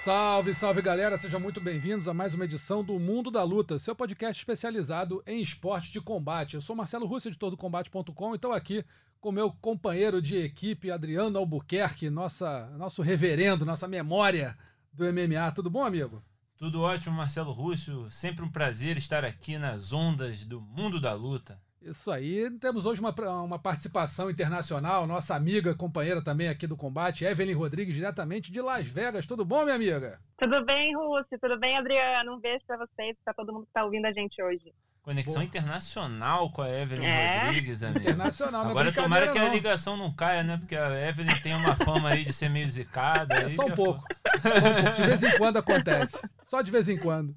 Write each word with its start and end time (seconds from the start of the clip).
Salve, 0.00 0.54
salve 0.54 0.80
galera, 0.80 1.18
sejam 1.18 1.38
muito 1.38 1.60
bem-vindos 1.60 2.08
a 2.08 2.14
mais 2.14 2.32
uma 2.32 2.46
edição 2.46 2.82
do 2.82 2.98
Mundo 2.98 3.30
da 3.30 3.44
Luta, 3.44 3.78
seu 3.78 3.94
podcast 3.94 4.40
especializado 4.40 5.22
em 5.26 5.42
esporte 5.42 5.92
de 5.92 6.00
combate. 6.00 6.54
Eu 6.54 6.62
sou 6.62 6.74
Marcelo 6.74 7.04
Russo, 7.04 7.28
editor 7.28 7.50
do 7.50 7.56
Combate.com, 7.58 8.32
e 8.32 8.36
estou 8.36 8.54
aqui 8.54 8.82
com 9.20 9.30
meu 9.30 9.52
companheiro 9.60 10.22
de 10.22 10.38
equipe, 10.38 10.90
Adriano 10.90 11.38
Albuquerque, 11.38 12.08
nossa, 12.08 12.70
nosso 12.78 13.02
reverendo, 13.02 13.66
nossa 13.66 13.86
memória 13.86 14.56
do 14.90 15.04
MMA. 15.04 15.52
Tudo 15.54 15.68
bom, 15.68 15.84
amigo? 15.84 16.24
Tudo 16.56 16.80
ótimo, 16.80 17.14
Marcelo 17.14 17.52
Russo. 17.52 18.08
Sempre 18.08 18.42
um 18.42 18.50
prazer 18.50 18.96
estar 18.96 19.22
aqui 19.22 19.58
nas 19.58 19.92
ondas 19.92 20.46
do 20.46 20.62
mundo 20.62 20.98
da 20.98 21.12
luta. 21.12 21.60
Isso 21.82 22.10
aí. 22.10 22.50
Temos 22.58 22.84
hoje 22.84 23.00
uma, 23.00 23.14
uma 23.42 23.58
participação 23.58 24.30
internacional, 24.30 25.06
nossa 25.06 25.34
amiga, 25.34 25.74
companheira 25.74 26.22
também 26.22 26.48
aqui 26.48 26.66
do 26.66 26.76
combate, 26.76 27.24
Evelyn 27.24 27.54
Rodrigues, 27.54 27.94
diretamente 27.94 28.52
de 28.52 28.60
Las 28.60 28.86
Vegas. 28.86 29.26
Tudo 29.26 29.44
bom, 29.44 29.64
minha 29.64 29.76
amiga? 29.76 30.20
Tudo 30.36 30.64
bem, 30.64 30.94
Russo? 30.94 31.38
Tudo 31.40 31.58
bem, 31.58 31.78
Adriano? 31.78 32.34
Um 32.34 32.40
beijo 32.40 32.64
para 32.66 32.76
vocês, 32.76 33.16
para 33.24 33.32
todo 33.32 33.52
mundo 33.52 33.62
que 33.62 33.70
está 33.70 33.84
ouvindo 33.84 34.04
a 34.04 34.12
gente 34.12 34.42
hoje. 34.42 34.72
Conexão 35.02 35.36
Boa. 35.36 35.44
internacional 35.44 36.50
com 36.52 36.60
a 36.60 36.68
Evelyn 36.68 37.06
é. 37.06 37.44
Rodrigues, 37.46 37.82
amigo. 37.82 38.00
Internacional, 38.00 38.64
não 38.64 38.70
Agora 38.70 38.90
é 38.90 38.92
tomara 38.92 39.28
que 39.28 39.38
não. 39.38 39.46
a 39.46 39.50
ligação 39.50 39.96
não 39.96 40.12
caia, 40.12 40.42
né? 40.42 40.58
Porque 40.58 40.76
a 40.76 41.08
Evelyn 41.08 41.40
tem 41.40 41.54
uma 41.54 41.74
fama 41.74 42.10
aí 42.10 42.22
de 42.22 42.32
ser 42.34 42.50
meio 42.50 42.68
zicada. 42.68 43.34
É, 43.42 43.48
só 43.48 43.64
um 43.64 43.70
pouco. 43.70 44.04
Só 44.42 44.48
um 44.48 44.52
pouco. 44.52 44.92
De 44.96 45.06
vez 45.06 45.22
em 45.22 45.38
quando 45.38 45.56
acontece. 45.56 46.20
Só 46.46 46.60
de 46.60 46.70
vez 46.70 46.88
em 46.90 46.98
quando. 46.98 47.34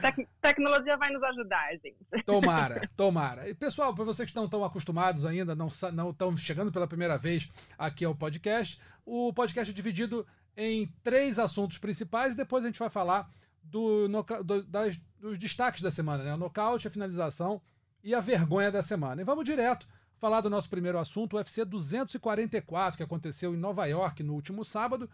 Tec 0.00 0.28
tecnologia 0.40 0.96
vai 0.96 1.10
nos 1.12 1.22
ajudar, 1.22 1.72
gente. 1.72 2.24
Tomara, 2.24 2.88
tomara. 2.96 3.48
E 3.48 3.54
pessoal, 3.54 3.94
para 3.94 4.04
vocês 4.04 4.30
que 4.30 4.36
não 4.36 4.44
estão 4.44 4.64
acostumados 4.64 5.24
ainda, 5.24 5.54
não 5.54 5.68
estão 5.68 6.36
chegando 6.36 6.70
pela 6.70 6.86
primeira 6.86 7.16
vez 7.16 7.50
aqui 7.78 8.04
ao 8.04 8.14
podcast, 8.14 8.80
o 9.04 9.32
podcast 9.32 9.70
é 9.70 9.74
dividido 9.74 10.26
em 10.56 10.86
três 11.02 11.38
assuntos 11.38 11.78
principais 11.78 12.32
e 12.32 12.36
depois 12.36 12.64
a 12.64 12.68
gente 12.68 12.78
vai 12.78 12.90
falar 12.90 13.28
do, 13.62 14.06
do, 14.44 14.62
das, 14.64 15.00
dos 15.18 15.38
destaques 15.38 15.82
da 15.82 15.90
semana, 15.90 16.22
né? 16.22 16.34
O 16.34 16.38
nocaute, 16.38 16.86
a 16.86 16.90
finalização 16.90 17.60
e 18.02 18.14
a 18.14 18.20
vergonha 18.20 18.70
da 18.70 18.82
semana. 18.82 19.20
E 19.20 19.24
vamos 19.24 19.44
direto 19.44 19.86
falar 20.18 20.40
do 20.40 20.50
nosso 20.50 20.70
primeiro 20.70 20.98
assunto, 20.98 21.34
o 21.34 21.36
UFC 21.36 21.64
244, 21.64 22.96
que 22.96 23.02
aconteceu 23.02 23.54
em 23.54 23.58
Nova 23.58 23.86
York 23.86 24.22
no 24.22 24.34
último 24.34 24.64
sábado. 24.64 25.08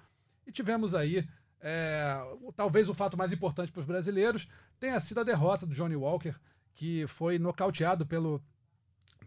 E 0.47 0.53
tivemos 0.53 0.94
aí, 0.94 1.27
é, 1.62 2.19
talvez 2.56 2.89
o 2.89 2.94
fato 2.94 3.16
mais 3.16 3.33
importante 3.33 3.70
para 3.70 3.80
os 3.80 3.86
brasileiros, 3.86 4.48
tenha 4.78 4.98
sido 4.98 5.20
a 5.20 5.25
derrota 5.25 5.66
do 5.66 5.75
Johnny 5.75 5.97
Walker, 5.97 6.34
que 6.75 7.06
foi 7.06 7.39
nocauteado 7.39 8.06
pelo. 8.06 8.42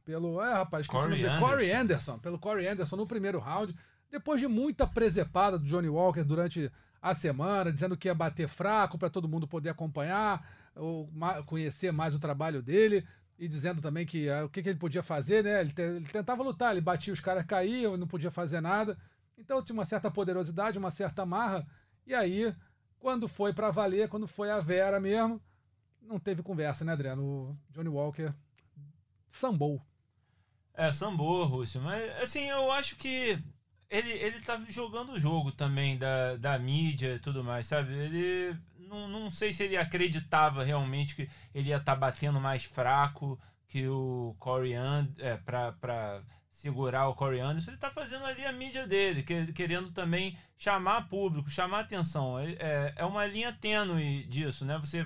Pelo. 0.04 0.42
É, 0.42 0.54
rapaz, 0.54 0.88
Corey 0.88 1.24
Anderson. 1.24 1.40
Corey 1.40 1.72
Anderson. 1.72 2.20
Pelo 2.20 2.40
Corey 2.40 2.68
Anderson 2.68 2.96
no 2.96 3.08
primeiro 3.08 3.40
round. 3.40 3.76
Depois 4.12 4.40
de 4.40 4.48
muita 4.48 4.86
presepada 4.86 5.58
do 5.58 5.66
Johnny 5.66 5.90
Walker 5.90 6.24
durante 6.24 6.72
a 7.02 7.14
semana, 7.14 7.72
dizendo 7.72 7.98
que 7.98 8.08
ia 8.08 8.16
bater 8.16 8.48
fraco 8.48 8.98
para 8.98 9.10
todo 9.10 9.28
mundo 9.28 9.48
poder 9.48 9.70
acompanhar, 9.70 10.48
ou 10.76 11.10
conhecer 11.46 11.92
mais 11.92 12.16
o 12.16 12.20
trabalho 12.20 12.62
dele, 12.62 13.06
e 13.38 13.48
dizendo 13.48 13.82
também 13.82 14.06
que 14.06 14.30
uh, 14.30 14.46
o 14.46 14.50
que, 14.50 14.62
que, 14.62 14.70
ele 14.70 14.80
podia 14.80 15.04
fazer, 15.04 15.44
né? 15.44 15.62
Ele, 15.62 15.74
te, 15.74 15.82
ele, 15.82 16.06
tentava 16.06 16.44
lutar, 16.44 16.72
ele 16.72 16.82
batia, 16.82 17.14
os 17.14 17.20
caras 17.20 17.46
caíam, 17.46 17.98
não 17.98 18.08
podia 18.08 18.32
fazer 18.32 18.62
nada. 18.62 18.98
Então 19.38 19.62
tinha 19.62 19.74
uma 19.74 19.86
certa 19.86 20.10
poderosidade, 20.10 20.78
uma 20.78 20.92
certa 20.92 21.26
marra. 21.26 21.68
E 22.06 22.14
aí, 22.14 22.54
quando 23.00 23.28
foi 23.28 23.54
para 23.54 23.72
valer, 23.72 24.10
quando 24.10 24.28
foi 24.28 24.50
a 24.50 24.60
Vera 24.60 25.00
mesmo, 25.00 25.42
não 26.02 26.20
teve 26.20 26.44
conversa, 26.44 26.84
né, 26.84 26.94
Adriano? 26.94 27.24
O 27.24 27.58
Johnny 27.72 27.90
Walker 27.90 28.34
sambou. 29.28 29.82
É, 30.74 30.92
sambou, 30.92 31.46
Rússio. 31.46 31.82
Mas, 31.82 32.22
assim, 32.22 32.50
eu 32.50 32.72
acho 32.72 32.96
que 32.96 33.42
ele, 33.90 34.12
ele 34.12 34.42
tá 34.42 34.60
jogando 34.68 35.14
o 35.14 35.20
jogo 35.20 35.52
também 35.52 35.98
da, 35.98 36.36
da 36.38 36.58
mídia 36.58 37.16
e 37.16 37.20
tudo 37.20 37.44
mais, 37.44 37.68
sabe? 37.68 37.94
Ele. 37.94 38.58
Não, 38.80 39.08
não 39.08 39.30
sei 39.30 39.54
se 39.54 39.64
ele 39.64 39.78
acreditava 39.78 40.64
realmente 40.64 41.16
que 41.16 41.30
ele 41.54 41.70
ia 41.70 41.78
estar 41.78 41.94
tá 41.94 42.00
batendo 42.00 42.40
mais 42.40 42.64
fraco 42.64 43.40
que 43.68 43.88
o 43.88 44.36
Corey 44.38 44.74
Anderson, 44.76 45.16
é, 45.20 45.38
pra, 45.38 45.72
pra 45.74 46.22
segurar 46.54 47.08
o 47.10 47.16
Corey 47.16 47.42
Anderson. 47.42 47.72
Ele 47.72 47.80
tá 47.80 47.90
fazendo 47.90 48.26
ali 48.26 48.46
a 48.46 48.52
mídia 48.54 48.88
dele, 48.88 49.24
querendo 49.54 49.92
também 49.92 50.38
chamar 50.58 51.10
público, 51.10 51.50
chamar 51.50 51.82
atenção. 51.82 52.40
É, 52.40 52.52
é, 52.54 52.94
é 52.98 53.06
uma 53.06 53.26
linha 53.26 53.52
tênue 53.52 54.24
disso, 54.28 54.64
né? 54.64 54.78
Você 54.78 55.06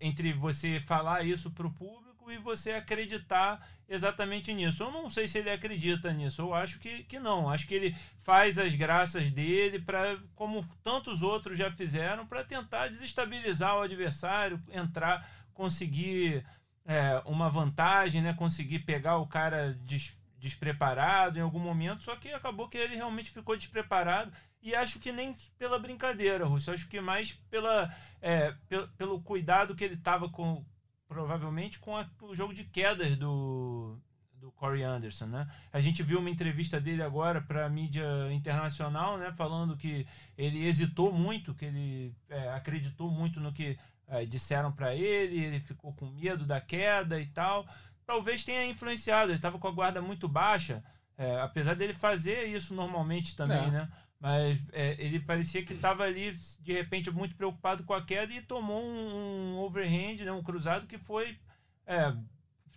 entre 0.00 0.34
você 0.34 0.78
falar 0.80 1.24
isso 1.24 1.50
pro 1.50 1.72
público 1.72 2.30
e 2.30 2.36
você 2.36 2.72
acreditar 2.72 3.66
exatamente 3.88 4.52
nisso. 4.52 4.82
Eu 4.82 4.90
não 4.90 5.08
sei 5.08 5.26
se 5.26 5.38
ele 5.38 5.50
acredita 5.50 6.12
nisso, 6.12 6.42
eu 6.42 6.54
acho 6.54 6.78
que, 6.78 7.04
que 7.04 7.18
não. 7.18 7.48
Acho 7.48 7.66
que 7.66 7.74
ele 7.74 7.96
faz 8.22 8.58
as 8.58 8.74
graças 8.74 9.30
dele 9.30 9.78
para, 9.78 10.18
como 10.34 10.66
tantos 10.82 11.22
outros 11.22 11.56
já 11.56 11.70
fizeram, 11.72 12.26
para 12.26 12.44
tentar 12.44 12.88
desestabilizar 12.88 13.76
o 13.76 13.82
adversário, 13.82 14.62
entrar, 14.70 15.26
conseguir 15.54 16.44
é, 16.84 17.22
uma 17.24 17.48
vantagem, 17.48 18.20
né? 18.20 18.34
conseguir 18.34 18.80
pegar 18.80 19.16
o 19.18 19.26
cara 19.26 19.74
des, 19.84 20.16
despreparado 20.46 21.38
em 21.38 21.42
algum 21.42 21.58
momento, 21.58 22.02
só 22.02 22.16
que 22.16 22.32
acabou 22.32 22.68
que 22.68 22.78
ele 22.78 22.96
realmente 22.96 23.30
ficou 23.30 23.56
despreparado 23.56 24.32
e 24.62 24.74
acho 24.74 24.98
que 24.98 25.12
nem 25.12 25.34
pela 25.58 25.78
brincadeira, 25.78 26.46
Russo, 26.46 26.70
acho 26.70 26.88
que 26.88 27.00
mais 27.00 27.32
pela, 27.50 27.94
é, 28.20 28.54
pelo, 28.68 28.88
pelo 28.88 29.20
cuidado 29.20 29.74
que 29.74 29.84
ele 29.84 29.94
estava 29.94 30.28
com 30.28 30.64
provavelmente 31.08 31.78
com 31.78 31.96
a, 31.96 32.08
o 32.22 32.34
jogo 32.34 32.52
de 32.52 32.64
quedas 32.64 33.16
do, 33.16 33.96
do 34.34 34.50
Corey 34.52 34.82
Anderson, 34.82 35.26
né? 35.26 35.48
A 35.72 35.80
gente 35.80 36.02
viu 36.02 36.18
uma 36.18 36.30
entrevista 36.30 36.80
dele 36.80 37.02
agora 37.02 37.40
para 37.40 37.66
a 37.66 37.68
mídia 37.68 38.04
internacional, 38.32 39.16
né? 39.18 39.32
Falando 39.32 39.76
que 39.76 40.06
ele 40.36 40.66
hesitou 40.66 41.12
muito, 41.12 41.54
que 41.54 41.64
ele 41.64 42.14
é, 42.28 42.50
acreditou 42.50 43.10
muito 43.10 43.40
no 43.40 43.52
que 43.52 43.78
é, 44.08 44.24
disseram 44.24 44.72
para 44.72 44.94
ele, 44.94 45.44
ele 45.44 45.60
ficou 45.60 45.92
com 45.92 46.06
medo 46.06 46.44
da 46.44 46.60
queda 46.60 47.20
e 47.20 47.26
tal. 47.26 47.66
Talvez 48.06 48.44
tenha 48.44 48.64
influenciado, 48.64 49.30
ele 49.30 49.38
estava 49.38 49.58
com 49.58 49.66
a 49.66 49.72
guarda 49.72 50.00
muito 50.00 50.28
baixa, 50.28 50.82
é, 51.18 51.40
apesar 51.40 51.74
dele 51.74 51.92
fazer 51.92 52.44
isso 52.44 52.72
normalmente 52.72 53.34
também, 53.34 53.64
é. 53.64 53.70
né? 53.70 53.92
Mas 54.18 54.58
é, 54.72 54.96
ele 54.98 55.20
parecia 55.20 55.64
que 55.64 55.74
estava 55.74 56.04
ali, 56.04 56.32
de 56.60 56.72
repente, 56.72 57.10
muito 57.10 57.34
preocupado 57.34 57.84
com 57.84 57.92
a 57.92 58.02
queda 58.02 58.32
e 58.32 58.40
tomou 58.40 58.82
um, 58.82 59.54
um 59.54 59.58
overhand, 59.58 60.24
né, 60.24 60.32
um 60.32 60.42
cruzado 60.42 60.86
que 60.86 60.96
foi 60.96 61.38
é, 61.86 62.16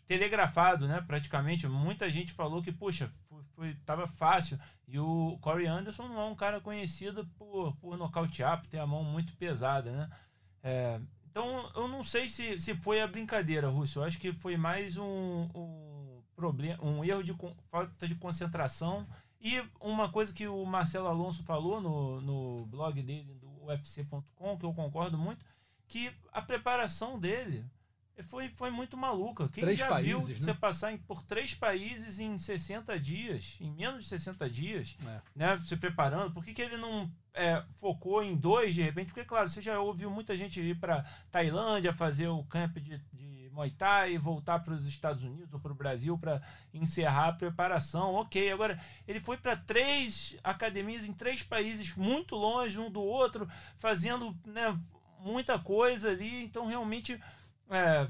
telegrafado, 0.06 0.88
né, 0.88 1.02
praticamente. 1.08 1.68
Muita 1.68 2.10
gente 2.10 2.34
falou 2.34 2.62
que, 2.62 2.72
puxa, 2.72 3.10
foi, 3.56 3.74
tava 3.86 4.08
fácil. 4.08 4.60
E 4.88 5.00
o 5.00 5.38
Corey 5.40 5.68
Anderson 5.68 6.08
não 6.08 6.20
é 6.20 6.26
um 6.26 6.36
cara 6.36 6.60
conhecido 6.60 7.26
por, 7.38 7.76
por 7.78 7.98
nocautear, 7.98 8.60
por 8.60 8.68
ter 8.68 8.80
a 8.80 8.88
mão 8.88 9.04
muito 9.04 9.34
pesada, 9.38 9.92
né? 9.92 10.10
Então, 11.30 11.72
eu 11.76 11.88
não 11.88 12.04
sei 12.04 12.28
se, 12.28 12.60
se 12.60 12.74
foi 12.76 13.02
a 13.02 13.08
brincadeira, 13.08 13.70
Russo. 13.70 14.00
Eu 14.00 14.04
acho 14.04 14.20
que 14.20 14.34
foi 14.34 14.58
mais 14.58 14.98
um, 14.98 15.48
um, 15.54 16.22
problema, 16.36 16.84
um 16.84 17.04
erro 17.04 17.24
de 17.24 17.36
falta 17.70 18.08
de 18.08 18.16
concentração 18.16 19.08
e 19.40 19.62
uma 19.80 20.12
coisa 20.12 20.34
que 20.34 20.48
o 20.48 20.66
Marcelo 20.66 21.08
Alonso 21.08 21.44
falou 21.44 21.80
no, 21.80 22.22
no 22.22 22.66
blog 22.66 23.02
dele, 23.02 23.34
do 23.36 23.66
UFC.com, 23.66 24.58
que 24.58 24.66
eu 24.66 24.74
concordo 24.74 25.18
muito, 25.18 25.46
que 25.88 26.12
a 26.32 26.42
preparação 26.42 27.20
dele 27.20 27.66
foi, 28.24 28.50
foi 28.50 28.70
muito 28.70 28.98
maluca. 28.98 29.48
Quem 29.50 29.64
três 29.64 29.80
já 29.80 29.88
países, 29.88 30.12
viu 30.12 30.20
né? 30.20 30.40
você 30.40 30.54
passar 30.54 30.92
em, 30.92 30.98
por 30.98 31.24
três 31.24 31.54
países 31.54 32.20
em 32.20 32.38
60 32.38 33.00
dias, 33.00 33.58
em 33.60 33.72
menos 33.72 34.04
de 34.04 34.10
60 34.10 34.50
dias, 34.50 34.98
é. 35.06 35.22
né? 35.36 35.58
Se 35.66 35.76
preparando, 35.78 36.34
por 36.34 36.44
que, 36.44 36.54
que 36.54 36.62
ele 36.62 36.78
não 36.78 37.12
é, 37.34 37.64
focou 37.78 38.24
em 38.24 38.36
dois 38.36 38.74
de 38.74 38.82
repente? 38.82 39.08
Porque, 39.08 39.24
claro, 39.24 39.48
você 39.48 39.62
já 39.62 39.80
ouviu 39.80 40.10
muita 40.10 40.36
gente 40.36 40.62
ir 40.62 40.80
para 40.80 41.04
Tailândia 41.32 41.94
fazer 41.94 42.28
o 42.28 42.44
camp 42.44 42.78
de, 42.78 42.98
de 43.14 43.50
Muay 43.52 43.72
Thai, 43.72 44.18
voltar 44.18 44.60
para 44.60 44.74
os 44.74 44.88
Estados 44.88 45.24
Unidos 45.24 45.54
ou 45.54 45.60
para 45.60 45.72
o 45.72 45.76
Brasil 45.76 46.18
para 46.18 46.42
encerrar 46.74 47.30
a 47.30 47.34
preparação. 47.34 48.14
Ok, 48.14 48.52
agora 48.52 48.80
ele 49.08 49.20
foi 49.20 49.38
para 49.38 49.56
três 49.56 50.38
academias 50.44 51.06
em 51.06 51.14
três 51.14 51.44
países 51.44 51.96
muito 51.96 52.36
longe 52.36 52.80
um 52.80 52.90
do 52.90 53.02
outro, 53.02 53.50
fazendo 53.78 54.36
né, 54.46 54.78
muita 55.20 55.60
coisa 55.60 56.10
ali. 56.10 56.44
Então, 56.44 56.66
realmente, 56.68 57.20
é, 57.70 58.08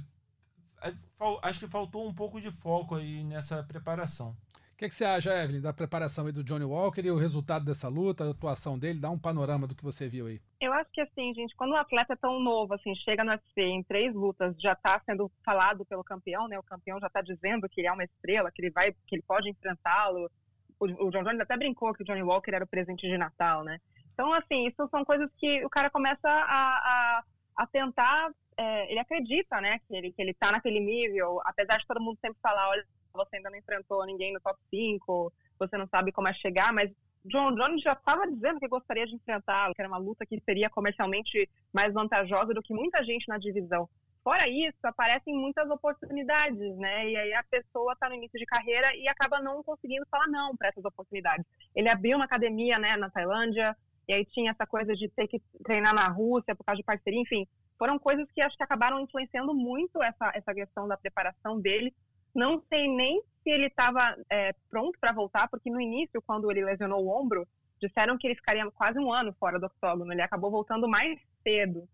acho 1.42 1.60
que 1.60 1.68
faltou 1.68 2.08
um 2.08 2.14
pouco 2.14 2.40
de 2.40 2.52
foco 2.52 2.96
aí 2.96 3.24
nessa 3.24 3.64
preparação 3.64 4.36
que, 4.80 4.88
que 4.88 4.96
você 4.96 5.04
acha, 5.04 5.44
Evelyn, 5.44 5.60
da 5.60 5.74
preparação 5.74 6.26
aí 6.26 6.32
do 6.32 6.42
Johnny 6.42 6.64
Walker 6.64 7.02
e 7.02 7.12
o 7.12 7.18
resultado 7.18 7.66
dessa 7.66 7.90
luta, 7.90 8.24
a 8.24 8.32
atuação 8.32 8.80
dele? 8.80 8.98
Dá 8.98 9.10
um 9.10 9.20
panorama 9.20 9.68
do 9.68 9.76
que 9.76 9.84
você 9.84 10.08
viu 10.08 10.28
aí. 10.28 10.40
Eu 10.62 10.72
acho 10.72 10.90
que 10.94 11.02
assim, 11.02 11.34
gente, 11.34 11.54
quando 11.58 11.72
um 11.72 11.76
atleta 11.76 12.14
é 12.14 12.16
tão 12.16 12.40
novo, 12.40 12.74
assim, 12.74 12.96
chega 12.96 13.22
no 13.26 13.32
UFC 13.32 13.62
em 13.62 13.84
três 13.84 14.16
lutas, 14.16 14.56
já 14.58 14.72
está 14.72 14.98
sendo 15.06 15.30
falado 15.44 15.84
pelo 15.84 16.02
campeão, 16.02 16.48
né? 16.48 16.58
O 16.58 16.64
campeão 16.64 16.98
já 16.98 17.08
está 17.08 17.22
dizendo 17.22 17.68
que 17.68 17.82
ele 17.82 17.90
é 17.90 17.92
uma 17.92 18.06
estrela, 18.06 18.50
que 18.54 18.62
ele 18.62 18.72
vai, 18.72 18.94
que 19.06 19.16
ele 19.16 19.24
pode 19.28 19.50
enfrentá-lo 19.50 20.32
o, 20.80 21.08
o 21.08 21.12
John 21.12 21.24
Jones 21.24 21.42
até 21.42 21.58
brincou 21.58 21.94
que 21.94 22.04
o 22.04 22.06
Johnny 22.06 22.24
Walker 22.24 22.56
era 22.56 22.64
o 22.64 22.68
presente 22.68 23.06
de 23.06 23.18
Natal, 23.18 23.66
né? 23.66 23.80
Então, 24.14 24.34
assim, 24.34 24.66
isso 24.66 24.88
são 24.90 25.04
coisas 25.04 25.30
que 25.38 25.66
o 25.66 25.70
cara 25.70 25.90
começa 25.90 26.30
a, 26.30 26.32
a, 26.32 27.24
a 27.58 27.68
tentar, 27.68 28.32
é, 28.60 28.92
ele 28.92 29.00
acredita, 29.00 29.62
né, 29.62 29.80
que 29.88 29.96
ele, 29.96 30.12
que 30.12 30.22
ele 30.22 30.34
tá 30.34 30.52
naquele 30.52 30.82
nível, 30.82 31.40
apesar 31.46 31.78
de 31.78 31.88
todo 31.88 32.02
mundo 32.02 32.18
sempre 32.20 32.38
falar, 32.42 32.68
olha, 32.70 32.86
você 33.14 33.38
ainda 33.38 33.50
não 33.50 33.58
enfrentou 33.58 34.06
ninguém 34.06 34.34
no 34.34 34.42
top 34.42 34.60
5, 34.70 35.34
você 35.58 35.78
não 35.78 35.88
sabe 35.88 36.12
como 36.12 36.28
é 36.28 36.34
chegar, 36.34 36.74
mas 36.74 36.92
John 37.24 37.56
Jones 37.56 37.82
já 37.82 37.94
estava 37.94 38.28
dizendo 38.28 38.60
que 38.60 38.68
gostaria 38.68 39.06
de 39.06 39.16
enfrentá-lo, 39.16 39.74
que 39.74 39.82
era 39.82 39.88
uma 39.88 39.98
luta 39.98 40.26
que 40.26 40.42
seria 40.42 40.70
comercialmente 40.70 41.50
mais 41.74 41.94
vantajosa 41.94 42.54
do 42.54 42.62
que 42.62 42.74
muita 42.74 43.02
gente 43.04 43.30
na 43.30 43.38
divisão. 43.38 43.90
Fora 44.22 44.48
isso, 44.50 44.78
aparecem 44.84 45.34
muitas 45.34 45.70
oportunidades, 45.70 46.76
né? 46.78 47.10
E 47.10 47.16
aí 47.16 47.34
a 47.34 47.44
pessoa 47.44 47.94
está 47.94 48.10
no 48.10 48.16
início 48.16 48.38
de 48.38 48.46
carreira 48.46 48.94
e 48.96 49.08
acaba 49.08 49.42
não 49.42 49.64
conseguindo 49.64 50.06
falar 50.12 50.28
não 50.28 50.56
para 50.58 50.68
essas 50.68 50.84
oportunidades. 50.84 51.46
Ele 51.74 51.90
abriu 51.90 52.18
uma 52.18 52.26
academia, 52.26 52.78
né, 52.78 52.98
na 52.98 53.10
Tailândia, 53.10 53.76
e 54.10 54.14
aí 54.14 54.26
tinha 54.26 54.52
essa 54.52 54.68
coisa 54.68 54.94
de 54.96 55.08
ter 55.10 55.28
que 55.28 55.40
treinar 55.64 55.94
na 55.94 56.12
Rússia 56.12 56.56
por 56.56 56.66
causa 56.66 56.78
de 56.78 56.84
parceria, 56.84 57.22
enfim, 57.22 57.48
foram 57.80 57.98
coisas 57.98 58.30
que 58.32 58.46
acho 58.46 58.58
que 58.58 58.64
acabaram 58.64 59.00
influenciando 59.00 59.54
muito 59.56 60.04
essa, 60.04 60.32
essa 60.36 60.54
questão 60.54 60.86
da 60.86 60.98
preparação 60.98 61.60
dele. 61.60 61.96
Não 62.36 62.62
sei 62.68 62.90
nem 62.90 63.24
se 63.42 63.50
ele 63.50 63.68
estava 63.68 64.18
é, 64.30 64.54
pronto 64.70 65.00
para 65.00 65.16
voltar, 65.16 65.48
porque 65.48 65.72
no 65.72 65.80
início, 65.80 66.22
quando 66.22 66.52
ele 66.52 66.66
lesionou 66.66 67.04
o 67.04 67.10
ombro, 67.10 67.48
disseram 67.82 68.18
que 68.18 68.28
ele 68.28 68.36
ficaria 68.36 68.70
quase 68.72 69.00
um 69.00 69.12
ano 69.12 69.34
fora 69.40 69.58
do 69.58 69.66
octógono. 69.66 70.12
Ele 70.12 70.22
acabou 70.22 70.52
voltando 70.52 70.90
mais 70.90 71.18
cedo. 71.42 71.88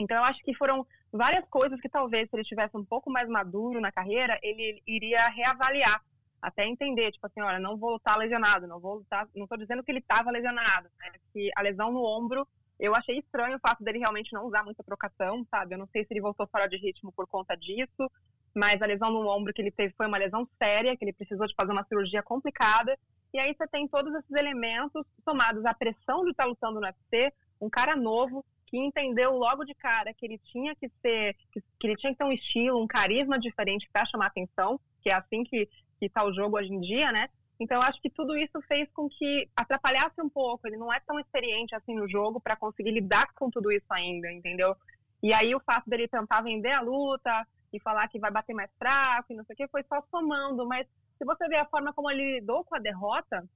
Então, 0.00 0.16
eu 0.16 0.24
acho 0.24 0.42
que 0.42 0.54
foram 0.54 0.86
várias 1.12 1.46
coisas 1.50 1.78
que 1.80 1.88
talvez, 1.88 2.28
se 2.30 2.36
ele 2.36 2.44
tivesse 2.44 2.74
um 2.74 2.84
pouco 2.84 3.10
mais 3.10 3.28
maduro 3.28 3.78
na 3.78 3.92
carreira, 3.92 4.38
ele 4.42 4.82
iria 4.86 5.22
reavaliar, 5.24 6.02
até 6.40 6.66
entender, 6.66 7.12
tipo 7.12 7.26
assim, 7.26 7.42
olha, 7.42 7.58
não 7.58 7.76
vou 7.76 7.96
estar 7.96 8.16
lesionado, 8.16 8.66
não 8.66 8.80
vou 8.80 9.02
estar, 9.02 9.28
não 9.36 9.44
estou 9.44 9.58
dizendo 9.58 9.84
que 9.84 9.92
ele 9.92 9.98
estava 9.98 10.30
lesionado, 10.30 10.88
né? 10.98 11.12
que 11.34 11.50
a 11.54 11.60
lesão 11.60 11.92
no 11.92 12.02
ombro, 12.02 12.48
eu 12.80 12.94
achei 12.94 13.18
estranho 13.18 13.56
o 13.56 13.60
fato 13.60 13.84
dele 13.84 13.98
realmente 13.98 14.32
não 14.32 14.46
usar 14.46 14.64
muita 14.64 14.82
trocação, 14.82 15.46
sabe? 15.50 15.74
Eu 15.74 15.78
não 15.78 15.86
sei 15.88 16.04
se 16.04 16.12
ele 16.12 16.22
voltou 16.22 16.46
fora 16.46 16.66
de 16.66 16.78
ritmo 16.78 17.12
por 17.12 17.26
conta 17.26 17.54
disso, 17.54 18.10
mas 18.54 18.80
a 18.80 18.86
lesão 18.86 19.10
no 19.10 19.28
ombro 19.28 19.52
que 19.52 19.60
ele 19.60 19.70
teve 19.70 19.94
foi 19.94 20.06
uma 20.06 20.18
lesão 20.18 20.48
séria, 20.58 20.96
que 20.96 21.04
ele 21.04 21.12
precisou 21.12 21.46
de 21.46 21.54
fazer 21.54 21.72
uma 21.72 21.84
cirurgia 21.84 22.22
complicada, 22.22 22.98
e 23.32 23.38
aí 23.38 23.54
você 23.54 23.66
tem 23.68 23.86
todos 23.86 24.12
esses 24.14 24.30
elementos 24.32 25.06
somados 25.24 25.64
à 25.64 25.74
pressão 25.74 26.24
de 26.24 26.30
estar 26.30 26.46
lutando 26.46 26.80
no 26.80 26.86
UFC, 26.86 27.32
um 27.60 27.68
cara 27.68 27.94
novo, 27.94 28.44
que 28.66 28.78
entendeu 28.78 29.36
logo 29.36 29.64
de 29.64 29.74
cara 29.74 30.14
que 30.14 30.24
ele 30.24 30.38
tinha 30.38 30.74
que 30.74 30.88
ser, 31.02 31.36
que, 31.52 31.60
que 31.60 31.86
ele 31.86 31.96
tinha 31.96 32.12
que 32.12 32.18
ter 32.18 32.24
um 32.24 32.32
estilo, 32.32 32.82
um 32.82 32.86
carisma 32.86 33.38
diferente 33.38 33.88
para 33.92 34.06
chamar 34.06 34.26
atenção, 34.26 34.80
que 35.02 35.10
é 35.10 35.14
assim 35.14 35.44
que 35.44 35.68
está 36.00 36.24
o 36.24 36.32
jogo 36.32 36.56
hoje 36.56 36.72
em 36.72 36.80
dia, 36.80 37.12
né? 37.12 37.28
Então, 37.60 37.76
eu 37.76 37.86
acho 37.86 38.00
que 38.00 38.08
tudo 38.08 38.36
isso 38.36 38.58
fez 38.62 38.90
com 38.92 39.06
que 39.08 39.46
atrapalhasse 39.54 40.20
um 40.20 40.30
pouco. 40.30 40.66
Ele 40.66 40.78
não 40.78 40.92
é 40.92 40.98
tão 41.00 41.20
experiente 41.20 41.74
assim 41.74 41.94
no 41.94 42.08
jogo 42.08 42.40
para 42.40 42.56
conseguir 42.56 42.90
lidar 42.90 43.26
com 43.34 43.50
tudo 43.50 43.70
isso 43.70 43.86
ainda, 43.90 44.32
entendeu? 44.32 44.74
E 45.22 45.34
aí, 45.34 45.54
o 45.54 45.60
fato 45.60 45.88
dele 45.88 46.08
tentar 46.08 46.40
vender 46.40 46.74
a 46.74 46.80
luta 46.80 47.46
e 47.72 47.78
falar 47.78 48.08
que 48.08 48.18
vai 48.18 48.30
bater 48.30 48.54
mais 48.54 48.70
fraco 48.78 49.32
e 49.32 49.36
não 49.36 49.44
sei 49.44 49.54
o 49.54 49.56
que, 49.58 49.68
foi 49.68 49.82
só 49.84 50.02
somando. 50.10 50.66
Mas 50.66 50.86
se 51.18 51.24
você 51.24 51.46
ver 51.48 51.58
a 51.58 51.66
forma 51.66 51.92
como 51.92 52.10
ele 52.10 52.40
lidou 52.40 52.64
com 52.64 52.74
a 52.74 52.80
derrota, 52.80 53.46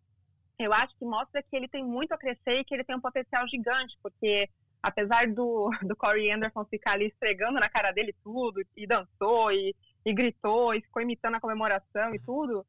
eu 0.59 0.71
acho 0.73 0.95
que 0.99 1.05
mostra 1.05 1.43
que 1.43 1.57
ele 1.57 1.67
tem 1.67 1.83
muito 1.83 2.13
a 2.13 2.19
crescer 2.19 2.61
e 2.61 2.65
que 2.65 2.75
ele 2.75 2.85
tem 2.85 2.95
um 2.95 3.01
potencial 3.01 3.49
gigante, 3.49 3.97
porque 4.03 4.49
apesar 4.83 5.27
do, 5.29 5.71
do 5.83 5.97
Corey 5.97 6.31
Anderson 6.31 6.65
ficar 6.67 6.93
ali 6.93 7.07
esfregando 7.07 7.55
na 7.55 7.69
cara 7.69 7.91
dele 7.91 8.15
tudo, 8.23 8.61
e 8.77 8.87
dançou, 8.87 9.51
e, 9.51 9.75
e 10.05 10.13
gritou, 10.13 10.75
e 10.75 10.83
ficou 10.83 11.03
imitando 11.03 11.37
a 11.37 11.41
comemoração 11.41 12.15
e 12.15 12.21
tudo, 12.21 12.65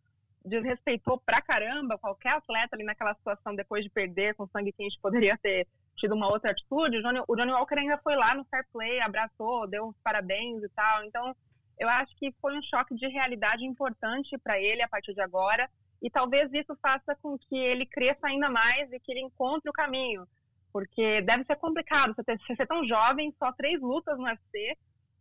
desrespeitou 0.45 1.19
pra 1.25 1.41
caramba 1.41 1.97
qualquer 1.97 2.33
atleta 2.33 2.75
ali 2.75 2.83
naquela 2.83 3.13
situação 3.15 3.55
depois 3.55 3.83
de 3.83 3.89
perder 3.89 4.35
com 4.35 4.47
sangue 4.47 4.71
quente 4.71 4.99
poderia 5.01 5.37
ter 5.41 5.67
tido 5.97 6.13
uma 6.13 6.27
outra 6.27 6.51
atitude. 6.51 6.97
O 6.97 7.01
Johnny, 7.01 7.19
o 7.27 7.35
Johnny 7.35 7.51
Walker 7.51 7.79
ainda 7.79 7.97
foi 7.97 8.15
lá 8.15 8.33
no 8.35 8.45
fair 8.45 8.65
play, 8.71 9.01
abraçou, 9.01 9.67
deu 9.67 9.87
uns 9.87 9.97
parabéns 10.03 10.63
e 10.63 10.69
tal. 10.69 11.03
Então, 11.03 11.35
eu 11.79 11.89
acho 11.89 12.15
que 12.17 12.31
foi 12.41 12.57
um 12.57 12.61
choque 12.61 12.95
de 12.95 13.07
realidade 13.07 13.65
importante 13.65 14.37
para 14.37 14.59
ele 14.59 14.81
a 14.81 14.87
partir 14.87 15.13
de 15.13 15.21
agora. 15.21 15.69
E 16.01 16.09
talvez 16.09 16.51
isso 16.53 16.75
faça 16.81 17.15
com 17.21 17.37
que 17.37 17.57
ele 17.57 17.85
cresça 17.85 18.27
ainda 18.27 18.49
mais 18.49 18.91
e 18.91 18.99
que 18.99 19.11
ele 19.11 19.21
encontre 19.21 19.69
o 19.69 19.73
caminho 19.73 20.27
porque 20.75 21.21
deve 21.21 21.45
ser 21.45 21.55
complicado 21.55 22.13
você 22.13 22.37
ser 22.53 22.67
tão 22.67 22.85
jovem, 22.85 23.33
só 23.39 23.49
três 23.53 23.79
lutas 23.79 24.17
no 24.17 24.25
UFC, 24.25 24.77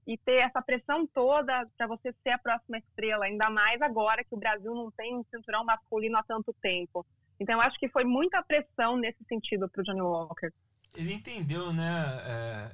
e 0.06 0.18
ter 0.18 0.40
essa 0.40 0.60
pressão 0.60 1.06
toda 1.06 1.66
para 1.76 1.86
você 1.86 2.12
ser 2.22 2.30
a 2.30 2.38
próxima 2.38 2.78
estrela, 2.78 3.24
ainda 3.24 3.48
mais 3.48 3.80
agora 3.80 4.22
que 4.24 4.34
o 4.34 4.38
Brasil 4.38 4.74
não 4.74 4.90
tem 4.90 5.16
um 5.16 5.24
cinturão 5.24 5.64
masculino 5.64 6.18
há 6.18 6.22
tanto 6.22 6.54
tempo. 6.60 7.06
Então, 7.40 7.54
eu 7.54 7.60
acho 7.60 7.78
que 7.78 7.88
foi 7.88 8.04
muita 8.04 8.42
pressão 8.42 8.96
nesse 8.96 9.24
sentido 9.24 9.68
para 9.68 9.80
o 9.80 9.84
Johnny 9.84 10.02
Walker. 10.02 10.52
Ele 10.94 11.12
entendeu, 11.12 11.72
né, 11.72 12.22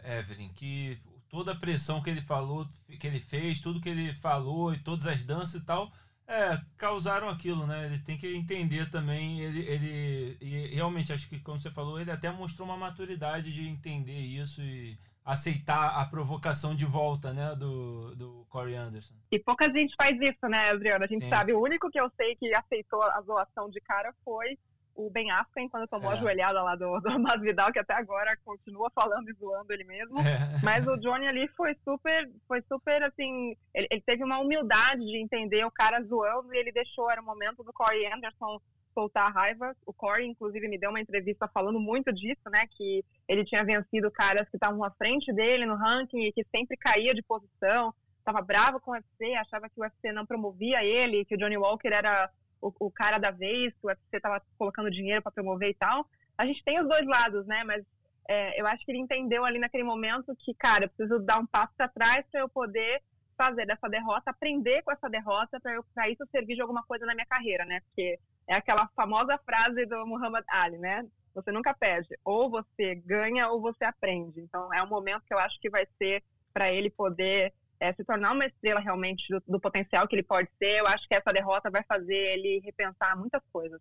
é, 0.05 0.19
Evelyn, 0.19 0.53
que 0.53 0.99
toda 1.31 1.53
a 1.53 1.57
pressão 1.57 2.03
que 2.03 2.11
ele 2.11 2.21
falou, 2.21 2.67
que 2.99 3.07
ele 3.07 3.21
fez, 3.21 3.61
tudo 3.61 3.81
que 3.81 3.89
ele 3.89 4.13
falou 4.13 4.75
e 4.75 4.79
todas 4.79 5.07
as 5.07 5.25
danças 5.25 5.63
e 5.63 5.65
tal, 5.65 5.91
é, 6.27 6.61
causaram 6.77 7.29
aquilo, 7.29 7.67
né? 7.67 7.87
Ele 7.87 7.99
tem 7.99 8.19
que 8.19 8.37
entender 8.37 8.89
também. 8.91 9.41
Ele, 9.41 9.61
ele 9.61 10.75
realmente, 10.75 11.13
acho 11.13 11.29
que, 11.29 11.41
como 11.41 11.59
você 11.59 11.71
falou, 11.71 12.01
ele 12.01 12.11
até 12.11 12.31
mostrou 12.31 12.69
uma 12.69 12.77
maturidade 12.77 13.53
de 13.53 13.67
entender 13.67 14.21
isso 14.21 14.63
e 14.63 14.99
aceitar 15.25 16.01
a 16.01 16.05
provocação 16.07 16.75
de 16.75 16.85
volta, 16.85 17.33
né, 17.33 17.55
do, 17.55 18.15
do 18.17 18.47
Corey 18.49 18.75
Anderson. 18.75 19.15
E 19.31 19.39
pouca 19.39 19.67
gente 19.67 19.95
faz 20.01 20.19
isso, 20.21 20.49
né, 20.49 20.65
Adriana? 20.71 21.05
A 21.05 21.09
gente 21.09 21.25
Sim. 21.25 21.35
sabe, 21.35 21.53
o 21.53 21.61
único 21.61 21.91
que 21.91 22.01
eu 22.01 22.11
sei 22.17 22.35
que 22.37 22.51
aceitou 22.55 23.03
a 23.03 23.21
zoação 23.23 23.71
de 23.71 23.81
cara 23.81 24.13
foi 24.25 24.59
o 24.95 25.11
Ben 25.11 25.31
Affleck 25.31 25.71
quando 25.71 25.89
tomou 25.89 26.11
é. 26.13 26.15
a 26.15 26.19
joelhada 26.19 26.63
lá 26.63 26.75
do, 26.75 26.99
do 27.01 27.19
Masvidal, 27.19 27.73
que 27.73 27.79
até 27.79 27.95
agora 27.95 28.37
continua 28.45 28.91
falando 28.91 29.29
e 29.29 29.35
zoando 29.35 29.73
ele 29.73 29.85
mesmo. 29.85 30.19
É. 30.21 30.61
Mas 30.63 30.87
o 30.87 30.97
Johnny 30.97 31.27
ali 31.27 31.49
foi 31.57 31.75
super, 31.85 32.31
foi 32.47 32.63
super 32.63 33.03
assim, 33.03 33.57
ele, 33.75 33.87
ele, 33.91 34.03
teve 34.03 34.25
uma 34.25 34.39
humildade 34.39 35.01
de 35.01 35.19
entender 35.19 35.65
o 35.65 35.71
cara 35.71 36.03
zoando 36.03 36.53
e 36.55 36.59
ele 36.59 36.73
deixou, 36.73 37.11
era 37.11 37.21
o 37.21 37.25
momento 37.25 37.63
do 37.63 37.73
Corey 37.73 38.07
Anderson 38.13 38.61
soltar 38.93 39.27
a 39.27 39.31
raiva. 39.31 39.75
O 39.87 39.93
Corey, 39.93 40.27
inclusive, 40.27 40.69
me 40.69 40.79
deu 40.79 40.91
uma 40.91 41.01
entrevista 41.01 41.49
falando 41.49 41.79
muito 41.81 42.13
disso, 42.13 42.43
né, 42.51 42.67
que 42.77 43.05
ele 43.29 43.45
tinha 43.45 43.65
vencido 43.65 44.11
caras 44.11 44.49
que 44.49 44.57
estavam 44.57 44.83
à 44.85 44.91
frente 44.91 45.33
dele 45.33 45.67
no 45.67 45.77
ranking 45.77 46.25
e 46.25 46.33
que 46.33 46.45
sempre 46.55 46.77
caía 46.77 47.15
de 47.15 47.23
posição, 47.23 47.95
estava 48.19 48.43
bravo 48.43 48.81
com 48.81 48.91
o 48.91 48.95
UFC, 48.95 49.35
achava 49.35 49.69
que 49.69 49.81
o 49.81 49.83
UFC 49.83 50.13
não 50.13 50.27
promovia 50.27 50.85
ele, 50.85 51.25
que 51.25 51.35
o 51.35 51.39
Johnny 51.39 51.57
Walker 51.57 51.89
era 51.89 52.31
o, 52.61 52.73
o 52.79 52.91
cara 52.91 53.19
da 53.19 53.31
vez, 53.31 53.73
que 53.75 53.87
o 53.87 53.89
UFC 53.89 54.17
estava 54.17 54.43
colocando 54.59 54.91
dinheiro 54.91 55.23
para 55.23 55.33
promover 55.33 55.71
e 55.71 55.75
tal. 55.75 56.07
A 56.37 56.47
gente 56.47 56.63
tem 56.65 56.81
os 56.81 56.89
dois 56.89 57.07
lados, 57.07 57.47
né? 57.47 57.65
Mas 57.65 57.85
é, 58.29 58.61
eu 58.61 58.67
acho 58.67 58.85
que 58.85 58.93
ele 58.93 59.01
entendeu 59.01 59.45
ali 59.45 59.59
naquele 59.59 59.85
momento 59.85 60.35
que, 60.39 60.55
cara, 60.55 60.85
eu 60.85 60.89
preciso 60.89 61.19
dar 61.21 61.39
um 61.39 61.47
passo 61.47 61.73
para 61.77 61.89
trás 61.89 62.25
para 62.31 62.41
eu 62.41 62.49
poder 62.49 63.03
fazer 63.37 63.67
dessa 63.67 63.89
derrota, 63.89 64.31
aprender 64.31 64.83
com 64.83 64.93
essa 64.93 65.09
derrota, 65.09 65.59
para 65.95 66.11
isso 66.11 66.27
servir 66.31 66.55
de 66.55 66.61
alguma 66.61 66.83
coisa 66.85 67.07
na 67.07 67.15
minha 67.15 67.27
carreira, 67.27 67.65
né? 67.65 67.81
Porque 67.81 68.19
é 68.47 68.57
aquela 68.57 68.89
famosa 68.97 69.39
frase 69.39 69.87
do 69.87 70.07
Muhammad 70.07 70.45
Ali, 70.49 70.79
né? 70.79 71.07
Você 71.35 71.53
nunca 71.53 71.73
perde, 71.73 72.19
ou 72.25 72.51
você 72.51 72.97
ganha 72.97 73.49
ou 73.49 73.61
você 73.61 73.85
aprende. 73.85 74.41
Então 74.41 74.73
é 74.75 74.83
um 74.83 74.89
momento 74.89 75.23
que 75.27 75.33
eu 75.33 75.39
acho 75.39 75.61
que 75.61 75.71
vai 75.71 75.87
ser 75.99 76.23
para 76.53 76.73
ele 76.73 76.91
poder 76.91 77.53
é, 77.79 77.93
se 77.93 78.05
tornar 78.05 78.33
uma 78.33 78.45
estrela 78.45 78.81
realmente 78.81 79.27
do, 79.31 79.43
do, 79.47 79.61
potencial 79.61 80.07
que 80.07 80.15
ele 80.15 80.23
pode 80.23 80.51
ser, 80.59 80.81
eu 80.81 80.85
acho 80.87 81.09
que 81.09 81.15
essa 81.15 81.31
derrota 81.33 81.71
vai 81.71 81.83
fazer 81.85 82.15
ele 82.15 82.61
repensar 82.63 83.17
muitas 83.17 83.43
coisas. 83.51 83.81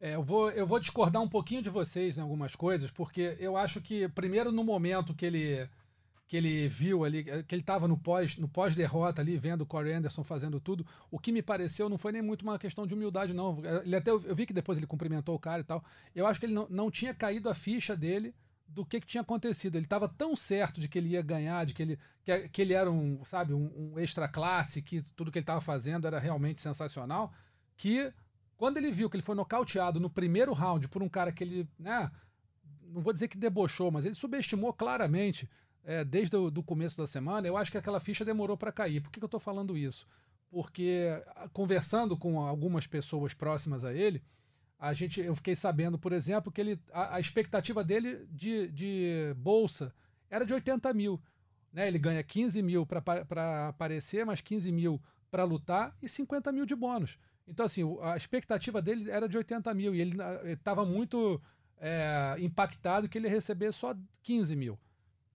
É, 0.00 0.14
eu, 0.14 0.22
vou, 0.22 0.50
eu 0.50 0.66
vou 0.66 0.80
discordar 0.80 1.22
um 1.22 1.28
pouquinho 1.28 1.62
de 1.62 1.70
vocês 1.70 2.16
em 2.16 2.22
algumas 2.22 2.56
coisas, 2.56 2.90
porque 2.90 3.36
eu 3.38 3.56
acho 3.56 3.82
que, 3.82 4.08
primeiro, 4.08 4.50
no 4.50 4.64
momento 4.64 5.14
que 5.14 5.26
ele 5.26 5.68
que 6.34 6.38
ele 6.38 6.66
viu 6.66 7.04
ali, 7.04 7.22
que 7.22 7.54
ele 7.54 7.62
estava 7.62 7.86
no 7.86 7.96
pós 7.96 8.36
no 8.38 8.48
pós 8.48 8.74
derrota 8.74 9.22
ali 9.22 9.36
vendo 9.36 9.60
o 9.60 9.66
Corey 9.66 9.92
Anderson 9.92 10.24
fazendo 10.24 10.58
tudo, 10.58 10.84
o 11.08 11.16
que 11.16 11.30
me 11.30 11.40
pareceu 11.40 11.88
não 11.88 11.96
foi 11.96 12.10
nem 12.10 12.22
muito 12.22 12.42
uma 12.42 12.58
questão 12.58 12.88
de 12.88 12.92
humildade 12.92 13.32
não. 13.32 13.62
Ele 13.84 13.94
até 13.94 14.10
eu 14.10 14.34
vi 14.34 14.44
que 14.44 14.52
depois 14.52 14.76
ele 14.76 14.84
cumprimentou 14.84 15.36
o 15.36 15.38
cara 15.38 15.60
e 15.60 15.64
tal. 15.64 15.84
Eu 16.12 16.26
acho 16.26 16.40
que 16.40 16.46
ele 16.46 16.52
não, 16.52 16.66
não 16.68 16.90
tinha 16.90 17.14
caído 17.14 17.48
a 17.48 17.54
ficha 17.54 17.96
dele 17.96 18.34
do 18.66 18.84
que, 18.84 19.00
que 19.00 19.06
tinha 19.06 19.20
acontecido. 19.20 19.76
Ele 19.76 19.86
estava 19.86 20.08
tão 20.08 20.34
certo 20.34 20.80
de 20.80 20.88
que 20.88 20.98
ele 20.98 21.10
ia 21.10 21.22
ganhar, 21.22 21.64
de 21.66 21.72
que 21.72 21.80
ele, 21.80 22.00
que, 22.24 22.48
que 22.48 22.62
ele 22.62 22.72
era 22.72 22.90
um, 22.90 23.24
sabe, 23.24 23.54
um, 23.54 23.92
um 23.92 23.98
extra 24.00 24.26
classe, 24.26 24.82
que 24.82 25.02
tudo 25.14 25.30
que 25.30 25.38
ele 25.38 25.44
estava 25.44 25.60
fazendo 25.60 26.04
era 26.04 26.18
realmente 26.18 26.60
sensacional, 26.60 27.32
que 27.76 28.12
quando 28.56 28.78
ele 28.78 28.90
viu 28.90 29.08
que 29.08 29.14
ele 29.14 29.22
foi 29.22 29.36
nocauteado 29.36 30.00
no 30.00 30.10
primeiro 30.10 30.52
round 30.52 30.88
por 30.88 31.00
um 31.00 31.08
cara 31.08 31.30
que 31.30 31.44
ele, 31.44 31.68
né, 31.78 32.10
não 32.82 33.02
vou 33.02 33.12
dizer 33.12 33.28
que 33.28 33.38
debochou, 33.38 33.92
mas 33.92 34.04
ele 34.04 34.16
subestimou 34.16 34.72
claramente 34.72 35.48
é, 35.84 36.04
desde 36.04 36.36
o 36.36 36.50
do 36.50 36.62
começo 36.62 36.96
da 36.96 37.06
semana, 37.06 37.46
eu 37.46 37.56
acho 37.56 37.70
que 37.70 37.78
aquela 37.78 38.00
ficha 38.00 38.24
demorou 38.24 38.56
para 38.56 38.72
cair. 38.72 39.00
Por 39.00 39.10
que, 39.10 39.20
que 39.20 39.24
eu 39.24 39.26
estou 39.26 39.40
falando 39.40 39.76
isso? 39.76 40.06
Porque 40.50 41.08
conversando 41.52 42.16
com 42.16 42.40
algumas 42.40 42.86
pessoas 42.86 43.34
próximas 43.34 43.84
a 43.84 43.92
ele, 43.92 44.22
a 44.78 44.92
gente, 44.92 45.20
eu 45.20 45.34
fiquei 45.34 45.56
sabendo, 45.56 45.98
por 45.98 46.12
exemplo, 46.12 46.52
que 46.52 46.60
ele, 46.60 46.80
a, 46.92 47.16
a 47.16 47.20
expectativa 47.20 47.82
dele 47.82 48.26
de, 48.30 48.68
de 48.68 49.34
bolsa 49.36 49.94
era 50.30 50.44
de 50.44 50.52
80 50.52 50.92
mil. 50.92 51.20
Né? 51.72 51.88
Ele 51.88 51.98
ganha 51.98 52.22
15 52.22 52.62
mil 52.62 52.86
para 52.86 53.68
aparecer, 53.68 54.24
mais 54.24 54.40
15 54.40 54.70
mil 54.70 55.02
para 55.30 55.44
lutar 55.44 55.96
e 56.00 56.08
50 56.08 56.52
mil 56.52 56.64
de 56.64 56.76
bônus. 56.76 57.18
Então, 57.46 57.66
assim, 57.66 57.82
a 58.02 58.16
expectativa 58.16 58.80
dele 58.80 59.10
era 59.10 59.28
de 59.28 59.36
80 59.36 59.72
mil 59.74 59.94
e 59.94 60.00
ele 60.00 60.16
estava 60.52 60.84
muito 60.84 61.40
é, 61.78 62.36
impactado 62.38 63.08
que 63.08 63.18
ele 63.18 63.26
ia 63.26 63.32
receber 63.32 63.72
só 63.72 63.94
15 64.22 64.56
mil, 64.56 64.78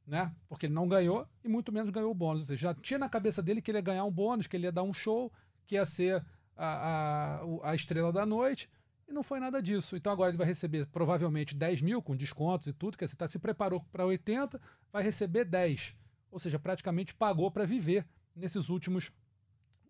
né? 0.10 0.34
Porque 0.48 0.66
ele 0.66 0.74
não 0.74 0.88
ganhou 0.88 1.28
e 1.44 1.48
muito 1.48 1.72
menos 1.72 1.89
ganhou 1.92 2.10
o 2.12 2.16
bônus. 2.16 2.42
Ou 2.42 2.48
seja, 2.48 2.70
já 2.70 2.74
tinha 2.74 2.98
na 2.98 3.08
cabeça 3.08 3.44
dele 3.44 3.62
que 3.62 3.70
ele 3.70 3.78
ia 3.78 3.82
ganhar 3.84 4.04
um 4.06 4.12
bônus, 4.12 4.48
que 4.48 4.58
ele 4.58 4.66
ia 4.66 4.72
dar 4.72 4.82
um 4.84 4.92
show, 4.92 5.32
que 5.68 5.75
ia 5.75 5.86
ser 5.86 6.25
a, 6.58 7.39
a, 7.63 7.70
a 7.72 7.75
estrela 7.75 8.12
da 8.12 8.25
noite. 8.25 8.68
E 9.08 9.13
não 9.13 9.22
foi 9.24 9.39
nada 9.39 9.62
disso. 9.62 9.96
Então 9.96 10.12
agora 10.12 10.32
ele 10.32 10.38
vai 10.38 10.48
receber 10.48 10.88
provavelmente 10.88 11.56
10 11.56 11.82
mil 11.82 12.01
com 12.01 12.16
descontos 12.16 12.66
e 12.68 12.74
tudo, 12.74 12.98
que 12.98 13.08
você 13.08 13.16
tá, 13.16 13.28
se 13.28 13.38
preparou 13.38 13.86
para 13.92 14.04
80, 14.06 14.60
vai 14.92 15.04
receber 15.04 15.46
10. 15.46 15.96
Ou 16.32 16.39
seja, 16.39 16.58
praticamente 16.60 17.13
pagou 17.13 17.51
para 17.51 17.66
viver 17.66 18.06
nesses 18.36 18.68
últimos 18.70 19.12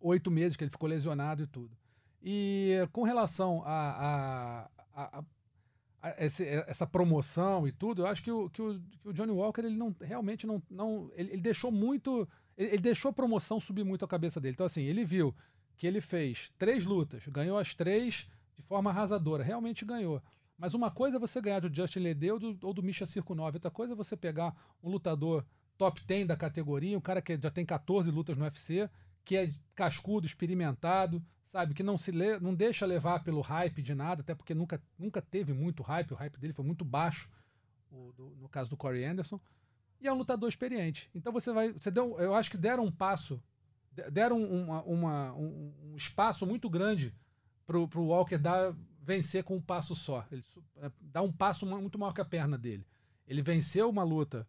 oito 0.02 0.30
meses 0.30 0.58
que 0.58 0.64
ele 0.66 0.72
ficou 0.72 0.88
lesionado 0.90 1.44
e 1.44 1.48
tudo. 1.48 1.72
E 2.22 2.88
com 2.92 3.04
relação 3.04 3.64
a- 3.66 3.92
a- 3.92 4.70
a- 4.94 5.20
a 5.20 5.24
esse- 6.18 6.46
essa 6.68 6.88
promoção 6.88 7.68
e 7.68 7.72
tudo, 7.72 8.01
eu 8.03 8.08
acho 8.08 8.24
que 8.24 8.32
o, 8.32 8.50
que 8.50 8.62
o, 8.62 8.79
que 9.01 9.08
o 9.10 9.13
Johnny 9.13 9.32
Walker 9.32 9.62
ele 9.62 9.75
não 9.75 9.96
realmente 10.00 10.48
não, 10.48 10.62
não 10.70 11.12
ele, 11.15 11.32
ele 11.34 11.41
deixou 11.41 11.72
muito 11.72 12.27
ele, 12.58 12.70
ele 12.72 12.82
deixou 12.82 13.10
a 13.10 13.13
promoção 13.13 13.60
subir 13.60 13.84
muito 13.84 14.06
a 14.06 14.08
cabeça 14.08 14.39
dele. 14.39 14.53
Então 14.53 14.65
assim, 14.65 14.84
ele 14.84 15.03
viu 15.03 15.36
que 15.77 15.88
ele 15.88 16.01
fez 16.01 16.51
três 16.58 16.86
lutas, 16.86 17.25
ganhou 17.27 17.58
as 17.58 17.74
três 17.74 18.27
de 18.56 18.62
forma 18.63 18.89
arrasadora, 18.89 19.44
realmente 19.44 19.86
ganhou. 19.86 20.22
Mas 20.58 20.74
uma 20.74 20.91
coisa 20.91 21.15
é 21.15 21.20
você 21.20 21.39
ganhar 21.41 21.62
do 21.62 21.74
Justin 21.74 22.00
Ledeu 22.00 22.34
ou 22.36 22.39
do, 22.39 22.68
ou 22.68 22.74
do 22.74 22.84
Misha 22.84 23.06
Circo 23.06 23.34
9, 23.34 23.56
outra 23.58 23.72
coisa 23.72 23.94
é 23.94 23.96
você 23.96 24.18
pegar 24.18 24.53
um 24.84 24.89
lutador 24.89 25.46
top 25.77 26.01
10 26.06 26.27
da 26.27 26.36
categoria, 26.36 26.98
um 26.98 27.01
cara 27.01 27.22
que 27.22 27.39
já 27.41 27.50
tem 27.50 27.65
14 27.65 28.12
lutas 28.12 28.36
no 28.38 28.44
UFC, 28.44 28.89
que 29.26 29.36
é 29.38 29.52
cascudo, 29.76 30.26
experimentado, 30.26 31.24
sabe? 31.46 31.74
Que 31.74 31.84
não 31.84 31.98
se 31.98 32.12
lê, 32.12 32.40
não 32.40 32.54
deixa 32.54 32.86
levar 32.86 33.24
pelo 33.24 33.42
hype 33.42 33.82
de 33.82 33.94
nada, 33.96 34.22
até 34.22 34.34
porque 34.36 34.54
nunca, 34.54 34.82
nunca 34.98 35.22
teve 35.22 35.54
muito 35.54 35.84
hype, 35.84 36.12
o 36.12 36.16
hype 36.16 36.38
dele 36.38 36.54
foi 36.54 36.66
muito 36.66 36.84
baixo, 36.86 37.30
o 37.92 38.12
do- 38.14 38.36
no 38.40 38.50
caso 38.50 38.70
do 38.70 38.78
Corey 38.78 39.04
Anderson. 39.06 39.40
E 40.02 40.08
é 40.08 40.14
um 40.14 40.18
lutador 40.18 40.48
experiente. 40.48 41.10
Então 41.14 41.34
você 41.34 41.52
vai. 41.52 41.72
Você 41.74 41.92
deu, 41.92 42.18
eu 42.20 42.34
acho 42.34 42.50
que 42.52 42.58
deram 42.58 42.86
um 42.86 42.92
passo, 42.92 43.42
de- 43.92 44.10
deram 44.12 44.42
uma, 44.42 44.82
uma- 44.84 45.34
um, 45.34 45.74
um 45.92 45.96
espaço 45.96 46.46
muito 46.46 46.70
grande 46.70 47.14
pro, 47.66 47.88
pro 47.88 48.04
Walker 48.06 48.38
dar, 48.38 48.74
vencer 49.02 49.44
com 49.44 49.56
um 49.58 49.62
passo 49.62 49.96
só. 49.96 50.26
Ele 50.32 50.44
é, 50.78 50.92
dá 51.02 51.22
um 51.22 51.32
passo 51.32 51.66
mu- 51.66 51.82
muito 51.82 51.98
maior 52.00 52.14
que 52.14 52.22
a 52.22 52.26
perna 52.26 52.58
dele. 52.58 52.86
Ele 53.28 53.42
venceu 53.42 53.90
uma 53.90 54.04
luta 54.04 54.48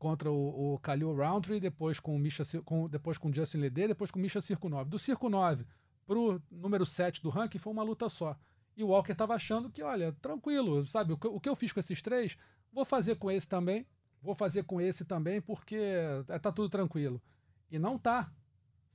contra 0.00 0.32
o, 0.32 0.74
o 0.74 0.76
Khalil 0.78 1.14
Roundtree, 1.14 1.60
depois 1.60 2.00
com 2.00 2.16
o 2.16 2.18
Misha, 2.18 2.42
com, 2.64 2.88
depois 2.88 3.18
com 3.18 3.32
Justin 3.32 3.58
Lede, 3.58 3.88
depois 3.88 4.10
com 4.10 4.18
o 4.18 4.22
Misha 4.22 4.40
Circo 4.40 4.68
9. 4.68 4.88
Do 4.88 4.98
Circo 4.98 5.28
9 5.28 5.66
pro 6.06 6.42
número 6.50 6.86
7 6.86 7.22
do 7.22 7.28
ranking 7.28 7.58
foi 7.58 7.70
uma 7.70 7.82
luta 7.82 8.08
só. 8.08 8.34
E 8.74 8.82
o 8.82 8.88
Walker 8.88 9.12
estava 9.12 9.34
achando 9.34 9.70
que, 9.70 9.82
olha, 9.82 10.12
tranquilo, 10.22 10.82
sabe? 10.86 11.12
O 11.12 11.18
que, 11.18 11.28
o 11.28 11.38
que 11.38 11.48
eu 11.50 11.54
fiz 11.54 11.70
com 11.70 11.80
esses 11.80 12.00
três, 12.00 12.38
vou 12.72 12.84
fazer 12.84 13.16
com 13.16 13.30
esse 13.30 13.46
também, 13.46 13.86
vou 14.22 14.34
fazer 14.34 14.64
com 14.64 14.80
esse 14.80 15.04
também, 15.04 15.38
porque 15.38 15.76
é, 15.76 16.38
tá 16.38 16.50
tudo 16.50 16.70
tranquilo. 16.70 17.22
E 17.70 17.78
não 17.78 17.98
tá, 17.98 18.32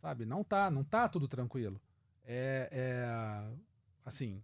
sabe? 0.02 0.26
Não 0.26 0.44
tá, 0.44 0.72
não 0.72 0.84
tá 0.84 1.08
tudo 1.08 1.28
tranquilo. 1.28 1.80
É, 2.24 2.68
é 2.72 3.56
assim, 4.04 4.42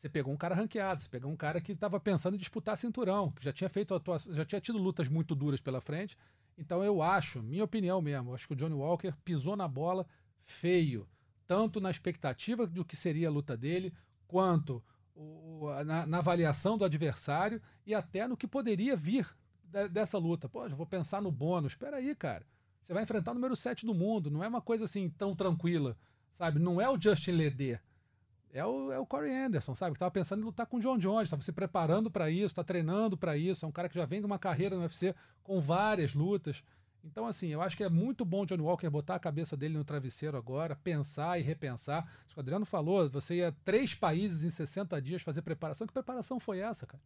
você 0.00 0.08
pegou 0.08 0.32
um 0.32 0.36
cara 0.36 0.54
ranqueado, 0.54 1.02
você 1.02 1.08
pegou 1.10 1.30
um 1.30 1.36
cara 1.36 1.60
que 1.60 1.72
estava 1.72 2.00
pensando 2.00 2.34
em 2.34 2.38
disputar 2.38 2.76
cinturão, 2.78 3.30
que 3.32 3.44
já 3.44 3.52
tinha 3.52 3.68
feito 3.68 3.94
atuação, 3.94 4.32
já 4.32 4.44
tinha 4.46 4.60
tido 4.60 4.78
lutas 4.78 5.08
muito 5.08 5.34
duras 5.34 5.60
pela 5.60 5.80
frente. 5.80 6.16
Então 6.56 6.82
eu 6.82 7.02
acho, 7.02 7.42
minha 7.42 7.64
opinião 7.64 8.00
mesmo, 8.00 8.30
eu 8.30 8.34
acho 8.34 8.46
que 8.48 8.54
o 8.54 8.56
Johnny 8.56 8.74
Walker 8.74 9.12
pisou 9.22 9.56
na 9.56 9.68
bola 9.68 10.06
feio, 10.42 11.06
tanto 11.46 11.80
na 11.80 11.90
expectativa 11.90 12.66
do 12.66 12.82
que 12.84 12.96
seria 12.96 13.28
a 13.28 13.30
luta 13.30 13.56
dele, 13.56 13.92
quanto 14.26 14.82
o- 15.14 15.68
na, 15.84 16.06
na 16.06 16.18
avaliação 16.18 16.78
do 16.78 16.84
adversário 16.84 17.60
e 17.86 17.94
até 17.94 18.26
no 18.26 18.36
que 18.38 18.46
poderia 18.48 18.96
vir 18.96 19.28
de- 19.64 19.88
dessa 19.88 20.16
luta. 20.16 20.48
Pô, 20.48 20.66
já 20.66 20.74
vou 20.74 20.86
pensar 20.86 21.20
no 21.20 21.30
bônus. 21.30 21.72
Espera 21.72 21.98
aí, 21.98 22.14
cara. 22.14 22.46
Você 22.82 22.94
vai 22.94 23.02
enfrentar 23.02 23.32
o 23.32 23.34
número 23.34 23.54
7 23.54 23.84
do 23.84 23.94
mundo, 23.94 24.30
não 24.30 24.42
é 24.42 24.48
uma 24.48 24.62
coisa 24.62 24.86
assim 24.86 25.10
tão 25.10 25.34
tranquila, 25.36 25.94
sabe? 26.32 26.58
Não 26.58 26.80
é 26.80 26.88
o 26.88 26.98
Justin 27.00 27.32
Lede. 27.32 27.78
É 28.52 28.64
o, 28.64 28.92
é 28.92 28.98
o 28.98 29.06
Corey 29.06 29.32
Anderson, 29.32 29.74
sabe? 29.74 29.92
Que 29.92 29.98
tava 30.00 30.10
pensando 30.10 30.40
em 30.42 30.44
lutar 30.44 30.66
com 30.66 30.78
o 30.78 30.80
John 30.80 30.98
Jones, 30.98 31.24
estava 31.24 31.42
se 31.42 31.52
preparando 31.52 32.10
para 32.10 32.30
isso, 32.30 32.46
está 32.46 32.64
treinando 32.64 33.16
para 33.16 33.36
isso. 33.36 33.64
É 33.64 33.68
um 33.68 33.72
cara 33.72 33.88
que 33.88 33.94
já 33.94 34.04
vem 34.04 34.20
de 34.20 34.26
uma 34.26 34.38
carreira 34.38 34.74
no 34.74 34.82
UFC 34.82 35.14
com 35.42 35.60
várias 35.60 36.14
lutas. 36.14 36.62
Então, 37.04 37.26
assim, 37.26 37.48
eu 37.48 37.62
acho 37.62 37.76
que 37.76 37.84
é 37.84 37.88
muito 37.88 38.24
bom 38.24 38.42
o 38.42 38.46
Johnny 38.46 38.62
Walker 38.62 38.88
botar 38.90 39.14
a 39.14 39.18
cabeça 39.18 39.56
dele 39.56 39.78
no 39.78 39.84
travesseiro 39.84 40.36
agora, 40.36 40.76
pensar 40.76 41.38
e 41.38 41.42
repensar. 41.42 42.06
Isso 42.26 42.34
que 42.34 42.40
o 42.40 42.42
Adriano 42.42 42.66
falou, 42.66 43.08
você 43.08 43.36
ia 43.36 43.54
três 43.64 43.94
países 43.94 44.44
em 44.44 44.50
60 44.50 45.00
dias 45.00 45.22
fazer 45.22 45.42
preparação. 45.42 45.86
Que 45.86 45.92
preparação 45.92 46.38
foi 46.38 46.58
essa, 46.58 46.86
cara? 46.86 47.02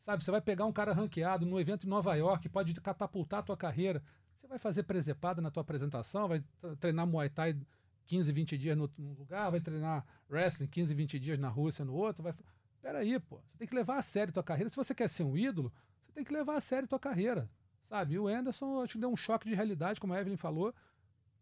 Sabe, 0.00 0.22
você 0.22 0.30
vai 0.30 0.40
pegar 0.40 0.64
um 0.66 0.72
cara 0.72 0.92
ranqueado 0.92 1.46
num 1.46 1.58
evento 1.58 1.86
em 1.86 1.88
Nova 1.88 2.14
York, 2.14 2.48
pode 2.48 2.74
catapultar 2.74 3.40
a 3.40 3.42
tua 3.42 3.56
carreira. 3.56 4.02
Você 4.36 4.46
vai 4.46 4.58
fazer 4.58 4.82
presepada 4.82 5.40
na 5.40 5.50
tua 5.50 5.62
apresentação, 5.62 6.28
vai 6.28 6.42
treinar 6.80 7.06
Muay 7.06 7.28
Thai 7.28 7.56
15, 8.06 8.32
20 8.32 8.58
dias 8.58 8.76
no, 8.76 8.90
num 8.98 9.14
lugar, 9.14 9.50
vai 9.50 9.60
treinar 9.60 10.04
wrestling 10.28 10.66
15, 10.66 10.94
20 10.94 11.18
dias 11.18 11.38
na 11.38 11.48
Rússia 11.48 11.84
no 11.84 11.94
outro. 11.94 12.22
Vai... 12.22 12.34
Peraí, 12.80 13.18
pô. 13.20 13.40
Você 13.50 13.58
tem 13.58 13.68
que 13.68 13.74
levar 13.74 13.98
a 13.98 14.02
sério 14.02 14.32
tua 14.32 14.42
carreira. 14.42 14.68
Se 14.70 14.76
você 14.76 14.94
quer 14.94 15.08
ser 15.08 15.22
um 15.24 15.36
ídolo, 15.36 15.72
você 16.04 16.12
tem 16.12 16.24
que 16.24 16.32
levar 16.32 16.56
a 16.56 16.60
sério 16.60 16.88
tua 16.88 16.98
carreira. 16.98 17.48
Sabe? 17.84 18.14
E 18.14 18.18
o 18.18 18.26
Anderson, 18.26 18.80
acho 18.82 18.94
que 18.94 18.98
deu 18.98 19.10
um 19.10 19.16
choque 19.16 19.48
de 19.48 19.54
realidade, 19.54 20.00
como 20.00 20.12
a 20.14 20.20
Evelyn 20.20 20.36
falou. 20.36 20.74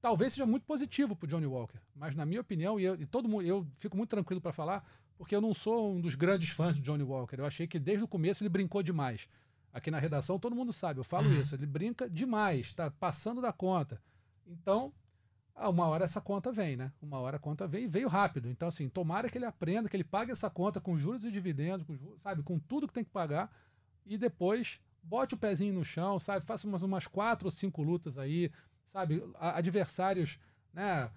Talvez 0.01 0.33
seja 0.33 0.47
muito 0.47 0.65
positivo 0.65 1.15
pro 1.15 1.29
Johnny 1.29 1.47
Walker. 1.47 1.79
Mas, 1.95 2.15
na 2.15 2.25
minha 2.25 2.41
opinião, 2.41 2.81
e, 2.81 2.85
eu, 2.85 2.95
e 2.95 3.07
todo 3.07 3.29
mundo, 3.29 3.45
eu 3.45 3.67
fico 3.79 3.97
muito 3.97 4.11
tranquilo 4.11 4.41
para 4.41 4.53
falar, 4.53 4.85
porque 5.17 5.35
eu 5.37 5.41
não 5.41 5.53
sou 5.53 5.95
um 5.95 6.01
dos 6.01 6.15
grandes 6.15 6.49
fãs 6.51 6.75
do 6.75 6.81
Johnny 6.83 7.03
Walker. 7.05 7.37
Eu 7.39 7.45
achei 7.47 7.67
que 7.67 7.79
desde 7.79 8.03
o 8.05 8.09
começo 8.09 8.43
ele 8.43 8.49
brincou 8.49 8.83
demais. 8.83 9.29
Aqui 9.73 9.91
na 9.91 9.99
redação 10.01 10.39
todo 10.39 10.57
mundo 10.57 10.73
sabe, 10.73 10.99
eu 10.99 11.05
falo 11.05 11.29
Uhum. 11.29 11.41
isso. 11.43 11.55
Ele 11.55 11.67
brinca 11.67 12.09
demais, 12.09 12.73
tá 12.75 12.91
passando 12.91 13.41
da 13.41 13.53
conta. 13.53 14.01
Então, 14.47 14.93
ah, 15.55 15.69
uma 15.69 15.87
hora 15.87 16.05
essa 16.05 16.21
conta 16.21 16.51
vem, 16.51 16.77
né? 16.77 16.93
Uma 17.03 17.19
hora 17.19 17.37
a 17.37 17.41
conta 17.41 17.67
vem 17.67 17.85
e 17.85 17.89
veio 17.89 18.09
rápido. 18.09 18.49
Então, 18.49 18.69
assim, 18.69 18.89
tomara 18.89 19.29
que 19.29 19.37
ele 19.37 19.45
aprenda, 19.45 19.89
que 19.89 19.97
ele 19.97 20.05
pague 20.05 20.33
essa 20.33 20.49
conta 20.49 20.81
com 20.81 20.97
juros 20.97 21.25
e 21.25 21.31
dividendos, 21.31 21.87
com 21.87 22.17
sabe, 22.19 22.43
com 22.43 22.59
tudo 22.59 22.89
que 22.89 22.95
tem 22.95 23.05
que 23.05 23.11
pagar, 23.11 23.51
e 24.07 24.17
depois 24.17 24.81
bote 25.03 25.35
o 25.35 25.39
pezinho 25.39 25.75
no 25.75 25.85
chão, 25.85 26.19
sabe? 26.19 26.47
Faça 26.47 26.67
umas, 26.67 26.83
umas 26.83 27.07
quatro 27.07 27.47
ou 27.47 27.51
cinco 27.51 27.83
lutas 27.83 28.19
aí, 28.19 28.51
sabe? 28.93 29.23
Adversários, 29.39 30.39
né? 30.73 31.11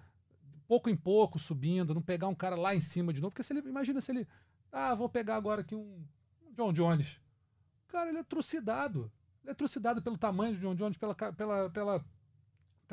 Pouco 0.66 0.88
em 0.88 0.96
pouco 0.96 1.38
subindo, 1.38 1.94
não 1.94 2.02
pegar 2.02 2.28
um 2.28 2.34
cara 2.34 2.56
lá 2.56 2.74
em 2.74 2.80
cima 2.80 3.12
de 3.12 3.20
novo, 3.20 3.32
porque 3.32 3.42
se 3.42 3.52
ele, 3.52 3.68
imagina 3.68 4.00
se 4.00 4.12
ele, 4.12 4.26
ah, 4.72 4.94
vou 4.94 5.08
pegar 5.08 5.36
agora 5.36 5.60
aqui 5.60 5.74
um, 5.74 6.04
um 6.46 6.52
John 6.52 6.72
Jones. 6.72 7.20
Cara, 7.88 8.08
ele 8.08 8.18
é 8.18 8.24
trucidado. 8.24 9.10
Ele 9.42 9.52
é 9.52 9.54
trucidado 9.54 10.02
pelo 10.02 10.18
tamanho 10.18 10.54
do 10.54 10.60
John 10.60 10.74
Jones, 10.74 10.96
pela, 10.96 11.14
pela, 11.14 11.70
pela 11.70 12.04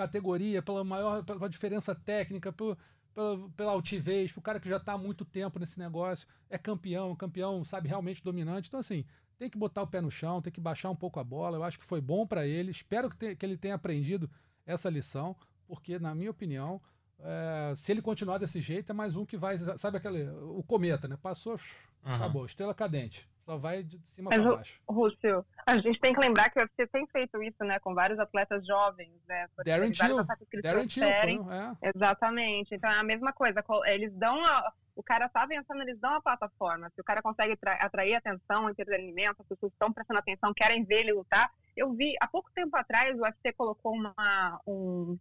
categoria, 0.08 0.62
pela 0.62 0.84
maior 0.84 1.24
pela 1.24 1.50
diferença 1.50 1.94
técnica, 1.96 2.52
pelo, 2.52 2.78
pela, 3.14 3.50
pela 3.52 3.72
altivez, 3.72 4.32
pro 4.32 4.42
cara 4.42 4.60
que 4.60 4.70
já 4.70 4.78
está 4.78 4.94
há 4.94 4.98
muito 4.98 5.24
tempo 5.26 5.60
nesse 5.60 5.78
negócio, 5.80 6.28
é 6.50 6.58
campeão, 6.58 7.16
campeão, 7.16 7.64
sabe, 7.64 7.88
realmente 7.88 8.24
dominante. 8.24 8.68
Então, 8.68 8.80
assim, 8.80 9.06
tem 9.38 9.50
que 9.50 9.58
botar 9.58 9.82
o 9.84 9.88
pé 9.88 10.02
no 10.02 10.12
chão, 10.12 10.42
tem 10.42 10.52
que 10.54 10.62
baixar 10.62 10.90
um 10.90 10.96
pouco 10.96 11.20
a 11.20 11.24
bola. 11.24 11.58
Eu 11.58 11.64
acho 11.64 11.80
que 11.80 11.86
foi 11.86 12.00
bom 12.02 12.26
para 12.28 12.46
ele. 12.46 12.72
Espero 12.72 13.10
que, 13.10 13.18
te- 13.18 13.36
que 13.36 13.46
ele 13.46 13.58
tenha 13.58 13.76
aprendido 13.76 14.30
essa 14.66 14.90
lição, 14.90 15.36
porque, 15.68 15.98
na 16.00 16.14
minha 16.14 16.30
opinião, 16.32 16.82
é, 17.20 17.74
se 17.76 17.92
ele 17.92 18.02
continuar 18.02 18.38
desse 18.38 18.62
jeito, 18.62 18.92
é 18.92 18.94
mais 18.94 19.16
um 19.16 19.26
que 19.26 19.38
vai, 19.38 19.58
sabe 19.78 19.98
aquele, 19.98 20.28
o 20.30 20.64
cometa, 20.64 21.08
né? 21.08 21.18
Passou, 21.22 21.60
Aham. 22.06 22.16
acabou, 22.16 22.46
estrela 22.46 22.74
cadente. 22.74 23.28
Só 23.46 23.58
vai 23.58 23.82
de 23.84 23.98
cima 24.08 24.30
para 24.30 24.44
baixo. 24.56 24.80
Rússio, 24.88 25.46
a 25.66 25.78
gente 25.80 26.00
tem 26.00 26.14
que 26.14 26.20
lembrar 26.20 26.50
que 26.50 26.60
o 26.60 26.62
UFC 26.62 26.88
tem 26.88 27.06
feito 27.08 27.42
isso, 27.42 27.64
né, 27.64 27.80
com 27.80 27.94
vários 27.94 28.20
atletas 28.20 28.66
jovens, 28.66 29.12
né? 29.28 29.48
Darren 29.66 29.92
Till, 29.92 30.18
Darren 30.62 30.88
Till 30.88 31.04
é. 31.52 31.90
Exatamente. 31.96 32.76
Então 32.76 32.90
é 32.90 33.00
a 33.00 33.04
mesma 33.04 33.34
coisa. 33.34 33.62
co- 33.64 33.86
Eles 33.86 34.14
dão 34.16 34.44
a, 34.44 34.72
o 34.96 35.02
cara 35.04 35.28
tá 35.30 35.46
vencendo, 35.46 35.82
eles 35.82 36.00
dão 36.00 36.14
a 36.16 36.22
plataforma. 36.22 36.90
Se 36.94 37.02
o 37.02 37.04
cara 37.04 37.22
consegue 37.22 37.56
tra- 37.58 37.76
atrair 37.76 38.16
atenção, 38.16 38.70
entretenimento, 38.70 39.42
as 39.42 39.48
pessoas 39.48 39.72
estão 39.72 39.92
prestando 39.92 40.20
atenção, 40.20 40.54
querem 40.54 40.84
ver 40.84 41.00
ele 41.02 41.14
lutar. 41.14 41.50
Eu 41.76 41.94
vi 41.94 42.14
há 42.22 42.28
pouco 42.28 42.50
tempo 42.54 42.76
atrás 42.78 43.18
o 43.18 43.24
UFC 43.24 43.54
colocou 43.54 43.94
uma, 43.94 44.60
um, 44.68 45.18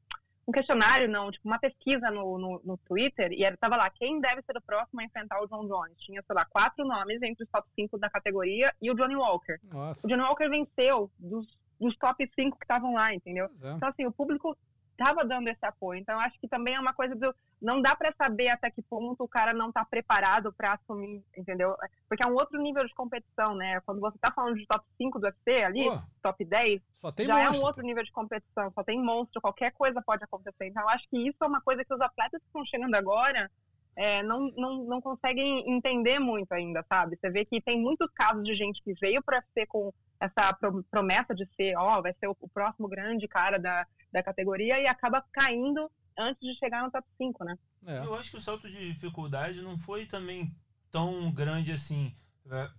um 0.51 0.53
questionário, 0.53 1.09
não, 1.09 1.31
tipo 1.31 1.49
uma 1.49 1.59
pesquisa 1.59 2.11
no, 2.11 2.37
no, 2.37 2.61
no 2.65 2.77
Twitter 2.79 3.33
e 3.33 3.45
estava 3.45 3.77
lá 3.77 3.89
quem 3.91 4.21
deve 4.21 4.43
ser 4.43 4.57
o 4.57 4.63
próximo 4.63 5.01
a 5.01 5.05
enfrentar 5.05 5.41
o 5.41 5.47
John 5.47 5.67
Jones. 5.67 5.97
Tinha, 5.99 6.23
sei 6.23 6.35
lá, 6.35 6.45
quatro 6.51 6.85
nomes 6.85 7.23
entre 7.23 7.45
os 7.45 7.51
top 7.51 7.67
5 7.75 7.99
da 7.99 8.11
categoria 8.11 8.67
e 8.83 8.91
o 8.91 8.95
Johnny 8.95 9.17
Walker. 9.17 9.59
Nossa. 9.65 10.07
O 10.07 10.11
Johnny 10.11 10.23
Walker 10.23 10.49
venceu 10.49 11.11
dos, 11.19 11.47
dos 11.81 11.97
top 11.97 12.29
5 12.35 12.59
que 12.59 12.65
estavam 12.65 12.95
lá, 12.95 13.15
entendeu? 13.15 13.47
É. 13.63 13.73
Então, 13.73 13.89
assim, 13.89 14.05
o 14.05 14.13
público 14.13 14.57
estava 15.01 15.25
dando 15.25 15.49
esse 15.49 15.65
apoio. 15.65 16.01
Então, 16.01 16.15
eu 16.17 16.21
acho 16.21 16.39
que 16.39 16.49
também 16.49 16.75
é 16.75 16.81
uma 16.81 16.93
coisa 16.93 17.15
do. 17.15 17.35
Não 17.61 17.83
dá 17.83 17.95
para 17.95 18.13
saber 18.13 18.49
até 18.49 18.71
que 18.71 18.81
ponto 18.81 19.23
o 19.23 19.29
cara 19.29 19.53
não 19.53 19.69
está 19.69 19.85
preparado 19.85 20.53
para 20.53 20.73
assumir, 20.73 21.23
entendeu? 21.37 21.77
Porque 22.09 22.27
é 22.27 22.31
um 22.31 22.35
outro 22.35 22.61
nível 22.61 22.87
de 22.87 22.95
competição, 22.95 23.55
né? 23.55 23.81
Quando 23.81 24.01
você 24.01 24.17
está 24.17 24.33
falando 24.33 24.57
de 24.57 24.67
top 24.67 24.85
5 24.97 25.19
do 25.19 25.27
UFC 25.27 25.63
ali, 25.63 25.85
Pô, 25.85 26.01
top 26.23 26.45
10, 26.45 26.83
só 27.01 27.13
tem 27.13 27.27
já 27.27 27.39
é 27.39 27.45
monstro. 27.45 27.63
um 27.63 27.67
outro 27.67 27.83
nível 27.83 28.03
de 28.03 28.13
competição. 28.13 28.73
Só 28.73 28.83
tem 28.83 29.03
monstro, 29.03 29.43
qualquer 29.43 29.73
coisa 29.73 30.01
pode 30.01 30.25
acontecer. 30.25 30.69
Então, 30.69 30.83
eu 30.83 30.89
acho 30.89 31.07
que 31.11 31.19
isso 31.29 31.37
é 31.43 31.47
uma 31.47 31.61
coisa 31.61 31.85
que 31.85 31.93
os 31.93 32.01
atletas 32.01 32.41
que 32.41 32.47
estão 32.47 32.65
chegando 32.65 32.95
agora 32.95 33.51
é, 33.97 34.23
não, 34.23 34.51
não, 34.57 34.85
não 34.85 35.01
conseguem 35.01 35.71
entender 35.71 36.19
muito 36.19 36.53
ainda, 36.53 36.83
sabe? 36.89 37.17
Você 37.17 37.29
vê 37.31 37.45
que 37.45 37.61
tem 37.61 37.79
muitos 37.79 38.11
casos 38.13 38.43
de 38.45 38.55
gente 38.55 38.83
que 38.83 38.95
veio 38.95 39.23
para 39.23 39.43
ser 39.53 39.67
com 39.67 39.93
essa 40.19 40.57
promessa 40.91 41.35
de 41.35 41.47
ser, 41.55 41.77
ó, 41.77 41.99
oh, 41.99 42.03
vai 42.03 42.15
ser 42.15 42.29
o, 42.29 42.37
o, 42.41 42.49
próximo 42.49 42.89
grande 42.89 43.27
cara 43.27 43.59
da, 43.59 43.87
da 44.13 44.23
categoria 44.23 44.79
e 44.81 44.87
acaba 44.87 45.25
caindo 45.33 45.91
antes 46.19 46.41
de 46.41 46.59
chegar 46.59 46.83
no 46.83 46.91
top 46.91 47.07
5, 47.17 47.45
né? 47.45 47.59
É. 47.87 47.99
Eu 47.99 48.15
acho 48.15 48.31
que 48.31 48.37
o 48.37 48.41
salto 48.41 48.69
de 48.69 48.93
dificuldade 48.93 49.63
não 49.63 49.79
foi 49.79 50.07
também 50.07 50.55
tão 50.91 51.31
grande 51.33 51.73
assim. 51.73 52.15
É, 52.51 52.71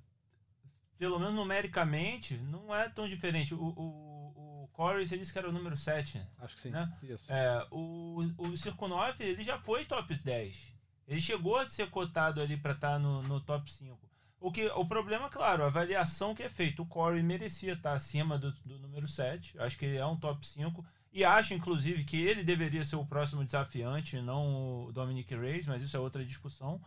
pelo 0.97 1.17
menos 1.17 1.33
numericamente, 1.33 2.37
não 2.37 2.73
é 2.73 2.87
tão 2.87 3.07
diferente. 3.07 3.55
O, 3.55 3.57
o, 3.59 4.63
o 4.63 4.67
Corey, 4.71 5.07
você 5.07 5.17
disse 5.17 5.33
que 5.33 5.39
era 5.39 5.49
o 5.49 5.51
número 5.51 5.75
7. 5.75 6.21
Acho 6.37 6.55
que 6.55 6.61
sim. 6.61 6.69
Né? 6.69 6.97
Isso. 7.01 7.25
É, 7.31 7.67
o, 7.71 8.19
o 8.37 8.55
Circo 8.55 8.87
9, 8.87 9.23
ele 9.23 9.43
já 9.43 9.57
foi 9.57 9.85
top 9.85 10.13
10. 10.13 10.73
Ele 11.07 11.19
chegou 11.19 11.57
a 11.57 11.65
ser 11.65 11.89
cotado 11.89 12.39
ali 12.39 12.55
para 12.55 12.73
estar 12.73 12.91
tá 12.91 12.99
no, 12.99 13.23
no 13.23 13.41
top 13.41 13.71
5. 13.71 13.99
O, 14.39 14.51
que, 14.51 14.67
o 14.69 14.85
problema, 14.85 15.29
claro, 15.29 15.63
a 15.63 15.67
avaliação 15.67 16.33
que 16.33 16.43
é 16.43 16.49
feita. 16.49 16.81
O 16.81 16.85
Corey 16.85 17.21
merecia 17.21 17.73
estar 17.73 17.93
acima 17.93 18.37
do, 18.37 18.51
do 18.65 18.79
número 18.79 19.07
7. 19.07 19.59
Acho 19.59 19.77
que 19.77 19.85
ele 19.85 19.97
é 19.97 20.05
um 20.05 20.17
top 20.17 20.45
5. 20.45 20.85
E 21.11 21.25
acho, 21.25 21.53
inclusive, 21.53 22.05
que 22.05 22.21
ele 22.21 22.43
deveria 22.43 22.85
ser 22.85 22.95
o 22.95 23.05
próximo 23.05 23.43
desafiante, 23.43 24.21
não 24.21 24.85
o 24.85 24.91
Dominic 24.93 25.35
Reis, 25.35 25.67
mas 25.67 25.81
isso 25.81 25.97
é 25.97 25.99
outra 25.99 26.23
discussão. 26.23 26.81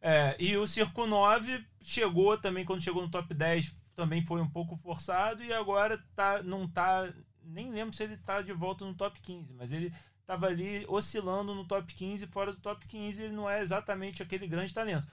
É, 0.00 0.34
e 0.38 0.56
o 0.56 0.66
Circo 0.66 1.06
9 1.06 1.64
chegou 1.82 2.36
também, 2.36 2.64
quando 2.64 2.82
chegou 2.82 3.02
no 3.02 3.10
top 3.10 3.32
10, 3.32 3.74
também 3.94 4.24
foi 4.24 4.40
um 4.40 4.48
pouco 4.48 4.76
forçado. 4.76 5.44
E 5.44 5.52
agora 5.52 6.02
tá, 6.16 6.42
não 6.42 6.66
tá. 6.66 7.12
Nem 7.44 7.70
lembro 7.70 7.94
se 7.94 8.02
ele 8.02 8.16
tá 8.16 8.42
de 8.42 8.52
volta 8.52 8.84
no 8.84 8.94
top 8.94 9.20
15, 9.20 9.52
mas 9.52 9.72
ele 9.72 9.92
estava 10.20 10.46
ali 10.46 10.84
oscilando 10.88 11.54
no 11.54 11.64
top 11.64 11.92
15, 11.92 12.26
fora 12.26 12.52
do 12.52 12.60
top 12.60 12.86
15, 12.86 13.22
ele 13.22 13.34
não 13.34 13.50
é 13.50 13.60
exatamente 13.60 14.22
aquele 14.22 14.46
grande 14.46 14.72
talento. 14.72 15.06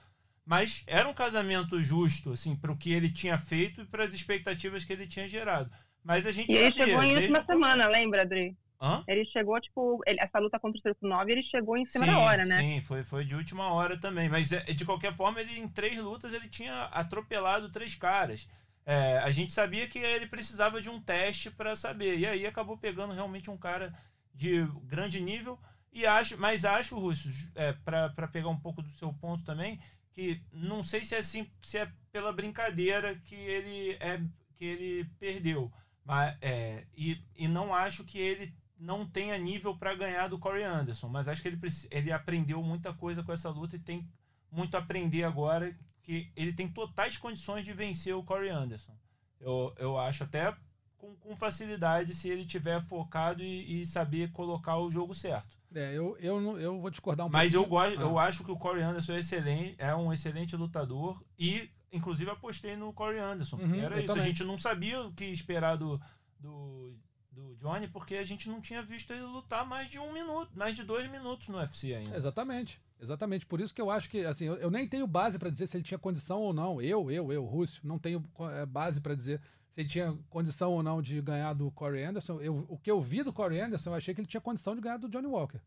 Mas 0.44 0.82
era 0.86 1.08
um 1.08 1.14
casamento 1.14 1.80
justo, 1.82 2.32
assim, 2.32 2.56
para 2.56 2.72
o 2.72 2.76
que 2.76 2.92
ele 2.92 3.10
tinha 3.10 3.36
feito 3.36 3.82
e 3.82 3.84
para 3.84 4.04
as 4.04 4.14
expectativas 4.14 4.84
que 4.84 4.92
ele 4.92 5.06
tinha 5.06 5.28
gerado. 5.28 5.70
Mas 6.04 6.26
a 6.26 6.30
gente. 6.30 6.50
E 6.50 6.56
ele 6.56 6.72
chegou 6.72 7.02
em 7.02 7.14
última 7.14 7.44
semana, 7.44 7.88
lembra, 7.88 8.22
Adri? 8.22 8.56
Hã? 8.80 9.02
Ele 9.08 9.24
chegou, 9.26 9.60
tipo, 9.60 10.00
ele, 10.06 10.20
essa 10.20 10.38
luta 10.38 10.58
contra 10.58 10.78
o 10.78 10.82
Circo 10.82 11.06
9, 11.06 11.32
ele 11.32 11.42
chegou 11.42 11.76
em 11.76 11.84
cima 11.84 12.04
sim, 12.04 12.10
da 12.12 12.18
hora, 12.18 12.44
né? 12.44 12.60
Sim, 12.60 12.80
foi, 12.80 13.02
foi 13.02 13.24
de 13.24 13.34
última 13.34 13.72
hora 13.72 13.98
também. 13.98 14.28
Mas, 14.28 14.52
é, 14.52 14.60
de 14.60 14.84
qualquer 14.84 15.14
forma, 15.16 15.40
ele 15.40 15.58
em 15.58 15.66
três 15.66 16.00
lutas 16.00 16.32
ele 16.32 16.48
tinha 16.48 16.84
atropelado 16.84 17.72
três 17.72 17.96
caras. 17.96 18.48
É, 18.86 19.18
a 19.18 19.30
gente 19.30 19.52
sabia 19.52 19.88
que 19.88 19.98
ele 19.98 20.26
precisava 20.26 20.80
de 20.80 20.88
um 20.88 21.00
teste 21.00 21.50
para 21.50 21.74
saber. 21.74 22.18
E 22.18 22.26
aí 22.26 22.46
acabou 22.46 22.78
pegando 22.78 23.12
realmente 23.12 23.50
um 23.50 23.56
cara 23.56 23.92
de 24.32 24.64
grande 24.84 25.20
nível. 25.20 25.58
E 25.92 26.06
acho, 26.06 26.38
mas 26.38 26.64
acho, 26.64 26.96
Russo, 26.96 27.28
é, 27.56 27.72
para 27.72 28.28
pegar 28.28 28.48
um 28.48 28.58
pouco 28.58 28.80
do 28.80 28.88
seu 28.90 29.12
ponto 29.12 29.42
também, 29.42 29.80
que 30.12 30.40
não 30.52 30.82
sei 30.82 31.02
se 31.02 31.16
é 31.16 31.18
assim, 31.18 31.50
se 31.60 31.78
é 31.78 31.90
pela 32.12 32.32
brincadeira 32.32 33.16
que 33.16 33.34
ele 33.34 33.96
é 34.00 34.20
que 34.56 34.64
ele 34.64 35.04
perdeu, 35.20 35.70
mas 36.08 36.38
é, 36.40 36.86
e, 36.96 37.22
e 37.36 37.46
não 37.46 37.74
acho 37.74 38.02
que 38.02 38.18
ele 38.18 38.54
não 38.78 39.06
tenha 39.06 39.36
nível 39.36 39.76
para 39.76 39.94
ganhar 39.94 40.26
do 40.26 40.38
Corey 40.38 40.64
Anderson, 40.64 41.06
mas 41.06 41.28
acho 41.28 41.42
que 41.42 41.48
ele 41.48 41.60
ele 41.90 42.10
aprendeu 42.10 42.62
muita 42.62 42.94
coisa 42.94 43.22
com 43.22 43.30
essa 43.30 43.50
luta 43.50 43.76
e 43.76 43.78
tem 43.78 44.08
muito 44.50 44.74
a 44.74 44.78
aprender 44.78 45.24
agora 45.24 45.76
que 46.00 46.32
ele 46.34 46.54
tem 46.54 46.66
totais 46.66 47.18
condições 47.18 47.62
de 47.62 47.74
vencer 47.74 48.14
o 48.14 48.22
Corey 48.22 48.48
Anderson. 48.48 48.96
Eu, 49.38 49.74
eu 49.76 49.98
acho 49.98 50.24
até 50.24 50.56
com, 50.96 51.14
com 51.16 51.36
facilidade 51.36 52.14
se 52.14 52.30
ele 52.30 52.46
tiver 52.46 52.80
focado 52.80 53.42
e, 53.42 53.82
e 53.82 53.86
saber 53.86 54.32
colocar 54.32 54.78
o 54.78 54.90
jogo 54.90 55.14
certo. 55.14 55.58
É, 55.74 55.92
eu, 55.92 56.16
eu, 56.18 56.58
eu 56.58 56.80
vou 56.80 56.88
discordar 56.88 57.26
um 57.26 57.28
Mas 57.28 57.52
pouquinho. 57.52 57.60
Mas 57.60 57.90
eu, 57.90 57.98
gosto, 57.98 58.00
ah. 58.00 58.10
eu 58.10 58.18
acho 58.18 58.44
que 58.44 58.50
o 58.50 58.56
Corey 58.56 58.82
Anderson 58.82 59.12
é 59.12 59.18
excelente, 59.18 59.74
é 59.76 59.94
um 59.94 60.10
excelente 60.10 60.56
lutador 60.56 61.22
e, 61.38 61.68
inclusive, 61.92 62.30
apostei 62.30 62.76
no 62.76 62.92
Corey 62.92 63.18
Anderson. 63.18 63.56
Uhum, 63.56 63.74
era 63.74 63.98
isso. 63.98 64.08
Também. 64.08 64.22
A 64.22 64.26
gente 64.26 64.44
não 64.44 64.56
sabia 64.56 65.00
o 65.02 65.12
que 65.12 65.24
esperar 65.24 65.76
do, 65.76 66.00
do, 66.38 66.94
do 67.30 67.54
Johnny, 67.56 67.88
porque 67.88 68.16
a 68.16 68.24
gente 68.24 68.48
não 68.48 68.60
tinha 68.60 68.82
visto 68.82 69.12
ele 69.12 69.22
lutar 69.22 69.66
mais 69.66 69.88
de 69.88 69.98
um 69.98 70.12
minuto, 70.12 70.50
mais 70.54 70.76
de 70.76 70.82
dois 70.82 71.10
minutos 71.10 71.48
no 71.48 71.58
UFC 71.58 71.94
ainda. 71.94 72.16
Exatamente. 72.16 72.80
Exatamente. 73.00 73.46
Por 73.46 73.60
isso 73.60 73.74
que 73.74 73.80
eu 73.80 73.90
acho 73.90 74.10
que, 74.10 74.24
assim, 74.24 74.46
eu, 74.46 74.56
eu 74.56 74.70
nem 74.70 74.88
tenho 74.88 75.06
base 75.06 75.38
para 75.38 75.50
dizer 75.50 75.66
se 75.66 75.76
ele 75.76 75.84
tinha 75.84 75.98
condição 75.98 76.40
ou 76.40 76.52
não. 76.52 76.82
Eu, 76.82 77.10
eu, 77.10 77.32
eu, 77.32 77.44
Rússio, 77.44 77.80
não 77.84 77.98
tenho 77.98 78.24
é, 78.52 78.66
base 78.66 79.00
para 79.00 79.14
dizer 79.14 79.40
se 79.70 79.80
ele 79.80 79.88
tinha 79.88 80.18
condição 80.28 80.72
ou 80.72 80.82
não 80.82 81.00
de 81.00 81.20
ganhar 81.22 81.52
do 81.52 81.70
Corey 81.70 82.04
Anderson. 82.04 82.40
Eu, 82.40 82.66
o 82.68 82.76
que 82.76 82.90
eu 82.90 83.00
vi 83.00 83.22
do 83.22 83.32
Corey 83.32 83.60
Anderson, 83.60 83.90
eu 83.90 83.94
achei 83.94 84.14
que 84.14 84.20
ele 84.20 84.28
tinha 84.28 84.40
condição 84.40 84.74
de 84.74 84.80
ganhar 84.80 84.96
do 84.96 85.08
Johnny 85.08 85.26
Walker. 85.26 85.60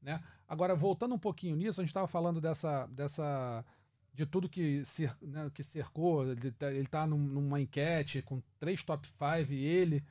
Né? 0.00 0.22
Agora, 0.48 0.74
voltando 0.74 1.14
um 1.14 1.18
pouquinho 1.18 1.56
nisso, 1.56 1.80
a 1.80 1.84
gente 1.84 1.90
estava 1.90 2.06
falando 2.06 2.40
dessa, 2.40 2.86
dessa 2.86 3.64
de 4.18 4.26
tudo 4.26 4.48
que, 4.48 4.82
né, 5.22 5.48
que 5.54 5.62
cercou. 5.62 6.28
Ele 6.28 6.48
está 6.48 6.66
tá 6.90 7.06
num, 7.06 7.18
numa 7.18 7.60
enquete 7.60 8.20
com 8.20 8.42
três 8.58 8.82
top 8.82 9.06
5 9.06 9.52
e 9.52 9.64
ele. 9.64 10.04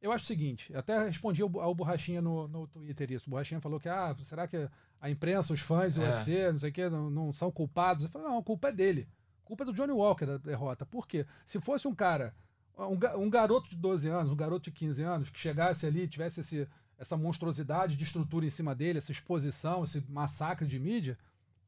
Eu 0.00 0.10
acho 0.10 0.24
o 0.24 0.26
seguinte, 0.26 0.74
até 0.74 1.04
respondi 1.04 1.42
ao, 1.42 1.60
ao 1.60 1.72
Borrachinha 1.72 2.20
no, 2.20 2.48
no 2.48 2.66
Twitter 2.66 3.12
isso. 3.12 3.28
O 3.28 3.30
Borrachinha 3.30 3.60
falou 3.60 3.78
que, 3.78 3.88
ah, 3.88 4.16
será 4.24 4.48
que 4.48 4.68
a 5.00 5.08
imprensa, 5.08 5.54
os 5.54 5.60
fãs 5.60 5.94
do 5.94 6.02
é. 6.02 6.08
UFC, 6.10 6.50
não 6.50 6.58
sei 6.58 6.70
o 6.70 6.72
quê, 6.72 6.90
não, 6.90 7.08
não, 7.08 7.32
são 7.32 7.52
culpados? 7.52 8.04
Eu 8.04 8.10
falei, 8.10 8.26
não, 8.26 8.38
a 8.38 8.42
culpa 8.42 8.70
é 8.70 8.72
dele. 8.72 9.08
A 9.44 9.46
culpa 9.46 9.62
é 9.62 9.66
do 9.66 9.72
Johnny 9.72 9.92
Walker 9.92 10.26
da 10.26 10.38
derrota. 10.38 10.84
Por 10.84 11.06
quê? 11.06 11.24
Se 11.46 11.60
fosse 11.60 11.86
um 11.86 11.94
cara 11.94 12.34
um, 12.76 13.22
um, 13.22 13.30
garoto 13.30 13.70
de 13.70 13.76
12 13.76 14.08
anos, 14.08 14.32
um 14.32 14.36
garoto 14.36 14.64
de 14.64 14.72
15 14.72 15.02
anos, 15.02 15.30
que 15.30 15.38
chegasse 15.38 15.86
ali, 15.86 16.08
tivesse 16.08 16.40
esse, 16.40 16.68
essa 16.98 17.16
monstruosidade 17.16 17.96
de 17.96 18.02
estrutura 18.02 18.44
em 18.44 18.50
cima 18.50 18.74
dele, 18.74 18.98
essa 18.98 19.12
exposição, 19.12 19.84
esse 19.84 20.04
massacre 20.08 20.66
de 20.66 20.80
mídia, 20.80 21.16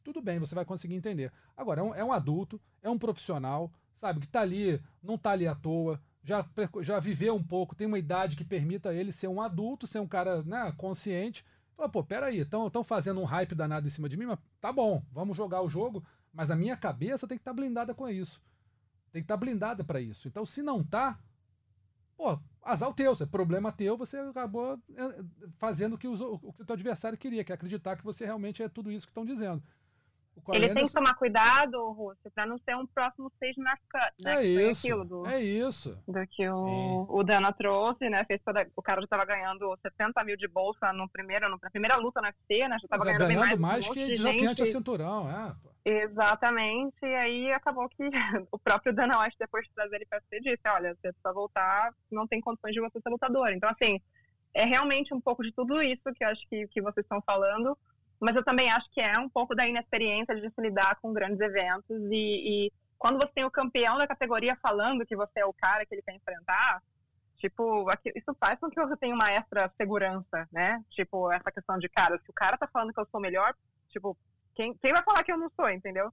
tudo 0.05 0.21
bem, 0.21 0.38
você 0.38 0.55
vai 0.55 0.64
conseguir 0.64 0.95
entender. 0.95 1.33
Agora, 1.57 1.81
é 1.81 1.85
um, 1.85 1.95
é 1.95 2.05
um 2.05 2.12
adulto, 2.12 2.61
é 2.83 2.90
um 2.90 2.99
profissional, 2.99 3.73
sabe, 3.99 4.21
que 4.21 4.27
está 4.27 4.43
ali, 4.43 4.81
não 5.03 5.14
está 5.14 5.31
ali 5.31 5.49
à 5.49 5.55
toa, 5.55 6.01
já, 6.23 6.47
já 6.81 6.99
viveu 6.99 7.35
um 7.35 7.43
pouco, 7.43 7.75
tem 7.75 7.87
uma 7.87 7.99
idade 7.99 8.37
que 8.37 8.45
permita 8.45 8.95
ele 8.95 9.12
ser 9.12 9.29
um 9.29 9.43
adulto, 9.43 9.87
ser 9.87 9.99
um 9.99 10.07
cara 10.07 10.43
né, 10.43 10.73
consciente. 10.77 11.45
Fala, 11.77 11.88
pô, 11.88 12.05
peraí, 12.05 12.38
estão 12.38 12.85
fazendo 12.85 13.21
um 13.21 13.25
hype 13.25 13.55
danado 13.55 13.87
em 13.87 13.90
cima 13.90 14.09
de 14.09 14.17
mim, 14.17 14.27
mas 14.27 14.38
tá 14.61 14.73
bom, 14.73 15.03
vamos 15.11 15.37
jogar 15.37 15.62
o 15.62 15.69
jogo, 15.69 16.05
mas 16.33 16.51
a 16.51 16.57
minha 16.57 16.77
cabeça 16.77 17.27
tem 17.27 17.37
que 17.37 17.43
estar 17.43 17.51
tá 17.51 17.57
blindada 17.57 17.95
com 17.95 18.09
isso. 18.09 18.40
Tem 19.12 19.23
que 19.23 19.25
estar 19.25 19.35
tá 19.35 19.40
blindada 19.40 19.85
para 19.85 20.01
isso. 20.01 20.27
Então, 20.27 20.47
se 20.47 20.62
não 20.62 20.83
tá, 20.83 21.19
pô, 22.17 22.38
azar 22.62 22.88
o 22.88 22.95
teu, 22.95 23.12
é 23.12 23.27
problema 23.27 23.73
teu, 23.73 23.97
você 23.97 24.19
acabou 24.19 24.79
é, 24.97 25.25
fazendo 25.59 25.95
o 25.95 25.99
que, 25.99 26.09
o, 26.09 26.35
o 26.43 26.53
que 26.53 26.62
o 26.62 26.64
teu 26.64 26.75
adversário 26.75 27.19
queria, 27.19 27.45
que 27.45 27.53
é 27.53 27.55
acreditar 27.55 27.97
que 27.97 28.05
você 28.05 28.25
realmente 28.25 28.62
é 28.62 28.69
tudo 28.69 28.90
isso 28.90 29.07
que 29.07 29.11
estão 29.11 29.25
dizendo. 29.27 29.62
Ele 30.53 30.75
tem 30.75 30.85
que 30.85 30.92
tomar 30.92 31.14
cuidado, 31.14 31.92
Rússia, 31.92 32.31
para 32.35 32.44
não 32.44 32.59
ser 32.59 32.77
um 32.77 32.87
próximo 32.87 33.31
stage 33.35 33.59
na 33.59 33.77
cut, 33.77 34.14
né? 34.20 34.35
É 34.37 34.44
isso, 34.44 35.05
do, 35.05 35.27
é 35.27 35.42
isso. 35.42 35.99
Do 36.07 36.27
que 36.27 36.49
o, 36.49 37.07
o 37.09 37.23
Dana 37.23 37.53
trouxe, 37.53 38.11
né? 38.11 38.25
Fez 38.25 38.42
toda, 38.42 38.66
o 38.77 38.83
cara 38.83 39.01
já 39.01 39.05
estava 39.05 39.25
ganhando 39.25 39.77
70 39.81 40.23
mil 40.25 40.37
de 40.37 40.49
bolsa 40.49 40.92
no 40.92 41.09
primeiro, 41.09 41.49
no, 41.49 41.59
na 41.62 41.70
primeira 41.70 41.97
luta 41.99 42.20
no 42.20 42.27
UFC, 42.27 42.68
né? 42.68 42.77
Já 42.81 42.85
estava 42.85 43.03
é, 43.05 43.07
ganhando, 43.07 43.27
ganhando 43.27 43.61
mais, 43.61 43.87
mais 43.87 43.88
que 43.88 44.07
desafiante 44.07 44.62
a 44.62 44.66
cinturão, 44.66 45.31
é. 45.31 45.55
Exatamente, 45.87 46.97
e 47.03 47.14
aí 47.14 47.53
acabou 47.53 47.88
que 47.90 48.03
o 48.51 48.59
próprio 48.59 48.94
Dana 48.94 49.23
White, 49.23 49.37
depois 49.38 49.66
de 49.66 49.73
trazer 49.75 49.97
ele 49.97 50.07
para 50.07 50.18
UFC, 50.18 50.40
disse, 50.40 50.62
olha, 50.66 50.94
você 50.94 51.12
precisa 51.12 51.33
voltar, 51.33 51.92
não 52.11 52.27
tem 52.27 52.40
condições 52.40 52.73
de 52.73 52.81
você 52.81 53.01
ser 53.01 53.11
lutador. 53.11 53.51
Então, 53.51 53.68
assim, 53.68 54.01
é 54.55 54.64
realmente 54.64 55.12
um 55.12 55.20
pouco 55.20 55.42
de 55.42 55.53
tudo 55.53 55.83
isso 55.83 56.03
que 56.14 56.25
eu 56.25 56.29
acho 56.29 56.40
que, 56.49 56.66
que 56.68 56.81
vocês 56.81 57.05
estão 57.05 57.20
falando, 57.23 57.77
mas 58.20 58.37
eu 58.37 58.44
também 58.44 58.70
acho 58.70 58.90
que 58.90 59.00
é 59.00 59.12
um 59.20 59.29
pouco 59.29 59.55
da 59.55 59.66
inexperiência 59.66 60.35
de 60.35 60.48
se 60.50 60.61
lidar 60.61 60.96
com 61.00 61.12
grandes 61.12 61.40
eventos 61.40 62.00
e, 62.11 62.68
e 62.68 62.72
quando 62.98 63.20
você 63.20 63.33
tem 63.35 63.44
o 63.44 63.50
campeão 63.50 63.98
da 63.98 64.07
categoria 64.07 64.57
falando 64.66 65.05
que 65.05 65.16
você 65.16 65.40
é 65.40 65.44
o 65.44 65.53
cara 65.53 65.85
que 65.85 65.94
ele 65.94 66.03
quer 66.03 66.14
enfrentar, 66.14 66.83
tipo, 67.37 67.87
isso 68.14 68.35
faz 68.40 68.59
com 68.59 68.70
que 68.70 68.81
eu 68.81 68.96
tenha 68.96 69.14
uma 69.14 69.31
extra 69.31 69.70
segurança, 69.77 70.48
né? 70.50 70.83
Tipo, 70.90 71.31
essa 71.31 71.53
questão 71.53 71.79
de, 71.79 71.88
cara, 71.88 72.18
se 72.18 72.31
o 72.31 72.35
cara 72.35 72.57
tá 72.57 72.66
falando 72.66 72.94
que 72.94 73.00
eu 73.00 73.07
sou 73.11 73.20
melhor, 73.20 73.55
tipo, 73.90 74.16
quem, 74.55 74.74
quem 74.79 74.92
vai 74.92 75.03
falar 75.05 75.22
que 75.22 75.33
eu 75.33 75.37
não 75.37 75.50
sou, 75.50 75.68
entendeu? 75.68 76.11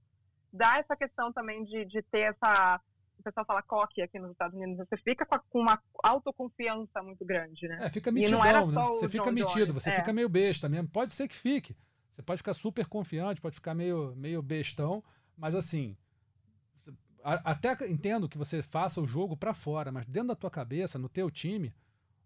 Dá 0.52 0.68
essa 0.76 0.94
questão 0.94 1.32
também 1.32 1.64
de, 1.64 1.86
de 1.86 2.02
ter 2.02 2.34
essa. 2.34 2.78
O 3.18 3.22
pessoal 3.22 3.46
fala 3.46 3.62
coque 3.62 4.02
aqui 4.02 4.18
nos 4.18 4.32
Estados 4.32 4.54
Unidos, 4.54 4.76
você 4.76 4.96
fica 4.96 5.24
com, 5.24 5.60
uma 5.60 5.80
autoconfiança 6.02 7.02
muito 7.02 7.24
grande, 7.24 7.68
né? 7.68 7.78
É, 7.82 7.88
fica 7.88 8.10
mitidão, 8.10 8.42
né? 8.42 8.52
Você 8.88 9.08
fica 9.08 9.24
John 9.24 9.32
metido, 9.32 9.66
Jones. 9.66 9.82
você 9.82 9.90
é. 9.90 9.96
fica 9.96 10.12
meio 10.12 10.28
besta 10.28 10.68
mesmo. 10.68 10.88
Pode 10.88 11.12
ser 11.12 11.28
que 11.28 11.36
fique. 11.36 11.74
Você 12.12 12.22
pode 12.22 12.38
ficar 12.38 12.54
super 12.54 12.86
confiante, 12.86 13.40
pode 13.40 13.54
ficar 13.54 13.74
meio, 13.74 14.14
meio 14.14 14.42
bestão, 14.42 15.02
mas 15.36 15.54
assim, 15.54 15.96
até 17.22 17.72
entendo 17.88 18.28
que 18.28 18.36
você 18.36 18.60
faça 18.62 19.00
o 19.00 19.06
jogo 19.06 19.36
para 19.36 19.54
fora, 19.54 19.90
mas 19.90 20.06
dentro 20.06 20.28
da 20.28 20.36
tua 20.36 20.50
cabeça, 20.50 20.98
no 20.98 21.08
teu 21.08 21.30
time, 21.30 21.72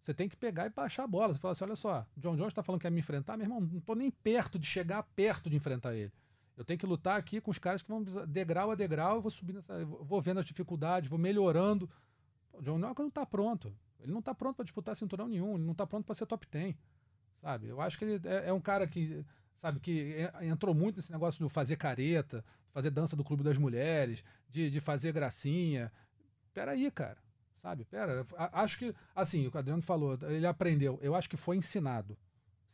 você 0.01 0.15
tem 0.15 0.29
que 0.29 0.37
pegar 0.37 0.67
e 0.67 0.71
baixar 0.71 1.05
a 1.05 1.07
bola. 1.07 1.35
Você 1.35 1.41
fala 1.41 1.53
assim: 1.53 1.65
olha 1.65 1.77
só, 1.77 2.07
John 2.17 2.37
Jones 2.37 2.49
está 2.49 2.63
falando 2.63 2.81
que 2.81 2.87
quer 2.87 2.93
me 2.93 3.01
enfrentar, 3.01 3.37
meu 3.37 3.45
irmão, 3.45 3.61
não 3.61 3.79
estou 3.79 3.95
nem 3.95 4.11
perto 4.11 4.59
de 4.59 4.67
chegar 4.67 5.03
perto 5.15 5.51
de 5.51 5.57
enfrentar 5.57 5.95
ele. 5.95 6.13
Eu 6.57 6.65
tenho 6.65 6.79
que 6.79 6.87
lutar 6.87 7.19
aqui 7.19 7.41
com 7.41 7.51
os 7.51 7.59
caras 7.59 7.83
que 7.83 7.89
vão 7.89 8.03
degrau 8.03 8.71
a 8.71 8.75
degrau, 8.75 9.17
eu 9.17 9.23
vou 9.23 9.31
subindo, 9.31 9.59
essa, 9.59 9.85
vou 9.85 10.23
vendo 10.23 10.41
as 10.41 10.47
dificuldades, 10.47 11.11
vou 11.11 11.19
melhorando. 11.19 11.89
O 12.53 12.63
John 12.63 12.81
Jones 12.81 12.97
não 12.97 13.09
está 13.09 13.27
pronto. 13.27 13.75
Ele 14.01 14.13
não 14.13 14.21
está 14.21 14.35
pronto 14.35 14.57
para 14.57 14.65
disputar 14.65 14.97
cinturão 14.97 15.29
nenhum, 15.29 15.55
ele 15.57 15.65
não 15.65 15.73
está 15.73 15.87
pronto 15.87 16.07
para 16.07 16.15
ser 16.15 16.27
top 16.27 16.47
10. 16.51 16.75
Sabe? 17.43 17.69
Eu 17.69 17.81
acho 17.81 17.99
que 17.99 18.05
ele 18.05 18.29
é, 18.29 18.49
é 18.49 18.53
um 18.53 18.61
cara 18.61 18.87
que 18.87 19.25
sabe? 19.61 19.81
Que 19.81 20.31
entrou 20.43 20.75
muito 20.75 20.97
nesse 20.97 21.13
negócio 21.13 21.45
de 21.45 21.53
fazer 21.53 21.77
careta, 21.77 22.45
fazer 22.73 22.91
dança 22.91 23.17
do 23.17 23.25
Clube 23.25 23.43
das 23.43 23.59
Mulheres, 23.59 24.25
de, 24.51 24.71
de 24.71 24.81
fazer 24.81 25.13
gracinha. 25.13 25.93
Peraí, 26.53 26.91
cara, 26.91 27.19
sabe? 27.61 27.85
Pera, 27.85 28.27
acho 28.53 28.79
que, 28.79 28.95
assim, 29.15 29.49
o 29.49 29.59
Adriano 29.59 29.83
falou, 29.83 30.19
ele 30.23 30.47
aprendeu. 30.47 30.99
Eu 31.03 31.15
acho 31.15 31.29
que 31.29 31.37
foi 31.37 31.57
ensinado. 31.57 32.17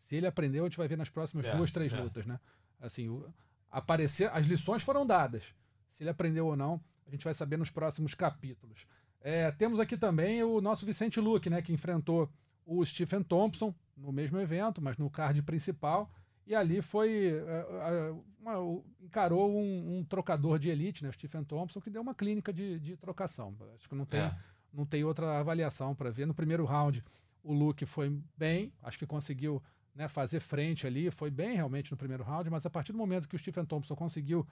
Se 0.03 0.17
ele 0.17 0.27
aprendeu, 0.27 0.65
a 0.65 0.69
gente 0.69 0.79
vai 0.79 0.89
ver 0.89 0.99
nas 0.99 1.09
próximas 1.09 1.47
certo, 1.47 1.57
duas, 1.57 1.73
três 1.73 1.91
certo. 1.91 2.03
lutas, 2.03 2.27
né? 2.27 2.39
Assim, 2.81 3.09
o, 3.09 3.33
aparecer, 3.71 4.31
as 4.33 4.47
lições 4.47 4.83
foram 4.83 5.07
dadas. 5.07 5.45
Se 5.89 6.03
ele 6.03 6.11
aprendeu 6.11 6.47
ou 6.47 6.57
não, 6.57 6.81
a 7.07 7.11
gente 7.11 7.25
vai 7.25 7.35
saber 7.35 7.57
nos 7.57 7.71
próximos 7.71 8.15
capítulos. 8.15 8.87
É, 9.21 9.51
temos 9.53 9.81
aqui 9.81 9.97
também 9.97 10.43
o 10.43 10.61
nosso 10.61 10.85
Vicente 10.85 11.21
Luque, 11.21 11.49
né, 11.49 11.63
que 11.63 11.73
enfrentou 11.73 12.31
o 12.67 12.85
Stephen 12.85 13.23
Thompson 13.23 13.75
no 13.97 14.13
mesmo 14.13 14.39
evento, 14.39 14.83
mas 14.83 14.97
no 14.97 15.09
card 15.09 15.43
principal. 15.43 16.11
E 16.47 16.55
ali 16.55 16.83
foi. 16.83 17.33
Uh, 17.41 18.25
uma, 18.41 18.83
encarou 19.01 19.51
um, 19.51 19.99
um, 19.99 20.05
trocador 20.05 20.59
de 20.59 20.69
elite, 20.69 21.05
né, 21.05 21.11
o 21.11 21.13
Stephen 21.13 21.45
Thompson, 21.45 21.81
que 21.81 21.91
deu 21.91 22.03
uma 22.03 22.15
clínica 22.15 22.53
de, 22.53 22.79
de 22.81 22.97
trocação. 22.97 23.57
Acho 23.77 23.89
que 23.89 23.95
não 23.95 24.05
tem, 24.05 24.21
é. 24.21 24.37
não 24.73 24.85
tem 24.85 25.05
outra 25.05 25.39
avaliação 25.39 25.95
para 25.95 26.11
ver. 26.11 26.27
No 26.27 26.35
primeiro 26.35 26.65
round, 26.65 27.05
o 27.43 27.53
Luke 27.53 27.87
foi 27.87 28.21
bem, 28.37 28.73
acho 28.83 28.99
que 28.99 29.07
conseguiu 29.07 29.63
né, 29.95 30.09
fazer 30.09 30.41
frente 30.41 30.87
ali, 30.87 31.11
foi 31.11 31.31
bem 31.31 31.55
realmente 31.55 31.93
no 31.93 31.97
primeiro 31.97 32.25
round, 32.25 32.51
mas 32.51 32.67
a 32.67 32.71
partir 32.71 32.93
do 32.93 32.99
momento 32.99 33.29
que 33.29 33.37
o 33.37 33.39
Stephen 33.39 33.65
Thompson 33.65 33.95
conseguiu 33.95 34.47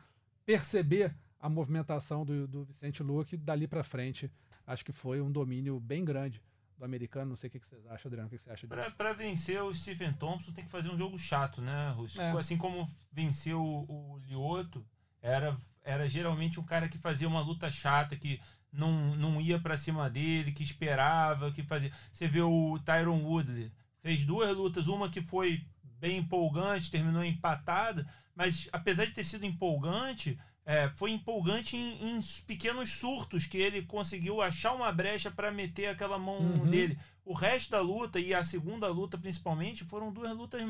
perceber 0.47 1.17
a 1.39 1.49
movimentação 1.49 2.25
do, 2.25 2.47
do 2.47 2.65
Vicente 2.65 3.03
Luque, 3.03 3.37
dali 3.37 3.67
para 3.67 3.83
frente, 3.83 4.31
acho 4.67 4.85
que 4.85 4.93
foi 4.93 5.21
um 5.21 5.33
domínio 5.33 5.81
bem 5.81 6.05
grande 6.05 6.41
do 6.81 6.85
americano. 6.85 7.31
Não 7.31 7.37
sei 7.37 7.49
o 7.49 7.51
que, 7.51 7.59
vocês 7.59 7.87
acham, 7.87 8.09
Adriano, 8.09 8.27
o 8.27 8.31
que 8.31 8.39
você 8.39 8.51
acha 8.51 8.67
disso? 8.67 8.97
Para 8.97 9.13
vencer 9.13 9.63
o 9.63 9.73
Stephen 9.73 10.13
Thompson 10.15 10.51
tem 10.53 10.65
que 10.65 10.71
fazer 10.71 10.91
um 10.91 10.99
jogo 10.99 11.17
chato, 11.19 11.61
né, 11.61 11.91
Russo? 11.91 12.21
É. 12.21 12.33
Assim 12.33 12.57
como 12.57 12.89
venceu 13.13 13.63
o, 13.63 14.15
o 14.15 14.19
Lioto, 14.19 14.85
era, 15.23 15.57
era 15.85 16.09
geralmente 16.09 16.59
um 16.59 16.65
cara 16.65 16.89
que 16.89 16.99
fazia 16.99 17.29
uma 17.29 17.43
luta 17.43 17.71
chata, 17.71 18.17
que 18.17 18.41
não, 18.73 19.15
não 19.15 19.41
ia 19.41 19.61
para 19.61 19.77
cima 19.77 20.09
dele, 20.09 20.53
que 20.53 20.63
esperava, 20.63 21.53
que 21.53 21.63
fazia. 21.63 21.93
Você 22.11 22.27
vê 22.27 22.41
o 22.41 22.79
Tyron 22.85 23.23
Woodley, 23.23 23.71
fez 24.01 24.25
duas 24.25 24.57
lutas, 24.57 24.89
uma 24.89 25.11
que 25.11 25.21
foi 25.21 25.65
bem 25.99 26.19
empolgante, 26.19 26.91
terminou 26.91 27.23
empatada, 27.23 28.07
mas 28.35 28.69
apesar 28.73 29.05
de 29.05 29.13
ter 29.13 29.25
sido 29.25 29.45
empolgante, 29.45 30.39
é, 30.71 30.89
foi 30.89 31.11
empolgante 31.11 31.77
em, 31.77 32.17
em, 32.17 32.21
pequenos 32.47 32.93
surtos 32.93 33.45
que 33.45 33.59
ele 33.59 33.83
conseguiu 33.83 34.41
achar 34.41 34.73
uma 34.73 34.93
brecha 34.93 35.29
para 35.29 35.51
meter 35.51 35.89
aquela 35.89 36.17
mão 36.17 36.39
uhum. 36.39 36.71
dele. 36.71 36.97
O 37.25 37.35
resto 37.35 37.73
da 37.73 37.81
luta 37.81 38.21
e 38.21 38.33
a 38.33 38.45
segunda 38.45 38.87
luta 38.87 39.19
principalmente 39.19 39.83
foram 39.83 40.13
duas 40.13 40.33
lutas 40.37 40.63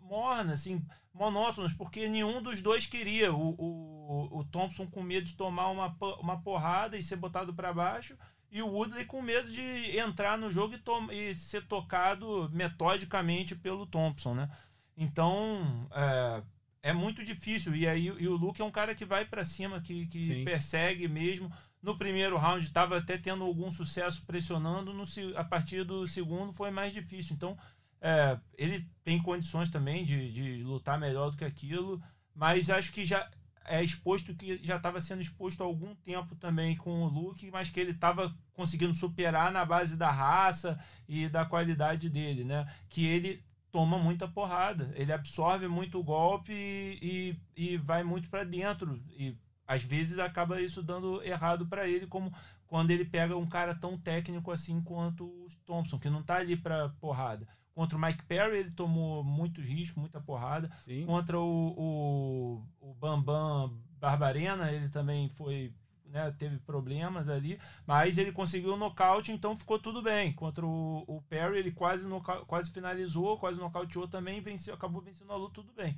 mornas, 0.00 0.54
assim, 0.54 0.84
monótonas, 1.14 1.72
porque 1.72 2.08
nenhum 2.08 2.42
dos 2.42 2.60
dois 2.60 2.86
queria. 2.86 3.32
O, 3.32 3.54
o, 3.56 4.40
o 4.40 4.44
Thompson 4.46 4.84
com 4.84 5.00
medo 5.00 5.28
de 5.28 5.34
tomar 5.34 5.70
uma, 5.70 5.96
uma 6.18 6.42
porrada 6.42 6.96
e 6.96 7.02
ser 7.02 7.14
botado 7.14 7.54
para 7.54 7.72
baixo 7.72 8.18
e 8.50 8.60
o 8.60 8.66
Woodley 8.66 9.04
com 9.04 9.22
medo 9.22 9.48
de 9.48 9.96
entrar 9.96 10.36
no 10.36 10.50
jogo 10.50 10.74
e, 10.74 11.14
e 11.14 11.34
ser 11.36 11.64
tocado 11.68 12.50
metodicamente 12.52 13.54
pelo 13.54 13.86
Thompson, 13.86 14.34
né? 14.34 14.50
Então, 14.96 15.88
é, 15.92 16.42
é 16.86 16.92
muito 16.92 17.24
difícil. 17.24 17.74
E 17.74 17.84
aí 17.84 18.06
e 18.06 18.28
o 18.28 18.36
Luke 18.36 18.62
é 18.62 18.64
um 18.64 18.70
cara 18.70 18.94
que 18.94 19.04
vai 19.04 19.24
para 19.24 19.44
cima, 19.44 19.80
que, 19.80 20.06
que 20.06 20.44
persegue 20.44 21.08
mesmo. 21.08 21.52
No 21.82 21.98
primeiro 21.98 22.36
round 22.36 22.64
estava 22.64 22.98
até 22.98 23.18
tendo 23.18 23.42
algum 23.42 23.72
sucesso 23.72 24.24
pressionando, 24.24 24.92
no, 24.92 25.04
a 25.36 25.42
partir 25.42 25.82
do 25.82 26.06
segundo 26.06 26.52
foi 26.52 26.70
mais 26.70 26.92
difícil. 26.92 27.34
Então, 27.34 27.58
é, 28.00 28.38
ele 28.56 28.88
tem 29.02 29.20
condições 29.20 29.68
também 29.68 30.04
de, 30.04 30.30
de 30.30 30.62
lutar 30.62 30.96
melhor 30.96 31.30
do 31.32 31.36
que 31.36 31.44
aquilo, 31.44 32.00
mas 32.32 32.70
acho 32.70 32.92
que 32.92 33.04
já 33.04 33.28
é 33.64 33.82
exposto 33.82 34.32
que 34.32 34.60
já 34.62 34.76
estava 34.76 35.00
sendo 35.00 35.20
exposto 35.20 35.62
há 35.62 35.66
algum 35.66 35.92
tempo 35.96 36.36
também 36.36 36.76
com 36.76 37.02
o 37.02 37.08
Luke, 37.08 37.50
mas 37.50 37.68
que 37.68 37.80
ele 37.80 37.90
estava 37.90 38.32
conseguindo 38.52 38.94
superar 38.94 39.50
na 39.50 39.64
base 39.64 39.96
da 39.96 40.10
raça 40.10 40.78
e 41.08 41.28
da 41.28 41.44
qualidade 41.44 42.08
dele, 42.08 42.44
né? 42.44 42.64
Que 42.88 43.04
ele 43.06 43.42
toma 43.76 43.98
muita 43.98 44.26
porrada, 44.26 44.90
ele 44.94 45.12
absorve 45.12 45.68
muito 45.68 46.00
o 46.00 46.02
golpe 46.02 46.50
e, 46.50 47.36
e, 47.54 47.74
e 47.74 47.76
vai 47.76 48.02
muito 48.02 48.30
para 48.30 48.42
dentro 48.42 48.98
e 49.10 49.36
às 49.68 49.84
vezes 49.84 50.18
acaba 50.18 50.62
isso 50.62 50.82
dando 50.82 51.22
errado 51.22 51.66
para 51.66 51.86
ele, 51.86 52.06
como 52.06 52.32
quando 52.66 52.90
ele 52.90 53.04
pega 53.04 53.36
um 53.36 53.46
cara 53.46 53.74
tão 53.74 53.98
técnico 53.98 54.50
assim 54.50 54.80
quanto 54.80 55.26
o 55.26 55.46
Thompson, 55.66 55.98
que 55.98 56.08
não 56.08 56.20
está 56.20 56.36
ali 56.36 56.56
para 56.56 56.88
porrada. 56.88 57.46
Contra 57.74 57.98
o 57.98 58.00
Mike 58.00 58.24
Perry, 58.24 58.60
ele 58.60 58.70
tomou 58.70 59.22
muito 59.22 59.60
risco, 59.60 60.00
muita 60.00 60.22
porrada. 60.22 60.70
Sim. 60.80 61.04
Contra 61.04 61.38
o, 61.38 61.74
o, 61.76 62.66
o 62.80 62.94
Bambam 62.94 63.78
Barbarena, 64.00 64.72
ele 64.72 64.88
também 64.88 65.28
foi. 65.28 65.74
Né, 66.16 66.34
teve 66.38 66.56
problemas 66.60 67.28
ali, 67.28 67.60
mas 67.86 68.16
ele 68.16 68.32
conseguiu 68.32 68.72
o 68.72 68.76
nocaute, 68.78 69.32
então 69.32 69.54
ficou 69.54 69.78
tudo 69.78 70.00
bem. 70.00 70.32
Contra 70.32 70.64
o, 70.64 71.04
o 71.06 71.20
Perry, 71.28 71.58
ele 71.58 71.70
quase, 71.70 72.08
noca, 72.08 72.36
quase 72.46 72.72
finalizou, 72.72 73.36
quase 73.36 73.60
nocauteou 73.60 74.08
também, 74.08 74.40
venceu, 74.40 74.72
acabou 74.72 75.02
vencendo 75.02 75.30
a 75.30 75.36
luta, 75.36 75.56
tudo 75.56 75.74
bem. 75.74 75.94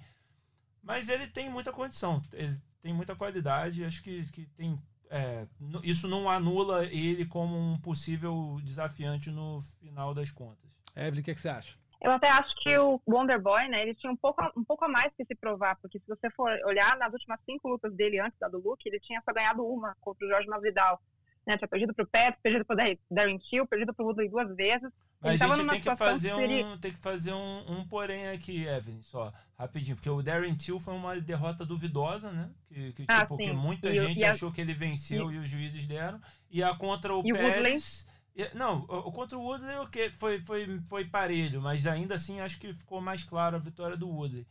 Mas 0.83 1.09
ele 1.09 1.29
tem 1.29 1.49
muita 1.49 1.73
condição, 1.73 2.21
ele 2.33 2.61
tem 2.83 2.93
muita 2.93 3.15
qualidade, 3.15 3.85
acho 3.85 4.03
que, 4.03 4.25
que 4.33 4.47
tem. 4.57 4.77
É, 5.09 5.47
isso 5.85 6.09
não 6.09 6.29
anula 6.29 6.85
ele 6.87 7.25
como 7.25 7.57
um 7.57 7.79
possível 7.79 8.59
desafiante 8.65 9.31
no 9.31 9.63
final 9.79 10.13
das 10.13 10.33
contas. 10.33 10.69
Evelyn, 10.97 11.21
o 11.21 11.25
que, 11.25 11.35
que 11.35 11.41
você 11.41 11.49
acha? 11.49 11.77
Eu 12.01 12.13
até 12.13 12.29
acho 12.29 12.55
que 12.63 12.77
o 12.79 13.01
Wonder 13.07 13.41
Boy, 13.41 13.69
né, 13.69 13.83
ele 13.83 13.95
tinha 13.95 14.13
um 14.13 14.17
pouco, 14.17 14.41
um 14.57 14.65
pouco 14.65 14.85
a 14.85 14.89
mais 14.89 15.13
que 15.17 15.25
se 15.25 15.35
provar, 15.35 15.77
porque 15.83 15.99
se 15.99 16.07
você 16.07 16.31
for 16.31 16.51
olhar 16.65 16.97
nas 16.97 17.13
últimas 17.13 17.41
cinco 17.45 17.69
lutas 17.69 17.93
dele 17.95 18.21
antes 18.21 18.39
da 18.39 18.49
do 18.49 18.59
Luke, 18.59 18.89
ele 18.89 19.01
tinha 19.01 19.21
só 19.23 19.33
ganhado 19.33 19.67
uma 19.67 19.97
contra 20.01 20.25
o 20.25 20.29
Jorge 20.29 20.49
Masvidal. 20.49 21.01
Né, 21.45 21.57
tinha 21.57 21.67
perdido 21.67 21.95
pro 21.95 22.07
Pet, 22.07 22.39
perdido 22.43 22.65
pro 22.65 22.77
Darren 23.11 23.39
Till, 23.39 23.67
perdido 23.67 23.95
pro 23.95 24.05
Woodley 24.05 24.29
duas 24.29 24.55
vezes. 24.55 24.93
Mas 25.21 25.41
a 25.41 25.47
gente 25.55 25.67
tem 25.67 25.81
que, 25.81 25.97
fazer 25.97 26.35
um, 26.35 26.79
tem 26.79 26.93
que 26.93 26.99
fazer 26.99 27.33
um, 27.33 27.65
um 27.73 27.89
porém 27.89 28.29
aqui, 28.29 28.67
Evelyn, 28.67 29.01
só, 29.03 29.33
rapidinho, 29.59 29.97
porque 29.97 30.11
o 30.11 30.23
Darren 30.23 30.55
Till 30.55 30.79
foi 30.79 30.95
uma 30.95 31.19
derrota 31.19 31.65
duvidosa, 31.65 32.31
né? 32.31 32.51
Que, 32.69 32.93
que, 32.93 33.05
ah, 33.09 33.21
tipo, 33.21 33.37
que 33.37 33.51
muita 33.51 33.91
e, 33.91 33.99
gente 33.99 34.21
e 34.21 34.25
achou 34.25 34.51
a... 34.51 34.53
que 34.53 34.61
ele 34.61 34.75
venceu 34.75 35.33
e... 35.33 35.37
e... 35.37 35.39
os 35.39 35.49
juízes 35.49 35.87
deram. 35.87 36.21
E 36.51 36.63
a 36.63 36.75
contra 36.77 37.15
o 37.15 37.23
Pérez... 37.23 38.07
Não, 38.55 38.85
o, 38.89 39.11
contra 39.11 39.37
o 39.37 39.43
Woodley 39.43 39.79
okay, 39.79 40.11
foi, 40.11 40.41
foi, 40.41 40.81
foi 40.83 41.05
parelho, 41.05 41.61
mas 41.61 41.87
ainda 41.87 42.15
assim 42.15 42.41
acho 42.41 42.59
que 42.61 42.73
ficou 42.73 43.01
mais 43.01 43.25
claro 43.25 43.57
a 43.57 43.59
vitória 43.59 43.97
do 43.97 44.09
Woodley. 44.09 44.47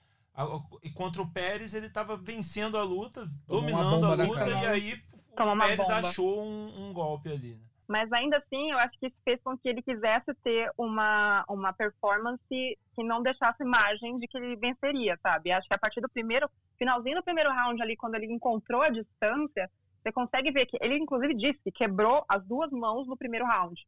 E 0.84 0.90
contra 0.92 1.22
o 1.22 1.32
Pérez 1.32 1.74
ele 1.74 1.88
estava 1.88 2.16
vencendo 2.16 2.78
a 2.78 2.84
luta, 2.84 3.28
Tomou 3.48 3.62
dominando 3.62 4.06
a 4.06 4.16
luta, 4.16 4.50
e 4.50 4.66
aí 4.66 4.94
o 4.94 5.58
Pérez 5.58 5.78
bomba. 5.78 5.96
achou 5.96 6.44
um, 6.44 6.90
um, 6.90 6.94
golpe 6.94 7.32
ali. 7.32 7.56
Né? 7.56 7.62
Mas 7.88 8.12
ainda 8.12 8.38
assim, 8.38 8.72
eu 8.72 8.78
acho 8.78 9.00
que 9.00 9.08
isso 9.08 9.16
fez 9.24 9.42
com 9.42 9.58
que 9.58 9.70
ele 9.70 9.82
quisesse 9.82 10.34
ter 10.44 10.70
uma, 10.78 11.46
uma 11.48 11.72
performance 11.72 12.44
que 12.50 13.04
não 13.04 13.24
deixasse 13.24 13.64
margem 13.64 14.20
de 14.20 14.28
que 14.28 14.38
ele 14.38 14.58
venceria, 14.58 15.18
sabe? 15.24 15.52
Acho 15.52 15.68
que 15.68 15.76
a 15.76 15.80
partir 15.80 16.02
do 16.02 16.10
primeiro, 16.10 16.50
finalzinho 16.78 17.16
do 17.16 17.24
primeiro 17.24 17.50
round 17.50 17.82
ali, 17.82 17.96
quando 17.96 18.16
ele 18.16 18.32
encontrou 18.32 18.82
a 18.82 18.90
distância, 18.90 19.72
você 20.08 20.12
consegue 20.12 20.52
ver 20.52 20.66
que 20.66 20.78
ele, 20.82 20.98
inclusive, 20.98 21.34
disse 21.36 21.60
que 21.64 21.72
quebrou 21.72 22.24
as 22.30 22.44
duas 22.46 22.72
mãos 22.72 23.08
no 23.08 23.18
primeiro 23.18 23.46
round. 23.46 23.86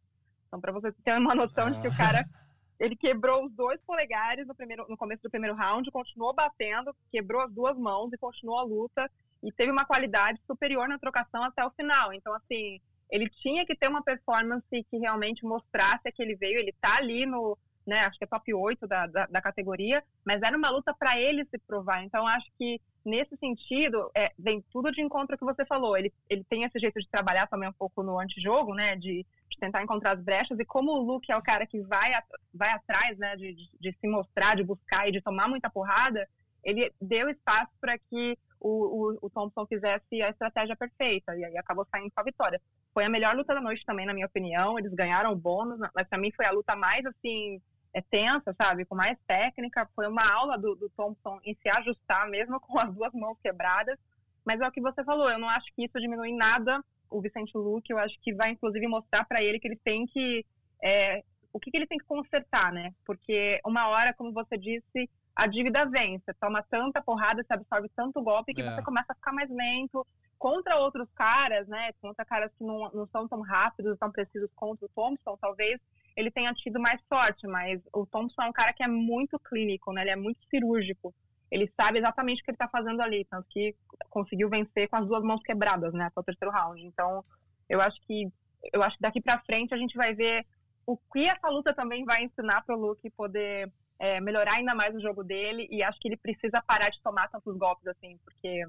Então, 0.48 0.60
para 0.60 0.72
você 0.72 0.92
ter 1.04 1.18
uma 1.18 1.34
noção 1.34 1.68
ah. 1.68 1.70
de 1.70 1.82
que 1.82 1.88
o 1.88 1.96
cara 1.96 2.26
ele 2.80 2.96
quebrou 2.96 3.46
os 3.46 3.54
dois 3.54 3.80
polegares 3.86 4.48
no, 4.48 4.56
primeiro, 4.56 4.86
no 4.90 4.98
começo 4.98 5.22
do 5.24 5.30
primeiro 5.30 5.56
round, 5.56 5.90
continuou 5.92 6.34
batendo, 6.34 6.96
quebrou 7.12 7.42
as 7.42 7.54
duas 7.54 7.78
mãos 7.78 8.12
e 8.12 8.18
continuou 8.18 8.60
a 8.60 8.64
luta 8.64 9.10
e 9.44 9.52
teve 9.52 9.72
uma 9.72 9.86
qualidade 9.86 10.40
superior 10.46 10.88
na 10.88 11.00
trocação 11.00 11.44
até 11.44 11.66
o 11.66 11.72
final. 11.72 12.14
Então, 12.14 12.34
assim, 12.34 12.80
ele 13.10 13.30
tinha 13.42 13.66
que 13.66 13.76
ter 13.76 13.90
uma 13.90 14.04
performance 14.04 14.68
que 14.70 14.98
realmente 14.98 15.46
mostrasse 15.46 16.12
que 16.14 16.22
ele 16.22 16.36
veio, 16.36 16.60
ele 16.60 16.74
tá 16.82 16.98
ali 16.98 17.26
no, 17.26 17.58
né, 17.90 18.02
acho 18.06 18.18
que 18.18 18.24
é 18.24 18.28
top 18.28 18.54
8 18.54 18.88
da, 18.88 19.08
da, 19.08 19.26
da 19.26 19.42
categoria, 19.42 20.04
mas 20.24 20.42
era 20.42 20.56
uma 20.56 20.70
luta 20.70 20.94
para 20.94 21.20
ele 21.20 21.44
se 21.46 21.58
provar. 21.58 22.04
Então, 22.04 22.26
acho 22.28 22.48
que 22.58 22.80
nesse 23.04 23.36
sentido, 23.38 24.12
é, 24.16 24.32
vem 24.38 24.64
tudo 24.72 24.92
de 24.92 25.02
encontro 25.02 25.38
que 25.38 25.44
você 25.44 25.66
falou. 25.66 25.98
Ele, 25.98 26.14
ele 26.30 26.44
tem 26.44 26.64
esse 26.64 26.80
jeito 26.80 27.00
de 27.00 27.10
trabalhar 27.10 27.48
também 27.48 27.68
um 27.68 27.74
pouco 27.74 28.04
no 28.04 28.20
antijogo, 28.20 28.74
né? 28.74 28.96
De, 28.96 29.26
de 29.50 29.60
tentar 29.60 29.82
encontrar 29.82 30.12
as 30.12 30.24
brechas. 30.24 30.60
E 30.60 30.66
como 30.66 30.92
o 30.92 31.02
Luke 31.02 31.32
é 31.32 31.36
o 31.36 31.42
cara 31.42 31.66
que 31.66 31.82
vai, 31.82 32.12
vai 32.54 32.72
atrás, 32.72 33.18
né? 33.18 33.36
De, 33.36 33.54
de, 33.54 33.70
de 33.80 33.98
se 33.98 34.08
mostrar, 34.08 34.56
de 34.56 34.64
buscar 34.64 35.08
e 35.08 35.12
de 35.12 35.22
tomar 35.22 35.50
muita 35.50 35.70
porrada, 35.70 36.28
ele 36.64 36.92
deu 37.02 37.30
espaço 37.30 37.72
para 37.82 37.98
que 37.98 38.38
o, 38.60 38.70
o, 38.70 39.18
o, 39.22 39.30
Thompson 39.30 39.66
fizesse 39.66 40.22
a 40.22 40.30
estratégia 40.30 40.76
perfeita. 40.76 41.36
E 41.36 41.46
aí 41.46 41.58
acabou 41.58 41.88
saindo 41.90 42.12
com 42.12 42.20
a 42.20 42.24
vitória. 42.24 42.62
Foi 42.94 43.06
a 43.06 43.10
melhor 43.10 43.36
luta 43.36 43.54
da 43.54 43.62
noite 43.62 43.86
também, 43.86 44.06
na 44.06 44.14
minha 44.14 44.26
opinião. 44.26 44.78
Eles 44.78 44.94
ganharam 44.94 45.32
o 45.32 45.36
bônus, 45.36 45.80
mas 45.96 46.08
para 46.08 46.20
mim 46.20 46.32
foi 46.32 46.46
a 46.46 46.52
luta 46.52 46.76
mais, 46.76 47.06
assim, 47.06 47.62
é 47.94 48.02
tensa, 48.02 48.56
sabe? 48.62 48.86
Com 48.86 48.96
mais 48.96 49.18
técnica. 49.28 49.88
Foi 49.96 50.08
uma 50.08 50.22
aula 50.32 50.58
do, 50.58 50.76
do 50.76 50.90
Thompson 50.90 51.40
em 51.44 51.56
se 51.56 51.70
ajustar, 51.80 52.28
mesmo 52.30 52.60
com 52.62 52.78
as 52.78 52.94
duas 52.94 53.14
mãos 53.14 53.38
quebradas. 53.42 53.98
Mas 54.46 54.62
é 54.62 54.68
o 54.68 54.72
que 54.72 54.82
você 54.82 55.04
falou, 55.04 55.30
eu 55.30 55.40
não 55.40 55.50
acho 55.50 55.68
que 55.76 55.86
isso 55.86 56.00
diminui 56.00 56.34
nada 56.34 56.84
o 57.10 57.22
Vicente 57.22 57.56
Luque. 57.56 57.92
Eu 57.92 58.00
acho 58.00 58.16
que 58.22 58.34
vai, 58.34 58.52
inclusive, 58.52 58.88
mostrar 58.88 59.26
para 59.26 59.44
ele 59.44 59.60
que 59.60 59.68
ele 59.68 59.80
tem 59.84 60.06
que. 60.08 60.46
É, 60.82 61.24
o 61.52 61.60
que, 61.60 61.72
que 61.72 61.78
ele 61.78 61.88
tem 61.88 61.98
que 61.98 62.06
consertar, 62.06 62.72
né? 62.72 62.94
Porque 63.06 63.60
uma 63.66 63.88
hora, 63.88 64.14
como 64.14 64.32
você 64.32 64.58
disse, 64.58 65.10
a 65.36 65.48
dívida 65.48 65.86
vem. 65.86 66.20
Você 66.20 66.34
toma 66.36 66.64
tanta 66.70 67.02
porrada, 67.02 67.44
você 67.44 67.54
absorve 67.54 67.90
tanto 67.96 68.22
golpe 68.22 68.54
que 68.54 68.62
É. 68.62 68.76
você 68.76 68.82
começa 68.84 69.12
a 69.12 69.16
ficar 69.16 69.34
mais 69.34 69.50
lento. 69.50 70.06
Contra 70.38 70.78
outros 70.78 71.10
caras, 71.16 71.68
né? 71.68 71.92
Contra 72.02 72.24
caras 72.24 72.52
que 72.58 72.64
não, 72.64 72.90
não 72.92 73.08
são 73.08 73.28
tão 73.28 73.42
rápidos, 73.42 73.98
tão 73.98 74.12
precisos 74.12 74.50
contra 74.56 74.86
o 74.86 74.90
Thompson, 74.90 75.38
talvez 75.38 75.80
ele 76.20 76.32
tenha 76.32 76.54
tido 76.54 76.80
mais 76.80 77.02
sorte, 77.08 77.48
mas 77.48 77.82
o 77.94 78.06
Thompson 78.06 78.42
é 78.42 78.50
um 78.50 78.54
cara 78.54 78.74
que 78.74 78.84
é 78.84 78.88
muito 78.88 79.40
clínico, 79.40 79.94
né? 79.94 80.02
Ele 80.02 80.12
é 80.12 80.16
muito 80.16 80.40
cirúrgico. 80.50 81.14
Ele 81.50 81.72
sabe 81.82 82.00
exatamente 82.00 82.42
o 82.42 82.46
que 82.46 82.52
ele 82.52 82.58
tá 82.58 82.68
fazendo 82.68 83.02
ali, 83.02 83.26
tanto 83.26 83.48
que 83.50 83.74
conseguiu 84.10 84.50
vencer 84.50 84.90
com 84.90 84.98
as 84.98 85.08
duas 85.08 85.24
mãos 85.24 85.42
quebradas, 85.42 85.94
né? 85.94 86.06
Até 86.06 86.20
o 86.20 86.24
terceiro 86.24 86.54
round. 86.54 86.86
Então, 86.86 87.24
eu 87.70 87.80
acho 87.80 88.00
que 88.06 88.28
eu 88.74 88.84
acho 88.84 88.98
que 88.98 89.02
daqui 89.02 89.22
para 89.22 89.40
frente 89.44 89.74
a 89.74 89.78
gente 89.78 89.96
vai 89.96 90.14
ver 90.14 90.46
o 90.86 90.98
que 90.98 91.26
essa 91.26 91.48
luta 91.48 91.74
também 91.74 92.04
vai 92.04 92.26
ensinar 92.26 92.64
para 92.66 92.76
o 92.76 92.80
Luke 92.80 93.10
poder 93.12 93.72
é, 93.98 94.20
melhorar 94.20 94.58
ainda 94.58 94.76
mais 94.76 94.94
o 94.94 95.00
jogo 95.00 95.24
dele 95.24 95.66
e 95.72 95.82
acho 95.82 95.98
que 96.02 96.10
ele 96.10 96.18
precisa 96.18 96.62
parar 96.62 96.90
de 96.90 97.02
tomar 97.02 97.30
tantos 97.30 97.56
golpes 97.58 97.88
assim, 97.88 98.18
porque 98.26 98.66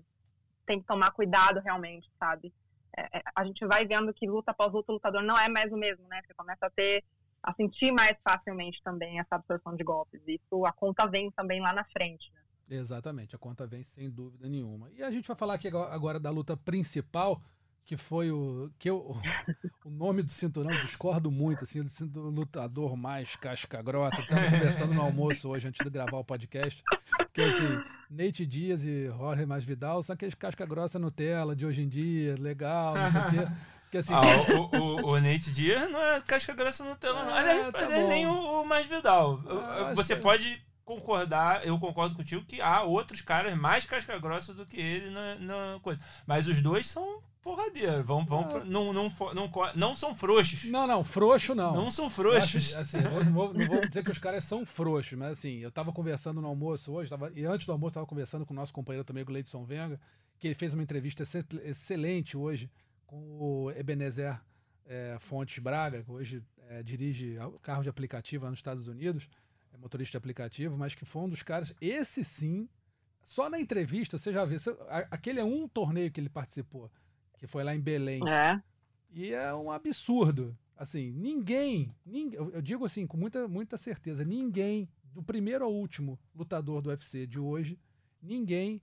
tem 0.66 0.80
que 0.80 0.86
tomar 0.86 1.10
cuidado 1.10 1.58
realmente, 1.58 2.08
sabe? 2.16 2.52
É, 2.96 3.18
é, 3.18 3.22
a 3.34 3.44
gente 3.44 3.66
vai 3.66 3.84
vendo 3.84 4.14
que 4.14 4.28
luta 4.28 4.52
após 4.52 4.72
luta 4.72 4.92
o 4.92 4.94
lutador 4.94 5.22
não 5.22 5.34
é 5.34 5.48
mais 5.48 5.72
o 5.72 5.76
mesmo, 5.76 6.06
né? 6.06 6.22
Você 6.24 6.34
começa 6.34 6.66
a 6.66 6.70
ter 6.70 7.02
a 7.42 7.52
sentir 7.54 7.90
mais 7.92 8.16
facilmente 8.28 8.80
também 8.82 9.18
essa 9.18 9.36
absorção 9.36 9.74
de 9.74 9.82
golpes. 9.84 10.20
Isso 10.26 10.64
a 10.66 10.72
conta 10.72 11.06
vem 11.06 11.30
também 11.30 11.60
lá 11.60 11.72
na 11.72 11.84
frente. 11.84 12.30
Né? 12.68 12.76
Exatamente, 12.76 13.34
a 13.34 13.38
conta 13.38 13.66
vem 13.66 13.82
sem 13.82 14.10
dúvida 14.10 14.48
nenhuma. 14.48 14.90
E 14.92 15.02
a 15.02 15.10
gente 15.10 15.26
vai 15.26 15.36
falar 15.36 15.54
aqui 15.54 15.68
agora- 15.68 16.20
da 16.20 16.30
luta 16.30 16.56
principal, 16.56 17.40
que 17.84 17.96
foi 17.96 18.30
o. 18.30 18.70
que 18.78 18.88
eu, 18.88 19.16
o 19.84 19.90
nome 19.90 20.22
do 20.22 20.30
cinturão, 20.30 20.70
eu 20.72 20.82
discordo 20.82 21.30
muito, 21.30 21.64
assim, 21.64 21.82
do 22.06 22.28
lutador 22.28 22.96
mais 22.96 23.34
casca 23.36 23.82
grossa. 23.82 24.20
Estava 24.20 24.42
conversando 24.50 24.94
no 24.94 25.00
almoço 25.02 25.48
hoje, 25.48 25.66
antes 25.66 25.84
de 25.84 25.90
gravar 25.90 26.18
o 26.18 26.24
podcast. 26.24 26.82
Que 27.32 27.42
assim, 27.42 27.82
Nate 28.08 28.46
Dias 28.46 28.84
e 28.84 29.06
Jorge 29.06 29.46
Masvidal 29.46 30.02
são 30.02 30.14
aqueles 30.14 30.34
casca 30.34 30.64
grossa 30.66 30.98
Nutella 30.98 31.56
de 31.56 31.64
hoje 31.66 31.82
em 31.82 31.88
dia, 31.88 32.36
legal, 32.38 32.94
não 32.94 33.10
sei 33.10 33.20
o 33.20 33.30
quê. 33.46 33.52
Que 33.90 33.98
assim, 33.98 34.12
Ah, 34.14 34.20
o, 34.56 34.76
o, 34.76 35.06
o 35.12 35.20
Nate 35.20 35.50
Diaz 35.50 35.90
não 35.90 36.00
é 36.00 36.20
casca 36.20 36.54
grossa 36.54 36.84
no 36.84 36.94
tela, 36.96 37.24
não. 37.24 37.34
Ah, 37.34 37.38
Aliás, 37.40 37.72
tá 37.72 37.86
bom. 37.88 38.08
nem 38.08 38.26
o, 38.26 38.62
o 38.62 38.64
mais 38.64 38.86
Vidal. 38.86 39.40
Ah, 39.48 39.92
Você 39.94 40.14
que- 40.16 40.22
pode 40.22 40.62
concordar, 40.84 41.64
eu 41.66 41.78
concordo 41.78 42.14
contigo, 42.16 42.44
que 42.44 42.60
há 42.60 42.82
outros 42.82 43.20
caras 43.20 43.56
mais 43.56 43.84
casca 43.84 44.18
grossa 44.18 44.52
do 44.52 44.66
que 44.66 44.80
ele 44.80 45.10
na, 45.10 45.34
na 45.36 45.80
coisa. 45.80 46.00
Mas 46.26 46.48
os 46.48 46.60
dois 46.60 46.88
são 46.88 47.20
porradeiros. 47.42 48.04
Vão, 48.04 48.24
vão, 48.24 48.48
Ah. 48.56 48.64
não, 48.64 48.92
não, 48.92 49.08
não, 49.34 49.50
não 49.74 49.94
são 49.94 50.14
frouxos. 50.14 50.64
não, 50.64 50.86
não, 50.86 51.04
frouxo 51.04 51.54
não. 51.54 51.74
Não 51.74 51.90
são 51.90 52.10
frouxos. 52.10 52.74
acho, 52.74 52.78
assim, 52.78 52.98
não, 53.00 53.32
vou, 53.32 53.54
não 53.54 53.66
vou 53.68 53.80
dizer 53.86 54.04
que 54.04 54.10
os 54.10 54.18
caras 54.18 54.44
são 54.44 54.66
frouxos, 54.66 55.16
mas 55.18 55.32
assim, 55.32 55.58
eu 55.58 55.70
tava 55.70 55.92
conversando 55.92 56.40
no 56.40 56.48
almoço 56.48 56.92
hoje, 56.92 57.08
tava, 57.08 57.30
e 57.34 57.44
antes 57.44 57.66
do 57.66 57.72
almoço 57.72 57.94
tava 57.94 58.06
conversando 58.06 58.44
com 58.44 58.52
o 58.52 58.56
nosso 58.56 58.72
companheiro 58.72 59.04
também, 59.04 59.24
com 59.24 59.30
o 59.30 59.34
Leidson 59.34 59.64
Venga, 59.64 59.98
que 60.40 60.46
ele 60.48 60.54
fez 60.54 60.74
uma 60.74 60.82
entrevista 60.82 61.22
excel- 61.22 61.44
excelente 61.64 62.36
hoje 62.36 62.68
com 63.10 63.40
o 63.40 63.70
Ebenezer 63.72 64.40
é, 64.86 65.16
Fontes 65.18 65.58
Braga, 65.58 66.00
que 66.04 66.10
hoje 66.12 66.44
é, 66.68 66.80
dirige 66.80 67.36
carro 67.60 67.82
de 67.82 67.88
aplicativo 67.88 68.44
lá 68.44 68.50
nos 68.50 68.60
Estados 68.60 68.86
Unidos, 68.86 69.28
é 69.72 69.76
motorista 69.76 70.12
de 70.12 70.16
aplicativo, 70.18 70.76
mas 70.76 70.94
que 70.94 71.04
foi 71.04 71.22
um 71.22 71.28
dos 71.28 71.42
caras, 71.42 71.74
esse 71.80 72.22
sim, 72.22 72.68
só 73.24 73.50
na 73.50 73.58
entrevista 73.60 74.16
você 74.16 74.32
já 74.32 74.44
vê, 74.44 74.60
você- 74.60 74.76
aquele 75.10 75.40
é 75.40 75.44
um 75.44 75.66
torneio 75.66 76.08
que 76.12 76.20
ele 76.20 76.28
participou, 76.28 76.88
que 77.36 77.48
foi 77.48 77.64
lá 77.64 77.74
em 77.74 77.80
Belém. 77.80 78.22
É. 78.28 78.62
E 79.10 79.32
é 79.32 79.52
um 79.52 79.72
absurdo. 79.72 80.56
Assim, 80.76 81.10
ninguém, 81.10 81.92
ninguém 82.06 82.38
eu 82.38 82.50
eu 82.52 82.62
digo 82.62 82.84
assim 82.86 83.06
com 83.08 83.16
muita, 83.16 83.48
muita 83.48 83.76
certeza, 83.76 84.24
ninguém, 84.24 84.88
do 85.12 85.20
primeiro 85.22 85.64
ao 85.64 85.74
último 85.74 86.16
lutador 86.32 86.80
do 86.80 86.90
UFC 86.90 87.26
de 87.26 87.40
hoje, 87.40 87.76
ninguém 88.22 88.80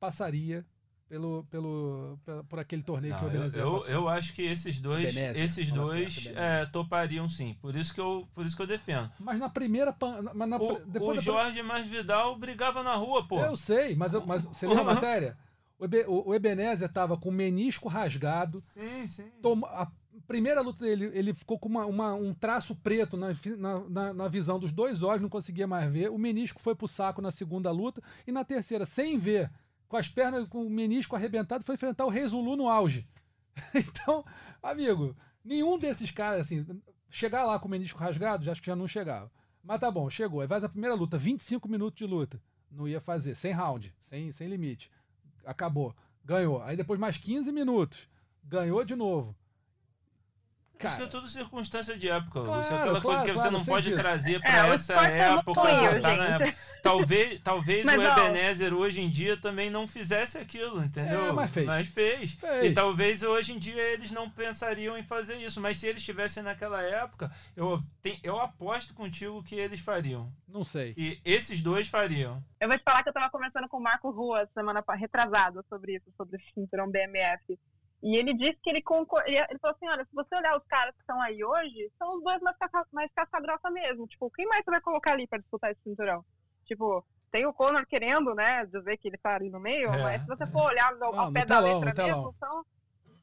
passaria 0.00 0.66
pelo, 1.08 1.44
pelo, 1.50 2.18
pela- 2.24 2.44
por 2.44 2.58
aquele 2.58 2.82
torneio 2.82 3.14
que 3.14 3.20
Não, 3.22 3.28
eu, 3.28 3.34
Ebenezer 3.34 3.62
eu, 3.62 3.72
passou. 3.72 3.88
eu 3.88 4.08
acho 4.08 4.32
que 4.34 4.42
esses 4.42 4.78
dois, 4.80 5.10
Ebenezer, 5.16 5.42
esses 5.42 5.70
dois 5.70 6.14
certo, 6.14 6.38
é, 6.38 6.42
Ebenezer. 6.42 6.72
topariam 6.72 7.28
sim. 7.28 7.56
Por 7.60 7.74
isso 7.74 7.94
que 7.94 8.00
eu, 8.00 8.28
por 8.34 8.44
isso 8.44 8.54
que 8.56 8.62
eu 8.62 8.66
defendo. 8.66 9.10
Mas 9.18 9.38
na 9.38 9.48
primeira. 9.48 9.96
Mas 10.34 10.48
na, 10.48 10.56
O, 10.56 10.78
depois 10.86 11.12
o 11.18 11.20
da- 11.20 11.20
Jorge 11.22 11.62
Masvidal 11.62 12.36
brigava 12.38 12.82
na 12.82 12.94
rua, 12.94 13.26
pô. 13.26 13.40
Eu 13.40 13.56
sei, 13.56 13.94
mas, 13.96 14.12
eu- 14.14 14.24
mas 14.26 14.44
você 14.44 14.66
leu 14.66 14.78
a 14.78 14.84
matéria? 14.84 15.36
O, 15.78 15.84
Ebe, 15.84 16.04
o, 16.08 16.28
o 16.30 16.34
Ebenezer 16.34 16.88
estava 16.88 17.16
com 17.16 17.28
o 17.28 17.32
menisco 17.32 17.88
rasgado, 17.88 18.60
Sim, 18.60 19.06
sim. 19.06 19.30
toma- 19.40 19.68
a 19.68 19.88
primeira 20.26 20.60
luta 20.60 20.84
dele, 20.84 21.10
ele 21.14 21.32
ficou 21.32 21.58
com 21.58 21.68
uma, 21.68 21.86
uma- 21.86 22.14
um 22.14 22.34
traço 22.34 22.74
preto 22.74 23.16
na, 23.16 23.28
na- 23.88 24.12
na 24.12 24.28
visão 24.28 24.58
dos 24.58 24.72
dois 24.74 25.02
olhos, 25.02 25.22
não 25.22 25.28
conseguia 25.28 25.66
mais 25.66 25.90
ver. 25.90 26.10
O 26.10 26.18
menisco 26.18 26.60
foi 26.60 26.74
pro 26.74 26.88
saco 26.88 27.22
na 27.22 27.30
segunda 27.30 27.70
luta. 27.70 28.02
E 28.26 28.32
na 28.32 28.44
terceira, 28.44 28.84
sem 28.84 29.16
ver, 29.16 29.50
com 29.88 29.96
as 29.96 30.08
pernas, 30.08 30.46
com 30.46 30.66
o 30.66 30.70
menisco 30.70 31.16
arrebentado, 31.16 31.64
foi 31.64 31.74
enfrentar 31.74 32.04
o 32.04 32.10
Rei 32.10 32.26
Zulu 32.26 32.56
no 32.56 32.68
auge. 32.68 33.08
Então, 33.74 34.24
amigo, 34.62 35.16
nenhum 35.44 35.78
desses 35.78 36.12
caras, 36.12 36.42
assim, 36.42 36.64
chegar 37.10 37.44
lá 37.44 37.58
com 37.58 37.66
o 37.66 37.70
menisco 37.70 37.98
rasgado, 37.98 38.44
já 38.44 38.52
acho 38.52 38.60
que 38.60 38.68
já 38.68 38.76
não 38.76 38.86
chegava. 38.86 39.30
Mas 39.64 39.80
tá 39.80 39.90
bom, 39.90 40.08
chegou. 40.08 40.40
Aí 40.40 40.46
faz 40.46 40.62
a 40.62 40.68
primeira 40.68 40.94
luta, 40.94 41.18
25 41.18 41.68
minutos 41.68 41.98
de 41.98 42.06
luta. 42.06 42.40
Não 42.70 42.86
ia 42.86 43.00
fazer, 43.00 43.34
sem 43.34 43.52
round, 43.52 43.92
sem, 44.00 44.30
sem 44.30 44.48
limite. 44.48 44.90
Acabou. 45.44 45.94
Ganhou. 46.24 46.62
Aí 46.62 46.76
depois 46.76 47.00
mais 47.00 47.18
15 47.18 47.50
minutos. 47.50 48.08
Ganhou 48.44 48.84
de 48.84 48.94
novo. 48.94 49.36
Acho 50.86 50.96
que 50.96 51.02
é 51.02 51.06
tudo 51.06 51.26
circunstância 51.28 51.96
de 51.96 52.08
época. 52.08 52.40
Claro, 52.42 52.60
Isso 52.62 52.72
é 52.72 52.76
aquela 52.76 53.00
coisa 53.00 53.02
claro, 53.02 53.24
que 53.24 53.32
claro, 53.34 53.50
você 53.50 53.50
não 53.58 53.64
pode 53.64 53.88
disso. 53.90 54.02
trazer 54.02 54.40
pra 54.40 54.50
É, 54.58 54.64
o 54.70 54.72
essa 54.74 54.94
é 55.10 55.18
época. 55.20 55.42
botar 55.42 55.74
na 55.74 55.90
gente. 55.90 56.48
época. 56.48 56.56
Talvez, 56.82 57.40
talvez 57.42 57.84
Mas, 57.84 57.96
o. 57.98 58.02
Ebenezer 58.02 58.72
hoje 58.72 59.00
em 59.00 59.10
dia 59.10 59.36
também 59.36 59.68
não 59.68 59.88
fizesse 59.88 60.38
aquilo, 60.38 60.80
entendeu? 60.82 61.26
É, 61.28 61.32
mas 61.32 61.50
fez. 61.50 61.88
fez. 61.88 62.32
Fez. 62.34 62.64
E 62.66 62.72
talvez 62.72 63.22
hoje 63.24 63.52
em 63.52 63.58
dia 63.58 63.82
eles 63.82 64.10
não 64.12 64.30
pensariam 64.30 64.96
em 64.96 65.02
fazer 65.02 65.36
isso. 65.36 65.60
Mas 65.60 65.76
se 65.78 65.86
eles 65.88 66.00
estivessem 66.00 66.42
naquela 66.42 66.80
época, 66.82 67.30
eu, 67.56 67.82
tem- 68.00 68.20
eu 68.22 68.38
aposto 68.40 68.94
contigo 68.94 69.42
que 69.42 69.56
eles 69.56 69.80
fariam. 69.80 70.32
Não 70.46 70.64
sei. 70.64 70.94
Que 70.94 71.20
esses 71.24 71.60
dois 71.60 71.88
fariam. 71.88 72.42
Eu 72.60 72.68
vou 72.68 72.78
te 72.78 72.84
falar 72.84 73.02
que 73.02 73.08
eu 73.08 73.12
tava 73.12 73.28
conversando 73.30 73.68
com 73.68 73.78
o 73.78 73.82
Marco 73.82 74.10
Rua 74.10 74.48
semana 74.54 74.82
retrasada 74.96 75.62
sobre 75.68 75.96
isso, 75.96 76.06
sobre 76.16 76.36
esse 76.36 76.46
cinturão 76.54 76.88
BMF. 76.90 77.58
E 78.02 78.16
ele 78.16 78.32
disse 78.34 78.58
que 78.62 78.70
ele 78.70 78.82
concorda. 78.82 79.28
Ele 79.28 79.58
falou 79.58 79.74
assim: 79.74 79.88
olha, 79.88 80.04
se 80.04 80.14
você 80.14 80.34
olhar 80.36 80.56
os 80.56 80.64
caras 80.66 80.94
que 80.94 81.00
estão 81.00 81.20
aí 81.20 81.42
hoje, 81.42 81.90
são 81.98 82.16
os 82.16 82.22
dois 82.22 82.40
mais, 82.42 82.56
caça, 82.56 82.86
mais 82.92 83.12
casca-grossa 83.12 83.70
mesmo. 83.70 84.06
Tipo, 84.06 84.30
quem 84.30 84.46
mais 84.46 84.64
você 84.64 84.70
vai 84.70 84.80
colocar 84.80 85.14
ali 85.14 85.26
pra 85.26 85.38
disputar 85.38 85.72
esse 85.72 85.82
cinturão? 85.82 86.24
Tipo, 86.64 87.04
tem 87.32 87.44
o 87.44 87.52
Conor 87.52 87.84
querendo, 87.86 88.34
né, 88.34 88.64
dizer 88.66 88.96
que 88.98 89.08
ele 89.08 89.18
tá 89.18 89.34
ali 89.34 89.50
no 89.50 89.58
meio, 89.60 89.88
É. 89.90 90.02
mas 90.02 90.20
se 90.22 90.28
você 90.28 90.46
for 90.46 90.62
olhar 90.66 90.96
ao 91.00 91.26
no 91.26 91.32
pé 91.32 91.44
da 91.44 91.58
letra 91.60 91.92
telão. 91.94 92.08
mesmo, 92.18 92.34
são, 92.38 92.64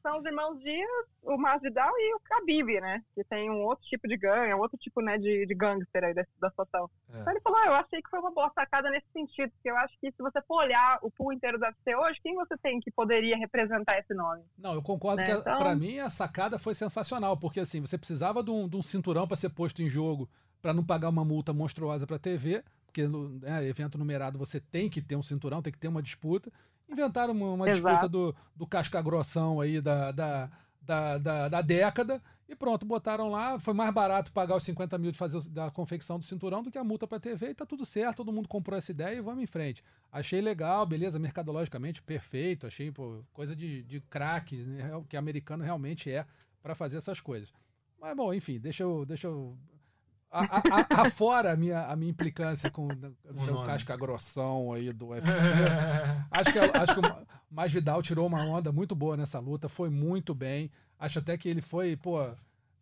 são 0.06 0.18
os 0.20 0.24
irmãos 0.24 0.60
Dias, 0.60 1.06
o 1.24 1.36
Masvidal 1.36 1.90
e 1.98 2.14
o 2.14 2.20
Khabib, 2.20 2.80
né? 2.80 3.02
Que 3.12 3.24
tem 3.24 3.50
um 3.50 3.64
outro 3.64 3.84
tipo 3.86 4.06
de 4.06 4.16
ganho, 4.16 4.56
outro 4.58 4.78
tipo, 4.78 5.00
né, 5.02 5.18
de, 5.18 5.44
de 5.46 5.54
gangster 5.54 6.04
aí 6.04 6.14
da, 6.14 6.24
da 6.40 6.48
situação. 6.50 6.88
É. 7.12 7.20
Então 7.20 7.32
ele 7.32 7.40
falou, 7.40 7.58
ah, 7.60 7.66
eu 7.66 7.74
achei 7.74 8.00
que 8.00 8.08
foi 8.08 8.20
uma 8.20 8.30
boa 8.30 8.48
sacada 8.54 8.88
nesse 8.90 9.06
sentido, 9.12 9.50
porque 9.50 9.68
eu 9.68 9.76
acho 9.78 9.98
que 10.00 10.12
se 10.12 10.22
você 10.22 10.40
for 10.42 10.62
olhar 10.62 11.00
o 11.02 11.10
pool 11.10 11.32
inteiro 11.32 11.58
do 11.58 11.64
UFC 11.64 11.96
hoje, 11.96 12.20
quem 12.22 12.36
você 12.36 12.56
tem 12.58 12.78
que 12.78 12.90
poderia 12.92 13.36
representar 13.36 13.98
esse 13.98 14.14
nome? 14.14 14.44
Não, 14.56 14.74
eu 14.74 14.82
concordo 14.82 15.18
Né, 15.22 15.24
que 15.24 15.32
a- 15.32 15.38
então- 15.38 15.58
pra 15.58 15.74
mim 15.74 15.98
a 15.98 16.08
sacada 16.08 16.56
foi 16.56 16.74
sensacional, 16.76 17.36
porque 17.36 17.58
assim, 17.58 17.80
você 17.80 17.98
precisava 17.98 18.44
de 18.44 18.50
um, 18.52 18.68
de 18.68 18.76
um 18.76 18.82
cinturão 18.82 19.26
para 19.26 19.36
ser 19.36 19.48
posto 19.50 19.82
em 19.82 19.88
jogo 19.88 20.28
para 20.62 20.72
não 20.72 20.84
pagar 20.84 21.08
uma 21.08 21.24
multa 21.24 21.52
monstruosa 21.52 22.06
para 22.06 22.18
TV, 22.18 22.62
porque 22.86 23.06
no 23.08 23.28
né, 23.40 23.64
evento 23.66 23.98
numerado 23.98 24.38
você 24.38 24.60
tem 24.60 24.88
que 24.88 25.02
ter 25.02 25.16
um 25.16 25.22
cinturão, 25.22 25.60
tem 25.60 25.72
que 25.72 25.78
ter 25.78 25.88
uma 25.88 26.02
disputa. 26.02 26.50
Inventaram 26.88 27.32
uma, 27.32 27.52
uma 27.52 27.70
disputa 27.70 28.08
do, 28.08 28.34
do 28.54 28.66
casca 28.66 29.02
grossão 29.02 29.60
aí 29.60 29.80
da, 29.80 30.12
da, 30.12 30.50
da, 30.80 31.18
da, 31.18 31.48
da 31.48 31.60
década 31.60 32.22
e 32.48 32.54
pronto, 32.54 32.86
botaram 32.86 33.28
lá. 33.28 33.58
Foi 33.58 33.74
mais 33.74 33.92
barato 33.92 34.32
pagar 34.32 34.56
os 34.56 34.62
50 34.64 34.96
mil 34.98 35.10
de 35.10 35.18
fazer 35.18 35.40
da 35.50 35.70
confecção 35.70 36.18
do 36.18 36.24
cinturão 36.24 36.62
do 36.62 36.70
que 36.70 36.78
a 36.78 36.84
multa 36.84 37.06
para 37.06 37.18
TV 37.18 37.50
e 37.50 37.54
tá 37.54 37.66
tudo 37.66 37.84
certo, 37.84 38.18
todo 38.18 38.32
mundo 38.32 38.48
comprou 38.48 38.78
essa 38.78 38.92
ideia 38.92 39.16
e 39.16 39.20
vamos 39.20 39.42
em 39.42 39.46
frente. 39.46 39.82
Achei 40.12 40.40
legal, 40.40 40.86
beleza, 40.86 41.18
mercadologicamente 41.18 42.00
perfeito, 42.02 42.66
achei 42.66 42.92
pô, 42.92 43.24
coisa 43.32 43.54
de, 43.56 43.82
de 43.82 44.00
craque, 44.00 44.56
né, 44.58 44.90
que 45.08 45.16
americano 45.16 45.64
realmente 45.64 46.10
é 46.10 46.24
para 46.62 46.74
fazer 46.74 46.98
essas 46.98 47.20
coisas. 47.20 47.52
Mas 48.00 48.16
bom, 48.16 48.32
enfim, 48.32 48.58
deixa 48.58 48.82
eu. 48.82 49.04
Deixa 49.04 49.26
eu 49.26 49.56
a- 50.40 50.44
a- 50.58 51.02
a- 51.02 51.02
afora 51.06 51.52
a 51.52 51.56
minha, 51.56 51.86
a 51.86 51.96
minha 51.96 52.10
implicância 52.10 52.70
com 52.70 52.86
o 52.86 53.40
seu 53.44 53.54
casca 53.66 53.96
grossão 53.96 54.72
aí 54.72 54.92
do 54.92 55.08
UFC. 55.08 55.28
Acho 56.30 56.52
que, 56.52 56.58
acho 56.58 56.94
que 56.94 57.00
o 57.00 57.26
Masvidal 57.50 58.02
tirou 58.02 58.26
uma 58.26 58.44
onda 58.44 58.70
muito 58.72 58.94
boa 58.94 59.16
nessa 59.16 59.38
luta, 59.38 59.68
foi 59.68 59.88
muito 59.90 60.34
bem. 60.34 60.70
Acho 60.98 61.18
até 61.18 61.36
que 61.36 61.48
ele 61.48 61.60
foi, 61.60 61.96
pô. 61.96 62.30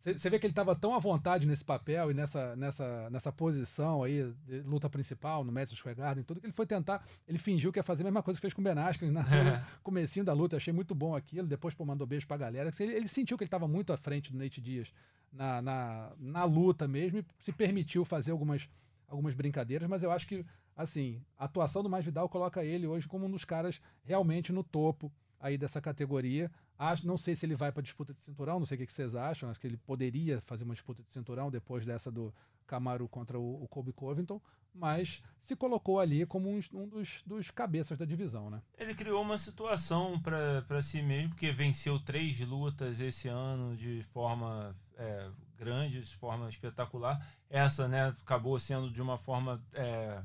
Você 0.05 0.29
vê 0.29 0.39
que 0.39 0.47
ele 0.47 0.53
estava 0.53 0.77
tão 0.77 0.95
à 0.95 0.99
vontade 0.99 1.47
nesse 1.47 1.65
papel 1.65 2.11
e 2.11 2.15
nessa, 2.15 2.55
nessa, 2.57 3.09
nessa 3.09 3.33
posição 3.33 4.03
aí, 4.03 4.31
de 4.47 4.61
luta 4.61 4.91
principal, 4.91 5.43
no 5.43 5.51
Madison 5.51 5.77
Square 5.77 5.97
Garden, 5.97 6.25
tudo 6.25 6.41
que 6.41 6.47
ele 6.47 6.53
foi 6.53 6.67
tentar. 6.67 7.03
Ele 7.27 7.39
fingiu 7.39 7.73
que 7.73 7.79
ia 7.79 7.83
fazer 7.83 8.03
a 8.03 8.05
mesma 8.05 8.23
coisa 8.23 8.39
que 8.39 8.43
fez 8.43 8.53
com 8.53 8.61
o 8.61 8.65
Ben 8.65 8.79
Askren 8.79 9.11
na 9.11 9.23
no 9.23 9.63
comecinho 9.83 10.25
da 10.25 10.35
luta. 10.35 10.59
Achei 10.59 10.73
muito 10.73 10.95
bom 10.95 11.17
aquilo. 11.17 11.49
Depois, 11.49 11.73
pô, 11.73 11.85
mandou 11.87 12.07
beijo 12.07 12.27
pra 12.27 12.37
galera. 12.37 12.71
Ele, 12.79 12.93
ele 12.93 13.09
sentiu 13.09 13.39
que 13.39 13.45
ele 13.45 13.49
estava 13.49 13.67
muito 13.67 13.93
à 13.93 13.97
frente 13.97 14.31
do 14.31 14.39
Nate 14.39 14.61
Diaz 14.61 14.93
na, 15.33 15.61
na, 15.61 16.13
na 16.19 16.45
luta 16.45 16.87
mesmo 16.87 17.19
e 17.19 17.25
se 17.41 17.53
permitiu 17.53 18.05
fazer 18.05 18.31
algumas, 18.31 18.69
algumas 19.09 19.35
brincadeiras, 19.35 19.89
mas 19.89 20.03
eu 20.03 20.11
acho 20.11 20.29
que 20.29 20.45
assim, 20.77 21.23
a 21.39 21.45
atuação 21.45 21.83
do 21.83 21.89
Masvidal 21.89 22.29
coloca 22.29 22.65
ele 22.65 22.87
hoje 22.87 23.07
como 23.07 23.27
um 23.27 23.31
dos 23.31 23.45
caras 23.45 23.81
realmente 24.03 24.53
no 24.53 24.65
topo 24.65 25.13
aí 25.45 25.59
dessa 25.59 25.79
categoria. 25.79 26.51
Acho, 26.79 27.07
não 27.07 27.19
sei 27.19 27.37
se 27.37 27.45
ele 27.45 27.55
vai 27.55 27.71
para 27.71 27.83
disputa 27.83 28.15
de 28.15 28.23
cinturão, 28.23 28.59
não 28.59 28.65
sei 28.65 28.77
o 28.79 28.81
que, 28.81 28.91
vocês 28.91 29.15
acham. 29.15 29.51
Acho 29.51 29.61
que 29.61 29.67
ele 29.67 29.77
poderia 29.77 30.41
fazer 30.41 30.65
uma 30.65 30.73
disputa 30.73 31.03
de 31.03 31.13
cinturão 31.13 31.51
depois 31.51 31.85
dessa 31.85 32.11
do 32.11 32.35
Camaro 32.67 33.07
contra 33.07 33.39
o, 33.39 33.63
o 33.63 33.69
Colby 33.69 33.93
Covington, 33.93 34.41
mas 34.75 35.23
se 35.43 35.55
colocou 35.55 36.01
ali 36.01 36.25
como 36.25 36.49
um, 36.49 36.59
um 36.73 36.89
dos, 36.89 37.23
dos, 37.27 37.51
cabeças 37.51 37.99
da 37.99 38.07
divisão, 38.07 38.49
né? 38.49 38.63
Ele 38.79 38.95
criou 38.95 39.21
uma 39.21 39.37
situação 39.37 40.19
para 40.19 40.81
si 40.81 41.03
mesmo, 41.03 41.29
porque 41.31 41.53
venceu 41.53 42.01
três 42.01 42.41
lutas 42.41 42.99
esse 42.99 43.29
ano 43.29 43.77
de 43.77 44.03
forma 44.05 44.75
é, 44.97 45.31
grande, 45.59 46.01
de 46.01 46.17
forma 46.17 46.49
espetacular. 46.49 47.23
Essa, 47.51 47.87
né, 47.87 48.09
acabou 48.09 48.59
sendo 48.59 48.91
de 48.91 49.03
uma 49.03 49.19
forma 49.19 49.63
é, 49.75 50.23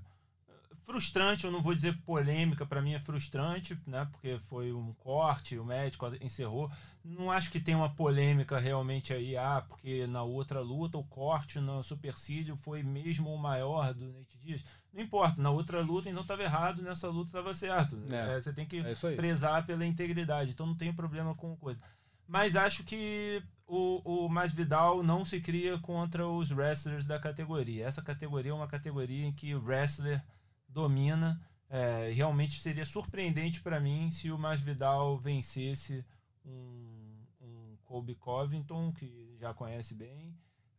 frustrante, 0.90 1.46
eu 1.46 1.52
não 1.52 1.62
vou 1.62 1.76
dizer 1.76 1.96
polêmica, 2.00 2.66
para 2.66 2.82
mim 2.82 2.96
é 2.96 3.00
frustrante, 3.00 3.78
né? 3.86 4.08
Porque 4.12 4.40
foi 4.40 4.74
um 4.74 4.92
corte, 4.94 5.56
o 5.56 5.64
médico 5.64 6.08
encerrou. 6.20 6.72
Não 7.06 7.30
acho 7.30 7.52
que 7.52 7.60
tem 7.60 7.76
uma 7.76 7.94
polêmica 7.94 8.58
realmente 8.58 9.14
aí, 9.14 9.38
ah, 9.38 9.64
porque 9.68 10.08
na 10.08 10.24
outra 10.24 10.62
luta 10.62 10.98
o 10.98 11.04
corte 11.04 11.60
no 11.60 11.84
supercílio 11.84 12.58
foi 12.58 12.82
mesmo 12.82 13.32
o 13.32 13.38
maior 13.38 13.94
do 13.94 14.12
Nate 14.12 14.40
Dias. 14.40 14.66
Não 14.92 15.04
importa, 15.04 15.40
na 15.40 15.52
outra 15.52 15.80
luta 15.80 16.10
então 16.10 16.24
estava 16.24 16.42
errado, 16.42 16.82
nessa 16.82 17.08
luta 17.08 17.28
estava 17.28 17.54
certo. 17.54 17.96
É, 18.10 18.38
é, 18.38 18.42
você 18.42 18.52
tem 18.52 18.66
que 18.66 18.80
é 18.80 19.16
prezar 19.16 19.68
pela 19.68 19.86
integridade, 19.86 20.52
então 20.52 20.66
não 20.66 20.76
tem 20.76 20.92
problema 20.92 21.36
com 21.36 21.56
coisa. 21.56 21.80
Mas 22.28 22.56
acho 22.56 22.84
que 22.84 23.44
o, 23.68 24.26
o 24.26 24.28
Masvidal 24.28 25.04
não 25.04 25.24
se 25.24 25.40
cria 25.40 25.78
contra 25.78 26.28
os 26.28 26.50
wrestlers 26.50 27.06
da 27.06 27.20
categoria. 27.20 27.86
Essa 27.86 28.02
categoria 28.02 28.52
é 28.52 28.56
uma 28.56 28.68
categoria 28.68 29.28
em 29.28 29.32
que 29.32 29.54
o 29.54 29.64
wrestler 29.64 30.24
domina. 30.70 31.42
É, 31.70 32.12
realmente 32.14 32.60
seria 32.60 32.86
surpreendente 32.86 33.62
para 33.62 33.80
mim 33.80 34.10
se 34.10 34.32
o 34.32 34.38
Masvidal 34.40 35.20
vencesse 35.20 36.04
um, 36.44 37.24
um 37.40 37.78
Colby 37.84 38.16
Covington, 38.16 38.92
que 38.94 39.38
já 39.40 39.54
conhece 39.54 39.94
bem, 39.94 40.36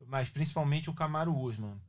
mas 0.07 0.29
principalmente 0.29 0.91
o 0.91 0.95
Camaro 0.95 1.37
Usman. 1.37 1.81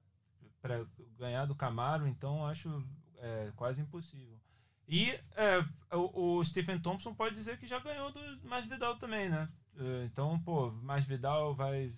Para 0.62 0.86
ganhar 1.18 1.46
do 1.46 1.56
Camaro, 1.56 2.08
então 2.08 2.46
acho 2.46 2.86
é, 3.18 3.52
quase 3.56 3.82
impossível. 3.82 4.40
E 4.88 5.12
é, 5.36 5.66
o, 5.96 6.38
o, 6.38 6.44
Stephen 6.44 6.80
Thompson 6.80 7.16
pode 7.16 7.34
dizer 7.34 7.58
que 7.58 7.66
já 7.66 7.80
ganhou 7.80 8.12
do 8.12 8.20
Masvidal 8.44 8.98
também, 8.98 9.30
né? 9.30 9.50
É, 9.78 10.06
então, 10.06 10.40
pô, 10.42 10.70
Masvidal 10.72 11.56
vai 11.56 11.96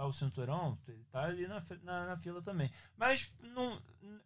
disputar 0.00 0.06
o 0.06 0.12
cinturão, 0.12 0.78
ele 0.88 1.04
tá 1.10 1.24
ali 1.24 1.46
na, 1.46 1.62
na, 1.82 2.06
na, 2.06 2.16
fila 2.16 2.42
também. 2.42 2.70
Mas 2.96 3.32
não, 3.40 3.80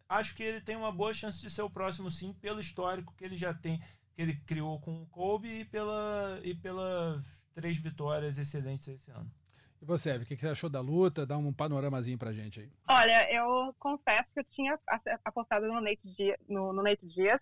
acho 0.07 0.35
que 0.35 0.43
ele 0.43 0.61
tem 0.61 0.75
uma 0.75 0.91
boa 0.91 1.13
chance 1.13 1.41
de 1.41 1.49
ser 1.49 1.61
o 1.61 1.69
próximo, 1.69 2.09
sim, 2.09 2.33
pelo 2.33 2.59
histórico 2.59 3.13
que 3.17 3.25
ele 3.25 3.35
já 3.35 3.53
tem, 3.53 3.79
que 4.13 4.21
ele 4.21 4.35
criou 4.45 4.79
com 4.79 5.01
o 5.01 5.07
Kobe 5.07 5.49
e 5.49 5.65
pela 5.65 6.39
e 6.43 6.55
pelas 6.55 7.23
três 7.53 7.77
vitórias 7.77 8.37
excelentes 8.37 8.87
esse 8.87 9.11
ano. 9.11 9.29
E 9.81 9.85
você, 9.85 10.11
Eve, 10.11 10.23
o 10.23 10.27
que 10.27 10.37
você 10.37 10.47
achou 10.47 10.69
da 10.69 10.79
luta? 10.79 11.25
Dá 11.25 11.37
um 11.37 11.51
panoramazinho 11.51 12.17
pra 12.17 12.31
gente 12.31 12.61
aí. 12.61 12.71
Olha, 12.89 13.31
eu 13.33 13.75
confesso 13.77 14.29
que 14.33 14.39
eu 14.39 14.45
tinha 14.45 14.79
apostado 15.23 15.67
no 15.67 15.81
Nate 15.81 16.07
Dias, 16.15 16.37
no, 16.47 16.71
no 16.71 16.81
Nate 16.81 17.05
Dias 17.07 17.41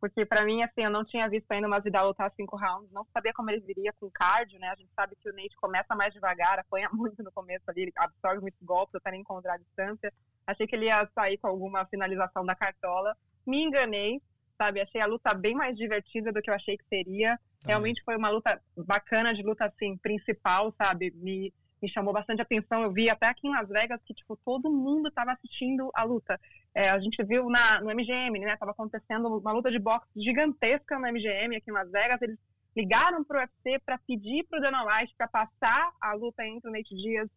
porque 0.00 0.24
para 0.24 0.44
mim, 0.44 0.62
assim, 0.62 0.82
eu 0.84 0.90
não 0.90 1.04
tinha 1.04 1.28
visto 1.28 1.50
ainda 1.50 1.66
uma 1.66 1.80
Vidal 1.80 2.08
lutar 2.08 2.32
cinco 2.36 2.56
rounds, 2.56 2.90
não 2.92 3.04
sabia 3.12 3.32
como 3.32 3.50
ele 3.50 3.60
viria 3.60 3.92
com 3.94 4.10
cardio, 4.10 4.58
né? 4.58 4.68
A 4.68 4.76
gente 4.76 4.90
sabe 4.94 5.16
que 5.16 5.28
o 5.28 5.32
Nate 5.32 5.56
começa 5.56 5.94
mais 5.94 6.12
devagar, 6.14 6.58
apanha 6.58 6.88
muito 6.94 7.22
no 7.22 7.32
começo 7.32 7.64
ali, 7.68 7.82
ele 7.82 7.92
absorve 7.96 8.40
muitos 8.40 8.62
golpes 8.62 8.94
até 8.94 9.10
nem 9.10 9.20
encontrar 9.20 9.54
a 9.54 9.58
distância. 9.58 10.12
Achei 10.46 10.66
que 10.66 10.76
ele 10.76 10.86
ia 10.86 11.08
sair 11.14 11.36
com 11.38 11.48
alguma 11.48 11.84
finalização 11.86 12.44
da 12.44 12.54
cartola. 12.54 13.16
Me 13.46 13.62
enganei, 13.62 14.20
sabe? 14.56 14.80
Achei 14.80 15.00
a 15.00 15.06
luta 15.06 15.34
bem 15.36 15.54
mais 15.54 15.76
divertida 15.76 16.32
do 16.32 16.40
que 16.40 16.50
eu 16.50 16.54
achei 16.54 16.76
que 16.76 16.84
seria. 16.86 17.38
Realmente 17.66 18.02
foi 18.04 18.16
uma 18.16 18.30
luta 18.30 18.60
bacana 18.76 19.34
de 19.34 19.42
luta, 19.42 19.64
assim, 19.64 19.96
principal, 19.98 20.72
sabe? 20.82 21.12
Me 21.16 21.52
me 21.80 21.90
chamou 21.90 22.12
bastante 22.12 22.42
atenção. 22.42 22.82
Eu 22.82 22.92
vi 22.92 23.10
até 23.10 23.28
aqui 23.28 23.46
em 23.46 23.52
Las 23.52 23.68
Vegas 23.68 24.00
que, 24.04 24.14
tipo, 24.14 24.36
todo 24.44 24.70
mundo 24.70 25.08
estava 25.08 25.32
assistindo 25.32 25.90
a 25.94 26.04
luta. 26.04 26.38
É, 26.74 26.92
a 26.92 26.98
gente 26.98 27.22
viu 27.24 27.48
na, 27.48 27.80
no 27.80 27.90
MGM, 27.90 28.38
né? 28.40 28.56
Tava 28.56 28.72
acontecendo 28.72 29.38
uma 29.38 29.52
luta 29.52 29.70
de 29.70 29.78
boxe 29.78 30.08
gigantesca 30.16 30.98
no 30.98 31.06
MGM 31.06 31.56
aqui 31.56 31.70
em 31.70 31.74
Las 31.74 31.90
Vegas. 31.90 32.20
Eles 32.22 32.38
ligaram 32.76 33.24
pro 33.24 33.38
UFC 33.38 33.78
para 33.84 33.98
pedir 34.06 34.44
pro 34.44 34.60
Dana 34.60 34.84
White 34.84 35.14
para 35.16 35.28
passar 35.28 35.92
a 36.00 36.12
luta 36.14 36.46
entre 36.46 36.68
o 36.68 36.72
Nate 36.72 36.94
Diaz 36.94 37.28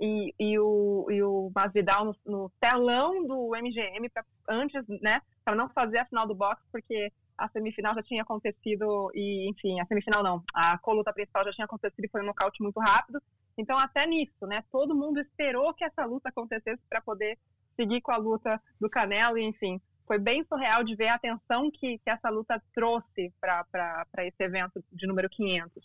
e, 0.00 0.34
e, 0.38 0.58
o, 0.58 1.06
e 1.10 1.22
o 1.22 1.50
Masvidal 1.54 2.04
no, 2.04 2.16
no 2.26 2.52
telão 2.60 3.26
do 3.26 3.50
MGM 3.56 4.08
pra, 4.10 4.24
antes, 4.48 4.86
né? 5.00 5.20
Para 5.44 5.54
não 5.54 5.68
fazer 5.70 5.98
a 5.98 6.04
final 6.06 6.26
do 6.26 6.34
boxe, 6.34 6.62
porque 6.70 7.10
a 7.36 7.48
semifinal 7.48 7.94
já 7.94 8.02
tinha 8.02 8.22
acontecido 8.22 9.10
e, 9.14 9.48
enfim, 9.50 9.80
a 9.80 9.86
semifinal 9.86 10.22
não, 10.22 10.42
a 10.54 10.78
coluta 10.78 11.12
principal 11.12 11.44
já 11.44 11.52
tinha 11.52 11.64
acontecido 11.64 12.04
e 12.04 12.08
foi 12.08 12.22
um 12.22 12.26
nocaute 12.26 12.62
muito 12.62 12.80
rápido. 12.80 13.20
Então, 13.58 13.76
até 13.80 14.06
nisso, 14.06 14.46
né? 14.46 14.62
Todo 14.70 14.94
mundo 14.94 15.20
esperou 15.20 15.72
que 15.74 15.84
essa 15.84 16.04
luta 16.04 16.28
acontecesse 16.28 16.82
para 16.88 17.00
poder 17.00 17.38
seguir 17.74 18.00
com 18.00 18.12
a 18.12 18.16
luta 18.16 18.60
do 18.80 18.88
Canelo, 18.88 19.38
e, 19.38 19.44
enfim. 19.44 19.80
Foi 20.06 20.18
bem 20.18 20.44
surreal 20.44 20.84
de 20.84 20.94
ver 20.94 21.08
a 21.08 21.14
atenção 21.14 21.70
que, 21.70 21.98
que 21.98 22.10
essa 22.10 22.28
luta 22.28 22.62
trouxe 22.74 23.32
para 23.40 24.06
esse 24.20 24.42
evento 24.42 24.82
de 24.92 25.06
número 25.06 25.28
500. 25.28 25.82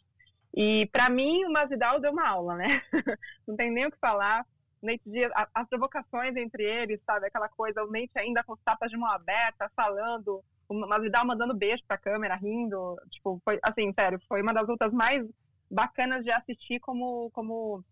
E, 0.54 0.88
para 0.92 1.10
mim, 1.10 1.46
o 1.46 1.52
Masvidal 1.52 2.00
deu 2.00 2.12
uma 2.12 2.28
aula, 2.28 2.56
né? 2.56 2.68
Não 3.48 3.56
tem 3.56 3.72
nem 3.72 3.88
o 3.88 3.92
que 3.92 3.98
falar. 3.98 4.46
Nate 4.82 5.02
Diaz, 5.06 5.32
as 5.54 5.70
provocações 5.70 6.36
entre 6.36 6.64
eles, 6.64 7.00
sabe? 7.06 7.28
Aquela 7.28 7.48
coisa, 7.50 7.84
o 7.84 7.92
Nate 7.92 8.12
ainda 8.16 8.44
com 8.44 8.54
os 8.54 8.62
tapas 8.62 8.90
de 8.90 8.98
mão 8.98 9.10
aberta, 9.10 9.72
falando, 9.76 10.44
o 10.72 10.88
Masvidal 10.88 11.26
mandando 11.26 11.54
beijo 11.54 11.84
pra 11.86 11.98
câmera, 11.98 12.36
rindo. 12.36 12.96
Tipo, 13.10 13.42
foi, 13.44 13.60
assim, 13.62 13.92
sério, 13.94 14.20
foi 14.28 14.42
uma 14.42 14.54
das 14.54 14.68
lutas 14.68 14.92
mais 14.94 15.28
bacanas 15.70 16.24
de 16.24 16.32
assistir 16.32 16.80
como, 16.80 17.30
como, 17.32 17.84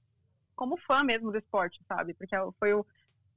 como 0.56 0.78
fã 0.78 0.98
mesmo 1.04 1.32
do 1.32 1.38
esporte, 1.38 1.80
sabe? 1.88 2.14
Porque 2.14 2.36
foi, 2.58 2.74
o, 2.74 2.86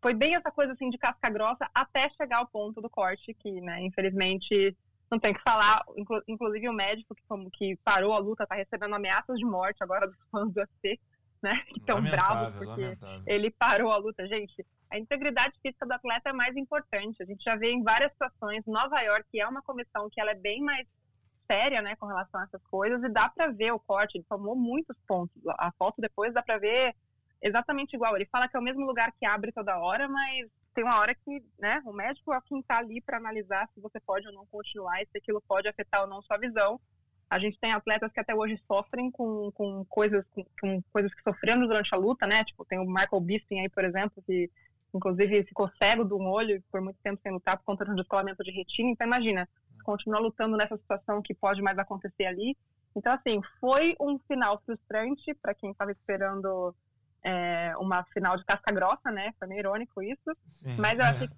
foi 0.00 0.14
bem 0.14 0.36
essa 0.36 0.50
coisa 0.50 0.72
assim 0.72 0.90
de 0.90 0.98
casca 0.98 1.28
grossa 1.28 1.68
até 1.74 2.08
chegar 2.10 2.38
ao 2.38 2.46
ponto 2.46 2.80
do 2.80 2.88
corte, 2.88 3.34
que, 3.34 3.60
né, 3.60 3.82
infelizmente 3.82 4.76
não 5.10 5.18
tem 5.18 5.34
que 5.34 5.42
falar, 5.42 5.84
inclusive 6.26 6.68
o 6.68 6.72
médico 6.72 7.14
que, 7.14 7.22
como, 7.28 7.50
que 7.50 7.76
parou 7.84 8.14
a 8.14 8.18
luta 8.18 8.44
está 8.44 8.54
recebendo 8.54 8.94
ameaças 8.94 9.38
de 9.38 9.44
morte 9.44 9.82
agora 9.82 10.06
dos 10.06 10.16
fãs 10.30 10.52
do 10.52 10.60
UFC, 10.60 10.98
né? 11.42 11.60
Que 11.72 11.80
estão 11.80 12.02
bravos 12.02 12.54
porque 12.54 12.82
lamentável. 12.82 13.22
ele 13.26 13.50
parou 13.50 13.92
a 13.92 13.96
luta. 13.96 14.26
Gente, 14.26 14.64
a 14.90 14.98
integridade 14.98 15.54
física 15.60 15.86
do 15.86 15.92
atleta 15.92 16.30
é 16.30 16.32
mais 16.32 16.56
importante. 16.56 17.22
A 17.22 17.26
gente 17.26 17.42
já 17.42 17.56
vê 17.56 17.72
em 17.72 17.82
várias 17.82 18.12
situações, 18.12 18.64
Nova 18.66 19.00
York 19.00 19.40
é 19.40 19.46
uma 19.46 19.62
comissão 19.62 20.08
que 20.10 20.20
ela 20.20 20.30
é 20.30 20.34
bem 20.34 20.60
mais 20.60 20.86
séria, 21.50 21.82
né, 21.82 21.96
com 21.96 22.06
relação 22.06 22.40
a 22.40 22.44
essas 22.44 22.62
coisas, 22.68 23.02
e 23.02 23.08
dá 23.08 23.28
para 23.28 23.48
ver 23.48 23.72
o 23.72 23.80
corte, 23.80 24.16
ele 24.16 24.24
tomou 24.28 24.56
muitos 24.56 24.96
pontos. 25.06 25.36
A 25.58 25.70
foto 25.72 26.00
depois 26.00 26.32
dá 26.32 26.42
para 26.42 26.56
ver 26.58 26.94
exatamente 27.42 27.94
igual. 27.94 28.16
Ele 28.16 28.26
fala 28.26 28.48
que 28.48 28.56
é 28.56 28.60
o 28.60 28.62
mesmo 28.62 28.86
lugar 28.86 29.12
que 29.12 29.26
abre 29.26 29.52
toda 29.52 29.78
hora, 29.78 30.08
mas 30.08 30.48
tem 30.74 30.84
uma 30.84 30.98
hora 30.98 31.14
que, 31.14 31.42
né, 31.58 31.82
o 31.84 31.92
médico 31.92 32.32
é 32.32 32.40
quem 32.46 32.60
está 32.60 32.78
ali 32.78 33.02
para 33.02 33.18
analisar 33.18 33.68
se 33.74 33.80
você 33.80 34.00
pode 34.00 34.26
ou 34.26 34.32
não 34.32 34.46
continuar 34.46 35.02
e 35.02 35.06
se 35.06 35.18
aquilo 35.18 35.42
pode 35.46 35.68
afetar 35.68 36.02
ou 36.02 36.06
não 36.06 36.22
sua 36.22 36.38
visão. 36.38 36.80
A 37.32 37.38
gente 37.38 37.58
tem 37.58 37.72
atletas 37.72 38.12
que 38.12 38.20
até 38.20 38.34
hoje 38.34 38.60
sofrem 38.68 39.10
com, 39.10 39.50
com 39.52 39.82
coisas 39.86 40.22
com, 40.34 40.44
com 40.60 40.82
coisas 40.92 41.14
que 41.14 41.22
sofreram 41.22 41.66
durante 41.66 41.88
a 41.94 41.96
luta, 41.96 42.26
né? 42.26 42.44
Tipo, 42.44 42.62
tem 42.62 42.78
o 42.78 42.84
Michael 42.84 43.22
Bisping 43.22 43.60
aí, 43.60 43.70
por 43.70 43.82
exemplo, 43.86 44.22
que 44.26 44.50
inclusive 44.92 45.42
ficou 45.44 45.70
cego 45.82 46.04
de 46.04 46.12
um 46.12 46.28
olho 46.28 46.62
por 46.70 46.82
muito 46.82 46.98
tempo 47.02 47.18
sem 47.22 47.32
lutar 47.32 47.56
por 47.56 47.64
conta 47.64 47.86
de 47.86 47.90
um 47.90 47.94
descolamento 47.94 48.44
de 48.44 48.50
retina. 48.50 48.90
Então, 48.90 49.06
imagina, 49.06 49.48
continuar 49.82 50.20
lutando 50.20 50.58
nessa 50.58 50.76
situação 50.76 51.22
que 51.22 51.32
pode 51.32 51.62
mais 51.62 51.78
acontecer 51.78 52.26
ali. 52.26 52.54
Então, 52.94 53.10
assim, 53.14 53.40
foi 53.58 53.96
um 53.98 54.18
final 54.28 54.60
frustrante 54.66 55.32
para 55.40 55.54
quem 55.54 55.70
estava 55.70 55.90
esperando 55.90 56.74
é, 57.24 57.74
uma 57.78 58.04
final 58.12 58.36
de 58.36 58.44
casca 58.44 58.74
grossa, 58.74 59.10
né? 59.10 59.32
Foi 59.38 59.48
meio 59.48 59.60
irônico 59.60 60.02
isso. 60.02 60.36
Sim, 60.50 60.76
mas 60.78 60.98
eu 60.98 61.06
é. 61.06 61.08
achei 61.08 61.28
que 61.28 61.34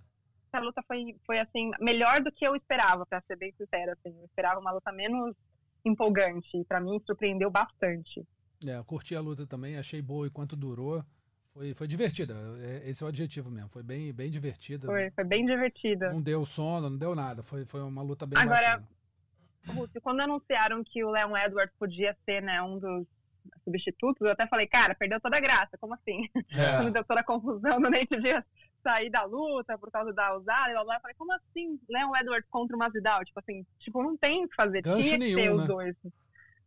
a 0.53 0.59
luta 0.59 0.83
foi, 0.89 1.15
foi, 1.25 1.39
assim, 1.39 1.71
melhor 1.79 2.21
do 2.21 2.33
que 2.33 2.45
eu 2.45 2.57
esperava, 2.57 3.07
para 3.07 3.21
ser 3.21 3.37
bem 3.37 3.53
sincera. 3.53 3.93
Assim. 3.93 4.19
Eu 4.19 4.25
esperava 4.25 4.59
uma 4.59 4.73
luta 4.73 4.91
menos 4.91 5.37
empolgante. 5.85 6.57
E 6.57 6.65
para 6.65 6.81
mim, 6.81 7.01
surpreendeu 7.07 7.51
bastante. 7.51 8.27
É, 8.67 8.77
eu 8.77 8.85
curti 8.85 9.15
a 9.15 9.21
luta 9.21 9.47
também, 9.47 9.77
achei 9.77 10.01
boa 10.01 10.27
enquanto 10.27 10.57
durou. 10.57 11.05
Foi, 11.53 11.73
foi 11.75 11.87
divertida, 11.87 12.35
é, 12.59 12.91
esse 12.91 13.03
é 13.03 13.07
o 13.07 13.09
adjetivo 13.09 13.49
mesmo. 13.49 13.69
Foi 13.69 13.83
bem, 13.83 14.13
bem 14.13 14.31
divertida. 14.31 14.89
Foi, 14.89 15.11
foi 15.11 15.25
bem 15.25 15.47
divertida. 15.47 16.13
Não 16.13 16.21
deu 16.21 16.45
sono, 16.45 16.91
não 16.91 16.99
deu 16.99 17.15
nada. 17.15 17.43
Foi, 17.45 17.65
foi 17.65 17.81
uma 17.81 18.03
luta 18.03 18.27
bem 18.27 18.37
Agora, 18.37 18.83
Ruth, 19.69 19.93
quando 20.03 20.21
anunciaram 20.21 20.83
que 20.83 21.05
o 21.05 21.11
Leon 21.11 21.37
Edwards 21.37 21.75
podia 21.79 22.17
ser 22.25 22.43
né, 22.43 22.61
um 22.61 22.79
dos 22.79 23.07
substitutos, 23.63 24.21
eu 24.23 24.33
até 24.33 24.47
falei, 24.49 24.67
cara, 24.67 24.97
perdeu 24.97 25.21
toda 25.21 25.39
a 25.39 25.41
graça. 25.41 25.79
Como 25.79 25.95
assim? 25.95 26.29
É. 26.51 26.83
deu 26.91 27.05
toda 27.05 27.21
a 27.21 27.25
confusão 27.25 27.79
no 27.79 27.89
Nate 27.89 28.21
Diaz 28.21 28.45
sair 28.85 29.11
da 29.11 29.25
luta 29.25 29.77
por 29.79 29.91
causa 29.91 30.13
da 30.13 30.37
usada 30.37 30.71
e 30.71 30.75
blá 30.75 30.85
blá. 30.85 30.97
Eu 30.97 31.01
falei, 31.01 31.17
como 31.17 31.33
assim 31.33 31.81
Leon 31.89 32.15
Edwards 32.17 32.49
contra 32.51 32.77
o 32.77 32.79
Masvidal? 32.79 33.25
Tipo 33.25 33.41
assim, 33.41 33.67
tipo, 33.81 34.03
não 34.03 34.17
tem 34.17 34.45
o 34.45 34.49
que 34.49 34.55
fazer. 34.55 34.83
Gancho 34.83 35.03
tinha 35.03 35.19
que 35.19 35.35
ter 35.35 35.51
os 35.51 35.61
né? 35.61 35.67
dois. 35.67 35.97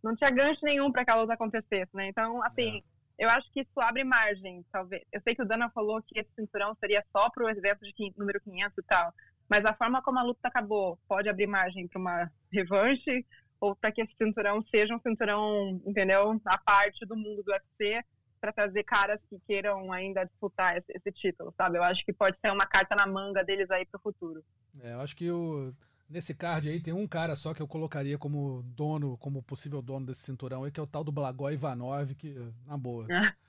Não 0.03 0.15
tinha 0.15 0.31
gancho 0.31 0.59
nenhum 0.63 0.91
para 0.91 1.05
que 1.05 1.15
a 1.15 1.19
luta 1.19 1.33
acontecesse, 1.33 1.95
né? 1.95 2.07
Então, 2.09 2.43
assim. 2.43 2.83
É 2.93 2.97
eu 3.17 3.27
acho 3.29 3.51
que 3.51 3.61
isso 3.61 3.79
abre 3.79 4.03
margem, 4.03 4.63
talvez. 4.71 5.03
Eu 5.11 5.19
sei 5.21 5.33
que 5.33 5.41
o 5.41 5.47
Dana 5.47 5.71
falou 5.71 6.01
que 6.03 6.19
esse 6.19 6.29
cinturão 6.35 6.75
seria 6.75 7.03
só 7.11 7.29
para 7.31 7.45
o 7.45 7.49
evento 7.49 7.79
de 7.81 8.13
número 8.15 8.39
500 8.41 8.77
e 8.77 8.83
tal, 8.83 9.11
Mas 9.49 9.65
a 9.65 9.73
forma 9.73 10.03
como 10.03 10.19
a 10.19 10.23
luta 10.23 10.47
acabou 10.47 10.99
pode 11.07 11.27
abrir 11.27 11.47
margem 11.47 11.87
para 11.87 11.99
uma 11.99 12.31
revanche 12.51 13.25
ou 13.59 13.75
para 13.75 13.91
que 13.91 14.01
esse 14.03 14.13
cinturão 14.17 14.63
seja 14.69 14.95
um 14.95 14.99
cinturão, 14.99 15.81
entendeu, 15.83 16.39
a 16.45 16.57
parte 16.59 17.03
do 17.07 17.15
mundo 17.15 17.41
do 17.41 17.51
UFC 17.51 18.03
para 18.39 18.53
trazer 18.53 18.83
caras 18.83 19.19
que 19.29 19.39
queiram 19.47 19.91
ainda 19.91 20.23
disputar 20.23 20.77
esse, 20.77 20.91
esse, 20.93 21.11
título, 21.11 21.53
sabe? 21.57 21.77
Eu 21.77 21.83
acho 21.83 22.03
que 22.05 22.13
pode 22.13 22.37
ser 22.39 22.51
uma 22.51 22.65
carta 22.65 22.95
na 22.95 23.07
manga 23.07 23.43
deles 23.43 23.69
aí 23.71 23.85
para 23.85 23.97
o 23.97 24.01
futuro. 24.01 24.43
É, 24.81 24.93
eu 24.93 25.01
acho 25.01 25.15
que 25.15 25.29
o, 25.29 25.73
nesse 26.09 26.33
card 26.33 26.69
aí 26.69 26.79
tem 26.79 26.93
um 26.93 27.07
cara 27.07 27.35
só 27.35 27.53
que 27.53 27.61
eu 27.61 27.67
colocaria 27.67 28.17
como 28.17 28.63
dono, 28.75 29.17
como 29.17 29.43
possível 29.43 29.81
dono 29.81 30.05
desse 30.05 30.21
cinturão 30.21 30.63
aí, 30.63 30.71
que 30.71 30.79
é 30.79 30.83
o 30.83 30.87
tal 30.87 31.03
do 31.03 31.11
Blagoj 31.11 31.53
Ivanov, 31.53 32.13
que, 32.15 32.35
na 32.65 32.77
boa. 32.77 33.07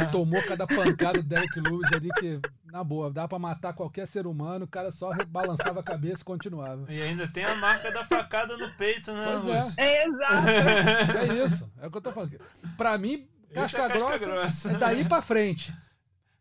Ele 0.00 0.10
tomou 0.10 0.42
cada 0.44 0.66
pancada 0.66 1.20
do 1.20 1.28
Derek 1.28 1.60
Lewis 1.60 1.90
ali 1.94 2.08
que, 2.18 2.40
na 2.72 2.82
boa, 2.82 3.10
dá 3.10 3.28
para 3.28 3.38
matar 3.38 3.74
qualquer 3.74 4.06
ser 4.08 4.26
humano, 4.26 4.64
o 4.64 4.68
cara 4.68 4.90
só 4.90 5.12
balançava 5.28 5.80
a 5.80 5.82
cabeça 5.82 6.22
e 6.22 6.24
continuava. 6.24 6.90
E 6.90 7.02
ainda 7.02 7.28
tem 7.28 7.44
a 7.44 7.54
marca 7.54 7.92
da 7.92 8.02
facada 8.02 8.56
no 8.56 8.72
peito, 8.76 9.12
né, 9.12 9.38
pois? 9.42 9.78
É. 9.78 9.82
é, 9.82 10.06
exato. 10.06 10.46
É 11.36 11.44
isso, 11.44 11.72
é 11.80 11.86
o 11.86 11.90
que 11.90 11.96
eu 11.98 12.02
tô 12.02 12.12
falando. 12.12 12.40
Pra 12.76 12.96
mim, 12.96 13.28
casca, 13.54 13.82
é 13.82 13.88
grossa, 13.88 14.08
casca 14.10 14.26
grossa 14.26 14.72
é 14.72 14.78
daí 14.78 15.04
pra 15.04 15.22
frente. 15.22 15.74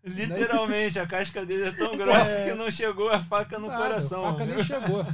Literalmente, 0.03 0.99
a 0.99 1.08
casca 1.08 1.45
dele 1.45 1.70
é 1.70 1.72
tão 1.72 1.97
grossa 1.97 2.38
é... 2.38 2.49
que 2.49 2.53
não 2.53 2.70
chegou 2.70 3.10
a 3.10 3.20
faca 3.20 3.58
no 3.58 3.68
Nada, 3.68 3.82
coração. 3.82 4.26
A 4.26 4.34
faca 4.34 4.45
nem 4.45 4.64
chegou. 4.64 5.06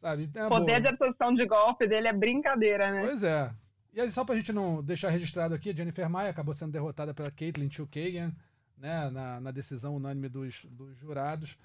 Sabe? 0.00 0.30
É 0.34 0.46
o 0.46 0.48
poder 0.48 0.66
boa. 0.66 0.80
de 0.80 0.88
absorção 0.88 1.34
de 1.34 1.44
golpe 1.44 1.88
dele 1.88 2.08
é 2.08 2.12
brincadeira, 2.12 2.92
né? 2.92 3.04
Pois 3.04 3.22
é. 3.22 3.50
E 3.92 4.00
aí, 4.00 4.10
só 4.10 4.24
pra 4.24 4.36
gente 4.36 4.52
não 4.52 4.82
deixar 4.82 5.10
registrado 5.10 5.54
aqui, 5.54 5.70
a 5.70 5.74
Jennifer 5.74 6.08
Maia 6.08 6.30
acabou 6.30 6.54
sendo 6.54 6.70
derrotada 6.70 7.12
pela 7.12 7.32
Caitlyn 7.32 7.68
Chukagan, 7.68 8.32
né, 8.76 9.10
na, 9.10 9.40
na 9.40 9.50
decisão 9.50 9.96
unânime 9.96 10.28
dos, 10.28 10.64
dos 10.66 10.96
jurados. 10.96 11.58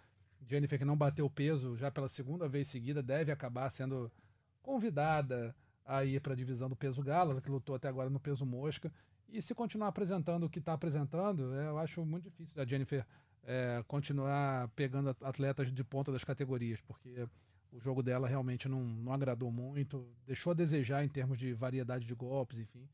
Jennifer, 0.48 0.80
que 0.80 0.86
não 0.86 0.98
bateu 0.98 1.30
peso 1.30 1.78
já 1.78 1.92
pela 1.92 2.08
segunda 2.08 2.48
vez 2.48 2.68
seguida, 2.68 3.04
deve 3.04 3.32
acabar 3.32 3.70
sendo 3.70 4.12
convidada 4.64 5.56
a 5.86 6.04
ir 6.04 6.20
para 6.22 6.34
a 6.34 6.36
divisão 6.36 6.70
do 6.70 6.76
peso 6.76 7.04
galo, 7.04 7.40
que 7.42 7.52
lutou 7.52 7.76
até 7.76 7.88
agora 7.88 8.10
no 8.10 8.20
peso 8.20 8.46
mosca. 8.46 8.92
E 9.34 9.42
se 9.42 9.56
continuar 9.56 9.88
apresentando 9.88 10.44
o 10.46 10.50
que 10.50 10.60
está 10.60 10.74
apresentando, 10.74 11.56
é, 11.56 11.68
eu 11.68 11.80
acho 11.80 12.06
muito 12.06 12.30
difícil 12.30 12.62
a 12.62 12.66
Jennifer 12.66 13.04
é, 13.42 13.84
continuar 13.88 14.68
pegando 14.76 15.10
atletas 15.24 15.74
de 15.74 15.84
ponta 15.84 16.12
das 16.12 16.24
categorias, 16.24 16.80
porque 16.82 17.28
o 17.72 17.80
jogo 17.80 18.04
dela 18.04 18.28
realmente 18.28 18.70
não, 18.70 18.84
não 18.84 19.12
agradou 19.12 19.52
muito, 19.52 20.08
deixou 20.28 20.52
a 20.52 20.54
desejar 20.54 21.04
em 21.04 21.10
termos 21.10 21.40
de 21.40 21.52
variedade 21.52 22.06
de 22.06 22.14
golpes, 22.14 22.60
enfim. 22.60 22.88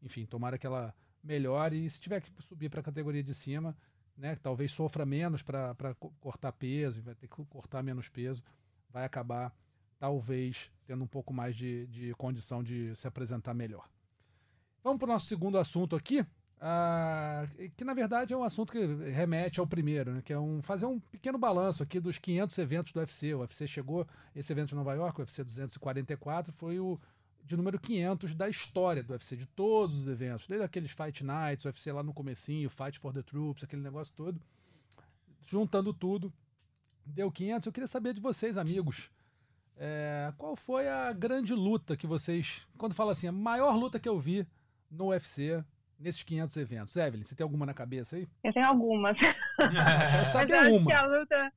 Enfim, 0.00 0.24
tomara 0.24 0.56
que 0.56 0.68
ela 0.68 0.94
melhore 1.20 1.84
e 1.84 1.90
se 1.90 1.98
tiver 1.98 2.20
que 2.20 2.30
subir 2.44 2.70
para 2.70 2.78
a 2.78 2.84
categoria 2.84 3.22
de 3.24 3.34
cima, 3.34 3.76
né, 4.16 4.36
talvez 4.36 4.70
sofra 4.70 5.04
menos 5.04 5.42
para 5.42 5.74
cortar 6.20 6.52
peso, 6.52 7.02
vai 7.02 7.16
ter 7.16 7.26
que 7.26 7.44
cortar 7.46 7.82
menos 7.82 8.08
peso, 8.08 8.40
vai 8.88 9.04
acabar 9.04 9.52
talvez 9.98 10.70
tendo 10.86 11.02
um 11.02 11.08
pouco 11.08 11.34
mais 11.34 11.56
de, 11.56 11.88
de 11.88 12.14
condição 12.14 12.62
de 12.62 12.94
se 12.94 13.08
apresentar 13.08 13.52
melhor. 13.52 13.88
Vamos 14.84 14.98
para 14.98 15.10
o 15.10 15.12
nosso 15.12 15.26
segundo 15.26 15.58
assunto 15.58 15.94
aqui, 15.94 16.26
ah, 16.60 17.46
que 17.76 17.84
na 17.84 17.94
verdade 17.94 18.34
é 18.34 18.36
um 18.36 18.42
assunto 18.42 18.72
que 18.72 18.84
remete 19.10 19.60
ao 19.60 19.66
primeiro, 19.66 20.14
né, 20.14 20.22
que 20.22 20.32
é 20.32 20.38
um, 20.38 20.60
fazer 20.60 20.86
um 20.86 20.98
pequeno 20.98 21.38
balanço 21.38 21.84
aqui 21.84 22.00
dos 22.00 22.18
500 22.18 22.58
eventos 22.58 22.92
do 22.92 22.98
UFC. 22.98 23.32
O 23.32 23.40
UFC 23.40 23.68
chegou, 23.68 24.04
esse 24.34 24.52
evento 24.52 24.70
de 24.70 24.74
Nova 24.74 24.92
York, 24.94 25.20
o 25.20 25.22
UFC 25.22 25.44
244, 25.44 26.52
foi 26.52 26.80
o 26.80 27.00
de 27.44 27.56
número 27.56 27.78
500 27.78 28.34
da 28.34 28.48
história 28.48 29.04
do 29.04 29.12
UFC, 29.12 29.36
de 29.36 29.46
todos 29.46 29.96
os 29.98 30.08
eventos, 30.08 30.48
desde 30.48 30.64
aqueles 30.64 30.90
Fight 30.90 31.22
Nights, 31.22 31.64
o 31.64 31.68
UFC 31.68 31.92
lá 31.92 32.02
no 32.02 32.12
comecinho, 32.12 32.68
Fight 32.68 32.98
for 32.98 33.12
the 33.12 33.22
Troops, 33.22 33.62
aquele 33.62 33.82
negócio 33.82 34.12
todo, 34.16 34.40
juntando 35.44 35.94
tudo, 35.94 36.32
deu 37.06 37.30
500. 37.30 37.66
Eu 37.66 37.72
queria 37.72 37.88
saber 37.88 38.14
de 38.14 38.20
vocês, 38.20 38.58
amigos, 38.58 39.10
é, 39.76 40.32
qual 40.36 40.56
foi 40.56 40.88
a 40.88 41.12
grande 41.12 41.54
luta 41.54 41.96
que 41.96 42.06
vocês, 42.06 42.66
quando 42.76 42.94
fala 42.94 43.12
assim, 43.12 43.28
a 43.28 43.32
maior 43.32 43.76
luta 43.76 44.00
que 44.00 44.08
eu 44.08 44.18
vi 44.18 44.44
no 44.92 45.08
UFC 45.08 45.64
nesses 45.98 46.22
500 46.22 46.56
eventos? 46.56 46.96
Evelyn, 46.96 47.24
você 47.24 47.34
tem 47.34 47.44
alguma 47.44 47.66
na 47.66 47.74
cabeça 47.74 48.16
aí? 48.16 48.28
Eu 48.44 48.52
tenho 48.52 48.66
algumas. 48.66 49.16
Quero 49.58 50.26
saber 50.26 50.70
uma. 50.70 50.86
Que 50.86 50.92
a 50.92 51.06
luta, 51.06 51.52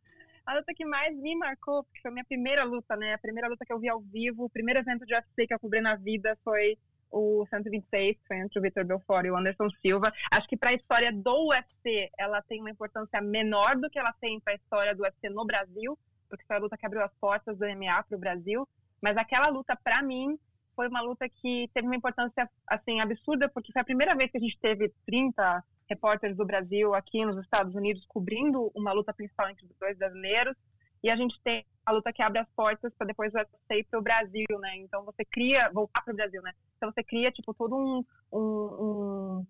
a 0.45 0.55
luta 0.55 0.73
que 0.75 0.86
mais 0.86 1.15
me 1.17 1.36
marcou, 1.36 1.83
porque 1.83 2.01
foi 2.01 2.11
a 2.11 2.13
minha 2.13 2.25
primeira 2.25 2.63
luta, 2.63 2.95
né? 2.95 3.13
A 3.13 3.19
primeira 3.19 3.47
luta 3.47 3.65
que 3.65 3.73
eu 3.73 3.79
vi 3.79 3.89
ao 3.89 3.99
vivo, 3.99 4.45
o 4.45 4.49
primeiro 4.49 4.79
evento 4.79 5.05
de 5.05 5.13
UFC 5.13 5.47
que 5.47 5.53
eu 5.53 5.59
cobri 5.59 5.81
na 5.81 5.95
vida 5.95 6.38
foi 6.43 6.77
o 7.11 7.45
126, 7.49 8.17
foi 8.27 8.38
entre 8.38 8.59
o 8.59 8.61
Vitor 8.61 8.86
Belfort 8.86 9.25
e 9.25 9.31
o 9.31 9.38
Anderson 9.38 9.69
Silva. 9.81 10.11
Acho 10.31 10.47
que 10.47 10.57
para 10.57 10.71
a 10.71 10.73
história 10.73 11.11
do 11.13 11.49
UFC, 11.49 12.09
ela 12.17 12.41
tem 12.43 12.59
uma 12.59 12.69
importância 12.69 13.21
menor 13.21 13.77
do 13.77 13.89
que 13.89 13.97
ela 13.97 14.13
tem 14.19 14.39
para 14.41 14.53
a 14.53 14.55
história 14.55 14.93
do 14.93 15.03
UFC 15.03 15.29
no 15.29 15.45
Brasil, 15.45 15.97
porque 16.29 16.45
foi 16.45 16.57
a 16.57 16.59
luta 16.59 16.77
que 16.77 16.86
abriu 16.86 17.01
as 17.03 17.13
portas 17.15 17.57
do 17.57 17.65
MMA 17.65 18.03
para 18.03 18.17
o 18.17 18.19
Brasil. 18.19 18.67
Mas 19.01 19.17
aquela 19.17 19.49
luta, 19.49 19.77
para 19.81 20.03
mim, 20.03 20.38
foi 20.76 20.88
uma 20.88 21.01
luta 21.01 21.28
que 21.30 21.69
teve 21.73 21.88
uma 21.88 21.95
importância 21.95 22.49
assim 22.67 22.99
absurda, 22.99 23.49
porque 23.49 23.71
foi 23.71 23.82
a 23.82 23.86
primeira 23.86 24.15
vez 24.15 24.30
que 24.30 24.38
a 24.38 24.41
gente 24.41 24.59
teve 24.59 24.91
30 25.05 25.63
repórteres 25.89 26.36
do 26.36 26.45
Brasil 26.45 26.93
aqui 26.93 27.23
nos 27.26 27.38
Estados 27.43 27.76
Unidos 27.76 28.05
cobrindo 28.07 28.71
uma 28.76 28.91
luta 28.91 29.13
principal 29.13 29.49
entre 29.49 29.65
os 29.65 29.71
dois 29.80 29.97
brasileiros. 29.97 30.55
E 31.03 31.11
a 31.11 31.15
gente 31.15 31.39
tem 31.43 31.63
a 31.86 31.91
luta 31.91 32.11
que 32.11 32.21
abre 32.21 32.39
as 32.39 32.49
portas 32.55 32.91
para 32.97 33.07
depois 33.07 33.32
você 33.32 33.80
ir 33.80 33.84
para 33.84 33.99
o 33.99 34.03
Brasil, 34.03 34.59
né? 34.59 34.78
Então 34.78 35.03
você 35.03 35.23
cria, 35.23 35.69
voltar 35.71 36.01
para 36.03 36.13
o 36.13 36.15
Brasil, 36.15 36.41
né? 36.41 36.51
Então 36.78 36.91
você 36.91 37.03
cria, 37.03 37.32
tipo, 37.32 37.53
todo 37.53 37.76
um, 37.76 38.03
um, 38.34 39.45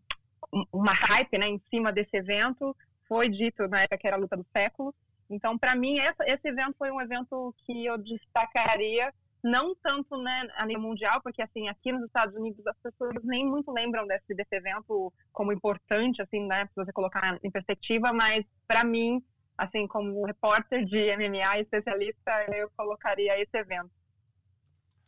um, 0.51 0.65
uma 0.73 0.91
hype, 1.11 1.37
né, 1.37 1.47
em 1.47 1.61
cima 1.69 1.93
desse 1.93 2.17
evento. 2.17 2.75
Foi 3.07 3.29
dito 3.29 3.67
na 3.69 3.77
época 3.77 3.97
que 3.97 4.07
era 4.07 4.17
a 4.17 4.19
luta 4.19 4.35
do 4.35 4.45
século. 4.51 4.93
Então, 5.29 5.57
para 5.57 5.75
mim, 5.75 5.97
essa, 5.99 6.23
esse 6.27 6.47
evento 6.47 6.75
foi 6.77 6.91
um 6.91 7.01
evento 7.01 7.55
que 7.65 7.85
eu 7.85 7.97
destacaria 7.97 9.13
não 9.45 9.75
tanto 9.75 10.17
né, 10.17 10.47
a 10.57 10.65
nível 10.65 10.81
mundial, 10.81 11.21
porque 11.21 11.39
assim 11.39 11.69
aqui 11.69 11.91
nos 11.91 12.05
Estados 12.05 12.35
Unidos 12.35 12.65
as 12.65 12.77
pessoas 12.79 13.13
nem 13.23 13.45
muito 13.45 13.71
lembram 13.71 14.07
desse, 14.07 14.33
desse 14.33 14.55
evento 14.55 15.13
como 15.31 15.53
importante, 15.53 16.19
assim, 16.19 16.47
né, 16.47 16.67
para 16.73 16.83
você 16.83 16.91
colocar 16.91 17.37
em 17.43 17.51
perspectiva, 17.51 18.11
mas 18.11 18.43
para 18.67 18.83
mim, 18.83 19.23
assim, 19.55 19.87
como 19.87 20.25
repórter 20.25 20.83
de 20.85 21.15
MMA 21.15 21.59
especialista, 21.59 22.31
eu 22.55 22.71
colocaria 22.75 23.39
esse 23.39 23.55
evento. 23.55 23.91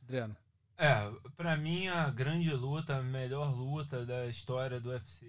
Adriano. 0.03 0.37
É, 0.77 1.11
para 1.35 1.57
mim 1.57 1.87
a 1.87 2.11
grande 2.11 2.53
luta, 2.53 2.97
a 2.97 3.01
melhor 3.01 3.51
luta 3.51 4.05
da 4.05 4.27
história 4.27 4.79
do 4.79 4.89
UFC 4.91 5.25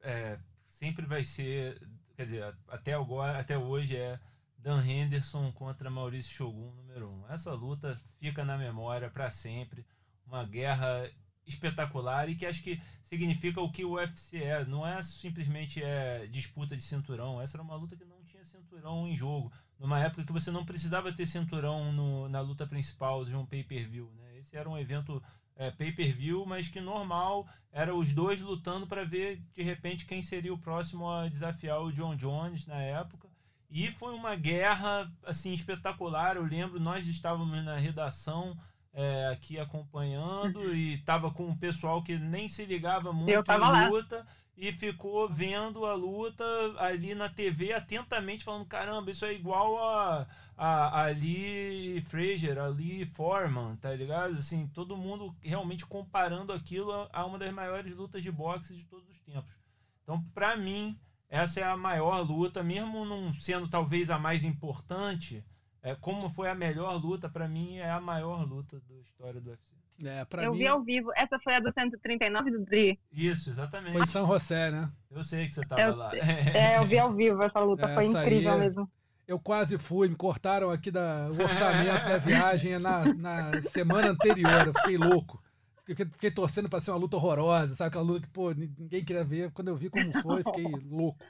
é, 0.00 0.38
sempre 0.70 1.04
vai 1.04 1.22
ser, 1.22 1.78
quer 2.16 2.24
dizer, 2.24 2.56
até 2.68 2.94
agora, 2.94 3.38
até 3.38 3.58
hoje 3.58 3.98
é 3.98 4.18
Dan 4.58 4.84
Henderson 4.84 5.52
contra 5.52 5.90
Maurício 5.90 6.34
Shogun, 6.34 6.72
número 6.72 7.08
1. 7.08 7.12
Um. 7.12 7.28
Essa 7.28 7.52
luta 7.52 8.00
fica 8.18 8.44
na 8.44 8.58
memória 8.58 9.10
para 9.10 9.30
sempre. 9.30 9.86
Uma 10.26 10.44
guerra 10.44 11.08
espetacular 11.46 12.28
e 12.28 12.34
que 12.34 12.44
acho 12.44 12.62
que 12.62 12.80
significa 13.04 13.60
o 13.60 13.70
que 13.70 13.84
o 13.84 13.92
UFC 13.92 14.42
é. 14.42 14.64
Não 14.64 14.86
é 14.86 15.02
simplesmente 15.02 15.82
é, 15.82 16.26
disputa 16.26 16.76
de 16.76 16.82
cinturão. 16.82 17.40
Essa 17.40 17.56
era 17.56 17.62
uma 17.62 17.76
luta 17.76 17.96
que 17.96 18.04
não 18.04 18.22
tinha 18.24 18.44
cinturão 18.44 19.06
em 19.06 19.14
jogo. 19.14 19.52
Numa 19.78 20.00
época 20.00 20.24
que 20.24 20.32
você 20.32 20.50
não 20.50 20.64
precisava 20.64 21.12
ter 21.12 21.26
cinturão 21.26 21.92
no, 21.92 22.28
na 22.28 22.40
luta 22.40 22.66
principal 22.66 23.24
de 23.24 23.36
um 23.36 23.46
pay-per-view. 23.46 24.10
Né? 24.16 24.38
Esse 24.38 24.56
era 24.56 24.68
um 24.68 24.78
evento 24.78 25.22
é, 25.54 25.70
pay-per-view, 25.70 26.44
mas 26.44 26.68
que 26.68 26.80
normal 26.80 27.46
era 27.72 27.94
os 27.94 28.12
dois 28.12 28.40
lutando 28.40 28.86
para 28.86 29.04
ver 29.04 29.42
de 29.54 29.62
repente 29.62 30.06
quem 30.06 30.22
seria 30.22 30.52
o 30.52 30.58
próximo 30.58 31.10
a 31.10 31.28
desafiar 31.28 31.80
o 31.80 31.92
John 31.92 32.16
Jones 32.16 32.66
na 32.66 32.80
época. 32.82 33.25
E 33.70 33.90
foi 33.92 34.14
uma 34.14 34.34
guerra 34.36 35.10
assim 35.24 35.52
espetacular. 35.52 36.36
Eu 36.36 36.44
lembro, 36.44 36.78
nós 36.80 37.06
estávamos 37.06 37.64
na 37.64 37.76
redação 37.76 38.56
é, 38.96 39.28
aqui 39.28 39.58
acompanhando 39.58 40.60
uhum. 40.60 40.72
e 40.72 40.94
estava 40.94 41.30
com 41.30 41.46
um 41.46 41.56
pessoal 41.56 42.02
que 42.02 42.16
nem 42.16 42.48
se 42.48 42.64
ligava 42.64 43.12
muito 43.12 43.30
em 43.30 43.36
luta 43.36 44.16
lá. 44.16 44.26
e 44.56 44.72
ficou 44.72 45.28
vendo 45.28 45.84
a 45.84 45.92
luta 45.92 46.44
ali 46.78 47.14
na 47.14 47.28
TV 47.28 47.74
atentamente, 47.74 48.42
falando: 48.42 48.64
caramba, 48.64 49.10
isso 49.10 49.26
é 49.26 49.34
igual 49.34 49.76
a, 49.78 50.26
a, 50.56 51.00
a 51.00 51.04
Ali 51.04 52.00
Fraser, 52.06 52.58
Ali 52.58 53.04
Foreman, 53.04 53.76
tá 53.76 53.94
ligado? 53.94 54.38
Assim, 54.38 54.66
todo 54.68 54.96
mundo 54.96 55.36
realmente 55.42 55.84
comparando 55.84 56.52
aquilo 56.54 56.90
a, 56.90 57.08
a 57.12 57.26
uma 57.26 57.38
das 57.38 57.52
maiores 57.52 57.94
lutas 57.94 58.22
de 58.22 58.32
boxe 58.32 58.74
de 58.74 58.86
todos 58.86 59.06
os 59.10 59.18
tempos. 59.18 59.54
Então, 60.02 60.22
para 60.32 60.56
mim, 60.56 60.98
essa 61.28 61.60
é 61.60 61.64
a 61.64 61.76
maior 61.76 62.20
luta, 62.20 62.62
mesmo 62.62 63.04
não 63.04 63.34
sendo 63.34 63.68
talvez 63.68 64.10
a 64.10 64.18
mais 64.18 64.44
importante, 64.44 65.44
é, 65.82 65.94
como 65.94 66.28
foi 66.30 66.48
a 66.48 66.54
melhor 66.54 66.96
luta, 66.96 67.28
para 67.28 67.48
mim 67.48 67.76
é 67.76 67.90
a 67.90 68.00
maior 68.00 68.44
luta 68.44 68.80
da 68.88 68.94
história 68.96 69.40
do 69.40 69.50
UFC. 69.50 69.74
É, 70.04 70.26
eu 70.44 70.52
mim... 70.52 70.58
vi 70.58 70.66
ao 70.66 70.82
vivo. 70.82 71.10
Essa 71.16 71.38
foi 71.38 71.54
a 71.54 71.58
do 71.58 71.72
139 71.72 72.50
do 72.50 72.64
Dri. 72.64 72.98
Isso, 73.10 73.48
exatamente. 73.48 73.92
Foi 73.92 74.02
em 74.02 74.06
São 74.06 74.26
José, 74.26 74.70
né? 74.70 74.90
Eu 75.10 75.24
sei 75.24 75.46
que 75.46 75.54
você 75.54 75.64
tava 75.64 75.80
eu, 75.80 75.96
lá. 75.96 76.10
É, 76.54 76.78
eu 76.78 76.86
vi 76.86 76.98
ao 76.98 77.14
vivo 77.14 77.42
essa 77.42 77.60
luta. 77.60 77.88
Essa 77.88 77.94
foi 77.94 78.06
incrível 78.06 78.52
aí, 78.52 78.58
mesmo. 78.58 78.90
Eu 79.26 79.40
quase 79.40 79.78
fui, 79.78 80.08
me 80.08 80.14
cortaram 80.14 80.70
aqui 80.70 80.90
da, 80.90 81.28
o 81.30 81.42
orçamento 81.42 82.04
da 82.06 82.18
viagem 82.18 82.78
na, 82.78 83.04
na 83.14 83.62
semana 83.62 84.10
anterior. 84.10 84.66
Eu 84.66 84.74
fiquei 84.74 84.98
louco. 84.98 85.42
Fiquei, 85.86 86.04
fiquei 86.04 86.30
torcendo 86.32 86.68
para 86.68 86.80
ser 86.80 86.90
uma 86.90 86.98
luta 86.98 87.16
horrorosa, 87.16 87.76
sabe? 87.76 87.88
Aquela 87.88 88.04
luta 88.04 88.26
que, 88.26 88.32
pô, 88.32 88.50
ninguém 88.52 89.04
queria 89.04 89.22
ver. 89.22 89.52
Quando 89.52 89.68
eu 89.68 89.76
vi 89.76 89.88
como 89.88 90.12
foi, 90.20 90.42
fiquei 90.44 90.64
louco. 90.90 91.24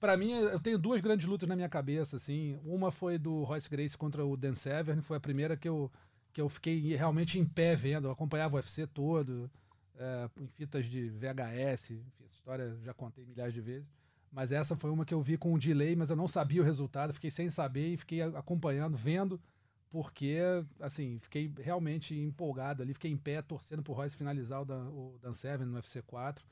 Pra 0.00 0.16
mim, 0.16 0.32
eu 0.32 0.60
tenho 0.60 0.78
duas 0.78 1.00
grandes 1.00 1.24
lutas 1.26 1.48
na 1.48 1.54
minha 1.54 1.68
cabeça, 1.68 2.16
assim. 2.16 2.58
Uma 2.64 2.90
foi 2.90 3.16
do 3.16 3.44
Royce 3.44 3.70
Grace 3.70 3.96
contra 3.96 4.26
o 4.26 4.36
Dan 4.36 4.56
Severn, 4.56 5.00
foi 5.00 5.16
a 5.16 5.20
primeira 5.20 5.56
que 5.56 5.68
eu, 5.68 5.90
que 6.32 6.40
eu 6.40 6.48
fiquei 6.48 6.94
realmente 6.96 7.38
em 7.38 7.46
pé 7.46 7.76
vendo. 7.76 8.08
Eu 8.08 8.10
acompanhava 8.10 8.56
o 8.56 8.58
UFC 8.58 8.88
todo, 8.88 9.48
é, 9.96 10.28
em 10.40 10.48
fitas 10.48 10.84
de 10.86 11.08
VHS, 11.08 11.92
enfim, 11.92 12.24
essa 12.24 12.34
história 12.34 12.76
já 12.82 12.92
contei 12.92 13.24
milhares 13.24 13.54
de 13.54 13.60
vezes. 13.60 13.88
Mas 14.32 14.52
essa 14.52 14.76
foi 14.76 14.90
uma 14.90 15.04
que 15.04 15.14
eu 15.14 15.22
vi 15.22 15.38
com 15.38 15.54
um 15.54 15.58
delay, 15.58 15.96
mas 15.96 16.10
eu 16.10 16.16
não 16.16 16.28
sabia 16.28 16.60
o 16.60 16.64
resultado, 16.64 17.14
fiquei 17.14 17.30
sem 17.30 17.48
saber 17.48 17.94
e 17.94 17.96
fiquei 17.96 18.20
acompanhando, 18.20 18.96
vendo, 18.96 19.40
porque, 19.90 20.38
assim, 20.80 21.18
fiquei 21.20 21.52
realmente 21.58 22.14
empolgado 22.14 22.82
ali, 22.82 22.92
fiquei 22.92 23.10
em 23.10 23.16
pé, 23.16 23.40
torcendo 23.40 23.82
pro 23.82 23.92
Royce 23.92 24.16
finalizar 24.16 24.62
o 24.62 24.64
Dan, 24.64 24.88
o 24.88 25.18
Dan 25.22 25.32
Severn 25.32 25.70
no 25.70 25.76
UFC 25.76 26.02
4. 26.02 26.44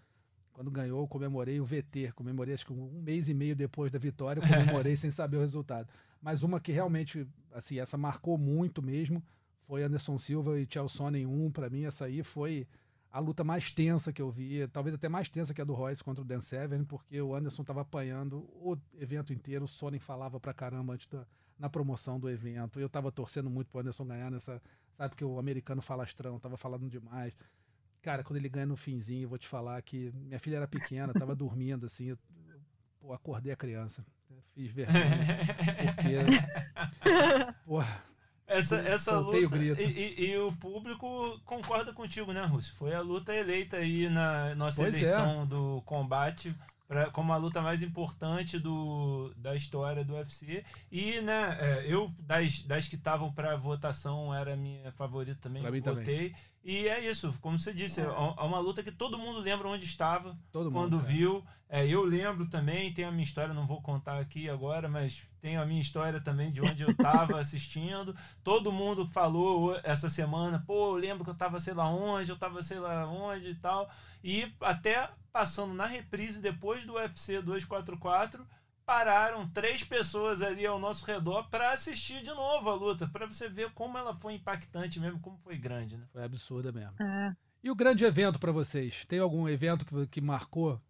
Quando 0.52 0.70
ganhou, 0.70 1.06
comemorei 1.08 1.60
o 1.60 1.64
VT, 1.64 2.12
comemorei 2.14 2.54
acho 2.54 2.66
que 2.66 2.72
um 2.72 3.02
mês 3.02 3.28
e 3.28 3.34
meio 3.34 3.56
depois 3.56 3.90
da 3.90 3.98
vitória, 3.98 4.40
comemorei 4.40 4.94
sem 4.96 5.10
saber 5.10 5.38
o 5.38 5.40
resultado. 5.40 5.88
Mas 6.22 6.42
uma 6.42 6.60
que 6.60 6.70
realmente, 6.70 7.26
assim, 7.52 7.78
essa 7.78 7.98
marcou 7.98 8.38
muito 8.38 8.80
mesmo, 8.80 9.22
foi 9.66 9.82
Anderson 9.82 10.16
Silva 10.16 10.58
e 10.58 10.66
Chelsea 10.70 11.18
em 11.18 11.26
1, 11.26 11.50
para 11.50 11.68
mim 11.68 11.84
essa 11.84 12.04
aí 12.04 12.22
foi 12.22 12.66
a 13.10 13.18
luta 13.18 13.44
mais 13.44 13.70
tensa 13.70 14.12
que 14.12 14.22
eu 14.22 14.30
vi, 14.30 14.66
talvez 14.68 14.94
até 14.94 15.08
mais 15.08 15.28
tensa 15.28 15.54
que 15.54 15.60
a 15.60 15.64
do 15.64 15.72
Royce 15.72 16.02
contra 16.02 16.22
o 16.22 16.24
Dan 16.24 16.40
Severn, 16.40 16.84
porque 16.84 17.20
o 17.20 17.34
Anderson 17.34 17.62
estava 17.62 17.80
apanhando 17.80 18.38
o 18.54 18.76
evento 18.98 19.32
inteiro, 19.32 19.64
o 19.64 19.68
Sonnen 19.68 20.00
falava 20.00 20.40
pra 20.40 20.52
caramba 20.52 20.94
antes 20.94 21.06
da, 21.06 21.26
na 21.58 21.68
promoção 21.70 22.18
do 22.18 22.28
evento, 22.28 22.80
eu 22.80 22.86
estava 22.86 23.12
torcendo 23.12 23.48
muito 23.48 23.68
pro 23.70 23.80
Anderson 23.80 24.04
ganhar 24.06 24.30
nessa, 24.30 24.60
sabe 24.96 25.14
que 25.14 25.24
o 25.24 25.38
americano 25.38 25.80
falastrão, 25.82 26.38
tava 26.40 26.56
falando 26.56 26.88
demais. 26.88 27.36
Cara, 28.02 28.22
quando 28.24 28.36
ele 28.36 28.48
ganha 28.48 28.66
no 28.66 28.76
finzinho, 28.76 29.22
eu 29.24 29.28
vou 29.28 29.38
te 29.38 29.48
falar 29.48 29.80
que 29.82 30.10
minha 30.14 30.38
filha 30.38 30.56
era 30.56 30.68
pequena, 30.68 31.12
tava 31.14 31.34
dormindo 31.36 31.86
assim, 31.86 32.06
eu, 32.06 32.18
pô, 33.00 33.12
acordei 33.12 33.52
a 33.52 33.56
criança. 33.56 34.04
Fiz 34.54 34.70
vergonha. 34.72 35.04
Porque, 35.94 37.54
porra, 37.64 38.02
Essa, 38.46 38.76
essa 38.78 39.18
o 39.18 39.22
luta. 39.30 39.46
grito. 39.56 39.80
E, 39.80 39.84
e- 39.84 40.30
e 40.32 40.38
o 40.38 40.52
público 40.56 41.40
concorda 41.44 41.92
contigo, 41.92 42.32
né, 42.32 42.44
Rússio? 42.44 42.74
Foi 42.74 42.92
a 42.94 43.00
luta 43.00 43.34
eleita 43.34 43.78
aí 43.78 44.08
na 44.08 44.54
nossa 44.54 44.82
Pois 44.82 44.94
é. 44.94 44.98
eleição 44.98 45.46
do 45.46 45.80
combate 45.86 46.54
pra, 46.86 47.10
como 47.10 47.32
a 47.32 47.36
luta 47.36 47.60
mais 47.60 47.82
importante 47.82 48.58
do, 48.58 49.32
da 49.36 49.54
história 49.54 50.04
do 50.04 50.14
UFC. 50.14 50.64
E, 50.90 51.20
né, 51.20 51.56
é, 51.60 51.84
eu, 51.86 52.12
das, 52.18 52.60
das 52.62 52.88
que 52.88 52.96
estavam 52.96 53.32
para 53.32 53.56
votação, 53.56 54.34
era 54.34 54.54
a 54.54 54.56
minha 54.56 54.92
favorita 54.92 55.38
também. 55.40 55.62
Pra 55.62 55.70
mim 55.70 55.80
votei. 55.80 56.34
E 56.64 56.88
é 56.88 56.98
isso, 57.10 57.34
como 57.42 57.58
você 57.58 57.74
disse, 57.74 58.00
é 58.00 58.04
é 58.04 58.08
uma 58.08 58.58
luta 58.58 58.82
que 58.82 58.90
todo 58.90 59.18
mundo 59.18 59.38
lembra 59.38 59.68
onde 59.68 59.84
estava 59.84 60.34
todo 60.50 60.64
mundo. 60.64 60.72
quando 60.72 60.96
cara. 60.98 61.12
viu. 61.12 61.44
É, 61.68 61.86
eu 61.86 62.04
lembro 62.04 62.48
também, 62.48 62.92
tem 62.92 63.04
a 63.04 63.10
minha 63.10 63.24
história, 63.24 63.52
não 63.52 63.66
vou 63.66 63.82
contar 63.82 64.20
aqui 64.20 64.48
agora, 64.48 64.88
mas 64.88 65.22
tenho 65.40 65.60
a 65.60 65.66
minha 65.66 65.80
história 65.80 66.20
também 66.20 66.52
de 66.52 66.60
onde 66.60 66.82
eu 66.82 66.90
estava 66.90 67.38
assistindo. 67.40 68.14
Todo 68.42 68.72
mundo 68.72 69.06
falou 69.08 69.78
essa 69.82 70.08
semana, 70.08 70.62
pô, 70.64 70.92
eu 70.92 70.96
lembro 70.96 71.24
que 71.24 71.30
eu 71.30 71.34
estava 71.34 71.58
sei 71.58 71.74
lá 71.74 71.88
onde, 71.88 72.30
eu 72.30 72.34
estava 72.34 72.62
sei 72.62 72.78
lá 72.78 73.06
onde 73.06 73.50
e 73.50 73.54
tal. 73.56 73.90
E 74.22 74.50
até 74.60 75.10
passando 75.34 75.74
na 75.74 75.84
reprise 75.84 76.40
depois 76.40 76.84
do 76.84 76.94
UFC 76.94 77.42
244, 77.42 78.46
pararam 78.86 79.50
três 79.50 79.82
pessoas 79.82 80.40
ali 80.40 80.64
ao 80.64 80.78
nosso 80.78 81.04
redor 81.04 81.48
para 81.50 81.72
assistir 81.72 82.22
de 82.22 82.30
novo 82.30 82.70
a 82.70 82.74
luta, 82.76 83.08
para 83.08 83.26
você 83.26 83.48
ver 83.48 83.72
como 83.72 83.98
ela 83.98 84.14
foi 84.14 84.34
impactante 84.34 85.00
mesmo, 85.00 85.18
como 85.18 85.36
foi 85.38 85.58
grande, 85.58 85.96
né? 85.96 86.06
Foi 86.12 86.22
absurda 86.22 86.70
mesmo. 86.70 86.94
É. 87.02 87.34
E 87.64 87.68
o 87.68 87.74
grande 87.74 88.04
evento 88.04 88.38
pra 88.38 88.52
vocês? 88.52 89.04
Tem 89.06 89.18
algum 89.18 89.48
evento 89.48 89.84
que, 89.84 90.06
que 90.06 90.20
marcou 90.20 90.80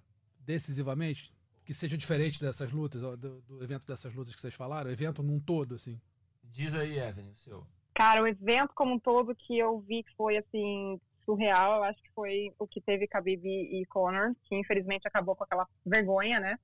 decisivamente? 0.40 1.32
Que 1.64 1.72
seja 1.72 1.96
diferente 1.96 2.38
dessas 2.38 2.70
lutas, 2.70 3.00
do, 3.00 3.40
do 3.40 3.64
evento 3.64 3.86
dessas 3.86 4.12
lutas 4.14 4.34
que 4.34 4.42
vocês 4.42 4.52
falaram? 4.52 4.90
Evento 4.90 5.22
num 5.22 5.40
todo, 5.40 5.76
assim. 5.76 5.98
Diz 6.42 6.74
aí, 6.74 6.98
Evelyn, 6.98 7.30
o 7.30 7.38
seu. 7.38 7.66
Cara, 7.94 8.22
o 8.22 8.26
evento 8.26 8.74
como 8.74 8.96
um 8.96 8.98
todo 8.98 9.34
que 9.34 9.58
eu 9.58 9.80
vi 9.80 10.02
que 10.02 10.14
foi, 10.14 10.36
assim, 10.36 11.00
surreal, 11.24 11.76
eu 11.76 11.84
acho 11.84 12.00
que 12.02 12.10
foi 12.14 12.52
o 12.58 12.66
que 12.66 12.80
teve 12.80 13.06
Khabib 13.06 13.44
e 13.46 13.84
Conor, 13.86 14.34
que 14.44 14.54
infelizmente 14.54 15.06
acabou 15.06 15.34
com 15.34 15.44
aquela 15.44 15.66
vergonha, 15.84 16.40
né? 16.40 16.58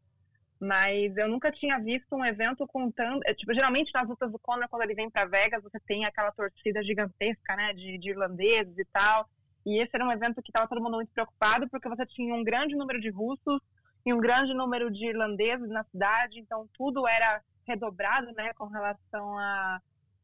Mas 0.60 1.16
eu 1.16 1.26
nunca 1.26 1.50
tinha 1.50 1.78
visto 1.78 2.14
um 2.14 2.24
evento 2.24 2.66
com 2.66 2.90
tanto... 2.90 3.22
é, 3.26 3.32
Tipo, 3.32 3.54
geralmente 3.54 3.90
nas 3.94 4.06
lutas 4.06 4.30
do 4.30 4.38
Conor, 4.38 4.68
quando 4.68 4.82
ele 4.82 4.94
vem 4.94 5.10
pra 5.10 5.24
Vegas, 5.24 5.62
você 5.62 5.80
tem 5.80 6.04
aquela 6.04 6.30
torcida 6.32 6.82
gigantesca, 6.82 7.56
né? 7.56 7.72
De, 7.72 7.98
de 7.98 8.10
irlandeses 8.10 8.76
e 8.76 8.84
tal. 8.92 9.26
E 9.64 9.82
esse 9.82 9.90
era 9.94 10.04
um 10.04 10.12
evento 10.12 10.42
que 10.42 10.52
tava 10.52 10.68
todo 10.68 10.82
mundo 10.82 10.96
muito 10.96 11.12
preocupado, 11.12 11.68
porque 11.70 11.88
você 11.88 12.04
tinha 12.06 12.34
um 12.34 12.44
grande 12.44 12.76
número 12.76 13.00
de 13.00 13.10
russos 13.10 13.60
e 14.04 14.12
um 14.12 14.18
grande 14.18 14.52
número 14.52 14.90
de 14.90 15.06
irlandeses 15.06 15.68
na 15.68 15.84
cidade, 15.84 16.38
então 16.38 16.66
tudo 16.74 17.06
era 17.08 17.42
redobrado, 17.66 18.30
né? 18.32 18.52
Com 18.54 18.66
relação 18.66 19.38
a... 19.38 19.80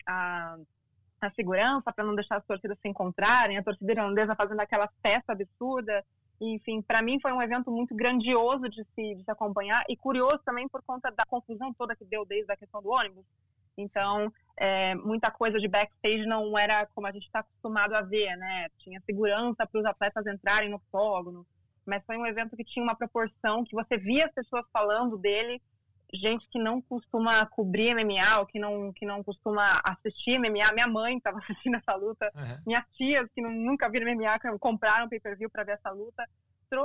a 0.07 0.57
a 1.27 1.33
segurança 1.33 1.93
para 1.93 2.05
não 2.05 2.15
deixar 2.15 2.37
as 2.37 2.47
torcidas 2.47 2.79
se 2.81 2.89
encontrarem, 2.89 3.59
a 3.59 3.63
torcida 3.63 3.93
irlandesa 3.93 4.35
fazendo 4.35 4.61
aquela 4.61 4.89
festa 5.03 5.33
absurda. 5.33 6.05
Enfim, 6.41 6.83
para 6.83 7.03
mim 7.03 7.19
foi 7.21 7.33
um 7.33 7.41
evento 7.41 7.71
muito 7.71 7.95
grandioso 7.95 8.69
de 8.69 8.85
se, 8.95 9.15
de 9.15 9.25
se 9.25 9.31
acompanhar 9.31 9.85
e 9.89 9.97
curioso 9.97 10.39
também 10.45 10.69
por 10.69 10.83
conta 10.83 11.11
da 11.11 11.25
confusão 11.27 11.73
toda 11.75 11.97
que 11.97 12.05
deu 12.05 12.25
desde 12.25 12.53
a 12.53 12.57
questão 12.57 12.83
do 12.83 12.91
ônibus. 12.91 13.25
Então, 13.79 14.33
é, 14.57 14.95
muita 14.95 15.31
coisa 15.31 15.59
de 15.59 15.69
backstage 15.69 16.27
não 16.27 16.59
era 16.59 16.87
como 16.95 17.07
a 17.07 17.13
gente 17.13 17.27
está 17.27 17.41
acostumado 17.41 17.95
a 17.95 18.03
ver, 18.03 18.35
né? 18.37 18.69
Tinha 18.79 19.01
segurança 19.03 19.67
para 19.67 19.81
os 19.81 19.85
atletas 19.85 20.27
entrarem 20.27 20.71
no 20.71 20.77
octógono, 20.77 21.47
mas 21.87 22.05
foi 22.05 22.17
um 22.17 22.27
evento 22.27 22.57
que 22.57 22.65
tinha 22.65 22.83
uma 22.83 22.97
proporção 22.97 23.65
que 23.65 23.75
você 23.75 23.97
via 23.97 24.27
as 24.27 24.33
pessoas 24.33 24.65
falando 24.73 25.19
dele 25.19 25.61
gente 26.15 26.47
que 26.51 26.59
não 26.59 26.81
costuma 26.81 27.45
cobrir 27.47 27.95
MMA, 27.95 28.41
ou 28.41 28.47
que 28.47 28.59
não, 28.59 28.93
que 28.93 29.05
não 29.05 29.23
costuma 29.25 29.67
assistir 29.89 30.39
MMA. 30.39 30.73
Minha 30.73 30.89
mãe 30.89 31.17
estava 31.17 31.39
assistindo 31.69 31.77
essa 31.77 31.95
luta, 31.95 32.31
Uhum. 32.35 32.63
minhas 32.67 32.85
tias 32.97 33.29
que 33.35 33.43
não- 33.43 33.51
nunca 33.51 33.89
viram 33.89 34.07
MMA, 34.11 34.39
compraram 34.59 35.09
pay-per-view 35.09 35.51
para 35.51 35.65
ver 35.65 35.73
essa 35.73 35.91
luta. 35.91 36.25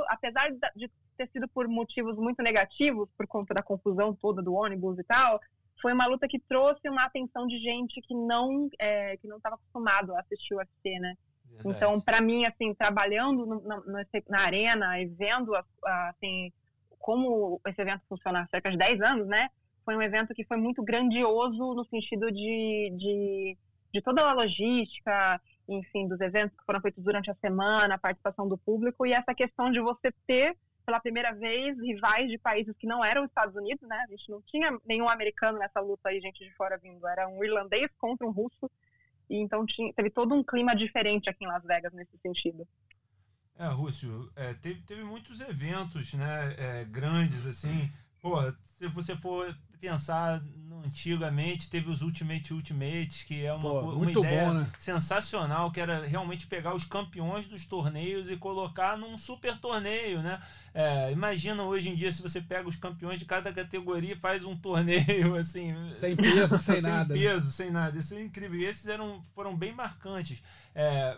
Apesar 0.10 0.52
de, 0.76 0.90
ter 1.18 1.28
sido 1.32 1.48
por 1.50 1.68
motivos 1.68 2.16
muito 2.18 2.42
negativos, 2.44 3.10
por 3.18 3.26
conta 3.28 3.54
da 3.54 3.64
confusão 3.64 4.14
toda 4.14 4.42
do 4.42 4.54
ônibus 4.54 4.98
e 5.00 5.04
tal, 5.04 5.40
foi 5.82 5.94
uma 5.94 6.06
luta 6.06 6.28
que 6.28 6.40
trouxe 6.40 6.88
uma 6.88 7.06
atenção 7.06 7.48
de 7.48 7.58
gente 7.60 8.00
que 8.02 8.14
não 8.14 8.70
é, 8.80 9.18
que 9.18 9.28
não 9.28 9.38
estava 9.38 9.56
acostumado 9.56 10.16
a 10.16 10.20
assistir 10.20 10.54
o 10.54 10.58
UFC, 10.58 11.00
né? 11.00 11.16
Verdade. 11.46 11.76
Então, 11.76 12.00
para 12.00 12.22
mim, 12.22 12.46
assim, 12.46 12.74
trabalhando 12.76 13.46
no- 13.46 13.62
na, 13.62 13.82
nesse- 13.82 14.24
na 14.30 14.42
arena 14.42 15.00
e 15.02 15.06
vendo, 15.08 15.52
assim, 15.84 16.52
como 17.02 17.60
esse 17.68 17.82
evento 17.82 18.04
funciona 18.08 18.42
há 18.42 18.48
cerca 18.48 18.72
de 18.72 18.78
10 18.78 19.02
anos, 19.02 19.28
né? 19.28 19.50
Foi 19.84 19.96
um 19.96 20.02
evento 20.02 20.34
que 20.34 20.46
foi 20.46 20.58
muito 20.58 20.84
grandioso 20.84 21.74
no 21.74 21.84
sentido 21.86 22.32
de, 22.32 22.94
de, 22.98 23.58
de 23.92 24.02
toda 24.02 24.26
a 24.26 24.34
logística, 24.34 25.42
enfim, 25.68 26.08
dos 26.08 26.22
eventos 26.22 26.56
que 26.58 26.66
foram 26.66 26.82
feitos 26.82 27.04
durante 27.04 27.32
a 27.32 27.36
semana, 27.36 27.96
a 27.96 28.00
participação 28.00 28.48
do 28.48 28.58
público 28.58 29.06
e 29.06 29.14
essa 29.14 29.34
questão 29.34 29.72
de 29.72 29.80
você 29.80 30.14
ter, 30.28 30.56
pela 30.86 31.00
primeira 31.00 31.34
vez, 31.34 31.78
rivais 31.80 32.30
de 32.30 32.38
países 32.38 32.76
que 32.78 32.88
não 32.88 33.04
eram 33.04 33.24
os 33.24 33.30
Estados 33.30 33.56
Unidos, 33.56 33.88
né? 33.88 34.04
A 34.04 34.12
gente 34.12 34.30
não 34.30 34.42
tinha 34.44 34.78
nenhum 34.86 35.08
americano 35.10 35.58
nessa 35.58 35.80
luta 35.80 36.10
aí, 36.10 36.22
gente 36.22 36.44
de 36.44 36.54
fora 36.54 36.78
vindo. 36.78 37.06
Era 37.08 37.28
um 37.28 37.44
irlandês 37.44 37.90
contra 37.98 38.26
um 38.26 38.32
russo. 38.32 38.70
E 39.30 39.38
então 39.38 39.66
tinha, 39.66 39.92
teve 39.94 40.10
todo 40.10 40.36
um 40.36 40.44
clima 40.44 40.76
diferente 40.76 41.30
aqui 41.30 41.46
em 41.46 41.48
Las 41.48 41.64
Vegas 41.64 41.94
nesse 41.94 42.18
sentido. 42.18 42.68
É, 43.62 43.68
Rússio, 43.68 44.28
é, 44.36 44.56
teve, 44.56 44.82
teve 44.82 45.04
muitos 45.04 45.40
eventos, 45.40 46.16
né, 46.16 46.56
é, 46.58 46.84
grandes, 46.84 47.46
assim. 47.46 47.92
Pô, 48.20 48.52
se 48.64 48.88
você 48.88 49.16
for 49.16 49.56
pensar 49.80 50.42
no, 50.42 50.84
antigamente, 50.84 51.70
teve 51.70 51.88
os 51.88 52.02
Ultimate 52.02 52.56
Ultimates, 52.56 53.22
que 53.22 53.46
é 53.46 53.54
uma, 53.54 53.70
Pô, 53.70 53.82
uma 53.94 54.12
ideia 54.12 54.48
bom, 54.48 54.54
né? 54.56 54.72
sensacional, 54.80 55.72
que 55.72 55.80
era 55.80 56.04
realmente 56.08 56.48
pegar 56.48 56.74
os 56.74 56.86
campeões 56.86 57.46
dos 57.46 57.64
torneios 57.64 58.32
e 58.32 58.36
colocar 58.36 58.98
num 58.98 59.16
super 59.16 59.56
torneio, 59.58 60.24
né? 60.24 60.42
É, 60.74 61.12
imagina 61.12 61.62
hoje 61.62 61.90
em 61.90 61.96
dia 61.96 62.12
se 62.12 62.24
você 62.24 62.42
pega 62.42 62.68
os 62.68 62.76
campeões 62.76 63.20
de 63.20 63.26
cada 63.26 63.54
categoria 63.54 64.14
e 64.14 64.20
faz 64.20 64.44
um 64.44 64.58
torneio, 64.58 65.36
assim... 65.38 65.76
Sem 65.94 66.16
peso, 66.16 66.58
sem 66.60 66.82
nada. 66.82 67.14
né? 67.14 67.22
peso, 67.22 67.52
sem 67.52 67.70
nada. 67.70 67.96
Isso 67.96 68.16
é 68.16 68.24
incrível. 68.24 68.60
E 68.60 68.66
esses 68.66 68.88
eram, 68.88 69.22
foram 69.36 69.56
bem 69.56 69.72
marcantes. 69.72 70.42
É, 70.74 71.16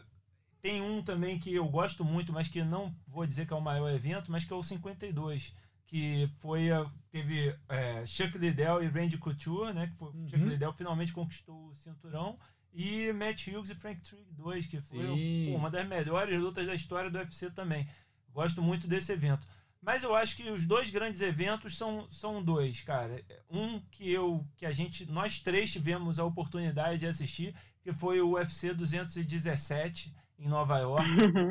tem 0.64 0.82
um 0.82 1.04
também 1.04 1.38
que 1.38 1.54
eu 1.54 1.68
gosto 1.68 2.06
muito, 2.06 2.32
mas 2.32 2.48
que 2.48 2.64
não 2.64 2.96
vou 3.06 3.28
dizer 3.28 3.46
que 3.46 3.52
é 3.52 3.56
o 3.56 3.62
maior 3.62 3.90
evento, 3.90 4.32
mas 4.32 4.46
que 4.46 4.54
é 4.54 4.56
o 4.56 4.64
52, 4.64 5.54
que 5.86 6.30
foi 6.40 6.70
teve 7.12 7.54
é, 7.68 8.06
Chuck 8.06 8.38
Liddell 8.38 8.82
e 8.82 8.88
Randy 8.88 9.18
Couture, 9.18 9.74
né? 9.74 9.88
Que 9.88 9.98
foi, 9.98 10.08
Uhum. 10.08 10.30
Chuck 10.30 10.42
Liddell 10.42 10.72
finalmente 10.72 11.12
conquistou 11.12 11.68
o 11.68 11.76
cinturão. 11.76 12.40
E 12.72 13.12
Matt 13.12 13.46
Hughes 13.48 13.70
e 13.70 13.76
Frank 13.76 14.02
Trigg 14.02 14.26
2, 14.32 14.66
que 14.66 14.82
foi 14.82 15.06
pô, 15.52 15.58
uma 15.58 15.70
das 15.70 15.86
melhores 15.86 16.40
lutas 16.40 16.66
da 16.66 16.74
história 16.74 17.12
do 17.12 17.20
UFC 17.20 17.52
também. 17.52 17.86
Gosto 18.32 18.62
muito 18.62 18.88
desse 18.88 19.12
evento. 19.12 19.46
Mas 19.82 20.02
eu 20.02 20.16
acho 20.16 20.38
que 20.38 20.50
os 20.50 20.66
dois 20.66 20.90
grandes 20.90 21.20
eventos 21.20 21.78
são, 21.78 22.08
são 22.10 22.42
dois, 22.42 22.82
cara. 22.82 23.22
Um 23.50 23.82
que 23.92 24.10
eu 24.10 24.48
que 24.56 24.66
a 24.66 24.72
gente 24.72 25.06
nós 25.12 25.40
três 25.40 25.72
tivemos 25.74 26.20
a 26.20 26.24
oportunidade 26.24 27.00
de 27.00 27.06
assistir, 27.06 27.54
que 27.82 27.92
foi 27.92 28.22
o 28.22 28.32
UFC 28.32 28.74
217. 28.74 30.12
Em 30.40 30.48
Nova 30.48 30.80
York. 30.80 31.08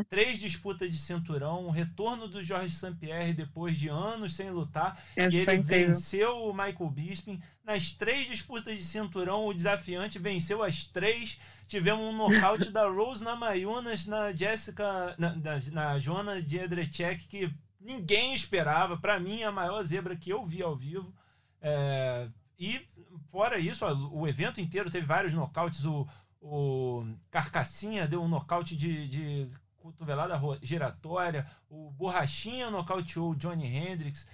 Três 0.09 0.39
disputas 0.39 0.91
de 0.91 0.99
cinturão, 0.99 1.67
o 1.67 1.71
retorno 1.71 2.29
do 2.29 2.43
Jorge 2.43 2.75
St-Pierre 2.75 3.33
depois 3.33 3.77
de 3.77 3.89
anos 3.89 4.35
sem 4.35 4.51
lutar. 4.51 5.03
Esse 5.17 5.31
e 5.31 5.37
ele 5.37 5.59
venceu 5.59 6.45
o 6.45 6.53
Michael 6.53 6.91
Bisping. 6.91 7.43
Nas 7.65 7.93
três 7.93 8.27
disputas 8.27 8.77
de 8.77 8.85
cinturão, 8.85 9.47
o 9.47 9.55
desafiante 9.55 10.19
venceu 10.19 10.63
as 10.63 10.85
três. 10.85 11.39
Tivemos 11.69 12.05
um 12.05 12.17
nocaute 12.17 12.71
da 12.71 12.87
Rose 12.89 13.25
Namajunas 13.25 14.07
na 14.07 14.33
Jessica, 14.33 15.15
na, 15.17 15.35
na, 15.37 15.61
na 15.71 15.99
Joana 15.99 16.41
Jedrzejczyk, 16.41 17.27
que 17.29 17.55
ninguém 17.81 18.35
esperava. 18.35 18.97
Para 18.97 19.19
mim, 19.19 19.43
a 19.43 19.51
maior 19.51 19.83
zebra 19.83 20.17
que 20.17 20.31
eu 20.31 20.45
vi 20.45 20.63
ao 20.63 20.77
vivo. 20.77 21.15
É, 21.61 22.29
e 22.59 22.87
fora 23.31 23.59
isso, 23.59 23.87
ó, 23.87 23.93
o 24.13 24.29
evento 24.29 24.61
inteiro 24.61 24.91
teve 24.91 25.07
vários 25.07 25.33
nocautes. 25.33 25.85
O, 25.85 26.07
o 26.43 27.07
Carcassinha 27.31 28.07
deu 28.09 28.21
um 28.23 28.29
nocaute 28.29 28.77
de, 28.77 29.07
de 29.09 29.51
cotovelada 29.79 30.39
giratória. 30.61 31.47
O 31.71 31.91
Borrachinha 31.93 32.71
nocauteou 32.71 33.31
o 33.31 33.37
Johnny 33.37 33.67
Hendricks. 33.67 34.27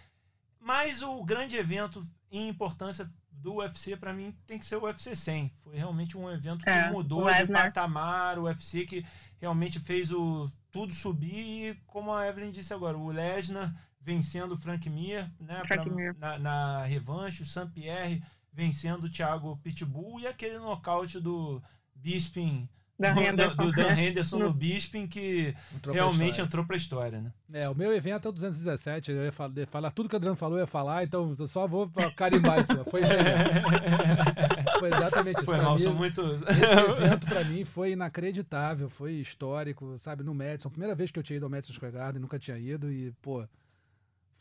Mas 0.59 1.03
o 1.03 1.23
grande 1.23 1.57
evento 1.57 2.03
em 2.31 2.49
importância 2.49 3.09
do 3.31 3.57
UFC, 3.57 3.97
para 3.97 4.13
mim, 4.13 4.35
tem 4.47 4.59
que 4.59 4.67
ser 4.67 4.77
o 4.77 4.85
UFC 4.85 5.15
100. 5.15 5.53
Foi 5.63 5.77
realmente 5.77 6.17
um 6.19 6.29
evento 6.31 6.65
que 6.65 6.71
É, 6.71 6.91
mudou 6.91 7.27
o 7.27 7.31
de 7.31 7.47
patamar. 7.47 8.39
O 8.39 8.45
UFC 8.45 8.85
que 8.85 9.05
realmente 9.39 9.79
fez 9.79 10.11
o 10.11 10.51
tudo 10.71 10.93
subir. 10.93 11.71
E, 11.71 11.75
como 11.87 12.13
a 12.13 12.27
Evelyn 12.27 12.51
disse 12.51 12.75
agora, 12.75 12.97
o 12.99 13.11
Lesnar 13.11 13.73
vencendo 14.01 14.53
o 14.53 14.57
Frank 14.57 14.89
Mir, 14.91 15.31
né, 15.39 15.63
Frank 15.69 15.85
pra- 15.85 15.95
Mir. 15.95 16.17
na, 16.19 16.39
na 16.39 16.85
revanche. 16.85 17.43
O 17.43 17.47
Saint-Pierre 17.47 18.23
vencendo 18.53 19.05
o 19.05 19.11
Thiago 19.11 19.57
Pitbull. 19.59 20.19
E 20.21 20.27
aquele 20.27 20.59
nocaute 20.59 21.21
do 21.21 21.63
Bisping, 22.03 22.68
Dan 22.99 23.14
do, 23.14 23.20
Henderson. 23.20 23.57
do 23.57 23.72
Dan 23.72 23.94
Henderson 23.94 24.38
no 24.38 24.53
Bisping, 24.55 25.07
que 25.07 25.55
Entrou 25.74 25.94
realmente 25.94 26.40
entrou 26.40 26.66
pra 26.66 26.76
história, 26.76 27.20
né? 27.20 27.32
É, 27.53 27.68
o 27.68 27.74
meu 27.74 27.94
evento 27.94 28.26
é 28.26 28.28
o 28.28 28.32
217. 28.32 29.12
Eu 29.12 29.24
ia 29.24 29.32
falar, 29.32 29.53
falar 29.68 29.90
tudo 29.92 30.09
que 30.09 30.14
o 30.14 30.18
Adriano 30.18 30.36
falou, 30.36 30.59
eu 30.59 30.62
ia 30.62 30.66
falar, 30.66 31.05
então 31.05 31.32
eu 31.38 31.46
só 31.46 31.66
vou 31.66 31.88
pra 31.88 32.11
carimbar 32.11 32.59
isso. 32.61 32.84
Foi 32.90 33.01
isso. 33.03 33.11
Foi 34.80 34.88
exatamente 34.88 35.36
isso. 35.38 35.44
Foi 35.44 35.61
mal, 35.61 35.76
mim, 35.76 35.82
sou 35.82 35.94
muito. 35.94 36.20
Esse 36.22 37.03
evento 37.03 37.26
pra 37.26 37.44
mim 37.44 37.64
foi 37.64 37.92
inacreditável, 37.92 38.88
foi 38.88 39.14
histórico, 39.14 39.96
sabe, 39.99 40.22
no 40.22 40.34
Madison. 40.34 40.70
Primeira 40.70 40.94
vez 40.94 41.11
que 41.11 41.18
eu 41.18 41.22
tinha 41.22 41.36
ido 41.36 41.46
ao 41.46 41.51
Madison 41.51 41.72
Square 41.72 41.94
Garden, 41.94 42.20
nunca 42.20 42.38
tinha 42.38 42.57
ido 42.59 42.90
e, 42.92 43.12
pô, 43.20 43.44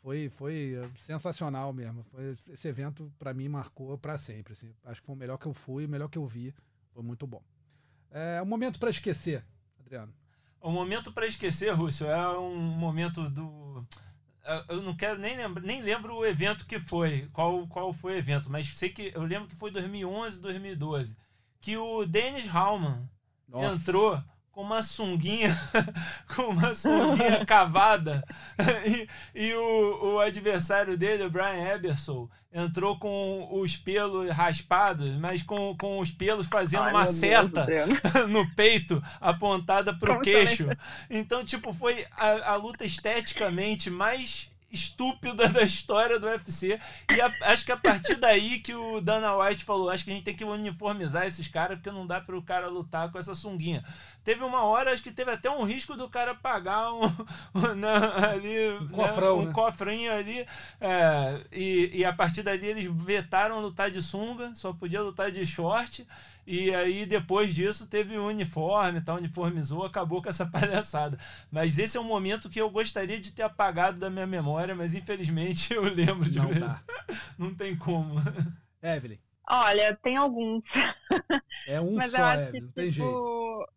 foi, 0.02 0.30
foi 0.30 0.80
sensacional 0.96 1.74
mesmo. 1.74 2.04
Foi, 2.12 2.36
esse 2.52 2.68
evento 2.68 3.12
pra 3.18 3.34
mim 3.34 3.50
marcou 3.50 3.98
pra 3.98 4.18
sempre. 4.18 4.54
assim. 4.54 4.70
Acho 4.86 5.02
que 5.02 5.08
foi 5.08 5.16
o 5.16 5.20
melhor 5.20 5.38
que 5.38 5.48
eu 5.48 5.54
fui, 5.54 5.86
o 5.86 5.90
melhor 5.90 6.08
que 6.08 6.18
eu 6.18 6.26
vi. 6.26 6.54
Foi 6.98 7.04
muito 7.04 7.28
bom. 7.28 7.44
É 8.10 8.42
um 8.42 8.46
momento 8.48 8.80
pra 8.80 8.90
esquecer, 8.90 9.46
Adriano. 9.80 10.12
O 10.60 10.72
momento 10.72 11.12
para 11.12 11.28
esquecer, 11.28 11.72
Rússio, 11.72 12.08
é 12.08 12.40
um 12.40 12.58
momento 12.58 13.30
do. 13.30 13.86
Eu 14.68 14.82
não 14.82 14.96
quero 14.96 15.20
nem 15.20 15.38
lembrar, 15.38 15.62
nem 15.62 15.80
lembro 15.80 16.16
o 16.16 16.26
evento 16.26 16.66
que 16.66 16.80
foi, 16.80 17.30
qual, 17.32 17.68
qual 17.68 17.94
foi 17.94 18.14
o 18.14 18.18
evento, 18.18 18.50
mas 18.50 18.70
sei 18.70 18.90
que 18.90 19.12
eu 19.14 19.22
lembro 19.22 19.48
que 19.48 19.56
foi 19.56 19.70
2011, 19.70 20.42
2012, 20.42 21.16
que 21.62 21.78
o 21.78 22.04
Dennis 22.04 22.48
Hallman 22.48 23.08
Nossa. 23.48 23.80
entrou 23.80 24.24
com 24.58 24.64
uma 24.64 24.82
sunguinha, 24.82 25.56
com 26.36 26.48
uma 26.48 26.74
sunguinha 26.74 27.46
cavada, 27.46 28.24
e, 28.88 29.08
e 29.36 29.54
o, 29.54 30.16
o 30.16 30.20
adversário 30.20 30.98
dele, 30.98 31.26
o 31.26 31.30
Brian 31.30 31.64
Eberson, 31.64 32.28
entrou 32.52 32.98
com 32.98 33.48
os 33.52 33.78
pelos 33.78 34.36
raspados, 34.36 35.16
mas 35.20 35.44
com, 35.44 35.78
com 35.78 36.00
os 36.00 36.10
pelos 36.10 36.48
fazendo 36.48 36.86
Ai, 36.86 36.90
uma 36.92 37.04
Deus, 37.04 37.16
seta 37.16 37.62
Adriano. 37.62 37.94
no 38.28 38.50
peito 38.56 39.00
apontada 39.22 39.94
pro 39.94 40.14
Como 40.14 40.24
queixo. 40.24 40.68
Então, 41.08 41.46
tipo, 41.46 41.72
foi 41.72 42.08
a, 42.14 42.54
a 42.54 42.56
luta 42.56 42.84
esteticamente 42.84 43.92
mais 43.92 44.50
estúpida 44.72 45.48
da 45.48 45.62
história 45.64 46.20
do 46.20 46.28
UFC. 46.28 46.80
E 47.16 47.22
a- 47.22 47.34
acho 47.52 47.66
que 47.66 47.72
a 47.72 47.78
partir 47.78 48.16
daí 48.16 48.60
que 48.60 48.74
o 48.76 49.00
Dana 49.00 49.36
White 49.38 49.64
falou, 49.64 49.90
acho 49.90 50.04
que 50.04 50.12
a 50.12 50.14
gente 50.14 50.24
tem 50.24 50.36
que 50.36 50.44
uniformizar 50.44 51.26
esses 51.26 51.48
caras, 51.48 51.78
porque 51.78 51.92
não 51.92 52.06
dá 52.06 52.20
para 52.20 52.38
o 52.38 52.42
cara 52.42 52.68
lutar 52.68 53.12
com 53.12 53.18
essa 53.18 53.34
sunguinha. 53.34 53.84
Teve 54.24 54.44
uma 54.44 54.64
hora, 54.64 54.92
acho 54.92 55.02
que 55.02 55.12
teve 55.12 55.32
até 55.32 55.50
um 55.50 55.64
risco 55.64 55.96
do 55.96 56.10
cara 56.10 56.36
pagar 56.36 56.92
um, 56.94 57.02
um- 57.56 57.76
na- 57.76 58.30
ali, 58.30 58.70
Um 58.82 58.88
cofrão, 58.90 59.40
um 59.40 59.46
né? 59.46 59.52
cofrinho 59.54 60.12
ali. 60.14 60.46
é, 60.82 61.42
e, 61.52 61.92
e 62.00 62.06
a 62.06 62.12
partir 62.14 62.44
dali 62.44 62.66
eles 62.68 62.86
vetaram 62.86 63.60
lutar 63.62 63.90
de 63.90 64.02
sunga, 64.02 64.54
só 64.54 64.74
podia 64.74 65.02
lutar 65.02 65.32
de 65.32 65.46
short. 65.46 66.06
E 66.48 66.74
aí, 66.74 67.06
depois 67.06 67.54
disso, 67.54 67.88
teve 67.90 68.18
o 68.18 68.28
uniforme, 68.28 69.02
tá? 69.02 69.16
uniformizou, 69.16 69.86
acabou 69.86 70.22
com 70.22 70.30
essa 70.30 70.46
palhaçada. 70.50 71.20
Mas 71.52 71.78
esse 71.78 71.98
é 71.98 72.00
um 72.00 72.06
momento 72.06 72.50
que 72.50 72.62
eu 72.62 72.70
gostaria 72.72 73.20
de 73.20 73.34
ter 73.34 73.44
apagado 73.44 74.00
da 74.00 74.10
minha 74.10 74.28
memória, 74.28 74.74
mas 74.76 74.96
infelizmente 74.96 75.74
eu 75.76 75.84
lembro 75.84 76.30
de 76.30 76.40
Não 76.40 76.48
ver. 76.48 76.60
dá. 76.60 76.82
Não 77.38 77.54
tem 77.56 77.78
como. 77.78 78.16
Evelyn, 78.82 79.20
Olha, 79.50 79.96
tem 80.04 80.16
alguns. 80.18 80.64
é 81.66 81.80
um 81.80 81.96
Mas 81.96 82.12
só, 82.12 82.18
eu 82.18 82.26
acho 82.26 82.48
Evelyn, 82.48 82.52
que, 82.52 82.62
não 82.62 82.72
tem 82.72 82.92
jeito. 82.92 83.22
tipo... 83.22 83.68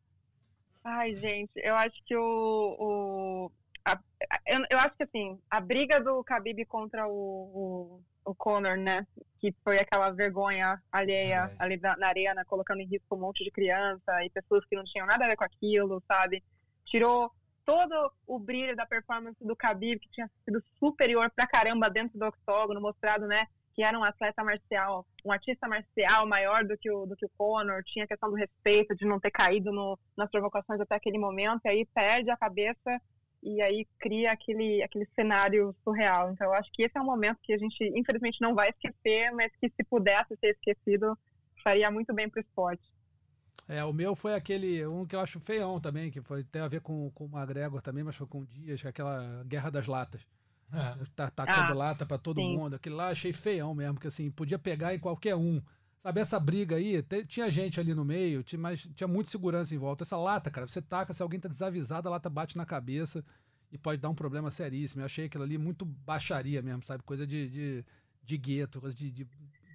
Ai, 0.84 1.14
gente, 1.14 1.52
eu 1.56 1.76
acho 1.76 1.96
que 2.06 2.16
o... 2.16 2.76
o... 2.78 3.52
a- 3.86 4.00
eu, 4.46 4.60
eu 4.70 4.78
acho 4.78 4.96
que, 4.96 5.04
assim, 5.04 5.40
a 5.50 5.60
briga 5.60 6.00
do 6.02 6.22
Khabib 6.22 6.64
contra 6.66 7.06
o, 7.08 7.12
o, 7.12 8.02
o 8.24 8.34
Conor, 8.34 8.76
né? 8.76 9.06
Que 9.40 9.52
foi 9.64 9.76
aquela 9.76 10.10
vergonha 10.10 10.80
alheia 10.92 11.46
Verdade. 11.46 11.56
ali 11.58 11.80
na, 11.80 11.96
na 11.96 12.08
arena, 12.08 12.44
colocando 12.44 12.80
em 12.80 12.86
risco 12.86 13.14
um 13.14 13.20
monte 13.20 13.44
de 13.44 13.50
criança 13.50 14.24
e 14.24 14.30
pessoas 14.30 14.64
que 14.66 14.76
não 14.76 14.84
tinham 14.84 15.06
nada 15.06 15.24
a 15.24 15.28
ver 15.28 15.36
com 15.36 15.44
aquilo, 15.44 16.02
sabe? 16.06 16.42
Tirou 16.86 17.30
todo 17.64 18.12
o 18.26 18.38
brilho 18.38 18.74
da 18.74 18.86
performance 18.86 19.36
do 19.44 19.54
Khabib, 19.54 20.00
que 20.00 20.10
tinha 20.10 20.28
sido 20.44 20.62
superior 20.78 21.30
pra 21.34 21.46
caramba 21.46 21.88
dentro 21.88 22.18
do 22.18 22.26
octógono, 22.26 22.80
mostrado, 22.80 23.26
né? 23.26 23.46
que 23.74 23.82
era 23.82 23.98
um 23.98 24.04
atleta 24.04 24.44
marcial, 24.44 25.06
um 25.24 25.32
artista 25.32 25.66
marcial 25.66 26.26
maior 26.26 26.64
do 26.64 26.76
que 26.76 26.90
o, 26.90 27.06
do 27.06 27.16
que 27.16 27.24
o 27.24 27.30
Conor, 27.38 27.82
tinha 27.84 28.04
a 28.04 28.08
questão 28.08 28.28
do 28.28 28.36
respeito, 28.36 28.94
de 28.94 29.06
não 29.06 29.20
ter 29.20 29.30
caído 29.30 29.72
no, 29.72 29.98
nas 30.16 30.30
provocações 30.30 30.80
até 30.80 30.96
aquele 30.96 31.18
momento, 31.18 31.62
e 31.64 31.68
aí 31.68 31.86
perde 31.94 32.30
a 32.30 32.36
cabeça 32.36 33.00
e 33.42 33.60
aí 33.62 33.86
cria 33.98 34.32
aquele, 34.32 34.82
aquele 34.82 35.06
cenário 35.14 35.74
surreal. 35.82 36.32
Então 36.32 36.46
eu 36.46 36.54
acho 36.54 36.70
que 36.72 36.82
esse 36.82 36.96
é 36.96 37.00
um 37.00 37.06
momento 37.06 37.38
que 37.42 37.52
a 37.52 37.58
gente, 37.58 37.82
infelizmente, 37.96 38.40
não 38.40 38.54
vai 38.54 38.70
esquecer, 38.70 39.30
mas 39.32 39.52
que 39.60 39.68
se 39.68 39.84
pudesse 39.84 40.36
ser 40.36 40.50
esquecido, 40.50 41.18
faria 41.62 41.90
muito 41.90 42.12
bem 42.14 42.28
para 42.28 42.38
o 42.40 42.42
esporte. 42.42 42.82
É, 43.68 43.84
o 43.84 43.92
meu 43.92 44.16
foi 44.16 44.34
aquele, 44.34 44.84
um 44.86 45.06
que 45.06 45.14
eu 45.14 45.20
acho 45.20 45.38
feião 45.38 45.80
também, 45.80 46.10
que 46.10 46.20
foi, 46.20 46.42
tem 46.42 46.60
a 46.60 46.68
ver 46.68 46.80
com, 46.80 47.10
com 47.12 47.26
o 47.26 47.28
McGregor 47.28 47.80
também, 47.80 48.02
mas 48.02 48.16
foi 48.16 48.26
com 48.26 48.40
o 48.40 48.46
Dias, 48.46 48.84
é 48.84 48.88
aquela 48.88 49.44
Guerra 49.44 49.70
das 49.70 49.86
Latas. 49.86 50.26
É. 50.72 51.04
Tá 51.16 51.30
tacando 51.30 51.72
Ah, 51.72 51.74
lata 51.74 52.06
pra 52.06 52.18
todo 52.18 52.40
sim. 52.40 52.56
mundo. 52.56 52.76
Aquele 52.76 52.94
lá 52.94 53.08
achei 53.08 53.32
feião 53.32 53.74
mesmo, 53.74 53.94
porque 53.94 54.08
assim, 54.08 54.30
podia 54.30 54.58
pegar 54.58 54.94
em 54.94 54.98
qualquer 54.98 55.34
um. 55.34 55.60
Sabe, 56.02 56.20
essa 56.20 56.40
briga 56.40 56.76
aí, 56.76 57.02
tinha 57.28 57.50
gente 57.50 57.78
ali 57.78 57.94
no 57.94 58.04
meio, 58.04 58.42
tinha, 58.42 58.58
mas 58.58 58.80
tinha 58.94 59.06
muito 59.06 59.30
segurança 59.30 59.74
em 59.74 59.78
volta. 59.78 60.02
Essa 60.02 60.16
lata, 60.16 60.50
cara, 60.50 60.66
você 60.66 60.80
taca, 60.80 61.12
se 61.12 61.22
alguém 61.22 61.38
tá 61.38 61.48
desavisado, 61.48 62.08
a 62.08 62.12
lata 62.12 62.30
bate 62.30 62.56
na 62.56 62.64
cabeça 62.64 63.22
e 63.70 63.76
pode 63.76 64.00
dar 64.00 64.08
um 64.08 64.14
problema 64.14 64.50
seríssimo. 64.50 65.02
Eu 65.02 65.06
achei 65.06 65.26
aquilo 65.26 65.44
ali 65.44 65.58
muito 65.58 65.84
baixaria 65.84 66.62
mesmo, 66.62 66.82
sabe? 66.84 67.02
Coisa 67.02 67.26
de, 67.26 67.48
de, 67.50 67.84
de 68.24 68.38
gueto, 68.38 68.80
coisa 68.80 68.96
de. 68.96 69.10
de- 69.10 69.28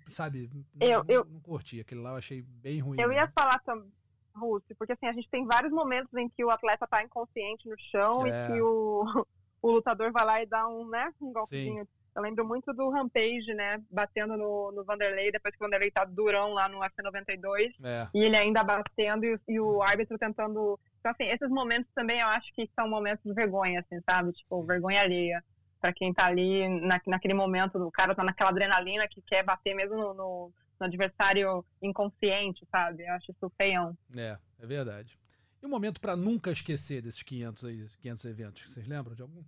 sabe? 0.10 0.50
Eu- 0.80 1.04
não, 1.04 1.06
eu- 1.08 1.26
não 1.26 1.40
curti. 1.42 1.80
Aquele 1.80 2.02
lá 2.02 2.12
eu 2.12 2.16
achei 2.18 2.42
bem 2.42 2.80
ruim. 2.80 3.00
Eu 3.00 3.12
ia 3.12 3.22
mesmo. 3.22 3.34
falar 3.40 3.60
também, 3.60 3.92
Rússi, 4.36 4.74
porque 4.76 4.94
assim, 4.94 5.06
a 5.06 5.14
gente 5.14 5.30
tem 5.30 5.46
vários 5.46 5.72
momentos 5.72 6.12
em 6.16 6.28
que 6.28 6.44
o 6.44 6.50
atleta 6.50 6.88
tá 6.88 7.04
inconsciente 7.04 7.70
no 7.70 7.76
chão 7.92 8.26
É. 8.26 8.30
e 8.30 8.48
que 8.54 8.62
o, 8.62 9.04
o 9.62 9.72
lutador 9.72 10.12
vai 10.12 10.26
lá 10.26 10.42
e 10.42 10.48
dá 10.48 10.68
um, 10.68 10.88
né, 10.90 11.14
um 11.22 11.32
golpezinho. 11.32 11.88
Eu 12.16 12.22
lembro 12.22 12.46
muito 12.48 12.72
do 12.74 12.90
Rampage, 12.90 13.54
né, 13.54 13.82
batendo 13.92 14.38
no, 14.38 14.72
no 14.72 14.86
Vanderlei, 14.86 15.32
depois 15.32 15.54
que 15.54 15.62
o 15.62 15.66
Vanderlei 15.68 15.92
tá 15.92 16.06
durão 16.06 16.54
lá 16.54 16.70
no 16.70 16.80
UFC 16.80 17.02
92, 17.02 17.74
É. 17.84 18.08
e 18.14 18.20
ele 18.24 18.38
ainda 18.38 18.64
batendo 18.64 19.26
e, 19.26 19.36
o- 19.36 19.40
e 19.50 19.60
o 19.60 19.82
árbitro 19.84 20.18
tentando... 20.18 20.80
Então, 21.00 21.12
assim, 21.12 21.26
esses 21.26 21.50
momentos 21.50 21.92
também 21.94 22.22
eu 22.22 22.28
acho 22.28 22.52
que 22.54 22.70
são 22.74 22.88
momentos 22.90 23.24
de 23.24 23.34
vergonha, 23.34 23.82
assim, 23.82 24.02
sabe? 24.10 24.32
Tipo, 24.32 24.64
vergonha 24.64 25.02
alheia. 25.02 25.44
Pra 25.82 25.94
quem 25.94 26.14
tá 26.14 26.26
ali 26.28 26.68
na, 26.80 27.00
naquele 27.06 27.34
momento, 27.34 27.78
o 27.78 27.92
cara 27.92 28.16
tá 28.16 28.24
naquela 28.24 28.50
adrenalina 28.50 29.08
que 29.08 29.22
quer 29.22 29.44
bater 29.44 29.76
mesmo 29.76 29.96
no, 29.98 30.14
no, 30.16 30.52
no 30.80 30.86
adversário 30.86 31.64
inconsciente, 31.82 32.66
sabe? 32.72 33.04
Eu 33.06 33.14
acho 33.14 33.32
isso 33.32 33.52
feião. 33.58 33.96
É, 34.18 34.38
é 34.60 34.66
verdade. 34.66 35.18
E 35.62 35.66
um 35.66 35.70
momento 35.70 36.00
pra 36.02 36.16
nunca 36.16 36.52
esquecer 36.52 37.02
desses 37.02 37.22
500 37.24 37.66
aí, 37.66 37.86
500 38.02 38.26
eventos. 38.26 38.74
Vocês 38.74 38.88
lembram 38.88 39.14
de 39.16 39.22
algum? 39.22 39.44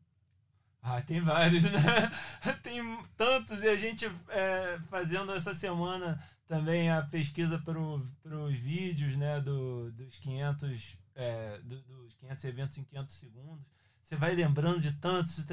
Ah, 0.82 1.02
tem 1.02 1.20
vários, 1.22 1.64
né? 1.64 1.72
Tem 2.64 2.82
tantos 3.18 3.62
e 3.64 3.68
a 3.68 3.76
gente 3.76 4.06
é, 4.30 4.80
fazendo 4.90 5.34
essa 5.34 5.54
semana 5.54 6.22
também 6.48 6.90
a 6.90 7.02
pesquisa 7.02 7.60
para 7.60 7.78
os 7.80 8.58
vídeos, 8.58 9.18
né, 9.18 9.42
do, 9.42 9.92
dos 9.92 10.18
500 10.20 10.98
é, 11.16 11.60
do- 11.60 11.82
dos 11.82 12.14
500 12.16 12.44
eventos 12.46 12.78
em 12.78 12.84
500 12.86 13.16
segundos. 13.16 13.66
Você 14.02 14.16
vai 14.16 14.34
lembrando 14.34 14.80
de 14.80 14.94
tantos, 14.94 15.46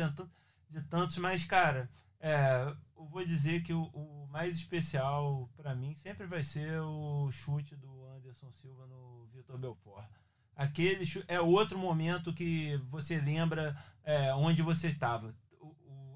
de 0.71 0.83
tantos, 0.83 1.17
mas 1.19 1.45
cara, 1.45 1.91
é, 2.21 2.73
eu 2.97 3.05
vou 3.07 3.25
dizer 3.25 3.63
que 3.65 3.73
o, 3.73 3.83
o 3.87 4.29
mais 4.31 4.57
especial 4.57 5.49
para 5.57 5.75
mim 5.75 5.95
sempre 5.95 6.27
vai 6.27 6.43
ser 6.45 6.81
o 6.81 7.29
chute 7.33 7.75
do 7.75 8.05
Anderson 8.07 8.53
Silva 8.53 8.87
no 8.87 9.27
Vitor 9.35 9.59
Belfort. 9.59 10.09
Aquele 10.57 11.05
é 11.27 11.41
outro 11.41 11.79
momento 11.79 12.33
que 12.33 12.77
você 12.89 13.21
lembra 13.21 13.77
é, 14.05 14.33
onde 14.35 14.63
você 14.63 14.89
estava. 14.89 15.35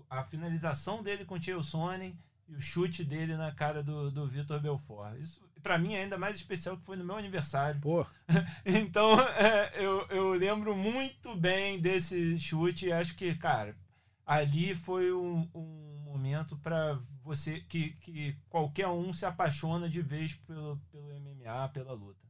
a 0.09 0.23
finalização 0.23 1.03
dele 1.03 1.25
com 1.25 1.35
o 1.35 1.43
Chael 1.43 1.63
Sonnen 1.63 2.17
e 2.49 2.55
o 2.55 2.61
chute 2.61 3.05
dele 3.05 3.37
na 3.37 3.53
cara 3.53 3.83
do, 3.83 4.11
do 4.11 4.27
Vitor 4.27 4.61
Belfort. 4.61 5.19
Isso, 5.19 5.41
para 5.63 5.77
mim, 5.77 5.95
é 5.95 6.03
ainda 6.03 6.17
mais 6.17 6.37
especial 6.37 6.77
que 6.77 6.85
foi 6.85 6.97
no 6.97 7.05
meu 7.05 7.17
aniversário. 7.17 7.81
Pô. 7.81 8.07
então, 8.65 9.21
é, 9.21 9.73
eu, 9.75 10.07
eu 10.09 10.33
lembro 10.33 10.77
muito 10.77 11.35
bem 11.37 11.81
desse 11.81 12.39
chute 12.39 12.87
e 12.87 12.93
acho 12.93 13.17
que, 13.17 13.35
cara, 13.35 13.77
ali 14.25 14.75
foi 14.75 15.13
um, 15.13 15.49
um 15.55 16.01
momento 16.05 16.57
para 16.57 16.99
você 17.23 17.61
que, 17.61 17.91
que 18.01 18.37
qualquer 18.49 18.89
um 18.89 19.13
se 19.13 19.27
apaixona 19.27 19.89
de 19.89 20.01
vez 20.01 20.35
pelo, 20.35 20.81
pelo 20.91 21.09
MMA, 21.21 21.69
pela 21.71 21.93
luta. 21.93 22.27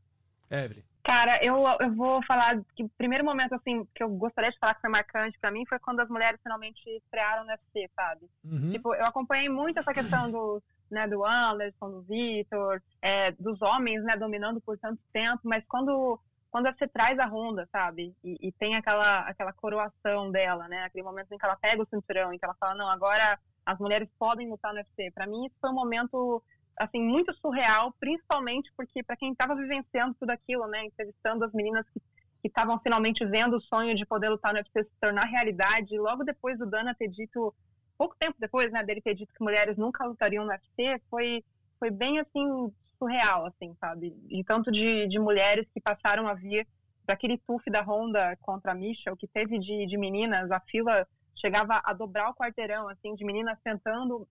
Evelyn. 0.50 0.82
Cara, 1.02 1.40
eu, 1.42 1.64
eu 1.80 1.94
vou 1.94 2.22
falar 2.24 2.60
que 2.76 2.84
o 2.84 2.88
primeiro 2.90 3.24
momento, 3.24 3.54
assim, 3.54 3.86
que 3.94 4.02
eu 4.02 4.08
gostaria 4.10 4.50
de 4.50 4.58
falar 4.58 4.74
que 4.74 4.80
foi 4.80 4.90
marcante 4.90 5.38
para 5.38 5.50
mim 5.50 5.64
foi 5.66 5.78
quando 5.78 6.00
as 6.00 6.08
mulheres 6.08 6.40
finalmente 6.42 6.80
estrearam 6.90 7.44
no 7.44 7.50
UFC, 7.50 7.90
sabe? 7.94 8.26
Uhum. 8.44 8.72
Tipo, 8.72 8.94
eu 8.94 9.04
acompanhei 9.04 9.48
muito 9.48 9.78
essa 9.78 9.94
questão 9.94 10.30
do, 10.30 10.62
né, 10.90 11.08
do 11.08 11.24
Anderson, 11.24 11.90
do 11.90 12.02
Vitor, 12.02 12.82
é, 13.00 13.32
dos 13.32 13.60
homens, 13.62 14.02
né, 14.04 14.16
dominando 14.16 14.60
por 14.60 14.76
tanto 14.78 15.00
tempo, 15.12 15.40
mas 15.44 15.64
quando 15.66 16.20
quando 16.50 16.64
você 16.72 16.88
traz 16.88 17.18
a 17.18 17.26
Honda, 17.26 17.68
sabe? 17.70 18.14
E, 18.24 18.48
e, 18.48 18.52
tem 18.52 18.74
aquela, 18.74 19.20
aquela 19.28 19.52
coroação 19.52 20.30
dela, 20.30 20.66
né? 20.66 20.84
Aquele 20.84 21.04
momento 21.04 21.30
em 21.30 21.36
que 21.36 21.44
ela 21.44 21.56
pega 21.56 21.82
o 21.82 21.86
cinturão, 21.86 22.32
em 22.32 22.38
que 22.38 22.44
ela 22.44 22.56
fala, 22.58 22.74
não, 22.74 22.88
agora 22.88 23.38
as 23.66 23.78
mulheres 23.78 24.08
podem 24.18 24.48
lutar 24.48 24.72
no 24.72 24.78
UFC. 24.78 25.10
Para 25.10 25.26
mim, 25.26 25.44
isso 25.44 25.56
foi 25.60 25.68
um 25.70 25.74
momento 25.74 26.42
assim 26.80 27.02
muito 27.02 27.32
surreal, 27.34 27.94
principalmente 27.98 28.70
porque 28.76 29.02
para 29.02 29.16
quem 29.16 29.32
estava 29.32 29.54
vivenciando 29.54 30.16
tudo 30.18 30.30
aquilo, 30.30 30.66
né, 30.66 30.84
entrevistando 30.84 31.44
as 31.44 31.52
meninas 31.52 31.86
que 31.92 32.48
estavam 32.48 32.78
finalmente 32.80 33.24
vendo 33.26 33.56
o 33.56 33.60
sonho 33.60 33.96
de 33.96 34.06
poder 34.06 34.28
lutar 34.28 34.52
no 34.52 34.60
UFC 34.60 34.84
se 34.84 35.00
tornar 35.00 35.24
realidade, 35.26 35.98
logo 35.98 36.24
depois 36.24 36.58
do 36.58 36.66
Dana 36.66 36.94
ter 36.94 37.08
dito, 37.08 37.54
pouco 37.96 38.14
tempo 38.18 38.36
depois, 38.38 38.70
né, 38.70 38.84
dele 38.84 39.00
ter 39.00 39.14
dito 39.14 39.32
que 39.34 39.42
mulheres 39.42 39.76
nunca 39.76 40.06
lutariam 40.06 40.44
no 40.44 40.50
UFC, 40.50 41.00
foi 41.10 41.44
foi 41.78 41.90
bem 41.90 42.18
assim 42.18 42.72
surreal, 42.98 43.46
assim, 43.46 43.74
sabe? 43.78 44.16
E 44.28 44.42
tanto 44.42 44.70
de, 44.72 45.06
de 45.06 45.18
mulheres 45.18 45.66
que 45.72 45.80
passaram 45.80 46.26
a 46.26 46.34
vir 46.34 46.66
para 47.06 47.14
aquele 47.14 47.38
tuf 47.38 47.64
da 47.70 47.82
Honda 47.82 48.36
contra 48.42 48.72
a 48.72 48.74
Misha, 48.74 49.12
o 49.12 49.16
que 49.16 49.28
teve 49.28 49.58
de, 49.58 49.86
de 49.86 49.96
meninas, 49.96 50.50
a 50.50 50.60
fila 50.60 51.06
chegava 51.40 51.80
a 51.84 51.92
dobrar 51.92 52.30
o 52.30 52.34
quarteirão, 52.34 52.88
assim, 52.88 53.14
de 53.14 53.24
meninas 53.24 53.58
sentando, 53.62 54.26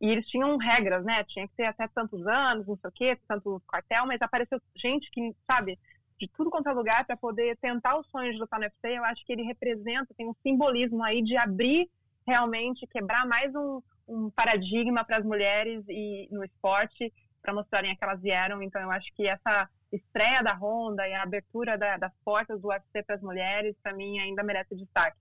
e 0.00 0.08
eles 0.08 0.26
tinham 0.26 0.56
regras, 0.56 1.04
né? 1.04 1.24
Tinha 1.24 1.46
que 1.46 1.54
ter 1.54 1.66
até 1.66 1.88
tantos 1.88 2.26
anos, 2.26 2.66
não 2.66 2.76
sei 2.76 2.88
o 2.88 2.92
quê, 2.92 3.18
tanto 3.28 3.62
quartel, 3.66 4.06
mas 4.06 4.20
apareceu 4.20 4.60
gente 4.76 5.10
que, 5.10 5.34
sabe, 5.50 5.78
de 6.18 6.28
tudo 6.28 6.50
quanto 6.50 6.68
é 6.68 6.72
lugar 6.72 7.04
para 7.06 7.16
poder 7.16 7.56
tentar 7.58 7.96
o 7.96 8.04
sonho 8.04 8.32
de 8.32 8.38
lutar 8.38 8.60
no 8.60 8.66
UFC. 8.66 8.98
Eu 8.98 9.04
acho 9.04 9.24
que 9.24 9.32
ele 9.32 9.42
representa, 9.42 10.14
tem 10.16 10.28
um 10.28 10.34
simbolismo 10.42 11.02
aí 11.02 11.22
de 11.22 11.36
abrir 11.36 11.88
realmente, 12.26 12.86
quebrar 12.86 13.26
mais 13.26 13.54
um, 13.54 13.80
um 14.06 14.30
paradigma 14.30 15.04
para 15.04 15.18
as 15.18 15.24
mulheres 15.24 15.82
e 15.88 16.28
no 16.30 16.44
esporte, 16.44 17.12
para 17.42 17.54
mostrarem 17.54 17.96
que 17.96 18.04
elas 18.04 18.20
vieram. 18.20 18.62
Então, 18.62 18.82
eu 18.82 18.90
acho 18.90 19.10
que 19.14 19.26
essa 19.26 19.68
estreia 19.90 20.42
da 20.42 20.54
Honda 20.54 21.08
e 21.08 21.14
a 21.14 21.22
abertura 21.22 21.76
da, 21.76 21.96
das 21.96 22.12
portas 22.24 22.60
do 22.60 22.68
UFC 22.68 23.02
para 23.02 23.16
as 23.16 23.22
mulheres, 23.22 23.74
para 23.82 23.94
mim, 23.94 24.18
ainda 24.18 24.42
merece 24.42 24.76
destaque. 24.76 25.16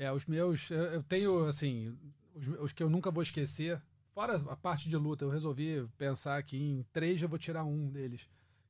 É, 0.00 0.10
os 0.10 0.24
meus, 0.24 0.70
eu 0.70 1.02
tenho, 1.02 1.44
assim, 1.44 1.94
os, 2.34 2.48
os, 2.58 2.72
que 2.72 2.82
eu 2.82 2.88
nunca 2.88 3.10
vou 3.10 3.22
esquecer, 3.22 3.78
fora 4.14 4.36
a 4.48 4.56
parte 4.56 4.88
de 4.88 4.96
luta, 4.96 5.26
eu 5.26 5.28
resolvi 5.28 5.86
pensar 5.98 6.38
aqui 6.38 6.56
em 6.56 6.82
três, 6.90 7.20
eu 7.20 7.28
vou 7.28 7.38
tirar 7.38 7.64
um 7.64 7.90
deles, 7.90 8.26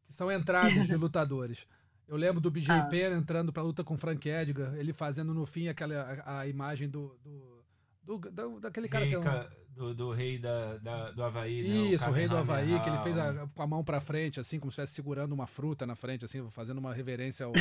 que 0.09 0.13
são 0.13 0.29
entradas 0.33 0.89
de 0.89 0.97
lutadores. 0.99 1.69
Eu 2.09 2.17
lembro 2.17 2.41
do 2.41 2.51
BJ 2.51 2.73
ah. 2.73 2.87
Penn 2.87 3.17
entrando 3.17 3.53
pra 3.53 3.63
luta 3.63 3.85
com 3.85 3.97
Frank 3.97 4.29
Edgar, 4.29 4.75
ele 4.75 4.93
fazendo 4.93 5.33
no 5.33 5.47
fim 5.47 5.69
aquela 5.69 6.03
a, 6.25 6.41
a 6.41 6.49
imagem 6.49 6.89
do, 6.89 7.17
do, 7.23 7.65
do, 8.03 8.31
do, 8.33 8.59
daquele 8.59 8.89
cara 8.89 9.05
Rei, 9.05 9.11
que 9.13 9.29
é 9.29 9.31
um 9.31 9.61
do, 9.77 9.95
do 9.95 10.11
rei 10.11 10.37
da, 10.37 10.79
da, 10.79 11.13
do 11.13 11.23
Havaí, 11.23 11.63
né? 11.63 11.69
Isso, 11.93 12.07
o, 12.07 12.09
o 12.09 12.13
rei 12.13 12.27
do 12.27 12.37
Havaí, 12.37 12.81
que 12.81 12.89
ele 12.89 12.99
fez 13.05 13.17
a, 13.17 13.47
com 13.55 13.63
a 13.63 13.67
mão 13.69 13.85
para 13.85 14.01
frente, 14.01 14.41
assim, 14.41 14.59
como 14.59 14.73
se 14.73 14.81
estivesse 14.81 14.95
segurando 14.95 15.33
uma 15.33 15.47
fruta 15.47 15.87
na 15.87 15.95
frente, 15.95 16.25
assim, 16.25 16.45
fazendo 16.51 16.79
uma 16.79 16.93
reverência 16.93 17.47
ao, 17.47 17.53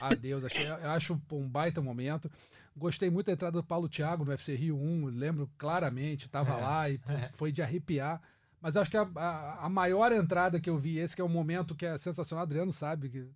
a 0.00 0.14
Deus. 0.14 0.44
Achei, 0.44 0.64
eu 0.64 0.90
acho 0.90 1.20
um 1.32 1.48
baita 1.48 1.82
momento. 1.82 2.30
Gostei 2.76 3.08
muito 3.08 3.26
da 3.26 3.32
entrada 3.32 3.58
do 3.58 3.64
Paulo 3.64 3.88
Thiago 3.88 4.24
no 4.24 4.30
UFC 4.30 4.54
Rio 4.54 4.76
1, 4.76 5.06
lembro 5.06 5.50
claramente, 5.56 6.26
estava 6.26 6.52
é, 6.52 6.60
lá 6.60 6.90
e 6.90 7.00
é. 7.08 7.30
foi 7.32 7.50
de 7.50 7.62
arrepiar. 7.62 8.20
Mas 8.60 8.76
acho 8.76 8.90
que 8.90 8.96
a, 8.96 9.08
a, 9.14 9.66
a, 9.66 9.68
maior 9.68 10.12
entrada 10.12 10.60
que 10.60 10.68
eu 10.68 10.78
vi, 10.78 10.98
esse 10.98 11.14
que 11.14 11.22
é 11.22 11.24
um 11.24 11.28
momento 11.28 11.74
que 11.74 11.86
é 11.86 11.96
sensacional, 11.96 12.42
Adriano 12.42 12.72
sabe, 12.72 13.08
que, 13.08 13.26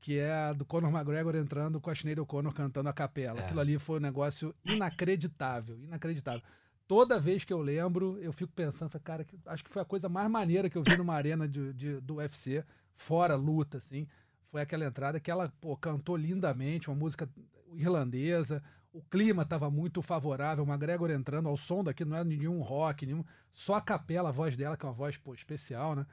que 0.00 0.18
é 0.18 0.32
a 0.32 0.52
do 0.52 0.64
Conor 0.64 0.90
McGregor 0.90 1.34
entrando 1.34 1.80
com 1.80 1.90
a 1.90 1.94
Sinead 1.94 2.20
O'Connor 2.20 2.54
cantando 2.54 2.88
a 2.88 2.92
capela. 2.92 3.40
É. 3.40 3.44
Aquilo 3.44 3.60
ali 3.60 3.78
foi 3.78 3.98
um 3.98 4.02
negócio 4.02 4.54
inacreditável, 4.64 5.78
inacreditável 5.82 6.42
toda 6.90 7.20
vez 7.20 7.44
que 7.44 7.52
eu 7.52 7.60
lembro, 7.60 8.18
eu 8.18 8.32
fico 8.32 8.52
pensando, 8.52 8.90
cara, 8.98 9.24
acho 9.46 9.62
que 9.62 9.70
foi 9.70 9.80
a 9.80 9.84
coisa 9.84 10.08
mais 10.08 10.28
maneira 10.28 10.68
que 10.68 10.76
eu 10.76 10.82
vi 10.82 10.96
numa 10.96 11.14
arena 11.14 11.46
de, 11.46 11.72
de, 11.72 12.00
do 12.00 12.16
UFC, 12.16 12.64
fora 12.96 13.36
luta, 13.36 13.78
assim. 13.78 14.08
Foi 14.50 14.60
aquela 14.60 14.84
entrada 14.84 15.20
que 15.20 15.30
ela 15.30 15.52
pô, 15.60 15.76
cantou 15.76 16.16
lindamente, 16.16 16.90
uma 16.90 16.96
música 16.96 17.28
irlandesa, 17.74 18.62
o 18.92 19.02
clima 19.02 19.42
estava 19.42 19.70
muito 19.70 20.02
favorável, 20.02 20.64
o 20.64 20.68
McGregor 20.68 21.10
entrando 21.10 21.48
ao 21.48 21.56
som 21.56 21.84
daqui, 21.84 22.04
não 22.04 22.16
era 22.16 22.24
nenhum 22.24 22.60
rock, 22.60 23.06
nenhum, 23.06 23.24
só 23.52 23.74
a 23.74 23.80
capela, 23.80 24.30
a 24.30 24.32
voz 24.32 24.56
dela, 24.56 24.76
que 24.76 24.84
é 24.84 24.88
uma 24.88 24.94
voz 24.94 25.16
pô, 25.16 25.32
especial, 25.32 25.94
né? 25.94 26.06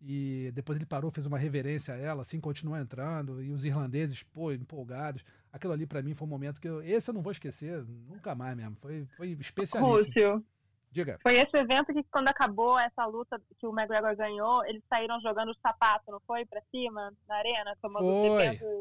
E 0.00 0.50
depois 0.52 0.76
ele 0.76 0.86
parou, 0.86 1.12
fez 1.12 1.26
uma 1.26 1.38
reverência 1.38 1.94
a 1.94 1.96
ela, 1.96 2.22
assim, 2.22 2.40
continuou 2.40 2.76
entrando, 2.76 3.42
e 3.42 3.52
os 3.52 3.64
irlandeses, 3.64 4.22
pô, 4.22 4.50
empolgados. 4.50 5.24
Aquilo 5.52 5.72
ali 5.72 5.86
para 5.86 6.02
mim 6.02 6.14
foi 6.14 6.26
um 6.26 6.30
momento 6.30 6.60
que 6.60 6.68
eu, 6.68 6.82
esse 6.82 7.08
eu 7.08 7.14
não 7.14 7.22
vou 7.22 7.30
esquecer 7.30 7.84
nunca 8.08 8.34
mais 8.34 8.56
mesmo. 8.56 8.76
Foi, 8.80 9.06
foi 9.16 9.30
especialíssimo. 9.32 9.86
Rússio. 9.86 10.44
Diga. 10.92 11.18
Foi 11.26 11.32
esse 11.32 11.56
evento 11.56 11.92
que 11.92 12.04
quando 12.10 12.28
acabou 12.28 12.78
essa 12.78 13.06
luta 13.06 13.40
que 13.58 13.66
o 13.66 13.72
McGregor 13.72 14.14
ganhou, 14.14 14.62
eles 14.66 14.82
saíram 14.90 15.18
jogando 15.22 15.50
o 15.50 15.56
sapato, 15.62 16.10
não 16.10 16.20
foi? 16.26 16.44
Pra 16.44 16.60
cima, 16.70 17.10
na 17.26 17.36
arena, 17.36 17.74
tomando 17.80 18.06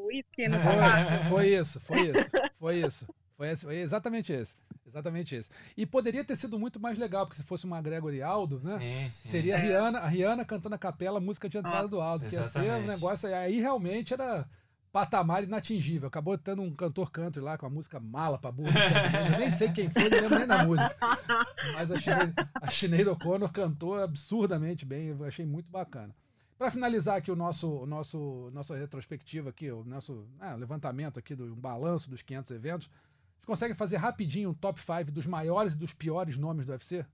uísque 0.05 0.47
no 0.49 0.57
sapato. 0.61 1.29
Foi 1.29 1.47
isso, 1.47 1.79
foi 1.79 2.01
isso, 2.01 2.29
foi 2.59 2.75
isso. 2.81 3.07
Foi, 3.37 3.49
esse, 3.49 3.65
foi 3.65 3.77
exatamente 3.77 4.31
esse. 4.31 4.55
Exatamente 4.85 5.35
esse. 5.35 5.49
E 5.75 5.85
poderia 5.85 6.23
ter 6.23 6.35
sido 6.35 6.59
muito 6.59 6.79
mais 6.79 6.97
legal, 6.97 7.25
porque 7.25 7.41
se 7.41 7.47
fosse 7.47 7.65
uma 7.65 7.81
Gregory 7.81 8.21
Aldo, 8.21 8.59
né? 8.61 8.77
Sim, 8.77 9.09
sim. 9.09 9.29
Seria 9.29 9.55
a 9.55 9.57
é. 9.57 9.61
Rihanna, 9.61 9.99
a 9.99 10.07
Rihanna 10.07 10.45
cantando 10.45 10.75
a 10.75 10.77
capela, 10.77 11.17
a 11.17 11.21
música 11.21 11.47
de 11.47 11.57
entrada 11.57 11.85
ah, 11.85 11.87
do 11.87 12.01
Aldo, 12.01 12.27
que 12.27 12.35
ia 12.35 12.43
ser 12.43 12.71
um 12.71 12.85
negócio. 12.85 13.33
Aí 13.33 13.59
realmente 13.59 14.13
era 14.13 14.45
patamar 14.91 15.43
inatingível. 15.43 16.07
Acabou 16.07 16.37
tendo 16.37 16.61
um 16.61 16.73
cantor 16.73 17.11
country 17.11 17.41
lá 17.41 17.57
com 17.57 17.65
a 17.65 17.69
música 17.69 17.99
Mala 17.99 18.37
pra 18.37 18.51
burro. 18.51 18.69
Eu 19.31 19.39
nem 19.39 19.51
sei 19.51 19.71
quem 19.71 19.89
foi, 19.89 20.09
não 20.09 20.21
lembro 20.21 20.39
nem 20.39 20.47
da 20.47 20.63
música. 20.63 20.95
Mas 21.73 21.91
a 21.91 21.99
Sinead, 21.99 22.33
a 22.55 22.69
Sinead 22.69 23.09
O'Connor 23.09 23.51
cantou 23.51 24.01
absurdamente 24.01 24.85
bem, 24.85 25.07
eu 25.07 25.23
achei 25.23 25.45
muito 25.45 25.69
bacana. 25.69 26.15
Para 26.57 26.69
finalizar 26.69 27.17
aqui 27.17 27.31
o 27.31 27.35
nosso, 27.35 27.67
o 27.67 27.85
nosso 27.87 28.51
nossa 28.53 28.77
retrospectiva 28.77 29.49
aqui, 29.49 29.71
o 29.71 29.83
nosso 29.83 30.27
é, 30.39 30.53
levantamento 30.53 31.17
aqui 31.17 31.33
do 31.33 31.45
um 31.45 31.55
balanço 31.55 32.07
dos 32.07 32.21
500 32.21 32.51
eventos, 32.51 32.89
gente 33.41 33.45
consegue 33.45 33.73
fazer 33.73 33.97
rapidinho 33.97 34.51
um 34.51 34.53
top 34.53 34.79
5 34.79 35.11
dos 35.11 35.25
maiores 35.25 35.73
e 35.73 35.77
dos 35.77 35.93
piores 35.93 36.37
nomes 36.37 36.65
do 36.65 36.71
UFC? 36.71 37.05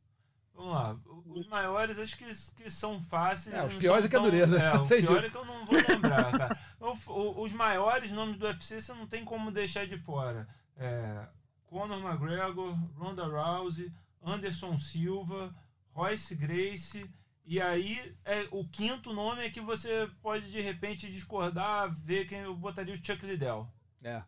Vamos 0.53 0.73
lá. 0.73 0.97
Os 1.27 1.47
maiores 1.47 1.99
acho 1.99 2.17
que, 2.17 2.25
que 2.55 2.69
são 2.69 2.99
fáceis. 2.99 3.55
É, 3.55 3.63
os 3.63 3.75
piores 3.75 4.05
é 4.05 4.09
que 4.09 4.15
é 4.15 4.19
dureza. 4.19 4.57
É, 4.57 4.73
o 4.75 4.87
pior 4.87 5.23
é 5.23 5.29
que 5.29 5.37
eu 5.37 5.45
não 5.45 5.65
vou 5.65 5.75
lembrar, 5.75 6.31
cara. 6.31 6.59
O, 7.07 7.41
os 7.41 7.51
maiores 7.51 8.11
nomes 8.11 8.37
do 8.37 8.45
UFC 8.45 8.79
você 8.79 8.93
não 8.93 9.07
tem 9.07 9.25
como 9.25 9.51
deixar 9.51 9.85
de 9.87 9.97
fora. 9.97 10.47
É, 10.75 11.27
Conor 11.65 11.99
McGregor, 11.99 12.75
Ronda 12.95 13.25
Rousey, 13.25 13.91
Anderson 14.23 14.77
Silva, 14.77 15.53
Royce 15.93 16.35
Gracie. 16.35 17.09
E 17.45 17.61
aí, 17.61 18.15
é, 18.25 18.47
o 18.51 18.67
quinto 18.67 19.13
nome 19.13 19.45
é 19.45 19.49
que 19.49 19.61
você 19.61 20.09
pode 20.21 20.51
de 20.51 20.59
repente 20.59 21.11
discordar, 21.11 21.89
ver 21.91 22.25
quem 22.25 22.39
eu 22.39 22.55
botaria 22.55 22.93
o 22.93 22.97
Chuck 22.97 23.25
Liddell. 23.25 23.67
É. 24.03 24.21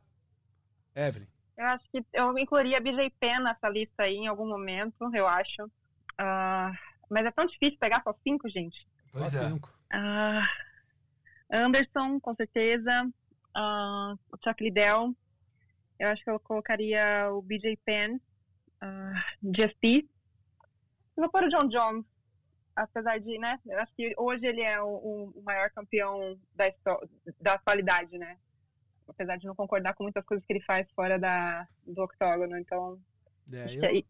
Evelyn. 0.96 1.28
Eu 1.58 1.66
acho 1.66 1.86
que 1.92 2.06
eu 2.14 2.38
incluiria 2.38 2.78
a 2.78 2.82
BJ 2.82 3.10
Penn 3.20 3.44
nessa 3.44 3.68
lista 3.68 4.04
aí 4.04 4.16
em 4.16 4.28
algum 4.28 4.48
momento, 4.48 5.14
eu 5.14 5.28
acho. 5.28 5.66
Uh, 5.66 6.72
mas 7.10 7.26
é 7.26 7.32
tão 7.32 7.46
difícil 7.46 7.78
pegar 7.78 8.02
só 8.02 8.14
cinco, 8.24 8.50
gente. 8.50 8.88
Pois 9.12 9.32
só 9.32 9.44
é. 9.44 9.50
cinco. 9.50 9.70
Uh, 9.94 10.69
Anderson, 11.52 12.20
com 12.20 12.36
certeza. 12.36 13.06
Uh, 13.56 14.14
o 14.32 14.38
Chuck 14.44 14.64
Liddell. 14.64 15.16
Eu 16.00 16.08
acho 16.10 16.24
que 16.24 16.30
eu 16.30 16.40
colocaria 16.40 17.30
o 17.32 17.42
BJ 17.42 17.78
Penn. 17.86 18.18
Uh, 18.82 19.52
GSP. 19.52 20.08
Eu 21.18 21.24
vou 21.24 21.30
pôr 21.30 21.44
o 21.44 21.50
John 21.50 21.68
Jones. 21.68 22.06
Apesar 22.76 23.20
de, 23.20 23.38
né? 23.38 23.60
Eu 23.66 23.80
acho 23.80 23.94
que 23.96 24.14
hoje 24.18 24.46
ele 24.46 24.62
é 24.62 24.82
o, 24.82 25.34
o 25.36 25.44
maior 25.44 25.70
campeão 25.72 26.40
da, 26.56 26.72
da 27.42 27.54
atualidade, 27.54 28.18
né? 28.18 28.38
apesar 29.10 29.38
de 29.38 29.46
não 29.46 29.56
concordar 29.56 29.94
com 29.96 30.04
muitas 30.04 30.26
coisas 30.26 30.46
que 30.46 30.54
ele 30.54 30.62
faz 30.62 30.90
fora 30.92 31.20
da, 31.20 31.68
do 31.86 32.02
octógono. 32.04 32.58
Então, 32.58 33.00
é, 33.52 33.76
eu... 33.76 34.04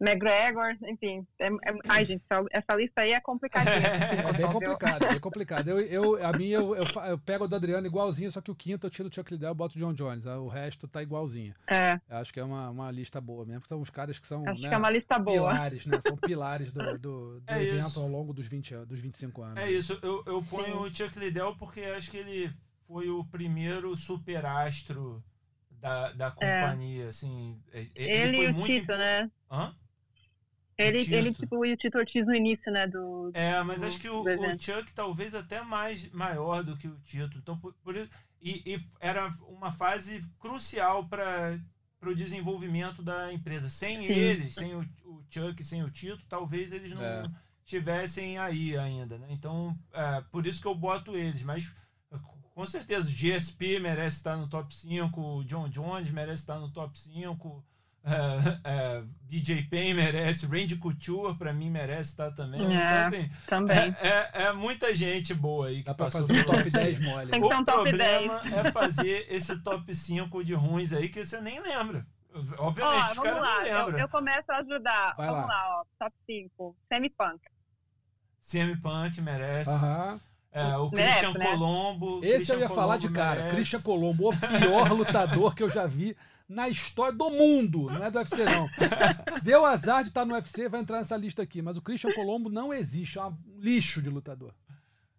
McGregor, 0.00 0.76
enfim. 0.88 1.26
É, 1.38 1.46
é, 1.48 1.78
ai, 1.88 2.04
gente, 2.04 2.22
essa, 2.30 2.44
essa 2.50 2.76
lista 2.76 3.00
aí 3.00 3.12
é 3.12 3.20
complicadinha. 3.20 3.76
É 4.28 4.32
bem 4.32 4.46
complicado, 4.52 5.04
é 5.06 5.10
bem 5.12 5.20
complicado. 5.20 5.68
Eu, 5.68 5.80
eu, 5.80 6.26
a 6.26 6.32
minha, 6.32 6.56
eu, 6.58 6.74
eu, 6.74 6.84
eu 7.06 7.18
pego 7.18 7.44
o 7.44 7.48
do 7.48 7.56
Adriano 7.56 7.86
igualzinho, 7.86 8.30
só 8.30 8.40
que 8.40 8.50
o 8.50 8.54
quinto 8.54 8.86
eu 8.86 8.90
tiro 8.90 9.08
o 9.08 9.12
Chuck 9.14 9.32
Liddell 9.32 9.52
e 9.52 9.54
boto 9.54 9.76
o 9.76 9.78
John 9.80 9.92
Jones. 9.94 10.26
O 10.26 10.48
resto 10.48 10.86
tá 10.86 11.02
igualzinho. 11.02 11.54
É, 11.72 11.94
Eu 12.08 12.16
acho 12.18 12.32
que 12.32 12.40
é 12.40 12.44
uma, 12.44 12.68
uma 12.70 12.90
lista 12.90 13.20
boa 13.20 13.44
mesmo, 13.44 13.60
porque 13.60 13.68
são 13.68 13.80
os 13.80 13.90
caras 13.90 14.18
que 14.18 14.26
são 14.26 14.46
acho 14.46 14.60
né, 14.62 14.68
que 14.68 14.74
é 14.74 14.78
uma 14.78 14.90
lista 14.90 15.18
boa. 15.18 15.34
pilares, 15.52 15.86
né? 15.86 16.00
São 16.00 16.16
pilares 16.16 16.70
do, 16.72 16.98
do, 16.98 17.40
do 17.40 17.42
É 17.46 17.62
evento 17.62 17.86
isso. 17.88 18.00
ao 18.00 18.08
longo 18.08 18.32
dos, 18.32 18.46
20, 18.46 18.74
an- 18.74 18.84
dos 18.84 18.98
25 19.00 19.42
anos. 19.42 19.56
É 19.58 19.70
isso, 19.70 19.98
eu, 20.02 20.22
eu 20.26 20.42
ponho 20.42 20.80
o 20.82 20.92
Chuck 20.94 21.18
Liddell 21.18 21.54
porque 21.56 21.80
acho 21.80 22.10
que 22.10 22.18
ele 22.18 22.50
foi 22.86 23.08
o 23.08 23.24
primeiro 23.24 23.96
superastro 23.96 25.22
da, 25.70 26.12
da 26.12 26.30
companhia, 26.30 27.08
assim. 27.08 27.58
e- 27.72 27.78
e- 27.78 27.90
Ele, 27.96 28.36
foi 28.36 28.46
e 28.46 28.50
o 28.50 28.54
muito 28.54 28.66
Tito, 28.66 28.92
né? 28.96 29.30
Hã? 29.50 29.74
Ele, 30.78 30.98
Tito. 31.04 31.14
ele 31.14 31.32
tipo, 31.32 31.64
e 31.64 31.72
o 31.72 31.76
Tito 31.76 31.96
Ortiz 31.98 32.26
no 32.26 32.34
início, 32.34 32.70
né? 32.70 32.86
Do, 32.86 33.30
É, 33.32 33.62
mas 33.62 33.80
do- 33.80 33.86
acho 33.86 33.98
que 33.98 34.08
o, 34.10 34.22
o. 34.22 34.58
Chuck 34.60 34.92
talvez 34.92 35.34
até 35.34 35.62
mais 35.62 36.10
maior 36.12 36.62
do 36.62 36.76
que 36.76 36.86
o 36.86 36.98
Tito. 37.00 37.38
Então, 37.38 37.58
por, 37.58 37.72
por 37.82 37.96
isso- 37.96 38.10
e, 38.42 38.62
e 38.74 38.80
era 39.00 39.28
uma 39.48 39.72
fase 39.72 40.22
crucial 40.38 41.06
para 41.08 41.58
o 42.02 42.14
desenvolvimento 42.14 43.02
da 43.02 43.32
empresa. 43.32 43.68
Sem 43.68 43.98
Sim. 44.06 44.12
eles, 44.12 44.54
sem 44.54 44.74
o, 44.74 44.80
o 45.06 45.24
Chuck, 45.30 45.64
sem 45.64 45.82
o 45.82 45.90
Tito, 45.90 46.24
talvez 46.28 46.70
eles 46.72 46.92
não 46.92 47.02
É. 47.02 47.24
estivessem 47.64 48.38
aí 48.38 48.76
ainda. 48.76 49.16
Né? 49.18 49.28
Então, 49.30 49.76
é, 49.92 50.20
por 50.30 50.46
isso 50.46 50.60
que 50.60 50.68
eu 50.68 50.74
boto 50.74 51.16
eles. 51.16 51.42
Mas 51.42 51.72
com 52.54 52.64
certeza 52.66 53.08
o 53.08 53.12
GSP 53.12 53.80
merece 53.80 54.16
estar 54.18 54.36
no 54.36 54.48
top 54.48 54.74
5, 54.74 55.20
o 55.20 55.44
John 55.44 55.68
Jones 55.68 56.10
merece 56.10 56.42
estar 56.42 56.58
no 56.58 56.70
top 56.70 56.98
5. 56.98 57.64
É, 58.08 58.60
é, 58.64 59.02
DJ 59.28 59.64
Payne 59.64 59.94
merece, 59.94 60.46
Randy 60.46 60.76
Couture 60.76 61.36
pra 61.36 61.52
mim 61.52 61.68
merece 61.68 62.10
estar 62.10 62.30
também. 62.30 62.60
É. 62.60 62.64
Então, 62.92 63.02
assim, 63.02 63.30
Também. 63.48 63.96
é, 64.00 64.08
é- 64.08 64.42
é 64.44 64.52
muita 64.52 64.94
gente 64.94 65.34
boa 65.34 65.66
aí 65.66 65.78
que 65.78 65.84
Dá 65.86 65.94
pra 65.94 66.06
passou 66.06 66.20
fazer 66.26 66.38
um 66.40 66.44
top 66.44 66.58
UFC. 66.58 66.70
10 66.78 67.00
mole. 67.00 67.30
Tem 67.32 67.40
que 67.40 67.48
ser 67.48 67.54
O 67.54 67.58
um 67.58 67.64
top 67.64 67.82
problema 67.82 68.40
é 68.44 68.70
fazer 68.70 69.26
esse 69.28 69.58
top 69.60 69.92
5 69.92 70.44
de 70.44 70.54
ruins 70.54 70.92
aí 70.92 71.08
que 71.08 71.24
você 71.24 71.40
nem 71.40 71.60
lembra. 71.60 72.06
Ó, 72.58 72.66
Obviamente, 72.68 73.10
os 73.10 73.16
vamos 73.16 73.22
caras 73.24 73.40
lá, 73.42 73.58
não 73.60 73.66
eu, 73.66 73.84
lembram. 73.86 73.98
eu 73.98 74.08
começo 74.08 74.52
a 74.52 74.56
ajudar. 74.58 75.14
Vai 75.16 75.26
vamos 75.26 75.42
lá. 75.42 75.46
lá, 75.48 75.80
ó. 75.80 75.84
Top 75.98 76.14
5. 76.26 76.76
Semi-punk. 76.88 77.40
CM 78.40 78.76
Punk 78.76 79.20
merece. 79.20 79.70
Aham. 79.70 80.20
É, 80.52 80.76
o 80.78 80.88
Merece, 80.90 81.18
Christian 81.20 81.38
né? 81.38 81.50
Colombo. 81.50 82.18
Esse 82.24 82.34
Christian 82.36 82.54
eu 82.54 82.60
ia 82.60 82.68
falar 82.70 82.96
de 82.96 83.08
Colombo 83.08 83.20
cara. 83.20 83.34
merece. 83.40 83.56
Christian 83.56 83.80
Colombo, 83.82 84.28
o 84.30 84.36
pior 84.38 84.92
lutador 84.96 85.54
que 85.54 85.62
eu 85.62 85.68
já 85.68 85.86
vi 85.86 86.16
na 86.48 86.68
história 86.68 87.16
do 87.16 87.30
mundo. 87.30 87.90
Não 87.90 88.04
é 88.04 88.10
do 88.10 88.18
UFC, 88.18 88.44
não. 88.44 88.68
Deu 89.42 89.64
azar 89.64 90.02
de 90.02 90.10
estar 90.10 90.24
no 90.24 90.34
UFC, 90.34 90.68
vai 90.68 90.80
entrar 90.80 90.98
nessa 90.98 91.16
lista 91.16 91.42
aqui. 91.42 91.60
Mas 91.60 91.76
o 91.76 91.82
Christian 91.82 92.12
Colombo 92.12 92.48
não 92.48 92.72
existe. 92.72 93.18
É 93.18 93.24
um 93.24 93.36
lixo 93.58 94.00
de 94.00 94.08
lutador. 94.10 94.54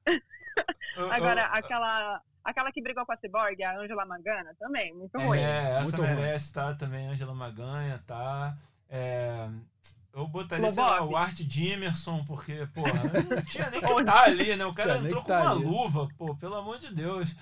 Agora, 1.11 1.45
aquela, 1.47 2.21
aquela 2.43 2.71
que 2.71 2.81
brigou 2.81 3.05
com 3.05 3.11
a 3.11 3.17
Cyborg, 3.17 3.61
a 3.61 3.77
Angela 3.77 4.05
Mangana, 4.05 4.55
também, 4.57 4.93
muito 4.93 5.17
ruim. 5.19 5.39
É, 5.39 5.73
essa 5.73 5.81
Muito 5.81 5.97
ruim. 5.97 6.15
merece, 6.15 6.53
tá? 6.53 6.73
Também 6.73 7.07
Angela 7.07 7.35
Maganha, 7.35 8.03
tá? 8.07 8.57
É, 8.89 9.47
eu 10.13 10.27
botaria, 10.27 10.71
sei 10.71 10.81
lá, 10.81 11.03
o 11.03 11.15
Art 11.15 11.35
Dimerson, 11.35 12.23
porque, 12.25 12.67
porra, 12.73 12.89
não 13.29 13.43
tinha 13.43 13.69
nem 13.69 13.79
que 13.81 13.91
estar 13.93 14.23
ali, 14.23 14.55
né? 14.55 14.65
O 14.65 14.73
cara 14.73 14.95
Tinha 14.95 15.05
entrou 15.05 15.21
com 15.21 15.27
tá 15.27 15.41
uma 15.41 15.51
ali. 15.51 15.65
luva, 15.65 16.07
pô, 16.17 16.35
pelo 16.35 16.55
amor 16.55 16.79
de 16.79 16.91
Deus. 16.95 17.35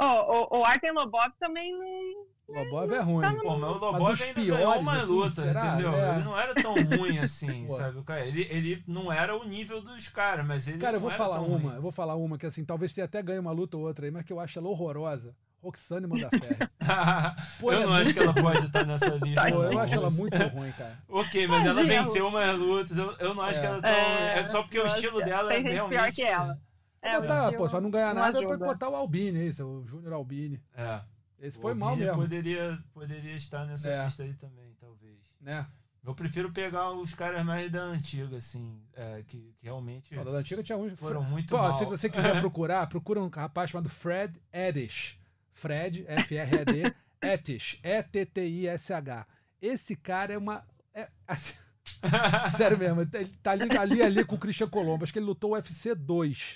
Ó, 0.00 0.56
o, 0.56 0.60
o 0.60 0.62
Artem 0.64 0.92
Lobov 0.92 1.32
também 1.40 1.72
não. 1.72 2.33
O 2.46 2.52
Lobov 2.54 2.92
é 2.92 3.00
ruim. 3.00 3.38
Pô, 3.38 3.56
mas 3.56 3.70
o 3.70 3.80
Mas 3.80 3.80
Lobov 3.80 4.10
dos 4.10 4.20
ainda 4.22 4.34
ganhou 4.42 4.56
piores, 4.58 4.80
uma 4.80 4.92
assim, 4.92 5.06
luta, 5.06 5.42
será? 5.42 5.66
entendeu? 5.66 5.94
É. 5.94 6.14
Ele 6.14 6.24
não 6.24 6.38
era 6.38 6.54
tão 6.54 6.74
ruim 6.74 7.18
assim, 7.18 7.68
sabe? 7.72 7.98
O 7.98 8.12
Ele, 8.12 8.42
ele 8.50 8.84
não 8.86 9.10
era 9.12 9.34
o 9.36 9.44
nível 9.44 9.80
dos 9.80 10.08
caras, 10.08 10.46
mas 10.46 10.68
ele 10.68 10.78
Cara, 10.78 10.96
eu 10.96 11.00
não 11.00 11.08
vou 11.08 11.10
era 11.10 11.18
falar 11.18 11.40
uma. 11.40 11.58
ruim. 11.58 11.74
Eu 11.74 11.82
vou 11.82 11.92
falar 11.92 12.14
uma 12.16 12.36
que, 12.38 12.44
assim, 12.46 12.64
talvez 12.64 12.92
tenha 12.92 13.06
até 13.06 13.22
ganho 13.22 13.40
uma 13.40 13.50
luta 13.52 13.76
ou 13.78 13.84
outra 13.84 14.04
aí, 14.04 14.10
mas 14.10 14.24
que 14.26 14.32
eu 14.32 14.38
acho 14.40 14.58
ela 14.58 14.68
horrorosa. 14.68 15.34
Roxane 15.62 16.06
Mandaferri. 16.06 16.58
Pô, 17.58 17.72
eu 17.72 17.78
ela 17.80 17.86
não 17.86 17.96
é 17.96 18.00
acho 18.02 18.12
que 18.12 18.18
ela 18.18 18.34
pode 18.34 18.66
estar 18.66 18.84
nessa 18.84 19.14
lista. 19.16 19.50
Pô, 19.50 19.62
eu 19.64 19.78
acho 19.78 19.94
ela 19.94 20.10
muito 20.10 20.36
ruim, 20.48 20.72
cara. 20.72 20.98
Ok, 21.08 21.46
mas 21.46 21.66
ela 21.66 21.80
Tadinha. 21.80 22.02
venceu 22.02 22.28
umas 22.28 22.58
lutas. 22.58 22.98
Eu, 22.98 23.12
eu 23.18 23.34
não 23.34 23.42
acho 23.42 23.58
É. 23.58 23.62
que 23.62 23.66
ela 23.68 23.80
tão. 23.80 23.90
É, 23.90 24.38
É, 24.40 24.44
só 24.44 24.62
porque 24.62 24.78
o 24.78 24.84
estilo 24.86 25.24
dela 25.24 25.50
é 25.54 25.62
tem 25.62 25.72
realmente. 25.72 25.98
pior 25.98 26.12
que 26.12 26.22
ela. 26.22 26.58
É, 27.00 27.18
botar, 27.18 27.48
o 27.48 27.56
pô, 27.56 27.68
pra 27.68 27.80
não 27.80 27.90
ganhar 27.90 28.14
não 28.14 28.20
nada, 28.22 28.38
ajuda. 28.38 28.58
pode 28.58 28.72
botar 28.72 28.88
o 28.90 28.94
Albini 28.96 29.40
aí, 29.40 29.52
seu 29.54 29.82
Júnior 29.86 30.12
Albini. 30.12 30.60
É. 30.76 31.00
Esse 31.40 31.58
O 31.58 31.60
foi 31.60 31.74
mal 31.74 31.94
mesmo, 31.96 32.14
Poderia, 32.14 32.78
poderia 32.92 33.34
estar 33.36 33.66
nessa 33.66 33.88
É. 33.88 34.04
lista 34.04 34.22
aí 34.22 34.34
também, 34.34 34.74
talvez. 34.80 35.18
né? 35.40 35.66
Eu 36.06 36.14
prefiro 36.14 36.52
pegar 36.52 36.90
os 36.92 37.14
caras 37.14 37.44
mais 37.46 37.70
da 37.72 37.82
antiga, 37.82 38.36
assim, 38.36 38.78
é, 38.92 39.22
que, 39.26 39.38
que 39.58 39.64
realmente 39.64 40.14
da 40.14 40.30
antiga 40.32 40.62
tinha 40.62 40.76
uns. 40.76 40.98
foram 40.98 41.22
muito 41.24 41.48
Pô, 41.48 41.56
mal. 41.58 41.72
se 41.72 41.84
você 41.86 42.10
quiser 42.10 42.38
procurar, 42.40 42.86
procura 42.88 43.22
um 43.22 43.28
rapaz 43.28 43.70
chamado 43.70 43.88
Fred 43.88 44.38
Edish. 44.52 45.18
Fred, 45.52 46.04
F-R-E-D, 46.06 46.82
Etish, 47.22 47.80
E-T-T-I-S-H. 47.82 49.26
Esse 49.62 49.96
cara 49.96 50.34
é 50.34 50.38
uma. 50.38 50.62
é, 50.92 51.08
assim, 51.26 51.54
sério 52.56 52.76
mesmo, 52.76 53.00
ele 53.00 53.28
tá 53.42 53.52
ali, 53.52 53.76
ali, 53.76 54.02
ali 54.02 54.24
com 54.24 54.34
o 54.36 54.38
Christian 54.38 54.68
Colombo. 54.68 55.04
Acho 55.04 55.12
que 55.12 55.18
ele 55.18 55.26
lutou 55.26 55.52
o 55.52 55.54
UFC 55.54 55.94
2. 55.94 56.54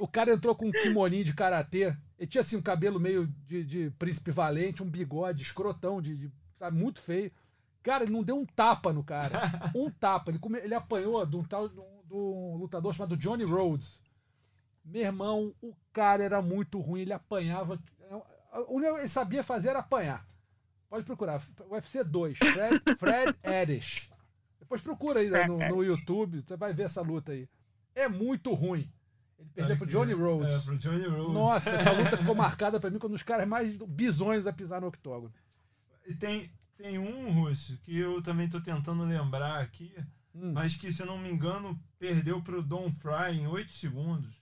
O 0.00 0.06
cara 0.06 0.32
entrou 0.32 0.54
com 0.54 0.66
um 0.68 0.72
kimoninho 0.72 1.24
de 1.24 1.34
karatê. 1.34 1.96
Ele 2.18 2.26
tinha 2.28 2.40
assim 2.42 2.56
um 2.56 2.62
cabelo 2.62 3.00
meio 3.00 3.26
de, 3.46 3.64
de 3.64 3.90
príncipe 3.98 4.30
valente, 4.30 4.82
um 4.82 4.88
bigode 4.90 5.42
escrotão, 5.42 6.00
de, 6.00 6.16
de- 6.16 6.32
sabe, 6.56 6.76
muito 6.76 7.00
feio. 7.00 7.32
Cara, 7.82 8.04
ele 8.04 8.12
não 8.12 8.22
deu 8.22 8.36
um 8.36 8.44
tapa 8.46 8.92
no 8.92 9.02
cara. 9.02 9.40
Um 9.74 9.90
tapa. 9.90 10.30
Ele, 10.30 10.38
come- 10.38 10.58
ele 10.58 10.74
apanhou 10.74 11.24
de 11.26 11.36
um, 11.36 11.42
tal, 11.44 11.68
de 11.68 11.78
um- 11.78 12.02
de 12.04 12.14
um 12.14 12.56
lutador 12.56 12.94
chamado 12.94 13.16
Johnny 13.16 13.44
Rhodes. 13.44 14.00
Meu 14.84 15.02
irmão, 15.02 15.54
o 15.60 15.74
cara 15.92 16.22
era 16.24 16.40
muito 16.40 16.80
ruim, 16.80 17.02
ele 17.02 17.12
apanhava. 17.12 17.78
O 18.68 18.76
único 18.76 18.94
que 18.94 19.00
ele 19.00 19.08
sabia 19.08 19.42
fazer 19.44 19.70
era 19.70 19.80
apanhar. 19.80 20.26
Pode 20.88 21.04
procurar. 21.04 21.42
UFC 21.70 22.02
2, 22.02 22.38
Fred, 22.38 22.82
Fred 22.98 23.36
Edish. 23.44 24.10
Depois 24.58 24.80
procura 24.80 25.20
aí 25.20 25.28
no, 25.46 25.58
no 25.58 25.84
YouTube, 25.84 26.40
você 26.42 26.56
vai 26.56 26.72
ver 26.72 26.84
essa 26.84 27.02
luta 27.02 27.32
aí. 27.32 27.48
É 27.94 28.08
muito 28.08 28.54
ruim. 28.54 28.90
Ele 29.38 29.48
perdeu 29.54 29.76
pro 29.76 29.86
Johnny 29.86 30.12
Rhodes. 30.12 30.54
É, 30.54 30.58
pro 30.60 30.76
Johnny 30.78 31.06
Rhodes. 31.06 31.32
Nossa, 31.32 31.70
essa 31.70 31.92
luta 31.92 32.16
ficou 32.16 32.34
marcada 32.36 32.80
pra 32.80 32.90
mim 32.90 32.98
como 32.98 33.12
um 33.12 33.16
dos 33.16 33.22
caras 33.22 33.46
mais 33.46 33.76
bizonhos 33.86 34.46
a 34.46 34.52
pisar 34.52 34.80
no 34.80 34.88
octógono. 34.88 35.32
E 36.06 36.14
tem, 36.14 36.50
tem 36.76 36.98
um, 36.98 37.30
Russo, 37.32 37.78
que 37.82 37.96
eu 37.96 38.20
também 38.22 38.48
tô 38.48 38.60
tentando 38.60 39.04
lembrar 39.04 39.60
aqui, 39.60 39.94
Hum. 40.34 40.52
mas 40.54 40.76
que, 40.76 40.92
se 40.92 41.04
não 41.04 41.18
me 41.18 41.28
engano, 41.30 41.76
perdeu 41.98 42.40
pro 42.42 42.62
Don 42.62 42.92
Fry 42.92 43.38
em 43.40 43.46
8 43.46 43.72
segundos. 43.72 44.34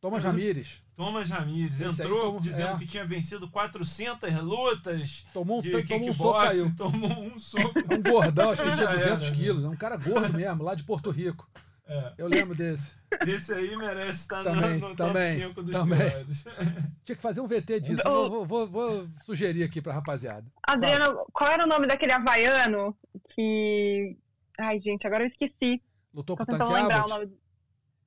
Thomas 0.00 0.24
Ramírez. 0.24 0.82
Thomas 0.96 1.30
Ramírez 1.30 1.80
entrou 1.80 2.20
tomou- 2.22 2.40
dizendo 2.40 2.72
é. 2.72 2.78
que 2.78 2.86
tinha 2.86 3.04
vencido 3.06 3.48
400 3.48 4.32
lutas 4.42 5.24
Tomou 5.32 5.60
um, 5.60 5.62
de 5.62 5.70
tomou 5.84 6.10
um 6.10 6.12
soco 6.14 6.40
caiu. 6.40 6.72
tomou 6.76 7.22
um 7.24 7.38
soco. 7.38 7.78
É 7.88 7.94
um 7.94 8.02
gordão, 8.02 8.50
acho 8.50 8.62
que 8.64 8.70
tinha 8.70 8.84
Já 8.84 8.92
200 8.92 9.06
era, 9.24 9.30
né? 9.30 9.36
quilos. 9.36 9.64
É 9.64 9.68
um 9.68 9.76
cara 9.76 9.96
gordo 9.96 10.32
mesmo, 10.34 10.64
lá 10.64 10.74
de 10.74 10.82
Porto 10.84 11.08
Rico. 11.10 11.48
É, 11.84 12.14
Eu 12.16 12.28
lembro 12.28 12.54
desse. 12.54 12.96
esse 13.26 13.52
aí 13.52 13.76
merece 13.76 14.20
estar 14.20 14.44
Também, 14.44 14.78
no, 14.78 14.88
no 14.90 14.94
também, 14.94 15.38
top 15.40 15.48
5 15.48 15.62
dos 15.62 15.72
também. 15.72 15.98
piores. 16.10 16.44
Tinha 17.04 17.16
que 17.16 17.22
fazer 17.22 17.40
um 17.40 17.46
VT 17.48 17.80
disso. 17.80 18.02
Vou, 18.04 18.46
vou- 18.46 18.66
vou 18.66 19.08
sugerir 19.24 19.64
aqui 19.64 19.82
pra 19.82 19.92
rapaziada. 19.92 20.46
Adriano, 20.68 21.24
qual 21.32 21.50
era 21.52 21.64
o 21.64 21.68
nome 21.68 21.86
daquele 21.88 22.12
havaiano 22.12 22.96
que. 23.34 24.16
Ai, 24.58 24.78
gente, 24.80 25.06
agora 25.06 25.24
eu 25.24 25.28
esqueci. 25.28 25.82
Lutou 26.14 26.36
com 26.36 26.44
o 26.44 26.46
tentando 26.46 26.72
lembrar 26.72 27.04
o 27.04 27.08
nome. 27.08 27.36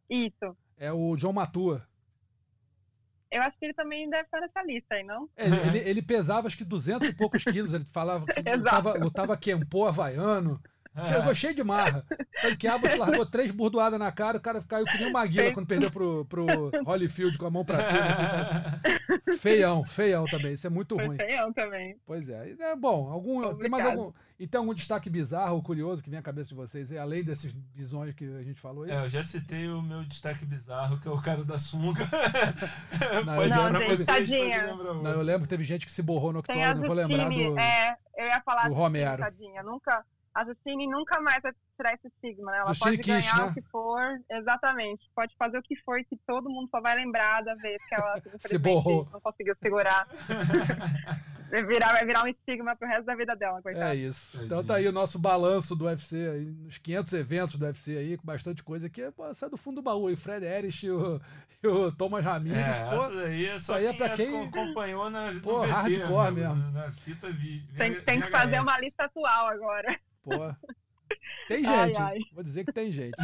Isso. 0.09 0.57
É 0.77 0.91
o 0.93 1.15
John 1.17 1.33
Matua. 1.33 1.85
Eu 3.31 3.41
acho 3.41 3.57
que 3.59 3.65
ele 3.65 3.73
também 3.73 4.09
deve 4.09 4.23
estar 4.23 4.39
nessa 4.39 4.63
lista 4.63 4.95
aí, 4.95 5.03
não? 5.03 5.27
É, 5.35 5.45
Ele, 5.47 5.57
ele- 5.79 5.89
ele 5.89 6.01
pesava 6.01 6.47
acho 6.47 6.57
que 6.57 6.63
200 6.63 7.09
e 7.09 7.13
poucos 7.13 7.43
quilos. 7.43 7.73
Ele 7.73 7.83
falava 7.85 8.25
que 8.25 8.39
lutava, 8.55 8.93
lutava 8.97 9.37
Kempo 9.37 9.85
havaiano. 9.85 10.61
Chegou 11.09 11.35
cheio 11.35 11.53
de 11.55 11.63
marra. 11.63 12.05
Tanquiabat 12.41 12.97
largou 12.97 13.25
três 13.25 13.51
burdoadas 13.51 13.99
na 13.99 14.11
cara. 14.11 14.37
O 14.37 14.41
cara 14.41 14.61
caiu 14.63 14.85
que 14.85 14.97
nem 14.97 15.09
uma 15.09 15.25
guila 15.25 15.51
quando 15.53 15.67
perdeu 15.67 15.91
pro, 15.91 16.25
pro 16.25 16.45
Holyfield 16.85 17.37
com 17.37 17.45
a 17.45 17.51
mão 17.51 17.65
pra 17.65 17.77
cima. 17.83 18.05
assim? 18.05 19.37
Feião, 19.39 19.83
feião 19.83 20.25
também. 20.25 20.53
Isso 20.53 20.67
é 20.67 20.69
muito 20.69 20.95
Foi 20.95 21.07
ruim. 21.07 21.17
feião 21.17 21.51
também. 21.51 21.97
Pois 22.05 22.29
é. 22.29 22.55
É 22.59 22.75
bom, 22.75 23.09
algum, 23.11 23.55
tem 23.57 23.69
mais 23.69 23.85
algum. 23.85 24.11
E 24.39 24.45
tem 24.47 24.59
algum 24.59 24.73
destaque 24.73 25.09
bizarro 25.09 25.55
ou 25.55 25.63
curioso 25.63 26.03
que 26.03 26.09
vem 26.09 26.19
à 26.19 26.21
cabeça 26.21 26.49
de 26.49 26.55
vocês, 26.55 26.91
aí, 26.91 26.97
além 26.97 27.23
desses 27.23 27.53
bisões 27.53 28.13
que 28.13 28.25
a 28.37 28.43
gente 28.43 28.59
falou 28.59 28.83
aí? 28.83 28.91
É, 28.91 28.97
eu 28.97 29.07
já 29.09 29.23
citei 29.23 29.69
o 29.69 29.81
meu 29.81 30.03
destaque 30.03 30.45
bizarro, 30.45 30.99
que 30.99 31.07
é 31.07 31.11
o 31.11 31.21
cara 31.21 31.43
da 31.43 31.57
sunga. 31.57 32.03
Não, 33.25 33.35
Pode 33.35 33.49
pra 33.49 33.71
já- 33.71 33.79
vocês, 33.79 34.05
tadinha. 34.05 34.75
pode 34.75 35.03
Não, 35.03 35.11
eu 35.11 35.21
lembro 35.21 35.43
que 35.43 35.49
teve 35.49 35.63
gente 35.63 35.85
que 35.85 35.91
se 35.91 36.01
borrou 36.03 36.33
no 36.33 36.39
octógono. 36.39 36.75
Não 36.75 36.81
vou 36.87 36.93
lembrar 36.95 37.29
do. 37.29 37.59
é, 37.59 37.95
eu 38.17 38.25
ia 38.27 38.41
falar 38.45 38.67
do 38.67 38.73
Romero. 38.75 39.23
tadinha. 39.23 39.63
Nunca, 39.63 40.03
a 40.35 40.43
Zucchini 40.43 40.85
nunca 40.87 41.19
mais 41.21 41.41
vai 41.41 41.53
tirar 41.77 41.93
esse 41.93 42.07
estigma, 42.09 42.51
né? 42.51 42.57
Ela 42.57 42.67
Justine 42.73 42.97
pode 42.97 43.07
ganhar 43.07 43.21
Kish, 43.21 43.39
né? 43.39 43.45
o 43.45 43.53
que 43.53 43.61
for, 43.71 44.01
exatamente. 44.31 45.09
Pode 45.15 45.33
fazer 45.37 45.57
o 45.57 45.63
que 45.63 45.75
for 45.77 45.97
que 46.03 46.17
todo 46.27 46.49
mundo 46.49 46.67
só 46.69 46.81
vai 46.81 46.95
lembrar 46.95 47.41
da 47.43 47.55
vez 47.55 47.81
que 47.87 47.95
ela 47.95 48.17
infelizmente, 48.17 48.57
borrou. 48.59 49.07
não 49.13 49.21
conseguiu 49.21 49.55
segurar. 49.61 50.05
Vai 51.47 51.63
virar, 51.63 51.89
vai 51.89 52.05
virar 52.05 52.23
um 52.25 52.27
estigma 52.27 52.75
pro 52.75 52.87
resto 52.87 53.05
da 53.05 53.15
vida 53.15 53.35
dela, 53.35 53.61
coitada. 53.61 53.93
É 53.93 53.95
isso. 53.95 54.43
Então 54.43 54.63
tá 54.65 54.75
aí 54.75 54.87
o 54.87 54.91
nosso 54.91 55.19
balanço 55.19 55.75
do 55.75 55.85
UFC, 55.85 56.15
aí, 56.27 56.43
nos 56.45 56.79
500 56.79 57.13
eventos 57.13 57.59
do 57.59 57.65
UFC 57.65 57.95
aí, 57.95 58.17
com 58.17 58.25
bastante 58.25 58.63
coisa 58.63 58.87
aqui. 58.87 59.09
Pô, 59.11 59.31
sai 59.33 59.47
do 59.49 59.55
fundo 59.55 59.75
do 59.75 59.81
baú. 59.83 60.09
E 60.09 60.13
o 60.13 60.17
Fred 60.17 60.43
Erich 60.43 60.87
e 60.87 60.91
o, 60.91 61.21
e 61.63 61.67
o 61.67 61.91
Thomas 61.91 62.25
Ramirez. 62.25 62.57
É, 62.57 62.89
pô, 62.89 62.95
essa 62.95 63.15
daí 63.15 63.45
é 63.45 63.59
só 63.59 63.75
aí 63.75 63.85
é 63.85 63.93
pra 63.93 64.09
quem- 64.15 64.47
acompanhou 64.47 65.07
na 65.11 65.31
no 65.31 65.39
Pô, 65.39 65.61
VT, 65.61 65.67
hardcore 65.71 66.31
né, 66.31 66.31
mesmo. 66.31 66.71
Na 66.71 66.91
fita 66.91 67.29
vi, 67.29 67.61
Tem, 67.77 68.01
tem 68.01 68.21
que 68.21 68.31
fazer 68.31 68.59
uma 68.59 68.79
lista 68.79 69.05
atual 69.05 69.47
agora. 69.47 69.99
Pô. 70.25 70.31
Tem 71.47 71.65
Ai, 71.65 71.87
gente. 71.87 72.01
ai. 72.01 72.19
Vou 72.33 72.43
dizer 72.43 72.65
que 72.65 72.73
tem 72.73 72.91
gente. 72.91 73.15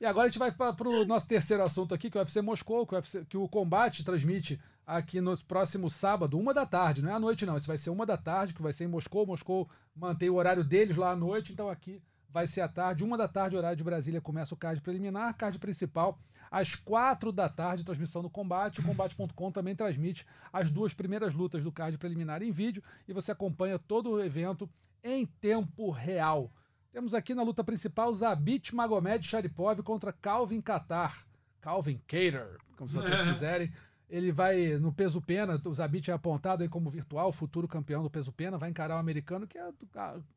E 0.00 0.04
agora 0.04 0.26
a 0.26 0.28
gente 0.28 0.38
vai 0.38 0.50
para 0.50 0.88
o 0.88 1.04
nosso 1.04 1.28
terceiro 1.28 1.62
assunto 1.62 1.94
aqui, 1.94 2.10
que 2.10 2.18
é 2.18 2.20
o 2.20 2.24
UFC 2.24 2.42
Moscou, 2.42 2.86
que 2.86 2.94
o, 2.94 2.96
UFC 2.96 3.24
que 3.26 3.36
o 3.36 3.48
Combate 3.48 4.04
transmite 4.04 4.60
aqui 4.86 5.20
no 5.20 5.36
próximo 5.44 5.88
sábado, 5.88 6.38
uma 6.38 6.52
da 6.52 6.66
tarde, 6.66 7.00
não 7.00 7.10
é 7.10 7.14
à 7.14 7.20
noite 7.20 7.46
não, 7.46 7.56
isso 7.56 7.68
vai 7.68 7.78
ser 7.78 7.90
uma 7.90 8.04
da 8.04 8.16
tarde, 8.16 8.52
que 8.52 8.62
vai 8.62 8.72
ser 8.72 8.84
em 8.84 8.88
Moscou, 8.88 9.24
Moscou 9.24 9.70
mantém 9.94 10.28
o 10.28 10.34
horário 10.34 10.64
deles 10.64 10.96
lá 10.96 11.12
à 11.12 11.16
noite, 11.16 11.52
então 11.52 11.68
aqui 11.68 12.02
vai 12.28 12.48
ser 12.48 12.60
à 12.60 12.68
tarde, 12.68 13.04
uma 13.04 13.16
da 13.16 13.28
tarde, 13.28 13.56
horário 13.56 13.76
de 13.76 13.84
Brasília, 13.84 14.20
começa 14.20 14.52
o 14.52 14.56
card 14.56 14.80
preliminar, 14.80 15.36
card 15.36 15.60
principal, 15.60 16.18
às 16.50 16.74
quatro 16.74 17.30
da 17.30 17.48
tarde, 17.48 17.84
transmissão 17.84 18.20
do 18.20 18.28
Combate, 18.28 18.80
o 18.80 18.82
Combate.com 18.82 19.52
também 19.52 19.76
transmite 19.76 20.26
as 20.52 20.72
duas 20.72 20.92
primeiras 20.92 21.34
lutas 21.34 21.62
do 21.62 21.70
card 21.70 21.96
preliminar 21.96 22.42
em 22.42 22.50
vídeo, 22.50 22.82
e 23.06 23.12
você 23.12 23.30
acompanha 23.30 23.78
todo 23.78 24.10
o 24.10 24.24
evento 24.24 24.68
em 25.02 25.26
tempo 25.26 25.90
real. 25.90 26.52
Temos 26.92 27.14
aqui 27.14 27.34
na 27.34 27.42
luta 27.42 27.62
principal 27.62 28.12
Zabit 28.12 28.74
Magomed 28.74 29.24
Sharipov 29.26 29.82
contra 29.82 30.12
Calvin 30.12 30.60
Qatar. 30.60 31.24
Calvin 31.60 31.98
Cater, 32.06 32.56
como 32.76 32.90
se 32.90 32.96
vocês 32.96 33.20
quiserem. 33.32 33.72
Ele 34.08 34.32
vai 34.32 34.76
no 34.78 34.92
peso 34.92 35.20
pena, 35.20 35.60
o 35.64 35.74
Zabit 35.74 36.10
é 36.10 36.14
apontado 36.14 36.64
aí 36.64 36.68
como 36.68 36.90
virtual, 36.90 37.32
futuro 37.32 37.68
campeão 37.68 38.02
do 38.02 38.10
peso 38.10 38.32
pena, 38.32 38.58
vai 38.58 38.68
encarar 38.68 38.96
o 38.96 38.98
americano, 38.98 39.46
que 39.46 39.56
é 39.56 39.70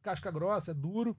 casca 0.02 0.30
grossa, 0.30 0.72
é 0.72 0.74
duro. 0.76 1.18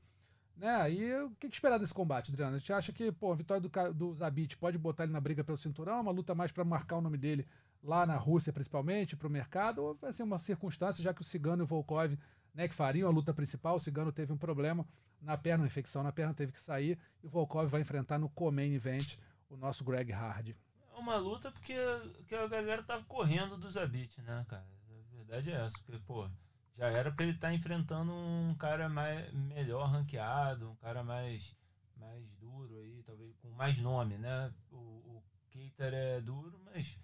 Né? 0.56 0.92
E 0.92 1.14
o 1.22 1.30
que 1.30 1.48
que 1.48 1.56
esperar 1.56 1.78
desse 1.78 1.92
combate, 1.92 2.30
Adriano? 2.30 2.54
A 2.54 2.58
gente 2.58 2.72
acha 2.72 2.92
que 2.92 3.10
pô, 3.10 3.32
a 3.32 3.34
vitória 3.34 3.60
do, 3.60 3.92
do 3.92 4.14
Zabit 4.14 4.56
pode 4.56 4.78
botar 4.78 5.02
ele 5.02 5.12
na 5.12 5.20
briga 5.20 5.42
pelo 5.42 5.58
cinturão, 5.58 6.00
uma 6.00 6.12
luta 6.12 6.32
mais 6.32 6.52
para 6.52 6.64
marcar 6.64 6.98
o 6.98 7.00
nome 7.00 7.18
dele 7.18 7.44
lá 7.82 8.06
na 8.06 8.16
Rússia, 8.16 8.52
principalmente, 8.52 9.16
para 9.16 9.26
o 9.26 9.30
mercado, 9.30 9.82
ou 9.82 9.94
vai 9.94 10.12
ser 10.12 10.22
uma 10.22 10.38
circunstância, 10.38 11.02
já 11.02 11.12
que 11.12 11.22
o 11.22 11.24
Cigano 11.24 11.62
e 11.62 11.64
o 11.64 11.66
Volkov 11.66 12.16
né, 12.54 12.68
que 12.68 12.74
fariam 12.74 13.08
a 13.08 13.12
luta 13.12 13.34
principal, 13.34 13.76
o 13.76 13.80
Cigano 13.80 14.12
teve 14.12 14.32
um 14.32 14.38
problema 14.38 14.86
na 15.20 15.36
perna, 15.36 15.64
uma 15.64 15.66
infecção 15.66 16.02
na 16.02 16.12
perna, 16.12 16.32
teve 16.32 16.52
que 16.52 16.60
sair, 16.60 16.98
e 17.22 17.26
o 17.26 17.30
Volkov 17.30 17.68
vai 17.68 17.80
enfrentar 17.80 18.18
no 18.18 18.28
co-main 18.28 18.74
event 18.74 19.18
o 19.48 19.56
nosso 19.56 19.82
Greg 19.84 20.12
Hardy. 20.12 20.56
É 20.94 20.98
uma 20.98 21.16
luta 21.16 21.50
porque, 21.50 21.74
porque 22.16 22.34
a 22.34 22.46
galera 22.46 22.82
tava 22.82 23.04
correndo 23.04 23.56
do 23.56 23.70
Zabit, 23.70 24.20
né, 24.22 24.44
cara? 24.48 24.66
A 24.88 25.16
verdade 25.16 25.50
é 25.50 25.64
essa, 25.64 25.76
porque, 25.84 25.98
pô, 26.06 26.28
já 26.76 26.86
era 26.86 27.10
pra 27.10 27.24
ele 27.24 27.34
estar 27.34 27.52
enfrentando 27.52 28.12
um 28.12 28.54
cara 28.54 28.88
mais, 28.88 29.32
melhor 29.32 29.88
ranqueado, 29.88 30.70
um 30.70 30.76
cara 30.76 31.02
mais, 31.02 31.56
mais 31.96 32.28
duro 32.34 32.78
aí, 32.78 33.02
talvez 33.04 33.34
com 33.36 33.50
mais 33.50 33.78
nome, 33.78 34.18
né? 34.18 34.52
O, 34.70 34.76
o 34.76 35.24
Keiter 35.50 35.92
é 35.92 36.20
duro, 36.20 36.60
mas 36.64 36.98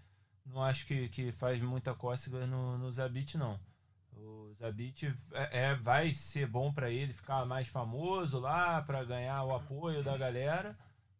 não 0.44 0.62
acho 0.62 0.86
que, 0.86 1.08
que 1.08 1.32
faz 1.32 1.60
muita 1.60 1.94
cócega 1.94 2.46
no, 2.46 2.78
no 2.78 2.90
Zabit, 2.92 3.38
não. 3.38 3.58
O 4.22 4.52
Zabit 4.54 5.06
é, 5.32 5.70
é- 5.70 5.74
vai 5.74 6.12
ser 6.12 6.46
bom 6.46 6.72
pra 6.72 6.90
ele 6.90 7.12
ficar 7.12 7.44
mais 7.46 7.68
famoso 7.68 8.38
lá, 8.38 8.82
pra 8.82 9.04
ganhar 9.04 9.42
o 9.44 9.54
apoio 9.54 10.02
da 10.02 10.16
galera. 10.16 10.76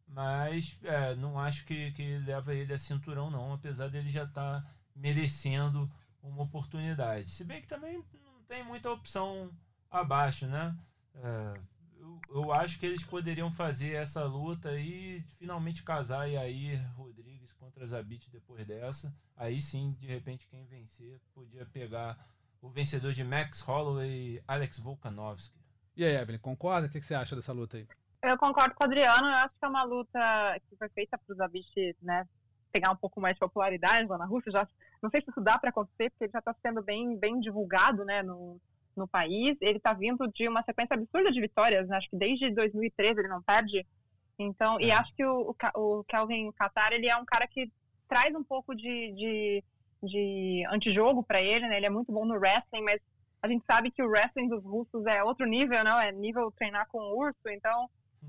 Mas 0.07 0.79
é, 0.83 1.15
não 1.15 1.39
acho 1.39 1.65
que, 1.65 1.93
que 1.93 2.19
leva 2.19 2.53
ele 2.55 2.73
a 2.73 2.79
cinturão, 2.79 3.31
não, 3.31 3.53
apesar 3.53 3.89
dele 3.89 4.11
já 4.11 4.25
estar 4.25 4.65
merecendo 4.95 5.91
uma 6.23 6.43
oportunidade. 6.43 7.31
Se 7.31 7.45
bem 7.45 7.61
que 7.61 7.69
também 7.69 8.05
não 8.25 8.43
tem 8.49 8.65
muita 8.65 8.91
opção 8.91 9.51
abaixo, 9.91 10.47
né? 10.47 10.77
É, 11.15 11.61
eu, 11.97 12.21
eu 12.31 12.53
acho 12.53 12.79
que 12.79 12.87
eles 12.87 13.05
poderiam 13.05 13.51
fazer 13.51 13.93
essa 13.93 14.25
luta 14.25 14.79
e 14.79 15.23
finalmente 15.39 15.83
casar 15.85 16.29
e 16.29 16.37
aí 16.37 16.77
Rodrigues 16.97 17.53
contra 17.53 17.87
Zabit 17.87 18.29
depois 18.31 18.67
dessa. 18.67 19.15
Aí 19.37 19.61
sim, 19.61 19.93
de 19.99 20.07
repente, 20.07 20.47
quem 20.49 20.65
vencer 20.67 21.21
podia 21.33 21.65
pegar 21.67 22.19
o 22.61 22.69
vencedor 22.69 23.13
de 23.13 23.25
Max 23.25 23.61
Holloway 23.61 24.37
e 24.37 24.43
Alex 24.47 24.79
Volkanovski. 24.79 25.59
E 25.97 26.05
aí, 26.05 26.15
Evelyn, 26.17 26.39
concorda? 26.39 26.87
O 26.87 26.91
que 26.91 27.01
você 27.01 27.15
acha 27.15 27.35
dessa 27.35 27.53
luta 27.53 27.77
aí? 27.77 27.87
Eu 28.23 28.37
concordo 28.37 28.75
com 28.75 28.85
o 28.85 28.87
Adriano, 28.87 29.27
eu 29.27 29.35
acho 29.37 29.55
que 29.59 29.65
é 29.65 29.69
uma 29.69 29.83
luta 29.83 30.61
que 30.69 30.77
foi 30.77 30.89
feita 30.91 31.17
para 31.19 31.33
o 31.33 31.37
Zabit, 31.37 31.97
né, 32.03 32.27
pegar 32.71 32.93
um 32.93 32.97
pouco 32.97 33.19
mais 33.21 33.35
de 33.35 33.41
popularidade 33.41 34.07
lá 34.07 34.19
na 34.19 34.27
Rússia. 34.27 34.53
Já, 34.53 34.69
não 35.03 35.09
sei 35.11 35.23
se 35.23 35.31
isso 35.31 35.41
dá 35.41 35.59
para 35.59 35.71
acontecer, 35.71 36.11
porque 36.11 36.25
ele 36.25 36.33
já 36.33 36.39
está 36.39 36.55
sendo 36.63 36.83
bem, 36.83 37.17
bem 37.17 37.41
divulgado, 37.41 38.05
né, 38.05 38.23
no, 38.23 38.61
no 38.95 39.09
país. 39.09 39.57
Ele 39.61 39.79
está 39.79 39.95
vindo 39.95 40.29
de 40.29 40.47
uma 40.49 40.63
sequência 40.63 40.95
absurda 40.95 41.33
de 41.33 41.41
vitórias, 41.41 41.89
né, 41.89 41.97
acho 41.97 42.11
que 42.11 42.17
desde 42.17 42.51
2013 42.55 43.21
ele 43.21 43.29
não 43.29 43.43
perde. 43.43 43.87
Então, 44.39 44.79
e 44.81 44.91
É. 44.91 44.95
acho 44.95 45.15
que 45.15 45.25
o, 45.25 45.55
o, 45.75 46.01
o 46.01 46.05
Kelvin 46.05 46.53
Qatar, 46.53 46.93
ele 46.93 47.09
é 47.09 47.17
um 47.17 47.25
cara 47.25 47.47
que 47.49 47.71
traz 48.07 48.35
um 48.35 48.45
pouco 48.45 48.75
de, 48.75 49.13
de, 49.15 49.65
de 50.03 50.65
antijogo 50.71 51.23
para 51.23 51.43
ele, 51.43 51.69
né, 51.69 51.77
ele 51.77 51.87
é 51.87 51.91
muito 51.91 52.13
bom 52.13 52.25
no 52.25 52.39
wrestling, 52.39 52.83
mas 52.83 53.01
a 53.43 53.49
gente 53.49 53.65
sabe 53.71 53.91
que 53.91 54.03
o 54.03 54.09
wrestling 54.09 54.49
dos 54.49 54.65
russos 54.65 55.05
é 55.07 55.23
outro 55.25 55.47
nível, 55.47 55.83
não? 55.83 55.99
É 55.99 56.13
nível 56.13 56.51
treinar 56.53 56.87
com 56.89 56.99
urso, 57.17 57.49
então 57.49 57.89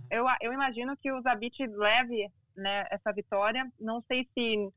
eu, 0.09 0.26
eu 0.41 0.53
imagino 0.53 0.95
que 0.97 1.11
o 1.11 1.22
Zabit 1.22 1.65
leve 1.67 2.32
né, 2.55 2.86
essa 2.89 3.11
vitória. 3.11 3.69
Não 3.80 4.01
sei 4.07 4.28
se, 4.34 4.72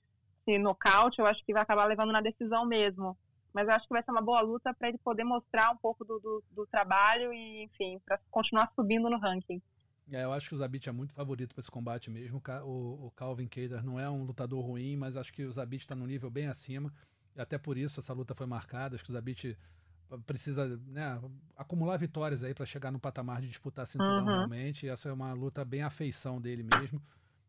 se 0.45 0.59
nocaute, 0.59 1.21
eu 1.21 1.27
acho 1.27 1.45
que 1.45 1.53
vai 1.53 1.63
acabar 1.63 1.85
levando 1.85 2.13
na 2.13 2.21
decisão 2.21 2.67
mesmo. 2.67 3.17
Mas 3.53 3.69
eu 3.69 3.75
acho 3.75 3.87
que 3.87 3.93
vai 3.93 4.03
ser 4.03 4.11
uma 4.11 4.23
boa 4.23 4.41
luta 4.41 4.75
para 4.75 4.89
ele 4.89 4.99
poder 4.99 5.23
mostrar 5.23 5.71
um 5.71 5.77
pouco 5.77 6.05
do, 6.05 6.19
do, 6.19 6.45
do 6.51 6.67
trabalho 6.67 7.33
e, 7.33 7.63
enfim, 7.65 8.01
para 8.05 8.19
continuar 8.31 8.71
subindo 8.75 9.09
no 9.09 9.19
ranking. 9.19 9.63
É, 10.11 10.23
eu 10.25 10.33
acho 10.33 10.49
que 10.51 10.55
o 10.55 10.59
Zabit 10.59 10.89
é 10.89 10.93
muito 10.93 11.15
favorito 11.15 11.55
para 11.55 11.61
esse 11.61 11.71
combate 11.71 12.11
mesmo. 12.11 12.43
O 12.65 13.07
O, 13.07 13.11
Calvin 13.13 13.47
Cater 13.47 13.83
não 13.83 13.99
é 13.99 14.09
um 14.09 14.23
lutador 14.25 14.65
ruim, 14.65 14.97
mas 14.97 15.17
acho 15.17 15.33
que 15.33 15.45
o 15.45 15.53
Zabit 15.53 15.83
está 15.85 15.95
num 15.95 16.07
nível 16.07 16.31
bem 16.31 16.47
acima. 16.47 16.93
E 17.35 17.41
até 17.41 17.57
por 17.59 17.77
isso 17.79 18.01
essa 18.01 18.13
luta 18.13 18.35
foi 18.35 18.47
marcada. 18.47 18.95
Acho 18.95 19.05
que 19.05 19.11
o 19.11 19.15
Zabit 19.15 19.57
precisa 20.27 20.77
né, 20.87 21.21
acumular 21.57 21.97
vitórias 21.97 22.45
aí 22.45 22.53
para 22.55 22.67
chegar 22.67 22.91
no 22.91 23.01
patamar 23.01 23.41
de 23.41 23.49
disputar 23.49 23.87
cinturão 23.87 24.19
Uhum. 24.21 24.25
realmente. 24.27 24.87
E 24.87 24.89
essa 24.91 25.09
é 25.09 25.13
uma 25.13 25.33
luta 25.33 25.65
bem 25.65 25.83
à 25.83 25.91
feição 25.91 26.41
dele 26.41 26.63
mesmo. 26.63 27.03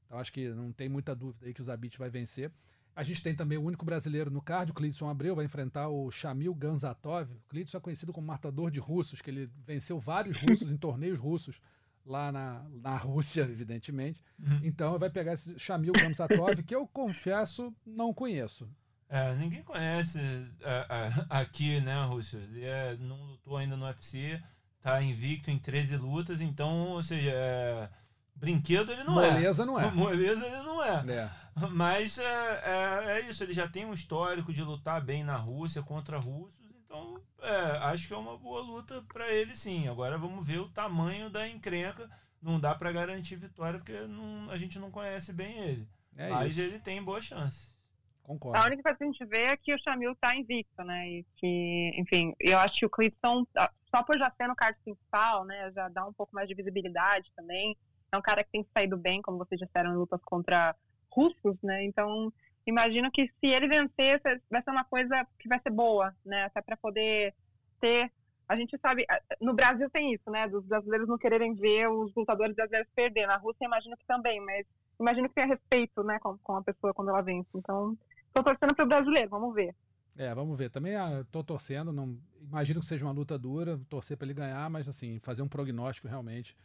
Então 0.05 0.17
acho 0.17 0.31
que 0.31 0.49
não 0.49 0.71
tem 0.71 0.87
muita 0.87 1.13
dúvida 1.15 1.45
aí 1.47 1.53
que 1.53 1.61
o 1.61 1.65
Zabit 1.65 1.97
vai 1.99 2.09
vencer. 2.09 2.51
A 2.95 3.03
gente 3.03 3.21
tem 3.21 3.35
também 3.35 3.57
o 3.57 3.61
único 3.63 3.83
brasileiro 3.83 4.31
no 4.31 4.41
card, 4.41 4.71
o 4.71 4.73
Clidson 4.73 5.09
Abreu, 5.09 5.35
vai 5.35 5.43
enfrentar 5.43 5.89
o 5.89 6.09
Shamil 6.09 6.55
Ganzatov. 6.55 7.29
O 7.33 7.41
Clidson 7.49 7.77
é 7.77 7.81
conhecido 7.81 8.13
como 8.13 8.25
matador 8.25 8.71
de 8.71 8.79
russos, 8.79 9.21
que 9.21 9.29
ele 9.29 9.49
venceu 9.65 9.99
vários 9.99 10.37
russos 10.37 10.71
em 10.71 10.77
torneios 10.77 11.19
russos 11.19 11.59
lá 12.05 12.31
na, 12.31 12.63
na 12.81 12.95
Rússia, 12.97 13.41
evidentemente. 13.41 14.21
Então 14.63 14.97
vai 14.99 15.09
pegar 15.09 15.33
esse 15.33 15.57
Shamil 15.57 15.93
Ganzatov, 15.93 16.61
que 16.63 16.75
eu 16.75 16.87
confesso 16.87 17.73
não 17.85 18.13
conheço. 18.13 18.69
É, 19.07 19.35
ninguém 19.35 19.61
conhece 19.63 20.19
é, 20.61 20.85
é, 20.89 21.25
aqui, 21.29 21.79
né, 21.79 22.03
Rússio? 22.05 22.39
Ele 22.39 22.63
é, 22.63 22.97
não 22.97 23.17
lutou 23.23 23.55
ainda 23.55 23.77
no 23.77 23.85
UFC, 23.85 24.41
tá 24.81 25.01
invicto 25.01 25.51
em 25.51 25.59
13 25.59 25.97
lutas, 25.97 26.41
então, 26.41 26.87
ou 26.89 27.03
seja, 27.03 27.31
é, 27.31 27.89
brinquedo 28.35 28.91
ele 28.91 29.03
não 29.03 29.13
Moleza 29.13 29.65
não 29.65 29.79
é. 29.79 29.87
é. 29.87 29.91
Moleza 29.93 30.45
ele 30.45 30.63
não 30.63 30.83
é. 30.83 31.11
É. 31.11 31.31
Mas 31.69 32.17
é, 32.17 32.23
é, 32.23 33.11
é 33.11 33.29
isso, 33.29 33.43
ele 33.43 33.53
já 33.53 33.67
tem 33.67 33.85
um 33.85 33.93
histórico 33.93 34.51
de 34.51 34.63
lutar 34.63 35.01
bem 35.01 35.23
na 35.23 35.37
Rússia 35.37 35.83
contra 35.83 36.17
russos, 36.17 36.64
então 36.95 37.21
é, 37.41 37.77
acho 37.87 38.07
que 38.07 38.13
é 38.13 38.17
uma 38.17 38.37
boa 38.37 38.61
luta 38.61 39.03
para 39.13 39.31
ele 39.31 39.55
sim. 39.55 39.87
Agora 39.87 40.17
vamos 40.17 40.45
ver 40.45 40.59
o 40.59 40.69
tamanho 40.69 41.29
da 41.29 41.47
encrenca. 41.47 42.09
Não 42.41 42.59
dá 42.59 42.73
para 42.75 42.91
garantir 42.91 43.35
vitória 43.35 43.79
porque 43.79 43.99
não- 44.07 44.49
a 44.49 44.57
gente 44.57 44.79
não 44.79 44.91
conhece 44.91 45.33
bem 45.33 45.57
ele. 45.59 45.87
É 46.17 46.29
mas 46.29 46.53
isso. 46.53 46.61
ele 46.61 46.79
tem 46.79 47.03
boa 47.03 47.19
chance. 47.19 47.75
Concordo. 48.23 48.57
A 48.57 48.67
única 48.67 48.81
coisa 48.81 48.97
que 48.97 49.03
a 49.03 49.07
gente 49.07 49.25
vê 49.25 49.41
é 49.43 49.57
que 49.57 49.73
o 49.73 49.77
Shamil 49.79 50.15
tá 50.15 50.35
invicto, 50.35 50.83
né? 50.83 51.07
E 51.07 51.25
que, 51.37 51.91
enfim, 51.97 52.33
eu 52.39 52.57
acho 52.59 52.75
que 52.75 52.85
o 52.85 52.89
Clifton, 52.89 53.45
só 53.91 54.01
por 54.03 54.17
já 54.17 54.31
ser 54.31 54.47
no 54.47 54.55
card 54.55 54.79
principal, 54.83 55.45
né, 55.45 55.71
já 55.75 55.87
dá 55.89 56.07
um 56.07 56.13
pouco 56.13 56.33
mais 56.33 56.47
de 56.47 56.55
visibilidade 56.55 57.31
também. 57.35 57.77
É 58.11 58.17
um 58.17 58.21
cara 58.21 58.43
que 58.43 58.49
tem 58.51 58.65
saído 58.73 58.97
bem, 58.97 59.21
como 59.21 59.37
vocês 59.37 59.59
disseram, 59.59 59.91
em 59.91 59.97
lutas 59.97 60.19
contra 60.23 60.75
russos, 61.11 61.61
né? 61.61 61.83
Então, 61.83 62.33
imagino 62.65 63.11
que 63.11 63.27
se 63.27 63.47
ele 63.47 63.67
vencer, 63.67 64.21
vai 64.49 64.61
ser 64.61 64.71
uma 64.71 64.83
coisa 64.85 65.25
que 65.39 65.47
vai 65.47 65.59
ser 65.59 65.69
boa, 65.69 66.13
né? 66.25 66.45
Até 66.45 66.61
para 66.61 66.77
poder 66.77 67.33
ter. 67.79 68.11
A 68.47 68.55
gente 68.55 68.77
sabe, 68.77 69.05
no 69.41 69.53
Brasil 69.55 69.89
tem 69.89 70.13
isso, 70.13 70.29
né? 70.29 70.47
Dos 70.47 70.65
brasileiros 70.65 71.07
não 71.07 71.17
quererem 71.17 71.53
ver 71.55 71.89
os 71.89 72.13
lutadores 72.13 72.55
brasileiros 72.55 72.89
perder. 72.95 73.27
Na 73.27 73.37
Rússia, 73.37 73.65
imagino 73.65 73.97
que 73.97 74.05
também, 74.05 74.39
mas 74.41 74.65
imagino 74.99 75.27
que 75.27 75.35
tenha 75.35 75.47
respeito, 75.47 76.03
né, 76.03 76.19
com, 76.19 76.37
com 76.37 76.57
a 76.57 76.63
pessoa 76.63 76.93
quando 76.93 77.09
ela 77.09 77.21
vence. 77.21 77.49
Então, 77.55 77.97
tô 78.33 78.43
torcendo 78.43 78.75
pro 78.75 78.87
brasileiro, 78.87 79.29
vamos 79.29 79.53
ver. 79.53 79.75
É, 80.17 80.33
vamos 80.33 80.57
ver. 80.57 80.69
Também 80.69 80.95
ah, 80.95 81.25
tô 81.31 81.43
torcendo, 81.43 81.91
não 81.91 82.17
imagino 82.41 82.79
que 82.79 82.85
seja 82.85 83.05
uma 83.05 83.11
luta 83.11 83.37
dura, 83.37 83.79
torcer 83.89 84.15
para 84.15 84.27
ele 84.27 84.33
ganhar, 84.33 84.69
mas 84.69 84.87
assim, 84.87 85.19
fazer 85.19 85.41
um 85.41 85.47
prognóstico 85.47 86.07
realmente 86.07 86.55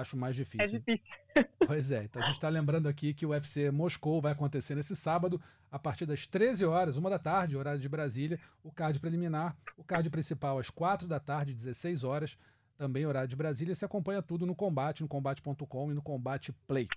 Acho 0.00 0.16
mais 0.16 0.34
É 0.34 0.38
difícil. 0.42 0.78
difícil. 0.80 1.04
Pois 1.66 1.90
é, 1.90 2.04
então 2.04 2.22
a 2.22 2.26
gente 2.26 2.36
está 2.36 2.48
lembrando 2.48 2.88
aqui 2.88 3.12
que 3.14 3.26
o 3.26 3.30
UFC 3.30 3.70
Moscou 3.70 4.20
vai 4.20 4.32
acontecer 4.32 4.74
nesse 4.74 4.94
sábado, 4.94 5.40
a 5.70 5.78
partir 5.78 6.06
das 6.06 6.26
13 6.26 6.64
horas, 6.64 6.96
uma 6.96 7.10
da 7.10 7.18
tarde, 7.18 7.56
horário 7.56 7.80
de 7.80 7.88
Brasília, 7.88 8.38
o 8.62 8.70
card 8.70 9.00
preliminar, 9.00 9.56
o 9.76 9.82
card 9.84 10.08
principal 10.10 10.58
às 10.58 10.70
4 10.70 11.08
da 11.08 11.18
tarde, 11.18 11.52
16 11.52 12.04
horas, 12.04 12.38
também 12.78 13.04
horário 13.06 13.28
de 13.28 13.36
Brasília. 13.36 13.74
Você 13.74 13.84
acompanha 13.84 14.22
tudo 14.22 14.46
no 14.46 14.54
Combate, 14.54 15.02
no 15.02 15.08
combate.com 15.08 15.90
e 15.90 15.94
no 15.94 16.02
Combate 16.02 16.52
Play. 16.66 16.88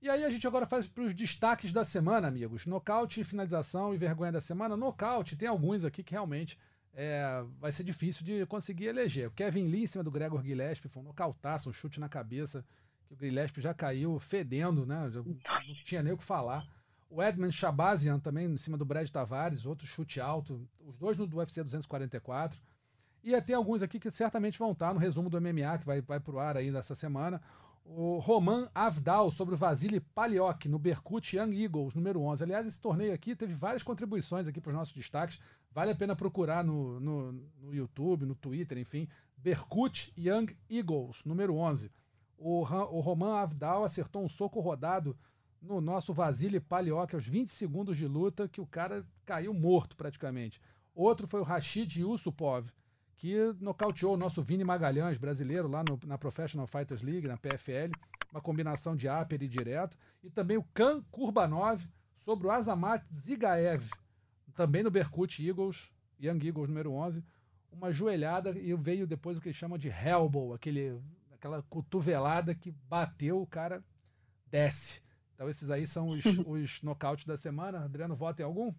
E 0.00 0.08
aí 0.08 0.24
a 0.24 0.30
gente 0.30 0.46
agora 0.46 0.66
faz 0.66 0.86
para 0.86 1.02
os 1.04 1.14
destaques 1.14 1.72
da 1.72 1.84
semana, 1.84 2.28
amigos. 2.28 2.66
Nocaute, 2.66 3.24
finalização 3.24 3.94
e 3.94 3.98
vergonha 3.98 4.30
da 4.30 4.40
semana. 4.40 4.76
Nocaute, 4.76 5.36
tem 5.36 5.48
alguns 5.48 5.84
aqui 5.84 6.02
que 6.02 6.12
realmente 6.12 6.58
é, 6.98 7.44
vai 7.60 7.70
ser 7.70 7.84
difícil 7.84 8.24
de 8.24 8.46
conseguir 8.46 8.86
eleger. 8.86 9.28
O 9.28 9.30
Kevin 9.30 9.68
Lee 9.68 9.84
em 9.84 9.86
cima 9.86 10.02
do 10.02 10.10
Gregor 10.10 10.42
Gillespie 10.42 10.88
foi 10.88 11.02
um 11.02 11.06
nocautaço, 11.06 11.68
um 11.68 11.72
chute 11.72 12.00
na 12.00 12.08
cabeça, 12.08 12.64
que 13.06 13.12
o 13.12 13.16
Gillespie 13.18 13.60
já 13.60 13.74
caiu 13.74 14.18
fedendo, 14.18 14.86
né? 14.86 15.10
Já 15.10 15.22
não 15.22 15.36
tinha 15.84 16.02
nem 16.02 16.14
o 16.14 16.16
que 16.16 16.24
falar. 16.24 16.66
O 17.10 17.22
Edmund 17.22 17.52
Shabazian 17.52 18.18
também 18.18 18.46
em 18.46 18.56
cima 18.56 18.78
do 18.78 18.84
Brad 18.84 19.08
Tavares, 19.10 19.66
outro 19.66 19.86
chute 19.86 20.20
alto, 20.20 20.66
os 20.80 20.96
dois 20.96 21.18
no 21.18 21.26
do 21.26 21.36
UFC 21.36 21.62
244. 21.62 22.58
E 23.22 23.38
tem 23.42 23.54
alguns 23.54 23.82
aqui 23.82 24.00
que 24.00 24.10
certamente 24.10 24.58
vão 24.58 24.72
estar 24.72 24.94
no 24.94 25.00
resumo 25.00 25.28
do 25.28 25.40
MMA, 25.40 25.78
que 25.78 25.84
vai, 25.86 26.00
vai 26.00 26.18
pro 26.18 26.38
ar 26.38 26.56
aí 26.56 26.70
nessa 26.70 26.94
semana. 26.94 27.42
O 27.84 28.18
Roman 28.18 28.68
Avdal 28.74 29.30
sobre 29.30 29.54
o 29.54 29.58
Vasily 29.58 30.00
Paliok 30.00 30.68
no 30.68 30.78
Berkut 30.78 31.36
Young 31.36 31.62
Eagles, 31.62 31.94
número 31.94 32.20
11. 32.22 32.42
Aliás, 32.42 32.66
esse 32.66 32.80
torneio 32.80 33.12
aqui 33.12 33.36
teve 33.36 33.52
várias 33.52 33.82
contribuições 33.82 34.48
aqui 34.48 34.60
para 34.60 34.70
os 34.70 34.76
nossos 34.76 34.94
destaques. 34.94 35.38
Vale 35.76 35.92
a 35.92 35.94
pena 35.94 36.16
procurar 36.16 36.64
no, 36.64 36.98
no, 36.98 37.32
no 37.60 37.74
YouTube, 37.74 38.24
no 38.24 38.34
Twitter, 38.34 38.78
enfim. 38.78 39.06
Berkut 39.36 40.10
Young 40.16 40.46
Eagles, 40.70 41.22
número 41.22 41.54
11. 41.54 41.92
O, 42.38 42.60
o 42.62 43.00
Roman 43.00 43.36
Avdal 43.40 43.84
acertou 43.84 44.24
um 44.24 44.28
soco 44.28 44.58
rodado 44.58 45.14
no 45.60 45.78
nosso 45.82 46.14
Vasily 46.14 46.60
Paliok 46.60 47.14
aos 47.14 47.26
20 47.28 47.52
segundos 47.52 47.98
de 47.98 48.06
luta, 48.08 48.48
que 48.48 48.58
o 48.58 48.64
cara 48.66 49.06
caiu 49.26 49.52
morto 49.52 49.94
praticamente. 49.96 50.58
Outro 50.94 51.26
foi 51.28 51.40
o 51.40 51.44
Rashid 51.44 52.00
Yusupov, 52.00 52.70
que 53.18 53.36
nocauteou 53.60 54.14
o 54.14 54.16
nosso 54.16 54.42
Vini 54.42 54.64
Magalhães, 54.64 55.18
brasileiro, 55.18 55.68
lá 55.68 55.84
no- 55.84 56.00
na 56.06 56.16
Professional 56.16 56.66
Fighters 56.66 57.02
League, 57.02 57.28
na 57.28 57.36
PFL, 57.36 57.92
uma 58.32 58.40
combinação 58.40 58.96
de 58.96 59.08
upper 59.10 59.42
e 59.42 59.46
direto. 59.48 59.98
E 60.24 60.30
também 60.30 60.56
o 60.56 60.64
Khan 60.72 61.02
Kurbanov 61.10 61.86
sobre 62.16 62.46
o 62.46 62.50
Azamat 62.50 63.04
Zigaev, 63.12 63.84
também 64.56 64.82
no 64.82 64.90
Berkut 64.90 65.46
Eagles, 65.46 65.88
Young 66.20 66.44
Eagles 66.46 66.68
número 66.68 66.92
11, 66.92 67.22
uma 67.70 67.92
joelhada 67.92 68.58
e 68.58 68.74
veio 68.74 69.06
depois 69.06 69.36
o 69.36 69.40
que 69.40 69.48
eles 69.48 69.56
chamam 69.56 69.76
de 69.78 69.88
elbow, 69.90 70.54
aquele, 70.54 70.98
aquela 71.32 71.62
cotovelada 71.64 72.54
que 72.54 72.72
bateu, 72.88 73.40
o 73.40 73.46
cara 73.46 73.84
desce. 74.50 75.02
Então 75.34 75.48
esses 75.48 75.70
aí 75.70 75.86
são 75.86 76.08
os, 76.08 76.24
os 76.46 76.82
nocautes 76.82 77.26
da 77.26 77.36
semana. 77.36 77.84
Adriano, 77.84 78.16
vota 78.16 78.40
em 78.42 78.44
algum? 78.44 78.72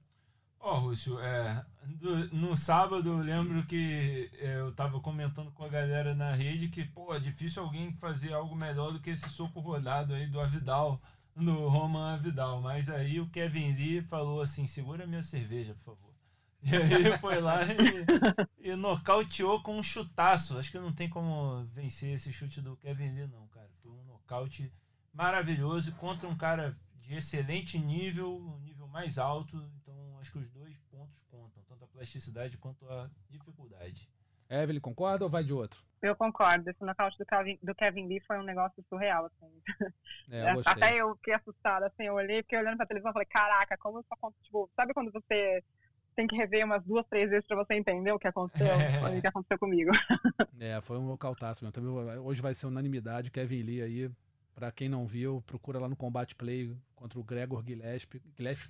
Ó, 0.59 0.79
Rússio, 0.79 1.19
é, 1.19 1.63
do- 1.85 2.29
no 2.35 2.57
sábado 2.57 3.07
eu 3.09 3.17
lembro 3.17 3.63
que 3.67 4.27
é, 4.39 4.59
eu 4.59 4.71
tava 4.73 4.99
comentando 4.99 5.51
com 5.51 5.63
a 5.63 5.69
galera 5.69 6.15
na 6.15 6.33
rede 6.33 6.67
que, 6.69 6.83
pô, 6.83 7.13
é 7.13 7.19
difícil 7.19 7.61
alguém 7.61 7.93
fazer 7.93 8.33
algo 8.33 8.55
melhor 8.55 8.91
do 8.91 8.99
que 8.99 9.11
esse 9.11 9.29
soco 9.29 9.59
rodado 9.59 10.15
aí 10.15 10.25
do 10.25 10.39
Avidal, 10.39 10.99
do 11.43 11.67
Roman 11.67 12.13
Avidal. 12.13 12.61
Mas 12.61 12.89
aí 12.89 13.19
o 13.19 13.29
Kevin 13.29 13.73
Lee 13.73 14.01
falou 14.01 14.41
assim: 14.41 14.67
segura 14.67 15.07
minha 15.07 15.23
cerveja, 15.23 15.73
por 15.75 15.83
favor. 15.83 16.13
E 16.63 16.75
aí 16.75 17.17
foi 17.19 17.39
lá 17.39 17.59
e, 17.63 18.69
e 18.71 18.75
nocauteou 18.75 19.61
com 19.61 19.77
um 19.77 19.83
chutaço. 19.83 20.57
Acho 20.57 20.71
que 20.71 20.79
não 20.79 20.91
tem 20.91 21.09
como 21.09 21.63
vencer 21.65 22.13
esse 22.13 22.33
chute 22.33 22.61
do 22.61 22.75
Kevin 22.77 23.11
Lee, 23.11 23.27
não, 23.27 23.47
cara. 23.47 23.69
Foi 23.81 23.91
um 23.91 24.03
nocaute 24.05 24.73
maravilhoso 25.13 25.93
contra 25.93 26.27
um 26.27 26.35
cara 26.35 26.77
de 26.95 27.13
excelente 27.13 27.77
nível, 27.77 28.37
um 28.37 28.59
nível 28.59 28.87
mais 28.87 29.17
alto. 29.17 29.57
Então 29.81 30.17
acho 30.19 30.31
que 30.31 30.39
os 30.39 30.49
dois 30.49 30.77
pontos 30.89 31.23
contam, 31.23 31.63
tanto 31.63 31.83
a 31.83 31.87
plasticidade 31.87 32.57
quanto 32.57 32.87
a 32.89 33.09
dificuldade. 33.29 34.09
Evelyn, 34.49 34.79
concorda 34.79 35.25
ou 35.25 35.29
vai 35.29 35.43
de 35.43 35.53
outro? 35.53 35.86
Eu 36.01 36.15
concordo. 36.15 36.69
Esse 36.69 36.83
nocaute 36.83 37.17
do 37.17 37.25
Kevin, 37.25 37.57
do 37.61 37.73
Kevin 37.73 38.07
Lee 38.07 38.19
foi 38.21 38.37
um 38.37 38.43
negócio 38.43 38.83
surreal, 38.89 39.25
assim. 39.25 39.61
É, 40.29 40.53
eu. 40.53 40.61
Até 40.65 40.97
eu 40.97 41.15
fiquei 41.15 41.33
assustada, 41.35 41.87
assim, 41.87 42.03
eu 42.03 42.13
olhei, 42.15 42.43
fiquei 42.43 42.59
olhando 42.59 42.75
pra 42.75 42.85
televisão 42.85 43.11
e 43.11 43.13
falei, 43.13 43.27
caraca, 43.31 43.77
como 43.77 44.01
isso 44.01 44.09
aconteceu? 44.11 44.43
Tipo, 44.43 44.69
sabe 44.75 44.93
quando 44.93 45.09
você 45.09 45.63
tem 46.17 46.27
que 46.27 46.35
rever 46.35 46.65
umas 46.65 46.83
duas, 46.83 47.07
três 47.07 47.29
vezes 47.29 47.47
pra 47.47 47.55
você 47.55 47.75
entender 47.75 48.11
o 48.11 48.19
que 48.19 48.27
aconteceu? 48.27 48.67
Foi 48.99 49.17
o 49.17 49.21
que 49.21 49.27
aconteceu 49.27 49.57
comigo. 49.57 49.91
É, 50.59 50.81
foi 50.81 50.97
um 50.97 51.05
nocautaço 51.05 51.63
mesmo. 51.63 51.71
Também, 51.71 52.17
hoje 52.17 52.41
vai 52.41 52.51
ser 52.53 52.65
unanimidade. 52.65 53.29
Kevin 53.29 53.61
Lee 53.61 53.81
aí, 53.83 54.11
pra 54.55 54.71
quem 54.71 54.89
não 54.89 55.05
viu, 55.05 55.43
procura 55.45 55.79
lá 55.79 55.87
no 55.87 55.95
Combate 55.95 56.35
Play 56.35 56.75
contra 56.95 57.19
o 57.19 57.23
Gregor 57.23 57.63
Gillespie. 57.63 58.21
Gillespie 58.35 58.67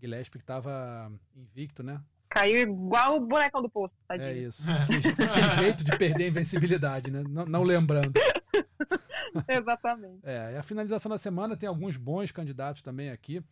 Gillespie 0.00 0.38
que 0.38 0.44
tava 0.44 1.12
invicto, 1.34 1.82
né? 1.82 2.00
Caiu 2.30 2.60
igual 2.62 3.16
o 3.16 3.26
bonecão 3.26 3.62
do 3.62 3.70
posto, 3.70 3.94
É 4.10 4.18
tadinho. 4.18 4.48
isso. 4.48 4.62
Que, 4.86 5.00
je- 5.00 5.14
que 5.14 5.48
jeito 5.60 5.84
de 5.84 5.96
perder 5.96 6.24
a 6.24 6.28
invencibilidade, 6.28 7.10
né? 7.10 7.22
Não, 7.28 7.46
não 7.46 7.62
lembrando. 7.62 8.12
Exatamente. 9.48 10.20
É, 10.22 10.52
e 10.54 10.56
a 10.56 10.62
finalização 10.62 11.10
da 11.10 11.18
semana 11.18 11.56
tem 11.56 11.68
alguns 11.68 11.96
bons 11.96 12.30
candidatos 12.32 12.82
também 12.82 13.10
aqui. 13.10 13.42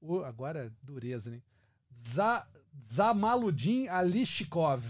O, 0.00 0.18
agora, 0.24 0.72
dureza, 0.82 1.30
né? 1.30 1.40
Za, 2.12 2.46
Zamaludin 2.82 3.88
Alishikov. 3.88 4.82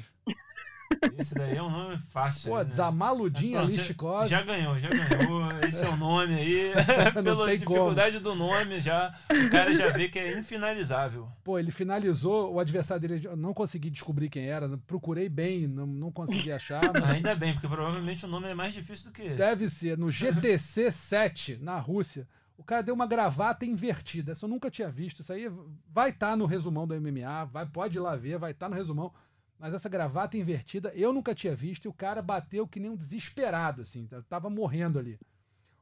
Esse 1.18 1.34
daí 1.34 1.56
é 1.56 1.62
um 1.62 1.70
nome 1.70 1.98
fácil. 2.08 2.50
Pô, 2.50 2.58
né? 2.58 2.68
Zamaludin 2.68 3.52
Pronto, 3.52 3.64
Alishikov. 3.64 4.28
Já 4.28 4.42
ganhou, 4.42 4.78
já 4.78 4.88
ganhou. 4.88 5.50
Esse 5.66 5.84
é 5.84 5.88
o 5.88 5.96
nome 5.96 6.34
aí. 6.34 6.72
Pela 7.22 7.52
dificuldade 7.52 8.18
do 8.18 8.34
nome, 8.34 8.80
já 8.80 9.14
o 9.30 9.50
cara 9.50 9.72
já 9.74 9.90
vê 9.90 10.08
que 10.08 10.18
é 10.18 10.38
infinalizável. 10.38 11.28
Pô, 11.42 11.58
ele 11.58 11.70
finalizou 11.70 12.52
o 12.52 12.60
adversário 12.60 13.00
dele. 13.06 13.26
Eu 13.26 13.36
não 13.36 13.54
consegui 13.54 13.90
descobrir 13.90 14.28
quem 14.28 14.46
era. 14.46 14.76
Procurei 14.86 15.28
bem, 15.28 15.66
não, 15.66 15.86
não 15.86 16.12
consegui 16.12 16.52
achar. 16.52 16.82
mas 16.92 17.10
Ainda 17.10 17.34
bem, 17.34 17.52
porque 17.52 17.68
provavelmente 17.68 18.24
o 18.24 18.28
nome 18.28 18.48
é 18.48 18.54
mais 18.54 18.74
difícil 18.74 19.10
do 19.10 19.12
que 19.12 19.22
esse. 19.22 19.36
deve 19.36 19.68
ser 19.68 19.98
no 19.98 20.10
GTC 20.10 20.90
7, 20.90 21.58
na 21.60 21.78
Rússia. 21.78 22.26
O 22.56 22.62
cara 22.62 22.82
deu 22.82 22.94
uma 22.94 23.06
gravata 23.06 23.66
invertida. 23.66 24.32
Essa 24.32 24.44
eu 24.44 24.48
nunca 24.48 24.70
tinha 24.70 24.88
visto. 24.88 25.20
Isso 25.20 25.32
aí 25.32 25.50
vai 25.92 26.10
estar 26.10 26.36
no 26.36 26.46
resumão 26.46 26.86
do 26.86 26.94
MMA. 27.00 27.44
Vai, 27.46 27.66
pode 27.66 27.98
ir 27.98 28.00
lá 28.00 28.14
ver, 28.14 28.38
vai 28.38 28.52
estar 28.52 28.68
no 28.68 28.76
resumão. 28.76 29.12
Mas 29.58 29.72
essa 29.72 29.88
gravata 29.88 30.36
invertida 30.36 30.92
eu 30.94 31.12
nunca 31.12 31.34
tinha 31.34 31.54
visto. 31.54 31.84
E 31.84 31.88
o 31.88 31.92
cara 31.92 32.20
bateu 32.20 32.66
que 32.66 32.80
nem 32.80 32.90
um 32.90 32.96
desesperado, 32.96 33.82
assim. 33.82 34.06
eu 34.10 34.22
Tava 34.24 34.50
morrendo 34.50 34.98
ali. 34.98 35.18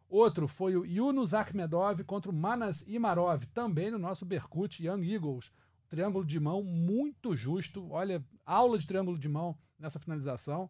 Outro 0.08 0.46
foi 0.46 0.76
o 0.76 0.84
Yunus 0.84 1.32
Akhmedov 1.32 2.04
contra 2.04 2.30
o 2.30 2.34
Manas 2.34 2.82
Imarov, 2.86 3.44
também 3.54 3.90
no 3.90 3.98
nosso 3.98 4.26
Berkut 4.26 4.84
Young 4.84 5.10
Eagles. 5.10 5.50
Triângulo 5.88 6.24
de 6.24 6.38
mão 6.38 6.62
muito 6.62 7.34
justo. 7.34 7.90
Olha, 7.90 8.22
aula 8.44 8.78
de 8.78 8.86
triângulo 8.86 9.18
de 9.18 9.28
mão 9.28 9.56
nessa 9.78 9.98
finalização. 9.98 10.68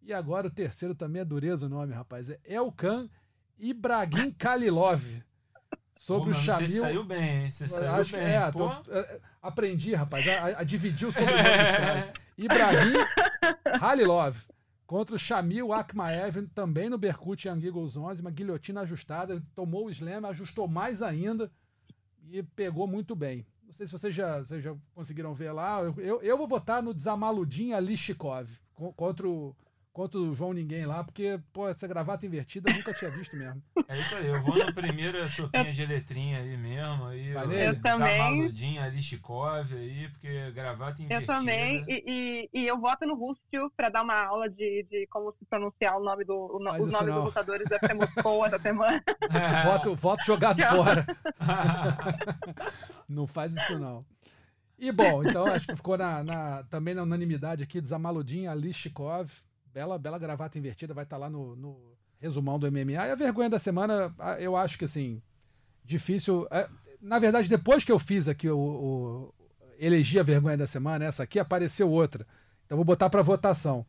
E 0.00 0.12
agora 0.12 0.46
o 0.46 0.50
terceiro 0.50 0.94
também 0.94 1.22
é 1.22 1.24
dureza 1.24 1.66
o 1.66 1.68
nome, 1.68 1.92
rapaz. 1.92 2.28
É 2.30 2.38
Elkan 2.44 3.08
Ibrahim 3.58 4.30
Kalilov. 4.32 5.02
Sobre 5.96 6.24
Pô, 6.24 6.30
o 6.30 6.34
mas 6.34 6.44
Shamil. 6.44 6.66
Você 6.68 6.80
saiu 6.80 7.04
bem, 7.04 7.44
hein? 7.44 7.50
Você 7.50 7.68
saiu 7.68 7.90
Acho 7.94 8.10
que 8.14 8.16
bem. 8.18 8.26
é, 8.34 8.50
Pô. 8.52 8.68
tô- 8.76 8.92
é, 8.92 9.20
aprendi, 9.40 9.94
rapaz, 9.94 10.26
a, 10.26 10.32
a- 10.32 10.60
a 10.60 10.64
dividir 10.64 11.06
o 11.08 11.12
sobrenome 11.12 11.42
dos 11.42 11.76
caras. 11.76 12.12
Ibrahim 12.36 12.92
Halilov 13.80 14.36
contra 14.86 15.16
o 15.16 15.18
Shamil 15.18 15.72
Akmaev, 15.72 16.46
também 16.54 16.88
no 16.90 16.98
Berkut 16.98 17.48
Young 17.48 17.64
Eagles 17.66 17.96
11, 17.96 18.20
uma 18.20 18.30
guilhotina 18.30 18.82
ajustada, 18.82 19.42
tomou 19.54 19.86
o 19.86 19.90
slam, 19.90 20.26
ajustou 20.26 20.68
mais 20.68 21.02
ainda 21.02 21.50
e 22.30 22.42
pegou 22.42 22.86
muito 22.86 23.14
bem. 23.16 23.46
Não 23.66 23.72
sei 23.72 23.86
se 23.86 23.92
vocês 23.92 24.14
já, 24.14 24.38
vocês 24.40 24.62
já 24.62 24.74
conseguiram 24.94 25.34
ver 25.34 25.52
lá, 25.52 25.80
eu, 25.82 25.94
eu, 25.98 26.22
eu 26.22 26.36
vou 26.38 26.46
votar 26.46 26.82
no 26.82 26.92
Zamaludin 26.96 27.72
Alishikov 27.72 28.48
co- 28.74 28.92
contra 28.92 29.26
o, 29.28 29.56
contra 29.94 30.18
o 30.18 30.34
João 30.34 30.52
Ninguém 30.52 30.84
lá, 30.84 31.04
porque, 31.04 31.38
pô, 31.52 31.68
essa 31.68 31.86
gravata 31.86 32.26
invertida 32.26 32.68
eu 32.70 32.76
nunca 32.76 32.92
tinha 32.92 33.10
visto 33.12 33.36
mesmo. 33.36 33.62
É 33.88 34.00
isso 34.00 34.12
aí, 34.16 34.26
eu 34.26 34.42
vou 34.42 34.56
na 34.58 34.72
primeira 34.72 35.28
sopinha 35.28 35.72
de 35.72 35.86
letrinha 35.86 36.38
aí 36.40 36.56
mesmo. 36.56 37.06
Aí, 37.06 37.34
o 37.34 37.46
nele? 37.46 37.68
Eu 37.68 37.80
também. 37.80 38.18
Zamaludin, 38.18 38.78
Alishikov 38.78 39.72
aí, 39.72 40.08
porque 40.10 40.50
gravata 40.50 41.00
Eu 41.00 41.04
invertida. 41.04 41.38
também, 41.38 41.84
e, 41.88 42.02
e, 42.52 42.60
e 42.60 42.66
eu 42.66 42.76
voto 42.78 43.06
no 43.06 43.14
Rússio 43.14 43.70
pra 43.76 43.88
dar 43.88 44.02
uma 44.02 44.20
aula 44.26 44.50
de, 44.50 44.84
de 44.90 45.06
como 45.06 45.32
se 45.38 45.44
pronunciar 45.46 45.96
o 45.96 46.02
nome 46.04 46.24
do, 46.24 46.34
o 46.34 46.60
Faz 46.64 46.82
os 46.82 46.90
nomes 46.92 47.06
não. 47.08 47.14
dos 47.16 47.24
lutadores 47.26 47.68
da 47.68 47.76
FC 47.76 47.94
Moscou 47.94 48.44
essa 48.44 48.58
semana. 48.58 49.02
Voto, 49.64 49.94
voto 49.94 50.24
jogado 50.26 50.58
Tchau. 50.58 50.82
fora. 50.84 51.06
Não 53.08 53.26
faz 53.26 53.54
isso, 53.54 53.78
não. 53.78 54.04
E 54.78 54.90
bom, 54.90 55.22
então 55.22 55.46
acho 55.46 55.66
que 55.68 55.76
ficou 55.76 55.96
na, 55.96 56.22
na- 56.24 56.62
também 56.64 56.94
na 56.94 57.02
unanimidade 57.04 57.62
aqui 57.62 57.80
do 57.80 57.86
Zamaludin, 57.86 58.46
Alishikov. 58.46 59.30
Bela, 59.74 59.98
bela 59.98 60.20
gravata 60.20 60.56
invertida, 60.56 60.94
vai 60.94 61.02
estar 61.02 61.16
lá 61.16 61.28
no, 61.28 61.56
no 61.56 61.76
resumão 62.20 62.60
do 62.60 62.70
MMA. 62.70 62.92
E 62.92 63.10
a 63.10 63.14
vergonha 63.16 63.50
da 63.50 63.58
semana, 63.58 64.14
eu 64.38 64.56
acho 64.56 64.78
que 64.78 64.84
assim, 64.84 65.20
difícil. 65.84 66.46
é, 66.48 66.68
na 67.00 67.18
verdade, 67.18 67.48
depois 67.48 67.82
que 67.82 67.90
eu 67.90 67.98
fiz 67.98 68.28
aqui 68.28 68.48
o, 68.48 68.56
o 68.56 69.34
elegi 69.76 70.20
a 70.20 70.22
vergonha 70.22 70.56
da 70.56 70.66
semana, 70.68 71.04
essa 71.04 71.24
aqui 71.24 71.40
apareceu 71.40 71.90
outra. 71.90 72.24
Então 72.64 72.76
vou 72.76 72.84
botar 72.84 73.10
para 73.10 73.20
votação. 73.20 73.84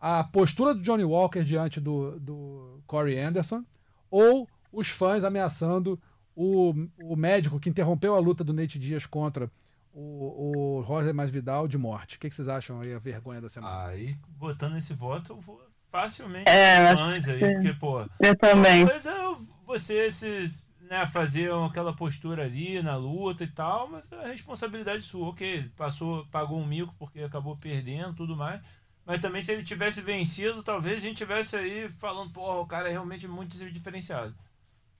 A 0.00 0.22
postura 0.22 0.72
do 0.72 0.82
Johnny 0.82 1.02
Walker 1.02 1.42
diante 1.42 1.80
do, 1.80 2.20
do 2.20 2.80
Corey 2.86 3.18
Anderson, 3.18 3.64
ou 4.08 4.48
os 4.70 4.88
fãs 4.88 5.24
ameaçando 5.24 6.00
o, 6.36 6.72
o 7.02 7.16
médico 7.16 7.58
que 7.58 7.70
interrompeu 7.70 8.14
a 8.14 8.20
luta 8.20 8.44
do 8.44 8.52
Nate 8.52 8.78
Dias 8.78 9.04
contra 9.04 9.50
o, 9.94 10.78
o 10.78 10.80
Roger 10.82 11.14
Masvidal 11.14 11.68
de 11.68 11.78
morte. 11.78 12.16
O 12.16 12.20
que, 12.20 12.28
que 12.28 12.34
vocês 12.34 12.48
acham 12.48 12.80
aí, 12.80 12.92
a 12.94 12.98
vergonha 12.98 13.40
da 13.40 13.48
semana? 13.48 13.86
Aí, 13.86 14.16
botando 14.38 14.76
esse 14.76 14.94
voto, 14.94 15.32
eu 15.32 15.40
vou 15.40 15.62
facilmente 15.90 16.50
É, 16.50 16.94
fãs 16.94 17.28
aí, 17.28 17.40
porque, 17.52 17.72
pô, 17.74 18.00
Eu 18.20 18.36
também. 18.36 18.84
coisa 18.84 19.10
é 19.10 19.36
você 19.64 20.10
se, 20.10 20.62
né, 20.80 21.06
fazer 21.06 21.52
aquela 21.52 21.94
postura 21.94 22.44
ali 22.44 22.82
na 22.82 22.96
luta 22.96 23.44
e 23.44 23.46
tal, 23.46 23.88
mas 23.88 24.10
é 24.12 24.16
a 24.16 24.28
responsabilidade 24.28 25.02
sua, 25.04 25.28
ok, 25.28 25.70
passou, 25.76 26.26
pagou 26.26 26.58
um 26.58 26.66
mico 26.66 26.94
porque 26.98 27.20
acabou 27.20 27.56
perdendo 27.56 28.14
tudo 28.14 28.36
mais. 28.36 28.60
Mas 29.06 29.20
também 29.20 29.42
se 29.42 29.52
ele 29.52 29.62
tivesse 29.62 30.00
vencido, 30.00 30.62
talvez 30.62 30.96
a 30.98 31.00
gente 31.00 31.18
tivesse 31.18 31.56
aí 31.56 31.88
falando, 31.90 32.32
porra, 32.32 32.58
o 32.60 32.66
cara 32.66 32.88
é 32.88 32.92
realmente 32.92 33.28
muito 33.28 33.56
diferenciado. 33.70 34.34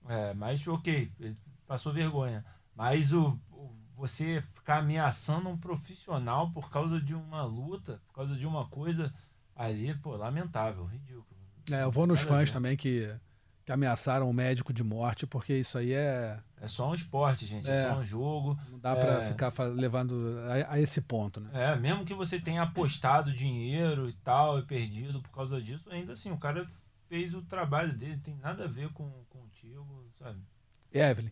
É, 0.07 0.33
mas 0.33 0.65
ok, 0.67 1.11
ele 1.19 1.35
passou 1.65 1.91
vergonha. 1.93 2.45
Mas 2.75 3.13
o- 3.13 3.39
você 3.95 4.41
ficar 4.53 4.77
ameaçando 4.79 5.49
um 5.49 5.57
profissional 5.57 6.51
por 6.51 6.69
causa 6.69 6.99
de 6.99 7.13
uma 7.13 7.43
luta, 7.43 8.01
por 8.07 8.13
causa 8.15 8.35
de 8.35 8.45
uma 8.45 8.67
coisa 8.67 9.13
ali, 9.55 9.93
pô, 9.95 10.15
lamentável, 10.15 10.85
ridículo. 10.85 11.25
É, 11.71 11.83
eu 11.83 11.91
vou 11.91 12.05
nos 12.05 12.19
Nada 12.19 12.29
a 12.29 12.33
fãs 12.37 12.49
ver. 12.49 12.53
também 12.53 12.77
que, 12.77 13.09
que 13.65 13.71
ameaçaram 13.71 14.29
o 14.29 14.33
médico 14.33 14.71
de 14.73 14.83
morte, 14.83 15.25
porque 15.25 15.57
isso 15.57 15.77
aí 15.77 15.93
é. 15.93 16.39
É 16.61 16.67
só 16.67 16.89
um 16.89 16.93
esporte, 16.93 17.45
gente, 17.45 17.69
é, 17.69 17.73
É. 17.73 17.89
só 17.89 17.99
um 17.99 18.03
jogo. 18.03 18.57
Não 18.69 18.79
dá 18.79 18.95
pra 18.95 19.23
É. 19.23 19.27
ficar 19.29 19.51
fa- 19.51 19.65
levando 19.65 20.37
a, 20.67 20.73
a 20.73 20.79
esse 20.79 21.01
ponto, 21.01 21.39
né? 21.39 21.49
É, 21.53 21.75
mesmo 21.75 22.03
que 22.05 22.13
você 22.13 22.39
tenha 22.39 22.61
apostado 22.63 23.31
dinheiro 23.33 24.09
e 24.09 24.13
tal, 24.13 24.59
e 24.59 24.63
perdido 24.63 25.21
por 25.21 25.31
causa 25.31 25.61
disso, 25.61 25.89
ainda 25.89 26.13
assim, 26.13 26.31
o 26.31 26.37
cara 26.37 26.65
fez 27.07 27.33
o 27.33 27.41
trabalho 27.41 27.93
dele, 27.95 28.13
não 28.15 28.21
tem 28.21 28.35
nada 28.37 28.65
a 28.65 28.67
ver 28.67 28.89
com 28.93 29.09
contigo, 29.29 30.05
sabe? 30.19 30.39
Evelyn. 30.91 31.31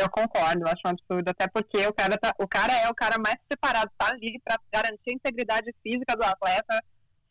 Eu 0.00 0.10
concordo, 0.10 0.60
eu 0.62 0.68
acho 0.68 0.82
um 0.84 0.90
absurdo, 0.90 1.28
até 1.28 1.46
porque 1.48 1.86
o 1.86 1.92
cara, 1.92 2.16
tá, 2.18 2.34
o 2.38 2.46
cara 2.48 2.72
é 2.72 2.88
o 2.88 2.94
cara 2.94 3.16
mais 3.18 3.36
preparado, 3.48 3.90
tá 3.98 4.08
ali 4.10 4.40
para 4.44 4.58
garantir 4.72 5.10
a 5.10 5.14
integridade 5.14 5.74
física 5.82 6.16
do 6.16 6.24
atleta, 6.24 6.82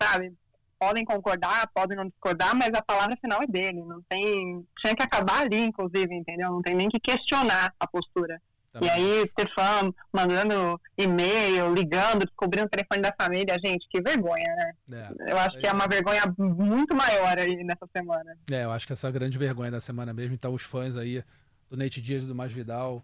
sabe? 0.01 0.33
Podem 0.77 1.05
concordar, 1.05 1.69
podem 1.73 1.97
não 1.97 2.07
discordar, 2.07 2.53
mas 2.55 2.73
a 2.73 2.81
palavra 2.81 3.15
final 3.17 3.41
é 3.41 3.47
dele. 3.47 3.81
Não 3.83 4.01
tem. 4.09 4.65
Tinha 4.81 4.95
que 4.95 5.03
acabar 5.03 5.41
ali, 5.43 5.57
inclusive, 5.59 6.13
entendeu? 6.13 6.51
Não 6.51 6.61
tem 6.61 6.75
nem 6.75 6.89
que 6.89 6.99
questionar 6.99 7.73
a 7.79 7.87
postura. 7.87 8.41
Também. 8.73 8.89
E 8.89 8.91
aí, 8.91 9.31
fã 9.57 9.89
mandando 10.11 10.79
e-mail, 10.97 11.73
ligando, 11.73 12.25
descobrindo 12.25 12.67
o 12.67 12.69
telefone 12.69 13.01
da 13.01 13.13
família, 13.17 13.57
gente, 13.63 13.87
que 13.89 14.01
vergonha, 14.01 14.53
né? 14.89 15.13
É, 15.21 15.31
Eu 15.31 15.37
acho 15.37 15.57
que 15.59 15.65
é 15.67 15.71
uma 15.71 15.87
vergonha 15.87 16.23
muito 16.37 16.93
maior 16.93 17.39
aí 17.39 17.63
nessa 17.63 17.87
semana. 17.95 18.37
é, 18.51 18.65
eu 18.65 18.71
acho 18.71 18.85
que 18.85 18.91
essa 18.91 19.07
é 19.07 19.09
a 19.09 19.13
grande 19.13 19.37
vergonha 19.37 19.71
da 19.71 19.79
semana 19.79 20.13
mesmo. 20.13 20.33
Então, 20.35 20.53
os 20.53 20.63
fãs 20.63 20.97
aí 20.97 21.23
do 21.69 21.77
Nate 21.77 22.01
Dias 22.01 22.23
e 22.23 22.25
do 22.25 22.35
Masvidal 22.35 23.03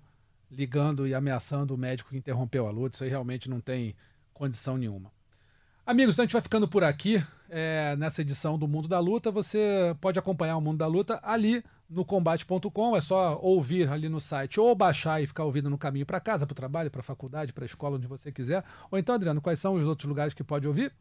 ligando 0.51 1.07
e 1.07 1.13
ameaçando 1.13 1.73
o 1.73 1.77
médico 1.77 2.09
que 2.09 2.17
interrompeu 2.17 2.67
a 2.67 2.71
luta, 2.71 2.95
isso 2.95 3.03
aí 3.03 3.09
realmente 3.09 3.49
não 3.49 3.61
tem 3.61 3.95
condição 4.33 4.77
nenhuma. 4.77 5.11
Amigos, 5.85 6.15
então 6.15 6.23
a 6.23 6.25
gente 6.25 6.33
vai 6.33 6.41
ficando 6.41 6.67
por 6.67 6.83
aqui 6.83 7.23
é, 7.49 7.95
nessa 7.95 8.21
edição 8.21 8.57
do 8.57 8.67
Mundo 8.67 8.87
da 8.87 8.99
Luta. 8.99 9.31
Você 9.31 9.95
pode 9.99 10.19
acompanhar 10.19 10.57
o 10.57 10.61
Mundo 10.61 10.77
da 10.77 10.87
Luta 10.87 11.19
ali 11.23 11.63
no 11.89 12.05
combate.com, 12.05 12.95
é 12.95 13.01
só 13.01 13.37
ouvir 13.41 13.89
ali 13.89 14.07
no 14.07 14.21
site 14.21 14.59
ou 14.59 14.73
baixar 14.73 15.21
e 15.21 15.27
ficar 15.27 15.43
ouvindo 15.43 15.69
no 15.69 15.77
caminho 15.77 16.05
para 16.05 16.21
casa, 16.21 16.45
para 16.45 16.53
o 16.53 16.55
trabalho, 16.55 16.91
para 16.91 17.01
a 17.01 17.03
faculdade, 17.03 17.51
para 17.51 17.65
a 17.65 17.65
escola, 17.65 17.97
onde 17.97 18.07
você 18.07 18.31
quiser. 18.31 18.63
Ou 18.89 18.97
então, 18.97 19.15
Adriano, 19.15 19.41
quais 19.41 19.59
são 19.59 19.73
os 19.73 19.83
outros 19.83 20.07
lugares 20.07 20.33
que 20.33 20.43
pode 20.43 20.67
ouvir? 20.67 20.93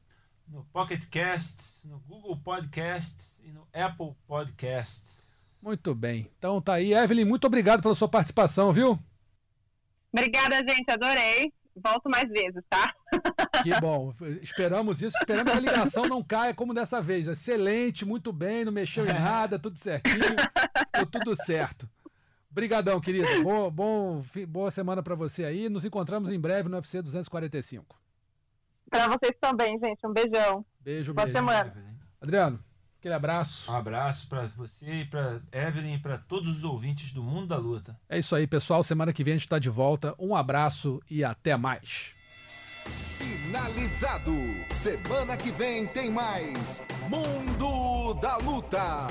No 0.48 0.64
Pocket 0.72 1.04
Cast, 1.08 1.86
no 1.86 2.00
Google 2.00 2.36
Podcast 2.38 3.40
e 3.44 3.52
no 3.52 3.68
Apple 3.72 4.16
Podcast. 4.26 5.19
Muito 5.62 5.94
bem. 5.94 6.30
Então 6.38 6.60
tá 6.60 6.74
aí. 6.74 6.92
Evelyn, 6.94 7.24
muito 7.24 7.46
obrigado 7.46 7.82
pela 7.82 7.94
sua 7.94 8.08
participação, 8.08 8.72
viu? 8.72 8.98
Obrigada, 10.12 10.56
gente, 10.56 10.90
adorei. 10.90 11.52
Volto 11.76 12.10
mais 12.10 12.28
vezes, 12.28 12.62
tá? 12.68 12.94
Que 13.62 13.78
bom. 13.78 14.14
Esperamos 14.40 15.02
isso. 15.02 15.16
Esperamos 15.18 15.52
que 15.52 15.58
a 15.58 15.60
ligação 15.60 16.04
não 16.06 16.22
caia 16.22 16.54
como 16.54 16.72
dessa 16.72 17.00
vez. 17.02 17.28
Excelente, 17.28 18.06
muito 18.06 18.32
bem, 18.32 18.64
não 18.64 18.72
mexeu 18.72 19.04
em 19.04 19.12
nada, 19.12 19.58
tudo 19.58 19.78
certinho. 19.78 20.22
Ficou 20.94 21.06
tudo 21.10 21.36
certo. 21.36 21.86
Obrigadão, 22.50 22.98
querida. 23.00 23.26
Bom, 23.42 24.22
boa 24.48 24.70
semana 24.70 25.02
pra 25.02 25.14
você 25.14 25.44
aí. 25.44 25.68
Nos 25.68 25.84
encontramos 25.84 26.30
em 26.30 26.40
breve 26.40 26.68
no 26.70 26.76
UFC 26.76 27.02
245. 27.02 28.00
Pra 28.88 29.06
vocês 29.08 29.36
também, 29.40 29.78
gente. 29.78 30.06
Um 30.06 30.12
beijão. 30.12 30.64
Beijo, 30.80 31.12
Boa 31.12 31.26
beijo. 31.26 31.38
semana. 31.38 31.68
Evelyn. 31.70 31.94
Adriano, 32.20 32.64
aquele 33.00 33.14
abraço. 33.14 33.72
Um 33.72 33.74
abraço 33.74 34.28
pra 34.28 34.44
você 34.56 35.00
e 35.00 35.04
pra 35.06 35.40
Evelyn 35.50 35.94
e 35.94 35.98
pra 35.98 36.18
todos 36.18 36.58
os 36.58 36.64
ouvintes 36.64 37.10
do 37.12 37.22
Mundo 37.22 37.46
da 37.46 37.56
Luta. 37.56 37.98
É 38.08 38.18
isso 38.18 38.36
aí, 38.36 38.46
pessoal. 38.46 38.82
Semana 38.82 39.12
que 39.12 39.24
vem 39.24 39.34
a 39.34 39.36
gente 39.38 39.48
tá 39.48 39.58
de 39.58 39.70
volta. 39.70 40.14
Um 40.18 40.36
abraço 40.36 41.00
e 41.10 41.24
até 41.24 41.56
mais. 41.56 42.12
Finalizado. 43.18 44.32
Semana 44.68 45.36
que 45.36 45.50
vem 45.50 45.86
tem 45.86 46.10
mais 46.10 46.82
Mundo 47.08 48.14
da 48.20 48.36
Luta. 48.36 49.08